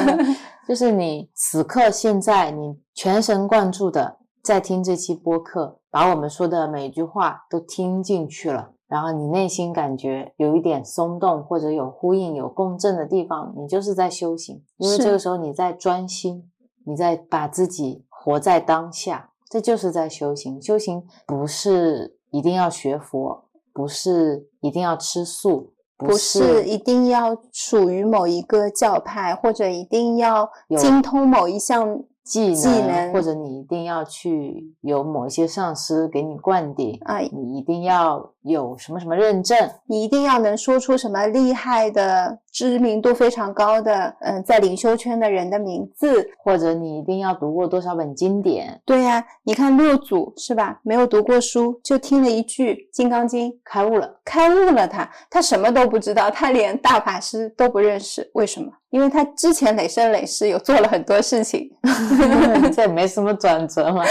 [0.68, 16.48] 就是你 此刻现在你全神贯注的在听这期播客，把我们说的每一句话都听进去了，然后你内心感觉有一点松动或者有呼应、有共振的地方，你就是在修行，因为这个时候你在专心，
[16.86, 20.62] 你在把自己活在当下，这就是在修行。
[20.62, 25.72] 修行不是一定要学佛，不是一定要吃素。
[26.00, 48.80] 不是一定要属于某一个教派，或者一定要精通某一项技技能或者你一定要去有某一些上司给你灌顶，啊，你一定要有什么什么认证，你一定要能说出什么厉害的知名度非常高的，嗯，在灵修圈的人的名字，或者你一定要读过多少本经典。
[48.86, 50.80] 对呀，你看六祖是吧？
[50.82, 54.88] 没有读过书，就听了一句《金刚经》，开悟了，开悟了。
[54.88, 58.30] 他他什么都不知道，他连大法师都不认识。
[58.32, 58.72] 为什么？
[58.88, 61.70] 因为他之前累生累世有做了很多事情，
[62.74, 64.02] 这也没什么转折嘛。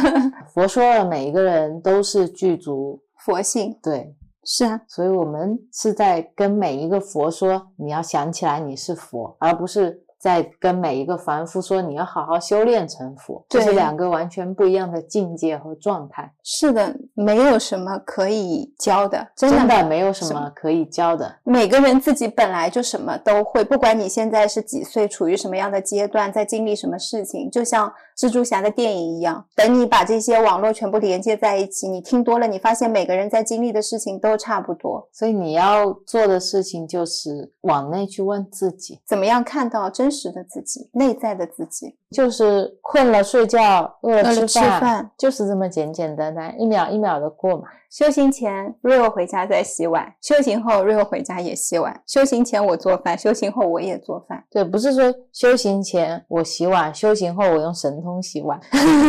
[0.52, 3.78] 佛说了，每一个人都是具足佛性。
[3.82, 4.14] 对。
[4.46, 10.03] 是啊，所以我们是在跟每一个佛说，你要想起来你是佛，而不是。
[10.24, 16.32] 在跟每一个凡夫说，你要好好修炼成佛，这是两个完全不一样的境界和状态。
[16.42, 21.30] 是的，没有什么可以教的，真的没有什么可以教的。
[21.44, 35.06] 每个人自己本来就什么都会，不管你现在是几岁，处于什么样的阶段，在经历什么事情，就像蜘蛛侠的电影一样，等你把这些网络全部连接在一起，你听多了，你发现每个人在经历的事情都差不多。
[35.12, 40.13] 所以你要做的事情就是往内去问自己，怎么样看到真。
[40.14, 47.64] 实的自己，内在的自己，就是困了睡觉，饿了吃饭，就是这么简简单单，一秒一秒的过嘛。
[47.90, 52.00] 修行前，Rio 回家在洗碗；修行后，Rio 回家也洗碗。
[52.06, 54.42] 修行前我做饭，修行后我也做饭。
[54.50, 58.58] 对，不是说修行前我洗碗，修行后我用神通洗碗。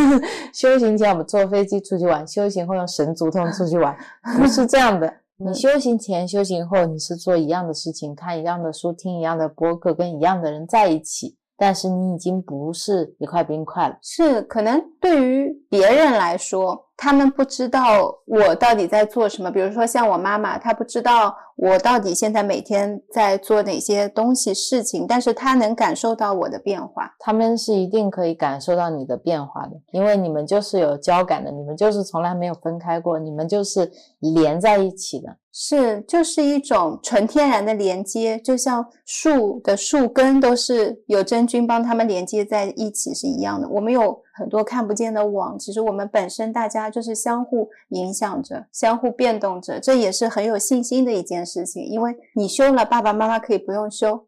[0.53, 3.95] 修行前我们坐飞机出去玩，修行后用神足通出去玩，
[4.37, 5.11] 不是这样的。
[5.37, 11.35] 你修行前、修行后，你是做一样的事情，看一样的书，听一样的播客，跟一样的人在一起。
[11.57, 19.51] 但是你已经不是一块冰块了，是可能对于别人来说，他们不知道我到底在做什么。
[19.51, 27.13] 比如说像我妈妈，她不知道我到底现在每天在做哪些东西事情，但是她能感受到我的变化。
[27.19, 35.35] 他们是一定可以感受到你的变化的，因为你们就是有交感的，你们就是从来没有分开过，你们就是连在一起的。
[35.57, 43.67] 是，就是一种纯天然的连接，就像树的树根都是有真菌帮它们连接在一起是一样的。
[43.69, 51.83] 我们有很多看不见的网，其实我们本身大家就是相互影响着、相互变动着，这也是很有信心的一件事情。
[51.85, 54.25] 因为你修了，爸爸妈妈可以不用修，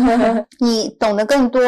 [0.60, 1.62] 你懂得更多，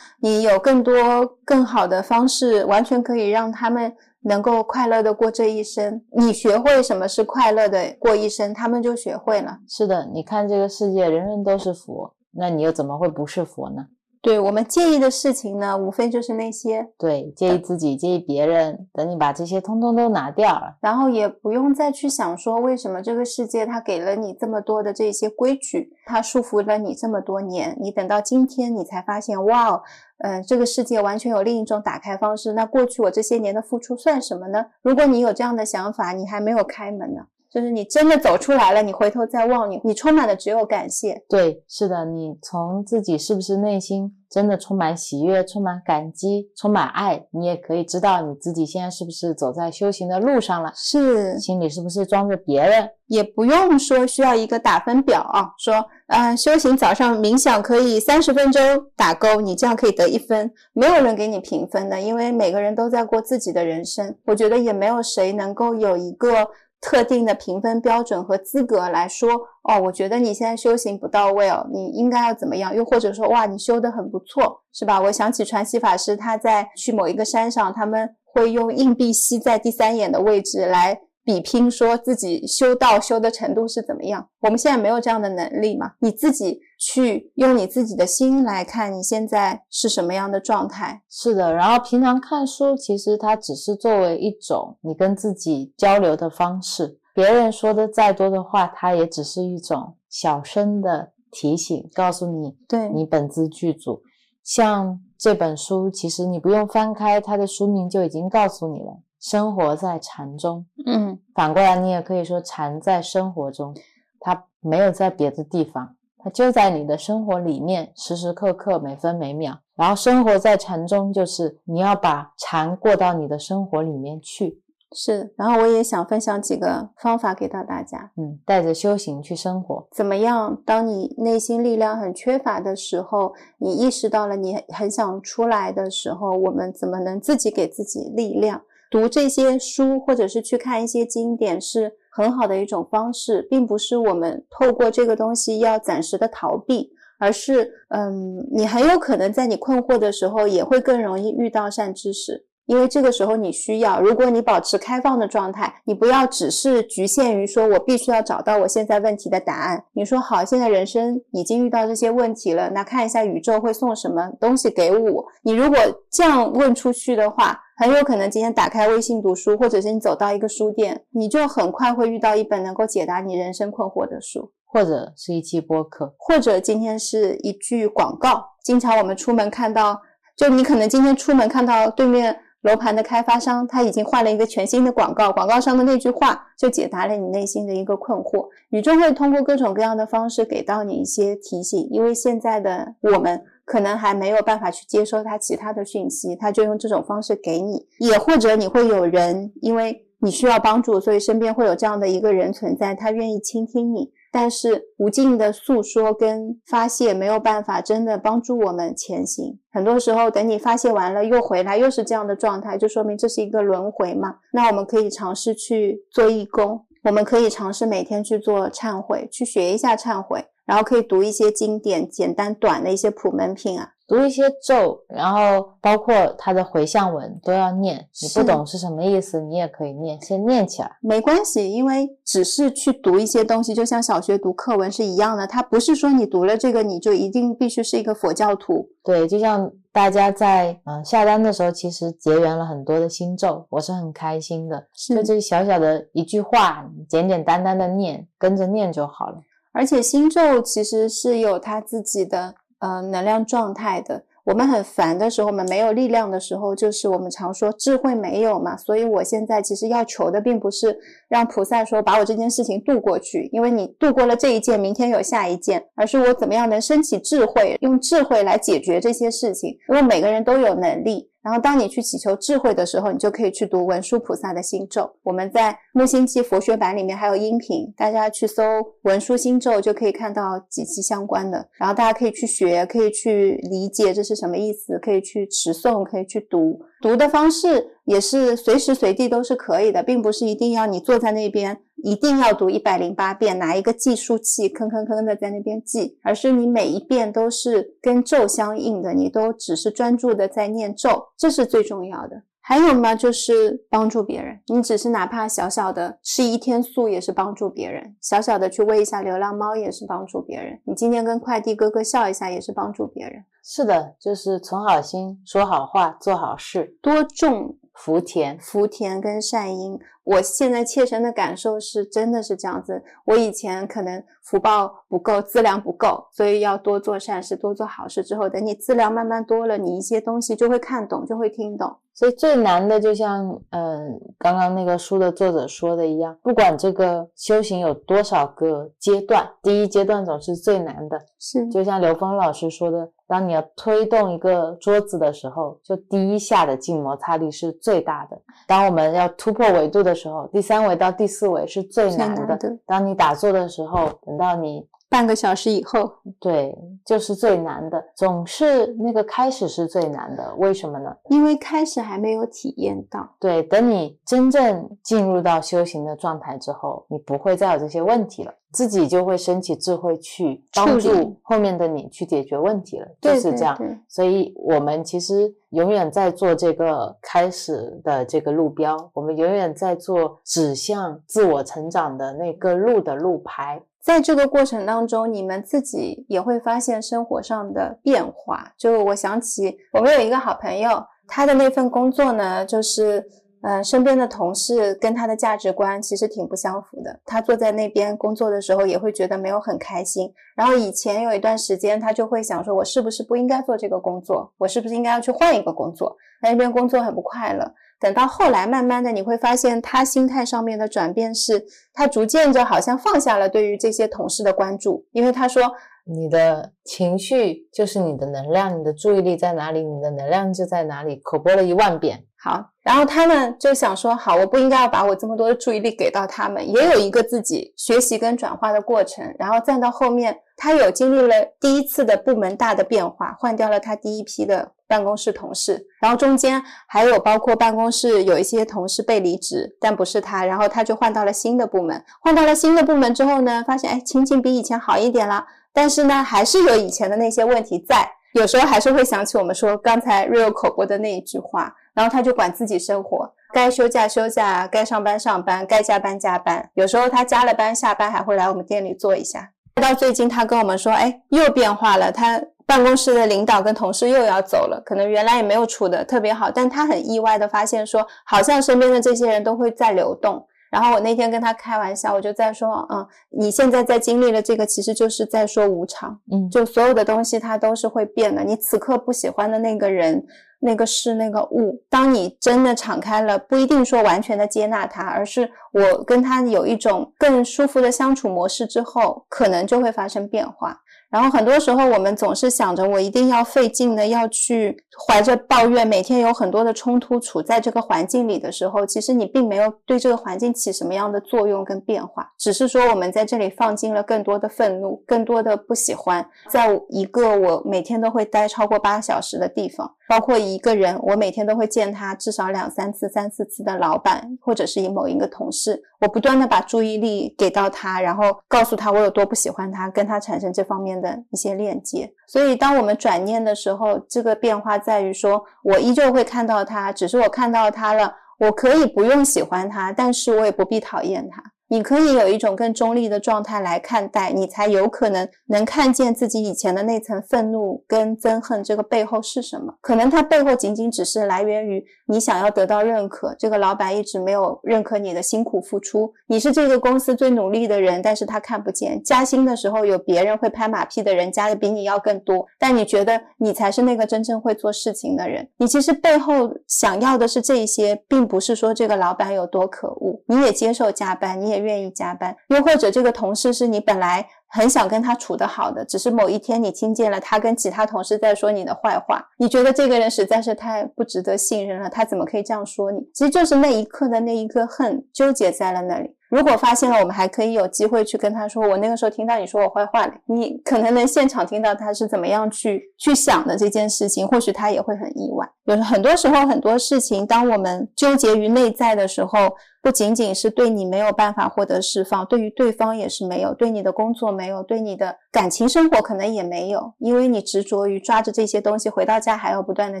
[0.20, 3.92] 你有更多更好的方式，完全可以让他们。
[4.24, 9.58] 能够快乐的过这一生，你学会什么是快乐的过一生，他们就学会了。
[9.66, 13.86] 是的，你看这个世界，人人都是佛，那你又怎么会不是佛呢？
[14.22, 18.86] 对我们介意的事情呢，无非就是那些对介意自己、介意别人。
[18.92, 27.76] 等你把这些通通都拿掉了，然后也不用再去想说为什么这个世界它给了你这么多的这些规矩，它束缚了你这么多年。
[27.80, 29.82] 你等到今天，你才发现，哇，
[30.18, 32.52] 嗯，这个世界完全有另一种打开方式。
[32.52, 34.66] 那过去我这些年的付出算什么呢？
[34.82, 37.22] 如果你有这样的想法，你还没有开门呢。
[37.52, 41.22] 就是你真的走出来了，你回头再望你，你充满的只有感谢。
[41.28, 50.72] 对，是的，你从自己是不是内心真的充满喜悦、充满感激、充满爱，你也可以知道你自己现在是不是走在修行的路上了。
[50.74, 52.88] 是，心里是不是装着别人？
[53.08, 55.74] 也不用说需要一个打分表啊，说，
[56.06, 58.62] 呃，修行早上冥想可以三十分钟
[58.96, 60.50] 打勾，你这样可以得一分。
[60.72, 64.16] 没有人给你评分的，因为每个人都在过自己的人生。
[64.24, 66.48] 我觉得也没有谁能够有一个。
[66.82, 69.30] 特定的评分标准和资格来说，
[69.62, 72.74] 哦，我觉得你现在修行不到位哦，你应该要怎么样？
[72.74, 75.00] 又或者说，哇，你修得很不错，是吧？
[75.00, 81.00] 我想起传习法师，他在去某一个山上，他们会用硬币吸在第三眼的位置来。
[81.24, 84.28] 比拼说自己修道修的程度是怎么样？
[84.40, 85.92] 我们现在没有这样的能力嘛？
[86.00, 91.02] 你自己去用你自己的心来看，你现在是什么样的状态？
[91.08, 96.98] 是的，然后平常看书，其实它只是作为一种你跟自己交流的方式。
[97.14, 104.02] 别人说的再多的话，它也只是一种小声的提醒，告诉你，对你本自具足。
[104.42, 109.02] 像这本书，其实你不用翻开它的书名，就已经告诉你了。
[109.22, 113.72] 生活在禅中，嗯，反过来你也可以说禅在生活中，
[114.18, 119.60] 它没有在别的地方，它就在你的生活里面，时时刻刻、每分每秒。
[119.76, 124.60] 然后生活在禅中，就是你要把禅过到你的生活里面去。
[124.94, 130.60] 是，然后我也想分享几个方法给到大家，嗯，带着修行去生活，怎么样？
[130.66, 138.60] 当你内心力量很缺乏的时候，你意识到了你很想出来的时候，我们怎么能自己给自己力量？
[138.92, 152.44] 读这些书，或者是去看一些经典，是很好的一种方式，并不是我们透过这个东西要暂时的逃避，而是，嗯，你很有可能在你困惑的时候，也会更容易遇到善知识。
[152.66, 154.00] 因为这个时候你需要。
[154.00, 159.84] 如果你保持开放的状态，你不要只是局限于说我必须要找到我现在问题的答案。
[159.92, 165.24] 你说好，现在人生已经遇到这些问题了，那看一下宇宙会送什么东西给我。
[165.42, 165.78] 你如果
[166.10, 174.52] 这样问出去的话，很有可能今天打开微信读书，或者是你走到一个书店，你就很快会遇到一本能够解答你人生困惑的书。
[174.74, 178.42] 或者是一期播客，或者今天是一句广告。
[178.64, 180.00] 经常我们出门看到，
[180.34, 188.48] 就你可能今天出门看到对面楼盘的开发商，他已经换了一个全新的广告，广告上的那句话就解答了你内心的一个困惑。
[188.70, 197.86] 宇宙会通过各种各样的方式给到你一些提醒，因为现在的我们可能还没有办法去接收他其他的讯息，他就用这种方式给你。
[197.98, 204.12] 也或者你会有人，因为你需要帮助，所以身边会有这样的一个人存在，他愿意倾听你。
[204.32, 209.60] 但是无尽的诉说跟发泄没有办法真的帮助我们前行。
[209.70, 214.36] 很多时候，等你发泄完了又回来，又是这样的状态，就说明这是一个轮回嘛。
[214.54, 223.90] 那我们可以尝试去做义工，我们可以尝试每天去做忏悔，去学一下忏悔，然后可以读一些经典，简单短的一些普门品啊。
[224.12, 228.06] 读一些咒，然后包括它的回向文都要念。
[228.20, 231.72] 你不懂是什么意思，你也可以念，先念起来，没关系。
[231.72, 235.46] 因为只是去读一些东西，就像小学读课文是一样的。
[235.46, 238.86] 它不是说你读了这个，你就一定必须是一个佛教徒。
[239.02, 244.88] 对，就像大家在嗯下单的时候，其实结缘了很多的心咒，我是很开心的。
[244.94, 249.36] 就这小小的一句话，简简单单的念，跟着念就好了。
[249.72, 252.56] 而且心咒其实是有它自己的。
[252.82, 258.76] 呃，能量状态的，我们很烦的时候，我们没有力量的时候，就是我们常说智慧没有嘛。
[258.76, 271.31] 所以我现在其实要求的，并不是让菩萨说把我这件事情渡过去，因为你渡过了这一件，明天有下一件，而是我怎么样能升起智慧，用智慧来解决这些事情，因为每个人都有能力。
[271.42, 275.10] 然后，当你去祈求智慧的时候，你就可以去读文殊菩萨的心咒。
[275.24, 278.62] 我们在木星记佛学版里面还有音频，大家去搜
[279.02, 281.68] 文殊心咒就可以看到几期相关的。
[281.78, 286.80] 然后大家可以去学，可以去理解这是什么意思，可以去持诵，可以去读。
[287.02, 291.82] 读的方式也是随时随地都是可以的，并不是一定要你坐在那边。
[292.04, 302.42] 一定要读一百零八遍，拿一个计数器，吭吭吭的在那边记，而是你每一遍都是跟咒相应的，你都只是专注的在念咒，这是最重要的。
[302.64, 313.44] 还有嘛，就是帮助别人，你只是哪怕小小的吃一天素也是帮助别人，小小的去喂一下流浪猫也是帮助别人，你今天跟快递哥哥笑一下也是帮助别人。
[313.64, 319.98] 是的，就是存好心，说好话，做好事，多种福田，福田跟善因。
[320.24, 323.02] 我现在切身的感受是，真的是这样子。
[323.24, 328.22] 我以前可能福报不够，资粮不够，所以要多做善事，多做好事。
[328.22, 331.96] 之后，等你资粮慢慢多了，你一些东西就会看懂，就会听懂。
[332.14, 341.18] 所以最难的，就像嗯，刚刚那个书的作者说的一样，不管这个修行有多少个阶段，第一阶段总是最难的。
[341.40, 348.38] 是，就像刘峰老师说的，当你要推动一个桌子的时候，就第一下的静摩擦力是最大的。
[348.68, 352.58] 当我们要突破维度的时候，第三维到第四维是最难的。
[352.86, 354.86] 当你打坐的时候，等到你。
[355.12, 356.10] 半个小时以后，
[356.40, 356.74] 对，
[357.04, 361.14] 就是最难的，总是那个开始是最难的，为什么呢？
[361.28, 363.28] 因为开始还没有体验到。
[363.38, 373.78] 对，等你真正进入到修行的状态之后，你不会再有这些问题了，自己就会升起智慧去帮助后面的你去解决问题了，就是这样。
[374.08, 383.82] 所以，我们其实永远在做这个开始的这个路标，我们永远在做指向自我成长的那个路的路牌。
[384.02, 388.72] 在这个过程当中，你们自己也会发现生活上的变化。
[388.76, 393.24] 就我想起，我们有一个好朋友，他的那份工作呢，就是，
[393.62, 397.20] 呃，身边的同事跟他的价值观其实挺不相符的。
[397.24, 400.32] 他坐在那边工作的时候，也会觉得没有很开心。
[400.56, 404.52] 然后以前有一段时间，他就会想说，我是不是不应该做这个工作？
[404.58, 406.16] 我是不是应该要去换一个工作？
[406.42, 407.72] 在那边工作很不快乐。
[408.02, 411.64] 等到后来，慢慢的你会发现，他心态上面的转变是，
[411.94, 415.62] 他逐渐就好像放下了对于这些同事的关注，因为他说，
[416.04, 422.24] 你的情绪就是你的能量，你的注意力在哪里，你的能量就在哪里，口播了一万遍。
[422.44, 434.72] 好，然后他们就想说，好，我不应该要把我这么多的注意力给到他们，也有一个自己学习跟转化的过程，然后再到后面，他有经历了第一次的部门大的变化，换掉了他第一批的。
[434.92, 442.04] 办公室同事，然后中间还有包括办公室有一些同事被离职，但不是他，然后他就换到了新的部门。
[442.20, 448.06] 换到了新的部门之后呢，发现哎，情景比以前好一点了，但是呢，还是有以前的那些问题在。
[448.34, 456.68] 有时候还是会想起我们说刚才 real 口播的那一句话，然后他就管自己生活，该休假休假，该上班上班，该加班加班。
[456.74, 459.52] 有时候他加了班下班还会来我们店里坐一下。
[459.80, 470.46] 到最近他跟我们说，哎，又变化了，他办公室的领导跟同事又要走了，可能原来也没有处的特别好，但他很意外的发现说，好像身边的这些人都会在流动。
[470.70, 478.42] 然后我那天跟他开玩笑，我就在说，嗯，你现在在经历了这个，其实就是在说无常，嗯，就所有的东西它都是会变的。
[478.42, 480.24] 你此刻不喜欢的那个人、
[480.60, 490.80] 那个事、那个物，当你真的敞开了，不一定说完全的接纳他，而是我跟他有一种更舒服的相处模式之后，可能就会发生变化。
[491.12, 494.74] 然后很多时候，我们总是想着我一定要费劲的要去
[495.06, 515.82] 怀着抱怨，每天有很多的冲突，处在这个环境里的时候，其实你并没有对这个环境起什么样的作用跟变化，只是说我们在这里放进了更多的愤怒，更多的不喜欢，在一个我每天都会待超过八小时的地方，包括一个人，我每天都会见他至少两三次、三四次的老板，或者是以某一个同事。
[516.00, 522.10] 我不断的把注意力给到他，然后告诉他我有多不喜欢他，跟他产生这方面的一些链接。
[522.26, 531.42] 所以，当我们转念的时候，这个变化在于说，我依旧会看到他，只是我看到他了，我可以不用喜欢他，但是我也不必讨厌他。
[531.72, 539.72] 你可以有一种更中立的状态来看待，你才有可能能看见自己以前的那层愤怒跟憎恨，这个背后是什么？
[539.80, 549.02] 可能它背后仅仅只是来源于你想要得到认可，这个老板一直没有认可你的辛苦付出，你是这个公司最努力的人，但是他看不见。
[549.02, 555.48] 加薪的时候有别人会拍马屁的人加的比你要更多，但你觉得你才是那个真正会做事情的人。
[555.56, 561.61] 你其实背后想要的是这些，并不是说这个老板有多可恶，你也接受加班，你也。
[561.62, 573.00] 愿意加班，又或者这个同事是你本来很想跟他处得好的，只是某一天你听见了他跟其他同事在说你的坏话，你觉得这个人实在是太不值得信任了，他怎么可以这样说你？
[573.14, 576.16] 其实就是那一刻的那一颗恨纠结在了那里。
[576.28, 585.46] 如果发现了，我们还可以有机会去跟他说，我那个时候听到你说我坏话了，你可能能现场听到他是怎么样去去想的这件事情，或许他也会很意外。
[585.66, 589.38] 就是很多时候很多事情，当我们纠结于内在的时候。
[589.82, 600.00] 不仅仅是对你没有办法获得释放，对于对方也是没有，对你的工作没有，对你的感情生活可能也没有，因为你执着于抓着这些东西，回到家还要不断的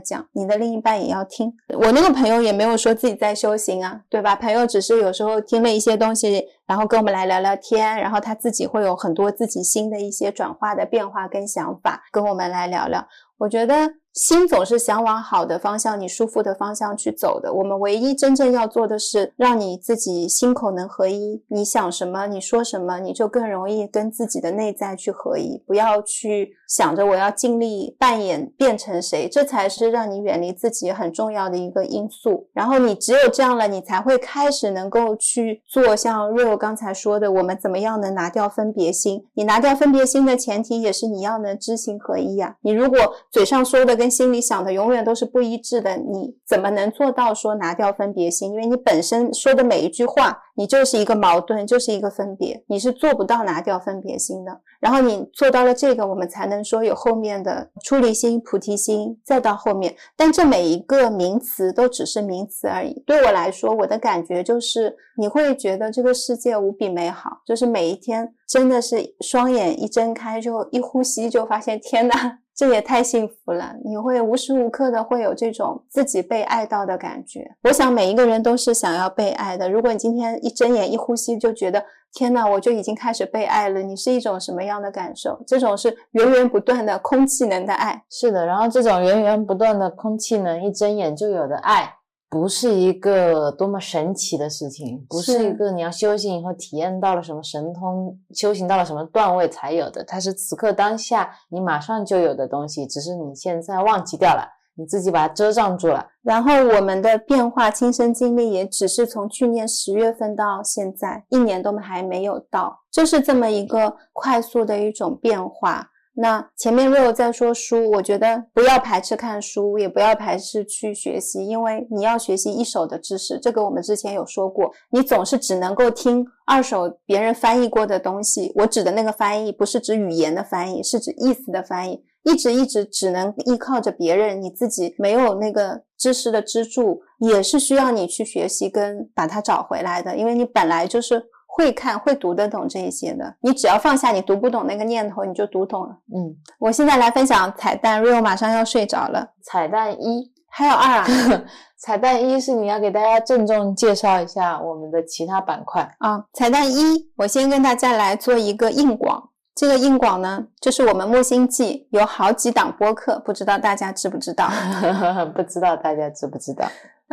[0.00, 1.52] 讲，你的另一半也要听。
[1.68, 4.36] 我那个朋友也没有说自己在修行啊，对吧？
[4.36, 13.04] 朋友只是有时候听了一些东西，然后跟我们来聊聊天，然后他自己会有很多自己新的一些转化的变化跟想法，跟我们来聊聊。
[13.38, 14.01] 我觉得。
[14.12, 17.52] 心总是想往好的方向、你舒服的方向去走的。
[17.52, 21.42] 我们唯一真正要做的是，让你自己心口能合一。
[21.48, 25.62] 你想什么，你说什么，你就更容易跟自己的内在去合一。
[25.66, 32.48] 不要去想着我要尽力扮演变成谁，这才是让你远离自己很重要的一个因素。
[32.52, 39.24] 然后你只有这样了，你才会开始能够去做像瑞欧刚才说的，我们怎么样能拿掉分别心？
[39.32, 42.58] 你拿掉分别心的前提，也是你要能知行合一呀。
[42.60, 42.98] 你如果
[43.30, 48.50] 嘴上说的， 跟心里想的永远都是不一致的，你怎么能做到说拿掉分别心？
[48.50, 54.60] 因为你本身说的每一句话，你就是一个矛盾，就是一个分别，你是做不到拿掉分别心的。
[54.80, 59.94] 然后你做到了这个，我们才能说有后面的出离心、菩提心，再到后面。
[60.16, 63.04] 但这每一个名词都只是名词而已。
[63.06, 72.40] 对我来说，我的感觉就是你会觉得这个世界无比美好，就是每一天真的是双眼一睁开就一呼吸就发现天哪。
[72.54, 73.74] 这也太幸福了！
[73.84, 77.56] 你会无时无刻的会有这种自己被爱到的感觉。
[77.64, 79.70] 我想每一个人都是想要被爱的。
[79.70, 81.82] 如果你今天一睁眼一呼吸就觉得
[82.12, 85.42] 天哪，我就已经开始被爱了，你是一种什么样的感受？
[85.46, 88.04] 这种是源源不断的空气能的爱。
[88.10, 91.94] 是的，然后这种源源不断的空气能，一睁眼就有的爱。
[92.32, 106.06] 不是一个多么神奇的事情，不是一个你要修行以后体验到了什么神通，修行到了什么段位才有的，它是此刻当下你马上就有的东西，只是你现在忘记掉了，你自己把它遮障住了。
[106.22, 115.90] 然后我们的变化亲身经历也只是从去年十月份到现在一年都还没有到，就是这么一个快速的一种变化。
[116.14, 124.70] 那前面若有在说书，我觉得不要排斥看书，也不要排斥去学习，因为你要学习一手的知识，这个我们之前有说过。
[124.90, 132.04] 你总是只能够听二手别人翻译过的东西，我指的那个翻译不是指语言的翻译，是指意思的翻译。
[132.24, 141.24] 一直一直只能依靠着别人，你自己没有那个知识的支柱，也是需要你去学习跟把它找回来的，因为你本来就是。
[141.54, 143.34] 会看会读得懂这一些的。
[143.40, 145.90] 你只要放下你读不懂那个念头，你就读懂了。
[146.14, 149.32] 嗯，我现在来分享彩蛋，Rio 马上要睡着了。
[149.42, 151.06] 彩蛋一，还有二啊
[151.78, 155.82] 彩蛋一是你要给大家郑重介绍一下我们的其他板块。
[155.98, 159.28] 啊，彩蛋一，我先跟大家来做一个硬广。
[159.54, 164.48] 这个硬广呢，就是我们木星记有好几档播客，不知道大家知不知道？
[165.36, 166.64] 不知道大家知不知道？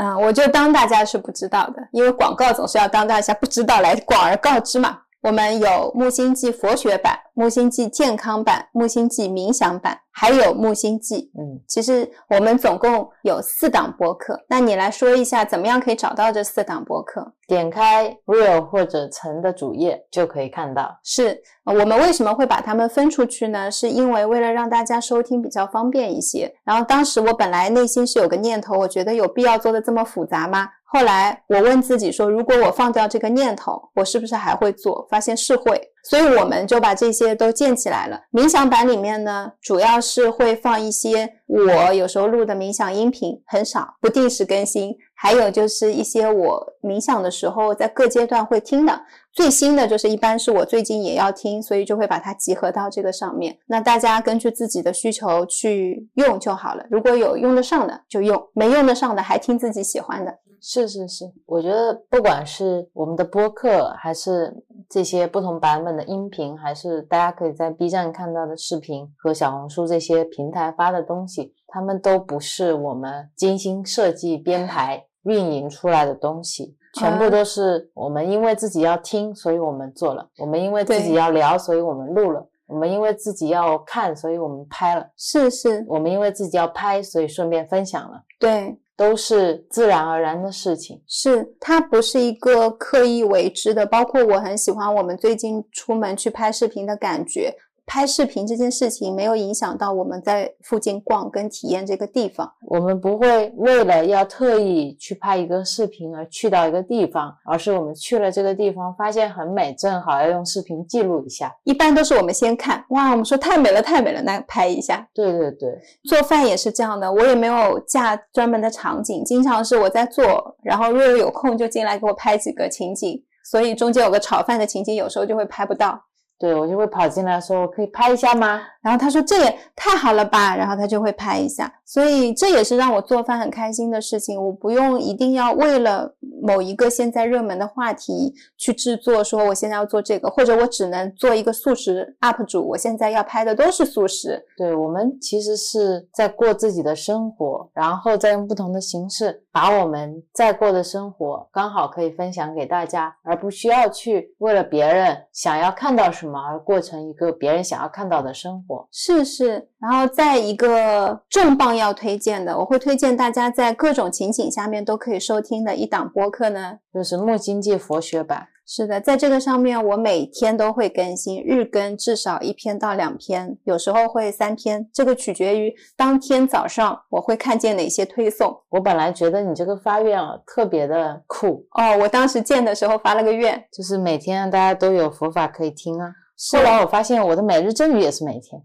[0.01, 4.97] 嗯，我就当大家是不知道的，因为广告总是要当大家不知道来广而告之嘛。
[5.21, 11.29] 我们有木星记佛学版、木星记健康版、木星记冥想版，还有木星记。
[11.37, 17.33] 嗯，其实我们总共有四档播客，那你来说一下，怎么样可以找到这四档播客？
[17.47, 20.97] 点开 Real 或者陈的主页就可以看到。
[21.03, 23.69] 是呃我们为什么会把它们分出去呢？
[23.69, 26.53] 是因为为了让大家收听比较方便一些。
[26.63, 30.69] 然后当时我本来内心是有个念头，我觉得有必要做的这么复杂吗？
[30.91, 35.07] 后来我问自己说，如果我放掉这个念头，我是不是还会做？
[35.07, 38.19] 发现是会，所以我们就把这些都建起来了。
[38.31, 44.97] 冥想版里面呢，主要是会放一些我有时候录的冥想音频，很少，不定时更新。
[45.13, 53.55] 还有就是一些我冥想的时候在各阶段会听的，最新的就是一般是我最近也要听，所以就会把它集合到这个上面。
[53.67, 56.83] 那大家根据自己的需求去用就好了。
[56.89, 60.39] 如果有用得上的就用，没用得上的还听自己喜欢的。
[60.61, 64.53] 是是是，我觉得不管是我们的播客，还是
[64.87, 91.01] 这些不同版本的音频，还是大家可以在 B 站看到的视频和小红书这些平台发的东西，它们都不是我们精心设计、编排、 运营出来的东西，全部都是我们因为自己要听，所以我们做了；我们因为自己要聊，所以我们录了；我们因为自己要看，所以我们拍了；是是，我们因为自己要拍，所以顺便分享了，对，都是自然而然的事情。
[91.07, 93.85] 是它不是一个刻意为之的。
[93.85, 97.55] 包括我很喜欢我们最近出门去拍视频的感觉。
[97.89, 111.51] 拍视频这件事情没有影响到我们在附近逛跟体验这个地方，我们不会为了要特意去拍一个视频而去到一个地方，而是我们去了这个地方，发现很美，正好要用视频记录一下。
[111.63, 115.07] 一般都是我们先看，哇，我们说太美了，太美了，那拍一下。
[115.11, 125.99] 对对对，做饭也是这样的，我也没有架专门的场景，经常是我在做，然后若有有空就进来给我拍几个情景，所以中间有个炒饭的情景，有时候就会拍不到。
[126.39, 134.41] 对我就会跑进来说：“我可以拍一下吗然后他说这也太好了吧，然后他就会拍一下，所以这也是让我做饭很开心的事情。
[134.41, 158.87] 我不用一定要为了某一个现在热门的话题去制作，说我现在要做这个，或者我只能做一个素食 UP 主，我现在要拍的都是素食。？”对我们其实是在过自己的生活，然后再用不同的形式把我们在过的生活刚好可以分享给大家，而不需要去为了别人想要看到什么而过成一个别人想要看到的生活。
[158.91, 166.79] 是是，然后再一个重磅要推荐的，我会推荐大家在各种情景下面都可以收听的一档播客呢。
[166.93, 178.55] 就是木经济佛学版，是的，在这个上面我每天都会更新，日更至少一篇到两篇，有时候会三篇，这个取决于当天早上我会看见哪些推送。
[178.69, 186.11] 我本来觉得你这个发愿啊特别的酷，哦，我当时建的时候发了个愿，就是每天大家都有佛法可以听啊。
[186.53, 188.61] 后来我发现我的每日正语也是每天，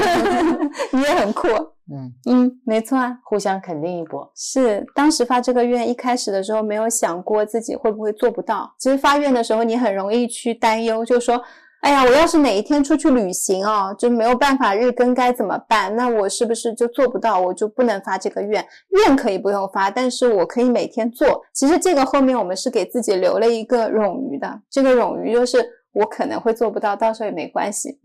[0.90, 1.48] 你也很酷。
[1.90, 3.18] 嗯，嗯，没错啊。
[3.24, 4.30] 互相肯定一波。
[4.34, 8.74] 是，当时发这个愿，一开始的时候没有想过自己会不会做不到。
[8.78, 11.40] 其实发愿的时候，你很容易去担忧，就说，
[11.80, 15.94] 哎呀，我要是哪一天出去旅行哦，就没有办法日更该怎么办？
[15.96, 17.40] 那我是不是就做不到？
[17.40, 18.62] 我就不能发这个愿？
[19.06, 21.42] 愿可以不用发，但是我可以每天做。
[21.54, 25.77] 其实这个后面我们是给自己留了一个冗余的，这个冗余就是。
[25.98, 27.98] 我可能会做不到，到时候也没关系，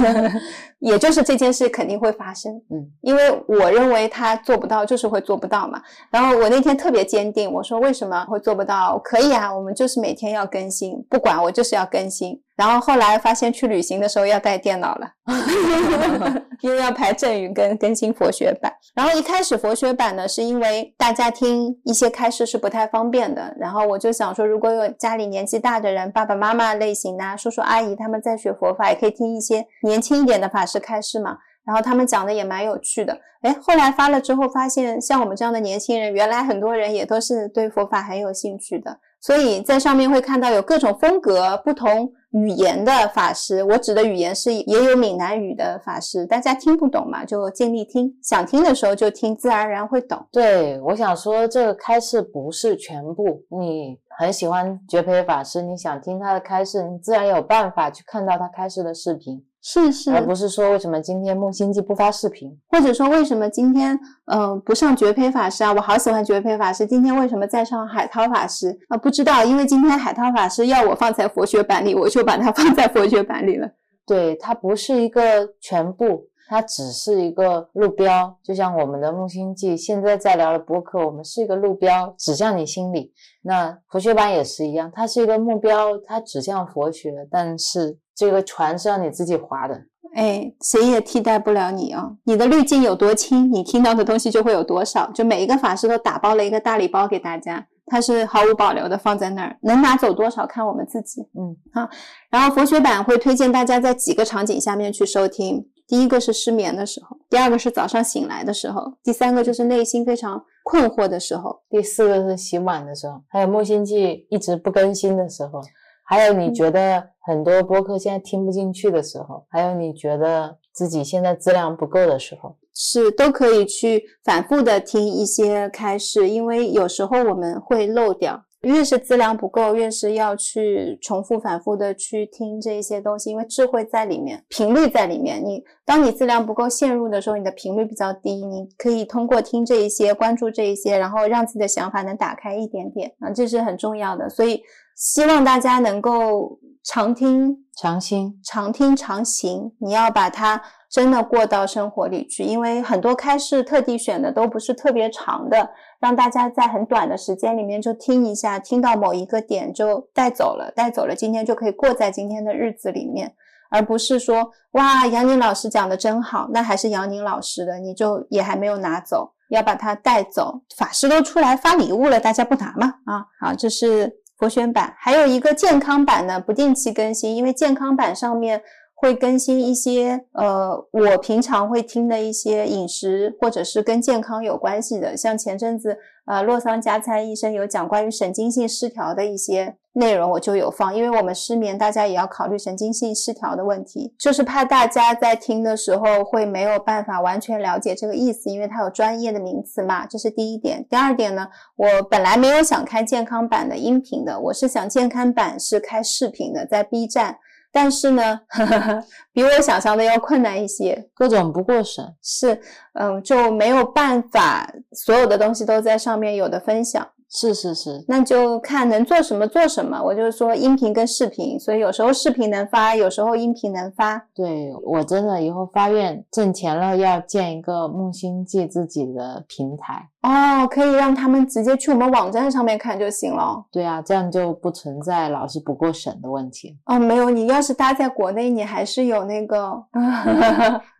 [0.80, 5.82] 也就是这件事肯定会发生，嗯，因为我认为他做不到，就是会做不到嘛。
[6.10, 8.98] 然后我那天特别坚定，我说为什么会做不到？
[9.04, 12.40] 可以啊，我们就是每天要更新，不管我就是要更新。
[12.58, 15.08] 然后后来发现去旅行的时候要带电脑了，
[16.60, 18.72] 因为要排阵雨跟更新佛学版。
[18.96, 31.38] 然后一开始佛学版呢，是因为大家听一些开示是不太方便的，然后我就想说，如果有家里年纪大的人，爸爸妈妈类型的、啊、叔叔阿姨他们在学佛法，也可以听一些年轻一点的法师开示嘛。
[31.64, 43.62] 然后他们讲的也蛮有趣的，哎，后来发了之后发现，像我们这样的年轻人，原来很多人也都是对佛法很有兴趣的，所以在上面会看到有各种风格、不同语言的法师。
[43.62, 50.26] 我指的语言是也有闽南语的法师，大家听不懂嘛，就尽力听，想听的时候就听，自然而然会懂。
[50.30, 65.70] 对，我想说这个开示不是全部，你很喜欢觉培法师，你想听他的开示，你自然有办法去看到他开示的视频，是是，而不是说为什么今天木星记不发视频，或者说为什么今天嗯、呃不上绝配法师啊？
[65.70, 68.96] 我好喜欢绝配法师，今天为什么在上海涛法师啊？
[68.96, 73.68] 不知道，因为今天海涛法师要我放在佛学版里，我就把它放在佛学版里了。
[74.06, 83.12] 对，它不是一个全部，它只是一个路标，就像我们的木星记现在在聊的博客，我们是一个路标，指向你心里。
[83.42, 89.78] 那佛学版也是一样，它是一个目标，它指向佛学，但是这个船是让你自己划的。
[90.14, 92.10] 哎，谁也替代不了你啊！
[92.24, 95.10] 你的滤镜有多轻，你听到的东西就会有多少。
[95.12, 101.20] 就每一个法师都打包了一个大礼包给大家，它是毫无保留的放在那儿，能拿走多少看我们自己。
[101.38, 101.90] 嗯，好。
[102.30, 105.68] 然后佛学版会推荐大家在几个场景下面去收听。
[105.88, 115.60] 第一个是失眠的时候，第二个是早上醒来的时候，第三个就是内心非常困惑的时候，第四个是洗碗的时候，还有木星记一直不更新的时候，
[116.04, 122.56] 还有你觉得很多播客现在听不进去的时候，还有你觉得自己现在质量不够的时候。
[122.80, 128.44] 是都可以去反复的听一些开示，因为有时候我们会漏掉。
[128.62, 135.40] 越是资量不够，越是要去重复、反复的去听这些东西，因为智慧在里面，频率在里面。
[135.44, 144.28] 你当你资量不够陷入的时候，你的频率比较低，你可以通过听这一些、关注这一些，然后让自己的想法能打开一点点啊，这是很重要的。
[144.28, 144.60] 所以
[144.96, 149.74] 希望大家能够常听、常新、常听、常行。
[149.78, 155.68] 你要把它真的过到生活里去，因为很多开市特地选的都不是特别长的。
[156.00, 163.34] 让大家在很短的时间里面就听一下，听到某一个点就带走了，带走了，今天就可以过在今天的日子里面，
[163.70, 170.62] 而不是说哇，杨宁老师讲的真好，那还是杨宁老师的，你就也还没有拿走，要把它带走。
[170.74, 172.94] 法师都出来发礼物了，大家不拿吗？
[173.04, 178.62] 啊，好，这是佛学版，还有一个健康版呢，不定期更新，因为健康版上面。
[179.00, 200.86] 会更新一些呃，我平常会听的一些饮食或者是跟健康有关系的，像前阵子呃，洛桑加餐医生有讲关于神经性失调的一些内容，我就有放，因为我们失眠，大家也要考虑神经性失调的问题，就是怕大家在听的时候会没有办法完全了解这个意思，因为它有专业的名词嘛，这是第一点。
[200.88, 207.38] 第二点呢，我本来没有想开健康版的音频的，我是想健康版是开视频的，在 B 站。
[207.70, 212.58] 但是呢，呵呵呵，比我想象的要困难一些，各种不过审是，
[212.94, 217.06] 嗯，就没有办法所有的东西都在上面有的分享。
[217.30, 220.02] 是是是，那就看能做什么做什么。
[220.02, 224.18] 我就是说音频跟视频，所以有时候视频能发，有时候音频能发。
[224.34, 233.62] 对我真的以后发愿挣钱了，要建一个木星记自己的平台哦，可以让他们直接去我们网站上面看就行了。
[233.70, 236.78] 对啊，这样就不存在老是不过审的问题。
[236.86, 239.84] 哦，没有，你要是搭在国内，你还是有那个。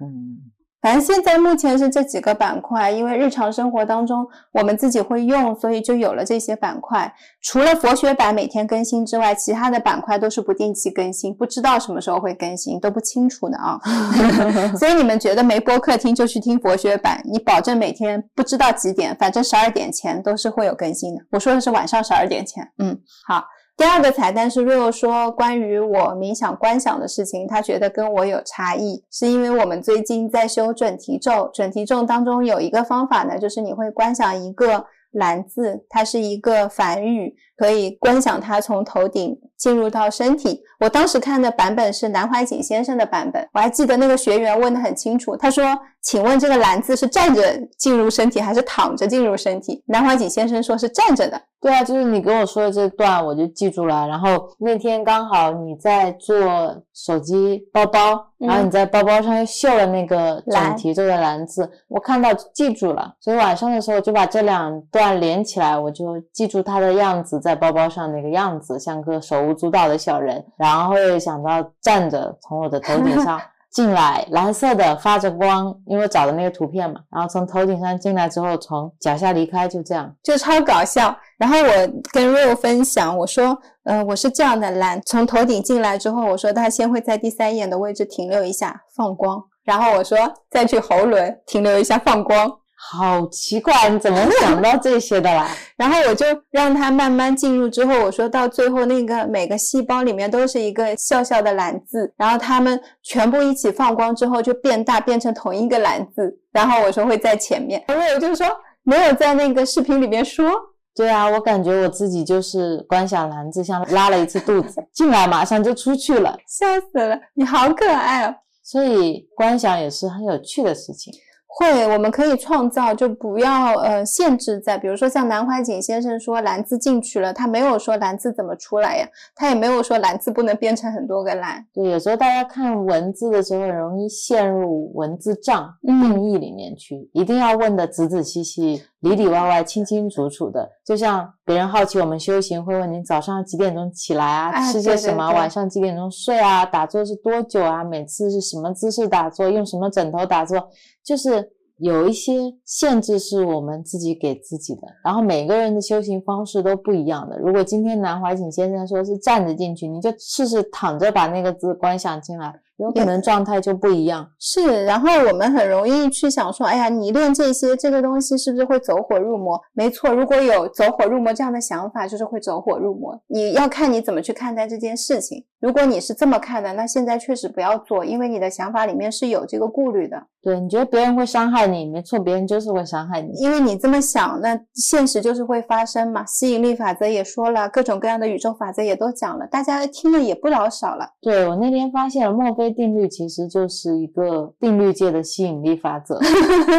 [0.01, 0.41] 嗯。
[0.81, 7.13] 反正现在目前是这几个板块，因为日常生活当中我们自己会用，所以就有了这些板块。
[7.43, 13.79] 除了佛学版每天更新之外，其他的板块都是不定期更新，不知道什么时候会更新，都不清楚的啊。
[14.79, 21.21] 所以你们觉得没播客听就去听佛学版，你保证每天不知道几点，反正十二点前都是会有更新的。
[21.33, 22.63] 我说的是晚上十二点前。
[22.79, 23.43] 嗯，好。
[23.79, 40.63] 第二个彩蛋是 Rio 说关于我冥想观想的事情，他觉得跟我有差异，是因为我们最近在修准提咒，准提咒当中有一个方法呢，就是你会观想一个蓝字，它是一个梵语，可以观想它从头顶进入到身体。
[40.81, 47.43] 我当时看的版本是南怀瑾先生的版本，我还记得那个学员问的很清楚，他说：“请问这个蓝字是站着
[47.77, 51.43] 进入身体还是躺着进入身体？”南怀瑾先生说是站着的。
[51.61, 54.07] 对啊，就是你跟我说的这段，我就记住了。
[54.07, 63.13] 然后那天刚好你在做手机包包，然后你在包包上又绣了那个准提咒的蓝字，我看到记住了。
[63.21, 70.45] 所以晚上的时候就把这两段连起来，我就记住它的样子，在包包上那个样子，像个手舞足蹈的小人。
[70.57, 73.41] 然后会想到站着从我的头顶上。
[73.71, 77.01] 进来，蓝色的发着光，因为我找的那个图片嘛。
[77.11, 81.15] 然后从头顶上进来之后，从脚下离开，就这样，就超搞笑。
[81.37, 81.71] 然后我
[82.11, 89.45] 跟 Rio 分享，我说，嗯，我是这样的蓝，从头顶进来之后，我说他先会在第三眼的位置停留一下，放光。
[89.65, 90.19] 然后我说
[90.51, 92.51] 再去喉轮停留一下，放光。
[92.81, 95.51] 好奇怪，你怎么想到这些的啦？
[95.77, 106.39] 然后我就让他慢慢进入之后，我说到最后那个每个细胞里面都是一个笑笑的蓝字，然后它们全部一起放光之后就变大，变成同一个蓝字。
[106.53, 108.47] 然后我说会在前面，然后我就说
[108.85, 110.51] 没有在那个视频里面说。
[110.95, 117.17] 对啊，我感觉我自己就是观想篮子，像拉了一次肚子，进来马上就出去了， 笑死了！
[117.35, 118.35] 你好可爱哦。
[118.65, 121.13] 所以观想也是很有趣的事情。
[121.51, 131.67] 会，我们可以创造，就不要呃限制在，比如说像南怀瑾先生说蓝字进去了，他没有说蓝字怎么出来呀，他也没有说蓝字不能变成很多个蓝。
[131.73, 140.71] 对，有时候大家看文字的时候，很容易陷入文字障定义里面去，一定要问的仔仔细细、里里外外、清清楚楚的。
[140.85, 150.69] 就像别人好奇我们修行，会问你早上几点钟起来啊，吃些什么，晚上几点钟睡啊，打坐是多久啊，每次是什么姿势打坐，用什么枕头打坐。
[151.09, 152.35] 就是有一些
[152.67, 157.39] 限制是我们自己给自己的，然后每个人的修行方式都不一样的。
[157.39, 162.55] 如果今天南怀瑾先生说是站着进去，你就试试躺着把那个字观想进来。
[162.79, 164.85] 有可能状态就不一样，是。
[164.85, 169.61] 然后我们很容易去想说，哎呀，你练这些，这个东西是不是会走火入魔？
[169.73, 173.21] 没错，如果有走火入魔这样的想法，就是会走火入魔。
[173.27, 175.45] 你要看你怎么去看待这件事情。
[175.61, 180.23] 如果你是这么看的，那现在确实不要做，因为你的想法里面是有这个顾虑的。
[180.41, 186.25] 对，你觉得别人会伤害你，没错，别人就是会伤害你，因为你这么想，那现实就是会发生嘛。
[186.27, 191.05] 吸引力法则也说了，各种各样的宇宙法则也都讲了，大家听了也不老少了。
[191.21, 196.19] 对我那天发现了墨菲定律，其实就是一个定律界的吸引力法则。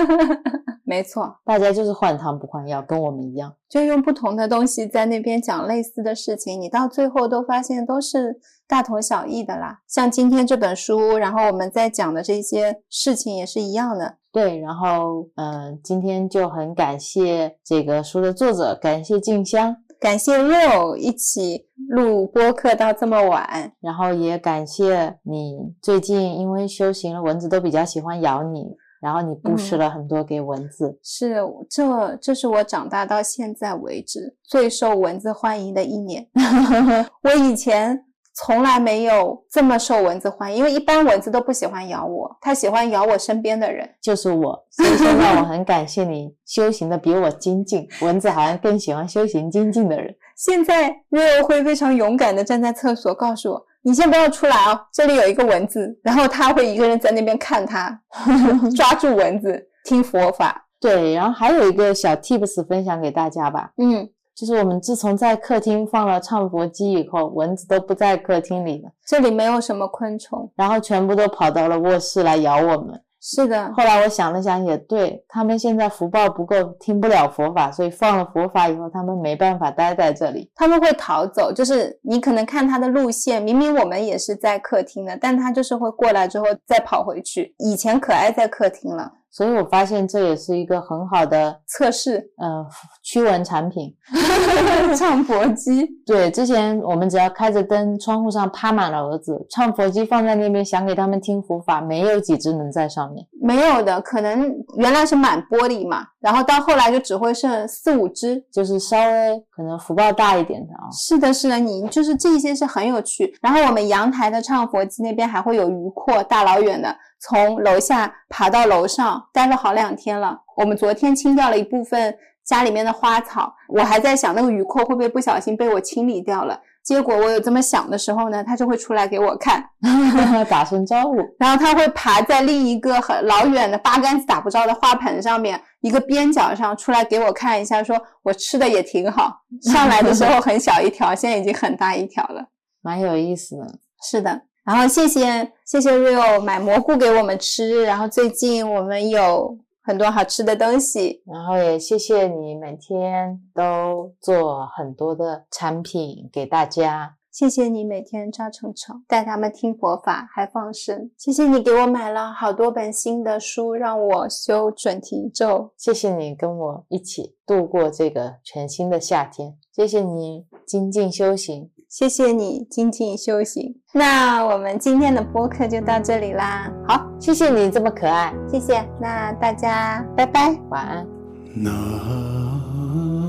[0.85, 9.79] 没错，大家就是换汤不换药，跟我们一样，就用不同的东西在那边讲类似的事情，你到最后都发现都是大同小异的啦。
[9.87, 14.17] 像今天这本书，然后我们在讲的这些事情也是一样的。
[14.31, 28.77] 对，然后嗯，今天就很感谢这个书的作者，感谢静香，感谢 Rio 一起录播客到这么晚，然后也感谢你最近因为修行了，蚊子都比较喜欢咬你。
[29.01, 31.37] 然后你布施了很多给蚊子，是
[31.69, 36.27] 这这是我长大到现在为止最受蚊子欢迎的一年。
[37.23, 38.03] 我以前
[38.45, 44.65] 从来没有这么受蚊子欢迎，因为一般蚊子都不喜欢咬我，它喜欢咬我身边的人，就是我。
[44.71, 50.15] 所以现在我很感谢你修行的比我精进，蚊子好像更喜欢修行精进的人。
[50.35, 53.65] 现在 Rio 会非常勇敢的站在厕所，告诉我。
[53.81, 58.01] 你先不要出来哦，这里有一个蚊子，然后他会一个人在那边看他，
[58.75, 60.65] 抓住蚊子听佛法。
[60.81, 63.71] 对，然后还有一个小 tips 分享给大家吧。
[63.77, 64.09] 嗯，
[64.39, 73.01] 就是我们自从在客厅放了唱佛机以后，蚊子都不在客厅里了，这里没有什么昆虫，然后全部都跑到了卧室来咬我们。
[73.21, 81.51] 是的，后来我想了想，也对他们现在福报不够，听不了佛法，所以放了佛法以后，他们没办法待在这里，他们会逃走。
[81.51, 87.53] 就是你可能看他的路线，明明我们也是在客厅的，但他就是会过来之后再跑回去。
[87.57, 89.11] 以前可爱在客厅了。
[89.31, 92.65] 所以我发现这也是一个很好的测试，呃，
[93.03, 93.93] 驱蚊产品
[94.97, 95.87] 唱佛机。
[96.05, 103.25] 对，之前我们只要开着灯，窗户上趴满了蛾子，唱佛机放在那边，想给他们听佛法，没有几只能在上面。
[103.41, 110.89] 没有的，可能原来是满玻璃嘛，然后到后来就只会剩四五只，就是稍微可能福报大一点的啊。
[110.91, 113.31] 是的，是的，你就是这些是很有趣。
[113.41, 116.95] 然后我们阳台的唱佛机那边还会有鱼阔，大老远的。
[117.19, 120.39] 从楼下爬到楼上，待了好两天了。
[120.57, 122.15] 我们昨天清掉了一部分
[122.45, 126.59] 家里面的花草，我还在想那个鱼扣会不会不小心被我清理掉了。
[126.81, 129.63] 结果我有这么想的时候呢，它就会出来给我看，
[130.49, 131.17] 打声招呼。
[131.37, 139.41] 然后它会爬在另一个很老远的八竿子打不着的花盆上面一个边角上出来给我看一下，说我吃的也挺好。
[139.61, 142.47] 上来的时候很小一条，现在已经很大一条了，
[142.81, 143.79] 蛮有意思的。
[144.01, 144.43] 是的。
[144.69, 171.71] 然后谢谢谢谢 Rio 买蘑菇给我们吃，然后最近我们有很多好吃的东西，然后也谢谢你每天都做很多的产品给大家，谢谢你每天扎成草带他们听佛法还放生，谢谢你给我买了好多本新的书让我修准提咒，谢谢你跟我一起度过这个全新的夏天，谢谢你精进修行。
[171.89, 176.71] 谢谢你精进修行，那我们今天的播客就到这里啦。
[176.87, 178.87] 好，谢谢你这么可爱，谢谢。
[179.01, 181.07] 那大家拜拜，晚安。
[181.55, 181.73] 南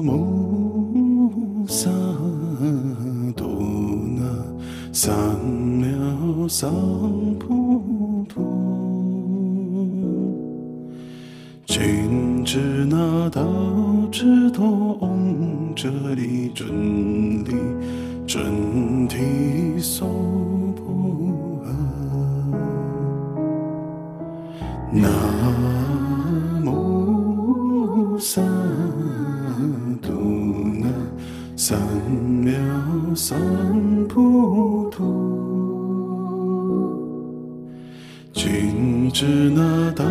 [0.05, 1.89] 无萨
[3.35, 3.49] 多
[4.19, 4.23] 那
[4.93, 6.71] 三藐三
[7.39, 8.35] 菩提，
[11.67, 12.59] 金智
[12.91, 13.41] 那道
[14.13, 17.57] 智多嗡哲利准提。
[18.33, 20.07] 真提娑
[20.77, 20.85] 婆
[21.65, 21.67] 诃，
[24.93, 25.03] 南
[26.65, 28.41] 无萨
[30.01, 30.13] 多
[30.81, 30.87] 那。
[31.57, 31.77] 三
[32.45, 32.55] 藐
[33.17, 33.37] 三
[34.07, 35.03] 菩提。
[38.33, 40.05] 君之那大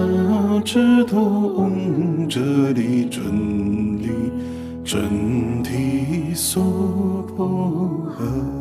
[0.65, 1.22] 智多
[1.53, 2.41] 嗡哲
[2.72, 4.09] 利准提
[4.90, 6.64] 准提娑
[7.38, 7.45] 婆
[8.18, 8.59] 诃。